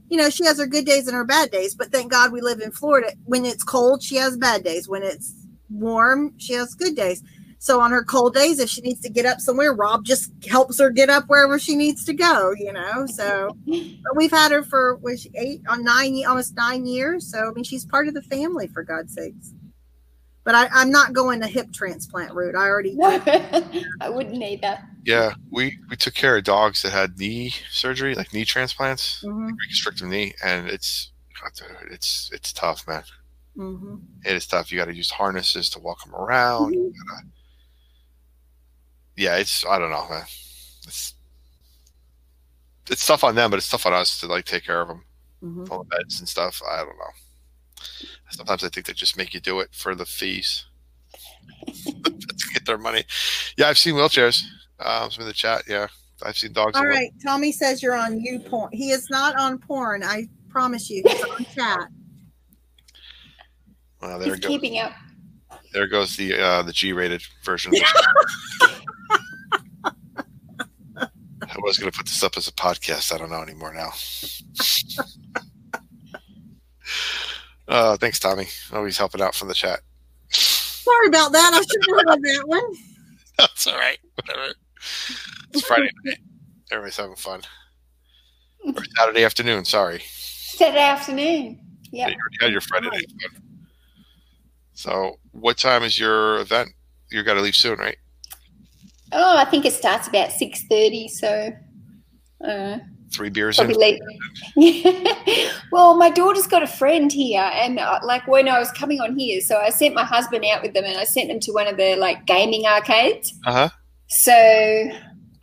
You 0.09 0.17
know, 0.17 0.29
she 0.29 0.45
has 0.45 0.59
her 0.59 0.67
good 0.67 0.85
days 0.85 1.07
and 1.07 1.15
her 1.15 1.25
bad 1.25 1.51
days, 1.51 1.73
but 1.73 1.91
thank 1.91 2.11
God 2.11 2.31
we 2.31 2.41
live 2.41 2.59
in 2.59 2.71
Florida. 2.71 3.13
When 3.25 3.45
it's 3.45 3.63
cold, 3.63 4.03
she 4.03 4.15
has 4.17 4.37
bad 4.37 4.63
days. 4.63 4.87
When 4.87 5.03
it's 5.03 5.33
warm, 5.69 6.33
she 6.37 6.53
has 6.53 6.75
good 6.75 6.95
days. 6.95 7.23
So 7.59 7.81
on 7.81 7.91
her 7.91 8.03
cold 8.03 8.33
days, 8.35 8.59
if 8.59 8.69
she 8.69 8.81
needs 8.81 9.01
to 9.01 9.09
get 9.09 9.25
up 9.25 9.41
somewhere, 9.41 9.73
Rob 9.73 10.05
just 10.05 10.31
helps 10.49 10.79
her 10.79 10.89
get 10.89 11.09
up 11.09 11.25
wherever 11.27 11.57
she 11.59 11.75
needs 11.75 12.03
to 12.05 12.13
go, 12.13 12.53
you 12.57 12.71
know. 12.71 13.05
So 13.07 13.57
but 13.65 14.15
we've 14.15 14.31
had 14.31 14.51
her 14.51 14.63
for 14.63 14.95
was 14.97 15.21
she 15.21 15.31
eight 15.35 15.61
on 15.67 15.83
nine 15.83 16.23
almost 16.27 16.55
nine 16.55 16.85
years. 16.85 17.25
So 17.29 17.49
I 17.49 17.51
mean 17.53 17.63
she's 17.63 17.85
part 17.85 18.07
of 18.07 18.13
the 18.13 18.21
family 18.21 18.67
for 18.67 18.83
God's 18.83 19.13
sakes. 19.13 19.53
But 20.43 20.55
I, 20.55 20.69
I'm 20.71 20.91
not 20.91 21.11
going 21.13 21.39
the 21.41 21.47
hip 21.47 21.73
transplant 21.73 22.33
route. 22.33 22.55
I 22.55 22.67
already 22.67 22.95
I 23.01 24.09
wouldn't 24.09 24.41
either. 24.41 24.79
yeah, 25.05 25.33
we 25.51 25.75
we 25.89 25.97
took 25.97 26.13
care 26.13 26.37
of 26.37 26.43
dogs 26.45 26.83
that 26.83 26.91
had 26.93 27.17
knee 27.19 27.53
surgery, 27.69 28.15
like 28.15 28.33
knee 28.33 28.45
transplants, 28.45 29.23
Mhm, 29.25 29.49
reconstructive 29.59 30.07
knee, 30.07 30.33
and 30.43 30.69
it's 30.69 31.11
it's 31.91 32.29
it's 32.33 32.53
tough, 32.53 32.87
man. 32.87 33.03
mhm. 33.57 34.01
It 34.25 34.35
is 34.35 34.47
tough. 34.47 34.71
You 34.71 34.77
got 34.77 34.85
to 34.85 34.95
use 34.95 35.11
harnesses 35.11 35.69
to 35.71 35.79
walk 35.79 36.03
them 36.03 36.15
around. 36.15 36.73
You 36.73 36.93
gotta, 37.09 37.27
yeah, 39.17 39.35
it's 39.37 39.65
I 39.65 39.77
don't 39.79 39.89
know, 39.91 40.07
man. 40.09 40.23
It's 40.85 41.13
it's 42.89 43.05
tough 43.05 43.23
on 43.25 43.35
them, 43.35 43.49
but 43.49 43.57
it's 43.57 43.69
tough 43.69 43.85
on 43.85 43.93
us 43.93 44.19
to 44.21 44.27
like 44.27 44.45
take 44.45 44.63
care 44.63 44.79
of 44.81 44.87
them, 44.87 45.03
Mhm. 45.43 45.69
all 45.69 45.79
the 45.83 45.89
beds 45.97 46.19
and 46.19 46.29
stuff. 46.29 46.61
I 46.69 46.77
don't 46.77 46.97
know. 46.97 47.83
Sometimes 48.29 48.63
I 48.63 48.69
think 48.69 48.85
they 48.85 48.93
just 48.93 49.17
make 49.17 49.33
you 49.33 49.39
do 49.39 49.59
it 49.59 49.69
for 49.73 49.93
the 49.95 50.05
fees 50.05 50.65
to 51.85 52.49
get 52.53 52.65
their 52.65 52.77
money. 52.77 53.03
Yeah, 53.57 53.67
I've 53.67 53.77
seen 53.77 53.95
wheelchairs. 53.95 54.41
Um, 54.79 55.11
some 55.11 55.23
in 55.23 55.27
the 55.27 55.33
chat. 55.33 55.63
Yeah, 55.67 55.87
I've 56.23 56.37
seen 56.37 56.53
dogs. 56.53 56.77
All 56.77 56.83
right, 56.85 56.87
in 56.87 56.91
wheel- 56.93 56.99
right. 57.01 57.13
Tommy 57.25 57.51
says 57.51 57.81
you're 57.83 57.95
on 57.95 58.19
you 58.21 58.39
porn. 58.39 58.69
He 58.71 58.91
is 58.91 59.09
not 59.09 59.35
on 59.37 59.57
porn. 59.57 60.03
I 60.03 60.27
promise 60.49 60.89
you. 60.89 61.03
He's 61.05 61.23
on 61.23 61.45
chat. 61.53 61.87
Well, 64.01 64.19
there 64.19 64.29
He's 64.35 64.39
goes. 64.39 64.47
keeping 64.49 64.77
up. 64.79 64.93
There 65.73 65.87
goes 65.87 66.15
the 66.15 66.39
uh, 66.39 66.61
the 66.63 66.71
G-rated 66.73 67.21
version. 67.43 67.73
I 71.57 71.61
was 71.63 71.77
going 71.77 71.91
to 71.91 71.97
put 71.97 72.05
this 72.07 72.23
up 72.23 72.37
as 72.37 72.47
a 72.47 72.51
podcast. 72.51 73.13
I 73.13 73.17
don't 73.17 73.29
know 73.31 73.41
anymore 73.41 73.73
now. 73.73 73.89
uh, 77.67 77.97
thanks, 77.97 78.19
Tommy. 78.19 78.47
Always 78.71 78.97
helping 78.97 79.21
out 79.21 79.35
from 79.35 79.47
the 79.47 79.53
chat. 79.53 79.79
Sorry 80.29 81.07
about 81.07 81.31
that. 81.31 81.51
I 81.53 81.57
should 81.57 81.97
have 81.97 82.07
heard 82.07 82.21
that 82.23 82.43
one. 82.47 82.73
That's 83.39 83.67
all 83.67 83.75
right. 83.75 83.97
Whatever. 84.15 84.53
It's 85.53 85.65
Friday 85.65 85.89
night. 86.05 86.17
Everybody's 86.71 86.97
having 86.97 87.15
fun. 87.15 87.41
Or 88.65 88.73
Saturday 88.97 89.23
afternoon. 89.23 89.65
Sorry. 89.65 90.01
Saturday 90.05 90.79
afternoon. 90.79 91.59
Yeah, 91.91 92.07
Yeah. 92.07 92.09
you 92.09 92.15
already 92.19 92.37
had 92.41 92.51
your 92.51 92.61
Friday 92.61 92.89
night 92.89 93.05
fun. 93.21 93.41
So, 94.73 95.15
what 95.31 95.57
time 95.57 95.83
is 95.83 95.99
your 95.99 96.39
event? 96.39 96.69
You 97.11 97.23
got 97.23 97.35
to 97.35 97.41
leave 97.41 97.55
soon, 97.55 97.79
right? 97.79 97.97
Oh, 99.11 99.37
I 99.37 99.45
think 99.45 99.65
it 99.65 99.73
starts 99.73 100.07
about 100.07 100.31
six 100.31 100.63
thirty. 100.63 101.07
So. 101.07 101.51
Uh, 102.45 102.77
Three 103.13 103.29
beers 103.29 103.57
in. 103.57 103.71
late. 103.71 104.01
well, 105.71 105.95
my 105.95 106.09
daughter's 106.09 106.45
got 106.45 106.61
a 106.61 106.67
friend 106.67 107.11
here, 107.11 107.49
and 107.53 107.79
uh, 107.79 107.99
like 108.03 108.27
when 108.27 108.49
I 108.49 108.59
was 108.59 108.69
coming 108.71 108.99
on 108.99 109.17
here, 109.17 109.39
so 109.39 109.57
I 109.57 109.69
sent 109.69 109.95
my 109.95 110.03
husband 110.03 110.43
out 110.45 110.61
with 110.61 110.73
them, 110.73 110.83
and 110.83 110.97
I 110.97 111.05
sent 111.05 111.29
them 111.29 111.39
to 111.39 111.51
one 111.53 111.67
of 111.67 111.77
the 111.77 111.95
like 111.95 112.25
gaming 112.25 112.65
arcades. 112.65 113.33
Uh 113.45 113.53
huh. 113.53 113.69
So 114.09 114.33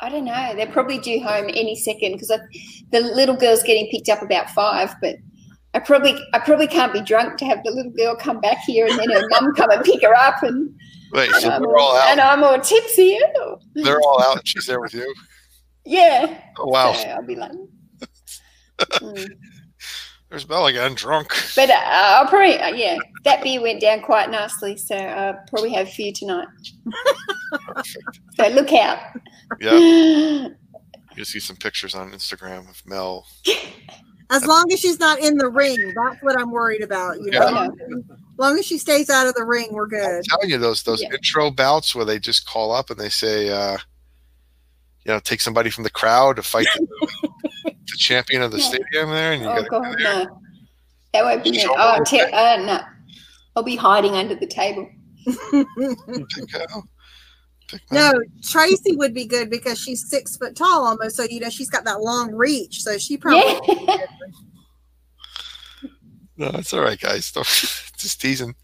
I 0.00 0.08
don't 0.10 0.24
know. 0.24 0.52
They're 0.54 0.66
probably 0.66 0.98
due 0.98 1.22
home 1.22 1.46
any 1.48 1.74
second 1.74 2.12
because 2.12 2.28
the 2.90 3.00
little 3.00 3.36
girl's 3.36 3.62
getting 3.62 3.88
picked 3.90 4.10
up 4.10 4.22
about 4.22 4.50
five. 4.50 4.94
But 5.00 5.16
I 5.72 5.78
probably 5.78 6.16
I 6.34 6.40
probably 6.40 6.66
can't 6.66 6.92
be 6.92 7.00
drunk 7.00 7.38
to 7.38 7.46
have 7.46 7.62
the 7.64 7.70
little 7.70 7.92
girl 7.92 8.14
come 8.14 8.40
back 8.40 8.58
here 8.66 8.86
and 8.86 8.98
then 8.98 9.10
her 9.10 9.26
mum 9.30 9.54
come 9.54 9.70
and 9.70 9.82
pick 9.84 10.02
her 10.02 10.14
up 10.14 10.42
and, 10.42 10.74
Wait, 11.14 11.30
so 11.36 11.48
I'm 11.48 11.62
they're 11.62 11.76
all 11.76 11.96
all, 11.96 11.98
and. 12.08 12.20
I'm 12.20 12.42
all 12.44 12.60
tipsy. 12.60 13.18
Ew. 13.36 13.58
They're 13.74 14.00
all 14.00 14.20
out. 14.22 14.38
and 14.38 14.46
She's 14.48 14.66
there 14.66 14.80
with 14.80 14.92
you. 14.92 15.14
Yeah. 15.86 16.40
Oh 16.58 16.66
wow. 16.68 16.92
So 16.92 17.08
I'll 17.08 17.22
be 17.22 17.36
like. 17.36 17.52
Mm. 18.78 19.28
There's 20.30 20.44
Bella 20.44 20.70
again, 20.70 20.94
drunk. 20.94 21.28
But 21.54 21.70
uh, 21.70 21.80
I'll 21.84 22.26
probably 22.26 22.58
uh, 22.58 22.74
yeah. 22.74 22.96
That 23.24 23.42
beer 23.44 23.62
went 23.62 23.80
down 23.80 24.02
quite 24.02 24.30
nicely, 24.30 24.76
so 24.76 24.96
I'll 24.96 25.38
probably 25.48 25.72
have 25.74 25.86
a 25.86 25.90
few 25.90 26.12
tonight. 26.12 26.48
Perfect. 27.52 28.20
So 28.36 28.48
look 28.48 28.72
out. 28.72 28.98
Yeah. 29.60 30.48
You 31.16 31.24
see 31.24 31.38
some 31.38 31.54
pictures 31.54 31.94
on 31.94 32.10
Instagram 32.10 32.68
of 32.68 32.82
Mel. 32.86 33.24
As 34.32 34.44
long 34.46 34.64
as 34.72 34.80
she's 34.80 34.98
not 34.98 35.20
in 35.20 35.38
the 35.38 35.48
ring, 35.48 35.76
that's 35.94 36.20
what 36.22 36.36
I'm 36.36 36.50
worried 36.50 36.82
about. 36.82 37.20
You 37.20 37.30
know, 37.30 37.38
Yeah. 37.52 37.64
as 37.66 38.02
long 38.38 38.52
as- 38.52 38.54
as 38.54 38.54
long 38.54 38.58
as 38.58 38.66
she 38.66 38.78
stays 38.78 39.10
out 39.10 39.26
of 39.26 39.34
the 39.34 39.44
ring, 39.44 39.68
we're 39.70 39.84
I'm 39.84 39.88
good. 39.90 40.24
telling 40.24 40.50
you, 40.50 40.58
those 40.58 40.82
those 40.82 41.02
Yeah. 41.02 41.08
intro 41.12 41.50
bouts 41.50 41.94
where 41.94 42.04
they 42.04 42.18
just 42.18 42.46
call 42.46 42.72
up 42.72 42.90
and 42.90 42.98
they 42.98 43.08
say, 43.08 43.48
uh, 43.50 43.78
you 45.04 45.12
know, 45.12 45.20
take 45.20 45.40
somebody 45.40 45.70
from 45.70 45.84
the 45.84 45.90
crowd 45.90 46.36
to 46.36 46.42
fight 46.42 46.66
the, 46.74 46.86
the 47.64 47.96
champion 47.98 48.42
of 48.42 48.50
the 48.52 48.58
Yeah. 48.58 48.68
stadium 48.68 49.10
there, 49.10 49.32
and 49.32 49.42
you 49.42 49.48
Oh 49.48 49.62
got 49.62 49.68
God, 49.70 49.96
no. 50.00 50.40
That 51.12 51.24
won't 51.24 51.44
be 51.44 51.50
me. 51.52 51.64
Oh, 51.68 52.02
te- 52.04 52.20
uh, 52.20 52.56
no. 52.56 52.80
I'll 53.56 53.62
be 53.62 53.76
hiding 53.76 54.14
under 54.14 54.34
the 54.34 54.46
table. 54.48 54.88
pick, 55.30 55.66
pick 57.68 57.82
no, 57.92 58.12
Tracy 58.42 58.96
would 58.96 59.14
be 59.14 59.24
good 59.26 59.48
because 59.48 59.78
she's 59.78 60.08
six 60.10 60.36
foot 60.36 60.56
tall 60.56 60.84
almost. 60.86 61.16
So 61.16 61.22
you 61.22 61.38
know 61.40 61.50
she's 61.50 61.70
got 61.70 61.84
that 61.84 62.00
long 62.00 62.32
reach. 62.34 62.82
So 62.82 62.98
she 62.98 63.16
probably 63.16 63.60
Yeah. 63.86 63.96
No, 66.36 66.48
it's 66.54 66.72
all 66.72 66.80
right, 66.82 66.98
guys. 67.00 67.30
Don't, 67.30 67.46
just 68.04 68.20
teasing. 68.20 68.54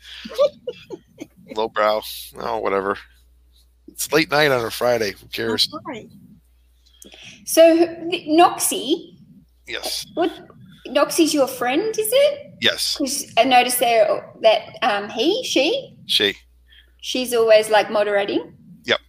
Lowbrow. 1.56 2.00
Oh, 2.38 2.58
whatever. 2.58 2.96
It's 3.88 4.12
late 4.12 4.30
night 4.30 4.50
on 4.52 4.64
a 4.64 4.70
Friday. 4.70 5.12
Who 5.12 5.26
cares? 5.28 5.68
Right. 5.86 6.08
so 7.44 7.86
Noxie, 8.28 9.16
Yes. 9.66 10.06
what? 10.14 10.30
Noxie's 10.88 11.34
your 11.34 11.46
friend, 11.48 11.88
is 11.98 12.10
it? 12.12 12.54
Yes. 12.60 12.96
'Cause 12.96 13.26
I 13.36 13.44
noticed 13.44 13.78
there 13.80 14.32
that 14.42 14.76
um, 14.82 15.08
he, 15.10 15.42
she, 15.44 15.96
She. 16.06 16.34
she's 17.00 17.34
always 17.34 17.68
like 17.70 17.90
moderating. 17.90 18.54
Yep. 18.84 19.00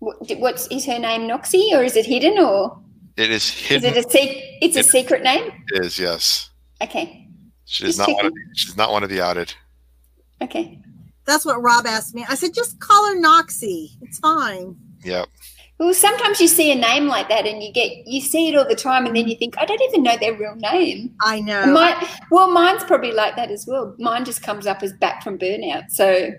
What, 0.00 0.16
what's 0.38 0.66
is 0.68 0.84
her 0.86 0.98
name? 0.98 1.22
Noxie, 1.22 1.72
or 1.72 1.82
is 1.82 1.96
it 1.96 2.06
hidden, 2.06 2.38
or 2.38 2.78
It 3.16 3.22
hidden. 3.30 3.36
is 3.36 3.70
is 3.70 3.84
it 3.84 3.96
a 3.96 4.02
sec- 4.10 4.36
It's 4.62 4.76
a 4.76 4.82
secret 4.82 5.22
name. 5.22 5.50
It 5.72 5.84
is, 5.84 5.98
yes. 5.98 6.50
Okay. 6.82 7.19
She 7.70 7.84
is 7.84 7.96
Just 7.96 8.08
not 8.08 8.14
want 8.14 8.24
to. 8.24 8.30
Be, 8.32 8.40
the, 8.40 8.56
she's 8.56 8.76
not 8.76 8.90
one 8.90 9.04
of 9.04 9.10
the 9.10 9.20
outed. 9.20 9.54
Okay. 10.42 10.82
That's 11.24 11.46
what 11.46 11.62
Rob 11.62 11.86
asked 11.86 12.16
me. 12.16 12.26
I 12.28 12.34
said, 12.34 12.52
just 12.52 12.80
call 12.80 13.06
her 13.06 13.16
Noxie. 13.16 13.90
It's 14.02 14.18
fine. 14.18 14.76
Yep. 15.04 15.28
Well, 15.78 15.94
sometimes 15.94 16.40
you 16.40 16.48
see 16.48 16.72
a 16.72 16.74
name 16.74 17.06
like 17.06 17.28
that, 17.28 17.46
and 17.46 17.62
you 17.62 17.72
get 17.72 18.08
you 18.08 18.20
see 18.20 18.48
it 18.48 18.56
all 18.56 18.66
the 18.66 18.74
time, 18.74 19.06
and 19.06 19.14
then 19.14 19.28
you 19.28 19.36
think, 19.36 19.56
I 19.56 19.64
don't 19.64 19.80
even 19.82 20.02
know 20.02 20.16
their 20.16 20.34
real 20.34 20.56
name. 20.56 21.14
I 21.22 21.40
know. 21.40 21.66
My, 21.66 22.08
well, 22.32 22.50
mine's 22.50 22.82
probably 22.82 23.12
like 23.12 23.36
that 23.36 23.52
as 23.52 23.68
well. 23.68 23.94
Mine 24.00 24.24
just 24.24 24.42
comes 24.42 24.66
up 24.66 24.82
as 24.82 24.92
back 24.94 25.22
from 25.22 25.38
burnout. 25.38 25.90
So 25.90 26.30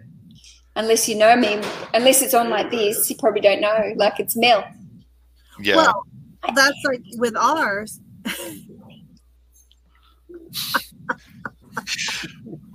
unless 0.76 1.08
you 1.08 1.16
know 1.16 1.38
me, 1.38 1.62
unless 1.94 2.22
it's 2.22 2.34
on 2.34 2.50
like 2.50 2.72
this, 2.72 3.10
you 3.10 3.16
probably 3.16 3.42
don't 3.42 3.62
know. 3.62 3.94
Like 3.96 4.20
it's 4.20 4.36
Mel. 4.36 4.66
Yeah. 5.62 5.78
Well, 5.78 6.06
that's 6.54 6.78
like 6.84 7.04
with 7.14 7.38
ours. 7.38 8.02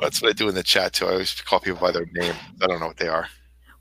That's 0.01 0.21
what 0.21 0.31
I 0.31 0.33
do 0.33 0.49
in 0.49 0.55
the 0.55 0.63
chat 0.63 0.93
too. 0.93 1.07
I 1.07 1.13
always 1.13 1.41
call 1.41 1.61
people 1.61 1.81
by 1.81 1.91
their 1.91 2.07
name. 2.13 2.35
I 2.63 2.67
don't 2.67 2.81
know 2.81 2.87
what 2.87 2.99
they 2.99 3.09
are. 3.09 3.29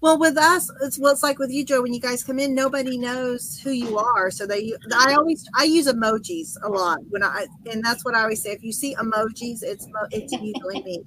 Well, 0.02 0.20
with 0.20 0.38
us, 0.38 0.70
it's 0.84 1.00
well, 1.00 1.14
it's 1.14 1.24
like 1.24 1.40
with 1.40 1.50
you, 1.50 1.66
Joe. 1.66 1.82
When 1.82 1.92
you 1.94 2.00
guys 2.00 2.24
come 2.24 2.38
in, 2.38 2.54
nobody 2.54 2.96
knows 2.98 3.60
who 3.60 3.72
you 3.72 3.98
are. 3.98 4.30
So 4.30 4.46
they, 4.46 4.72
I 4.96 5.16
always, 5.16 5.50
I 5.56 5.64
use 5.64 5.88
emojis 5.88 6.58
a 6.64 6.70
lot 6.70 7.00
when 7.10 7.24
I, 7.24 7.48
and 7.72 7.84
that's 7.84 8.06
what 8.06 8.14
I 8.14 8.22
always 8.22 8.44
say. 8.44 8.52
If 8.52 8.64
you 8.64 8.72
see 8.72 8.94
emojis, 8.96 9.64
it's 9.64 9.88
it's 10.12 10.32
usually 10.32 10.84
me. 10.84 11.04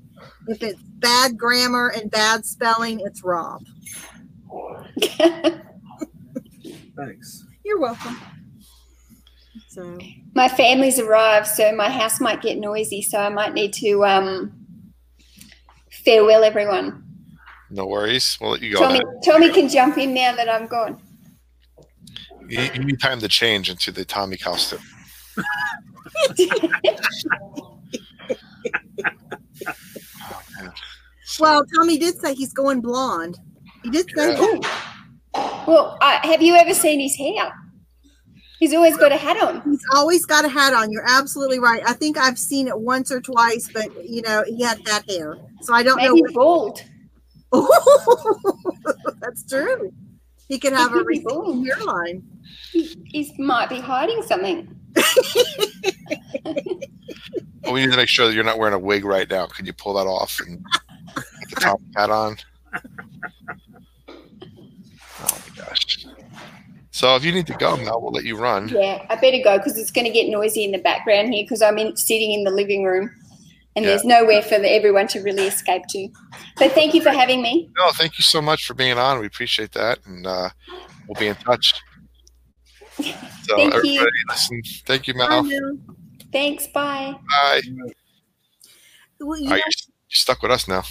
If 0.48 0.64
it's 0.64 0.82
bad 0.82 1.38
grammar 1.38 1.92
and 1.94 2.10
bad 2.10 2.44
spelling, 2.44 3.00
it's 3.00 3.22
Rob. 3.22 3.62
Thanks. 6.96 7.46
You're 7.64 7.78
welcome. 7.78 8.16
So 9.68 9.96
my 10.34 10.48
family's 10.48 10.98
arrived, 10.98 11.46
so 11.46 11.72
my 11.72 11.88
house 11.88 12.20
might 12.20 12.42
get 12.42 12.58
noisy. 12.58 13.02
So 13.02 13.18
I 13.18 13.28
might 13.28 13.54
need 13.54 13.74
to 13.74 14.04
um, 14.04 14.57
farewell 16.08 16.42
everyone. 16.42 17.04
No 17.70 17.86
worries. 17.86 18.38
We'll 18.40 18.52
let 18.52 18.62
you 18.62 18.72
go. 18.72 18.78
Tommy, 18.80 19.00
Now. 19.00 19.20
Tommy 19.24 19.52
can 19.52 19.68
jump 19.68 19.98
in 19.98 20.14
now 20.14 20.34
that 20.34 20.48
I'm 20.48 20.66
gone. 20.66 20.98
You, 22.48 22.62
you 22.72 22.84
need 22.84 22.98
time 22.98 23.18
to 23.20 23.28
change 23.28 23.68
into 23.68 23.92
the 23.92 24.06
Tommy 24.06 24.38
costume. 24.38 24.78
Oh, 25.36 25.42
well, 31.40 31.62
Tommy 31.76 31.98
did 31.98 32.18
say 32.18 32.32
he's 32.34 32.54
going 32.54 32.80
blonde. 32.80 33.38
He 33.82 33.90
did 33.90 34.06
say 34.16 34.30
Yeah. 34.30 34.36
that. 34.36 35.64
Well, 35.66 35.98
uh, 36.00 36.20
have 36.22 36.40
you 36.40 36.54
ever 36.54 36.72
seen 36.72 37.00
his 37.00 37.14
hair? 37.16 37.52
He's 38.58 38.74
always 38.74 38.96
got 38.96 39.12
a 39.12 39.16
hat 39.16 39.40
on. 39.40 39.62
He's 39.70 39.84
always 39.94 40.26
got 40.26 40.44
a 40.44 40.48
hat 40.48 40.74
on. 40.74 40.90
You're 40.90 41.06
absolutely 41.06 41.58
right. 41.58 41.82
I 41.86 41.92
think 41.92 42.18
I've 42.18 42.38
seen 42.38 42.66
it 42.66 42.78
once 42.78 43.12
or 43.12 43.20
twice, 43.20 43.70
but 43.72 44.08
you 44.08 44.22
know, 44.22 44.42
he 44.46 44.62
had 44.62 44.84
that 44.84 45.08
hair. 45.08 45.36
So 45.62 45.74
I 45.74 45.82
don't 45.82 46.02
know. 46.02 46.14
Maybe 46.14 46.34
bald. 46.34 46.82
That's 49.20 49.44
true. 49.48 49.92
He 50.48 50.58
could 50.58 50.72
have 50.72 50.90
a 50.90 50.94
could 50.94 51.06
be 51.06 51.18
receding 51.18 51.28
bald. 51.28 51.66
hairline. 51.66 52.22
He, 52.72 52.96
he 53.04 53.34
might 53.38 53.68
be 53.68 53.78
hiding 53.80 54.22
something. 54.22 54.74
But 57.62 57.74
we 57.74 57.80
need 57.82 57.90
to 57.90 57.98
make 57.98 58.08
sure 58.08 58.26
that 58.26 58.34
you're 58.34 58.44
not 58.44 58.58
wearing 58.58 58.72
a 58.72 58.78
wig 58.78 59.04
right 59.04 59.28
now. 59.28 59.46
Can 59.46 59.66
you 59.66 59.74
pull 59.74 59.92
that 59.94 60.06
off 60.06 60.40
and 60.40 60.64
put 61.14 61.24
the 61.50 61.56
top 61.60 61.80
hat 61.96 62.08
on? 62.08 62.38
Oh 65.20 65.38
my 65.46 65.64
gosh. 65.64 66.06
So 66.98 67.14
if 67.14 67.24
you 67.24 67.30
need 67.30 67.46
to 67.46 67.54
go 67.54 67.76
now, 67.76 67.96
we'll 67.96 68.10
let 68.10 68.24
you 68.24 68.36
run. 68.36 68.68
Yeah, 68.70 69.06
I 69.08 69.14
better 69.14 69.38
go 69.44 69.56
because 69.56 69.78
it's 69.78 69.92
going 69.92 70.04
to 70.06 70.10
get 70.12 70.28
noisy 70.28 70.64
in 70.64 70.72
the 70.72 70.78
background 70.78 71.32
here 71.32 71.44
because 71.44 71.62
I'm 71.62 71.78
in, 71.78 71.96
sitting 71.96 72.32
in 72.32 72.42
the 72.42 72.50
living 72.50 72.82
room 72.82 73.08
and 73.76 73.84
Yeah. 73.84 73.92
there's 73.92 74.04
nowhere 74.04 74.42
for 74.42 74.58
the, 74.58 74.68
everyone 74.68 75.06
to 75.08 75.20
really 75.20 75.46
escape 75.46 75.82
to. 75.90 76.08
So 76.58 76.68
thank 76.68 76.94
you 76.94 77.00
for 77.00 77.10
having 77.10 77.40
me. 77.40 77.70
No, 77.78 77.92
thank 77.92 78.18
you 78.18 78.24
so 78.24 78.42
much 78.42 78.66
for 78.66 78.74
being 78.74 78.98
on. 78.98 79.20
We 79.20 79.26
appreciate 79.26 79.70
that, 79.74 80.00
and 80.06 80.26
uh, 80.26 80.48
we'll 81.06 81.20
be 81.20 81.28
in 81.28 81.36
touch. 81.36 81.72
So 82.96 83.54
Thank 83.54 83.74
you. 83.84 84.10
listen. 84.28 84.60
Thank 84.84 85.06
you, 85.06 85.14
I 85.20 85.40
Mal. 85.40 85.48
Thanks. 86.32 86.66
Bye. 86.66 87.14
Bye. 87.30 87.60
Well, 89.20 89.38
you 89.38 89.46
Are 89.46 89.50
know, 89.50 89.54
you 89.54 89.62
you're 90.10 90.16
stuck 90.16 90.42
with 90.42 90.50
us 90.50 90.66
now? 90.66 90.82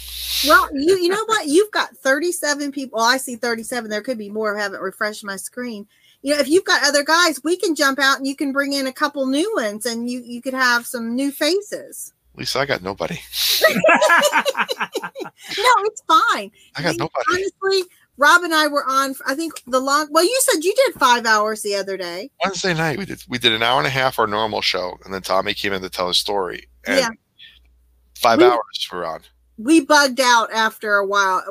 well, 0.48 0.70
you 0.72 0.96
you 0.96 1.08
know 1.10 1.24
what? 1.26 1.46
You've 1.48 1.70
got 1.70 1.94
37 1.98 2.72
people. 2.72 2.96
Well, 2.98 3.04
I 3.06 3.18
see 3.18 3.36
37. 3.36 3.90
There 3.90 4.00
could 4.00 4.16
be 4.16 4.30
more. 4.30 4.56
I 4.58 4.62
haven't 4.62 4.80
refreshed 4.80 5.22
my 5.22 5.36
screen. 5.36 5.86
You 6.22 6.34
know, 6.34 6.40
if 6.40 6.48
you've 6.48 6.64
got 6.64 6.82
other 6.86 7.04
guys, 7.04 7.40
we 7.44 7.56
can 7.56 7.74
jump 7.74 7.98
out 7.98 8.18
and 8.18 8.26
you 8.26 8.34
can 8.34 8.52
bring 8.52 8.72
in 8.72 8.86
a 8.86 8.92
couple 8.92 9.26
new 9.26 9.52
ones, 9.56 9.86
and 9.86 10.10
you 10.10 10.20
you 10.24 10.42
could 10.42 10.54
have 10.54 10.86
some 10.86 11.14
new 11.14 11.30
faces. 11.30 12.12
Lisa, 12.34 12.60
I 12.60 12.66
got 12.66 12.82
nobody. 12.82 13.18
No, 15.56 15.70
it's 15.84 16.02
fine. 16.06 16.50
I 16.76 16.82
got 16.82 16.96
nobody. 16.96 17.24
Honestly, 17.30 17.82
Rob 18.16 18.42
and 18.42 18.54
I 18.54 18.66
were 18.66 18.84
on. 18.86 19.14
I 19.26 19.34
think 19.34 19.54
the 19.66 19.80
long. 19.80 20.08
Well, 20.10 20.24
you 20.24 20.40
said 20.42 20.62
you 20.64 20.74
did 20.74 20.94
five 20.94 21.24
hours 21.26 21.62
the 21.62 21.74
other 21.76 21.96
day. 21.96 22.30
Wednesday 22.44 22.74
night 22.74 22.98
we 22.98 23.04
did 23.06 23.22
we 23.28 23.38
did 23.38 23.52
an 23.52 23.62
hour 23.62 23.78
and 23.78 23.86
a 23.86 23.90
half 23.90 24.18
our 24.18 24.26
normal 24.26 24.60
show, 24.60 24.98
and 25.04 25.12
then 25.14 25.22
Tommy 25.22 25.54
came 25.54 25.72
in 25.72 25.82
to 25.82 25.88
tell 25.90 26.08
his 26.08 26.18
story. 26.18 26.68
And 26.86 26.98
Yeah. 26.98 27.08
five 28.16 28.38
We- 28.38 28.44
hours 28.44 28.88
we're 28.92 29.04
on. 29.04 29.22
We 29.56 29.80
bugged 29.80 30.20
out 30.20 30.52
after 30.52 30.94
a 30.96 31.06
while. 31.06 31.44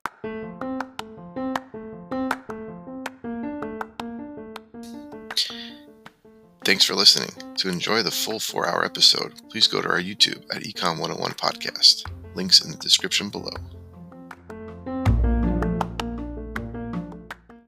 Thanks 6.67 6.83
for 6.83 6.95
listening. 6.95 7.29
To 7.59 7.69
enjoy 7.69 8.03
the 8.03 8.11
full 8.11 8.41
four 8.41 8.67
hour 8.67 8.83
episode, 8.83 9.31
please 9.49 9.67
go 9.67 9.81
to 9.81 9.87
our 9.87 10.01
YouTube 10.01 10.43
at 10.53 10.63
eCom 10.63 10.99
101 10.99 11.31
Podcast. 11.35 12.05
Links 12.35 12.59
in 12.59 12.71
the 12.71 12.77
description 12.77 13.29
below. 13.29 13.53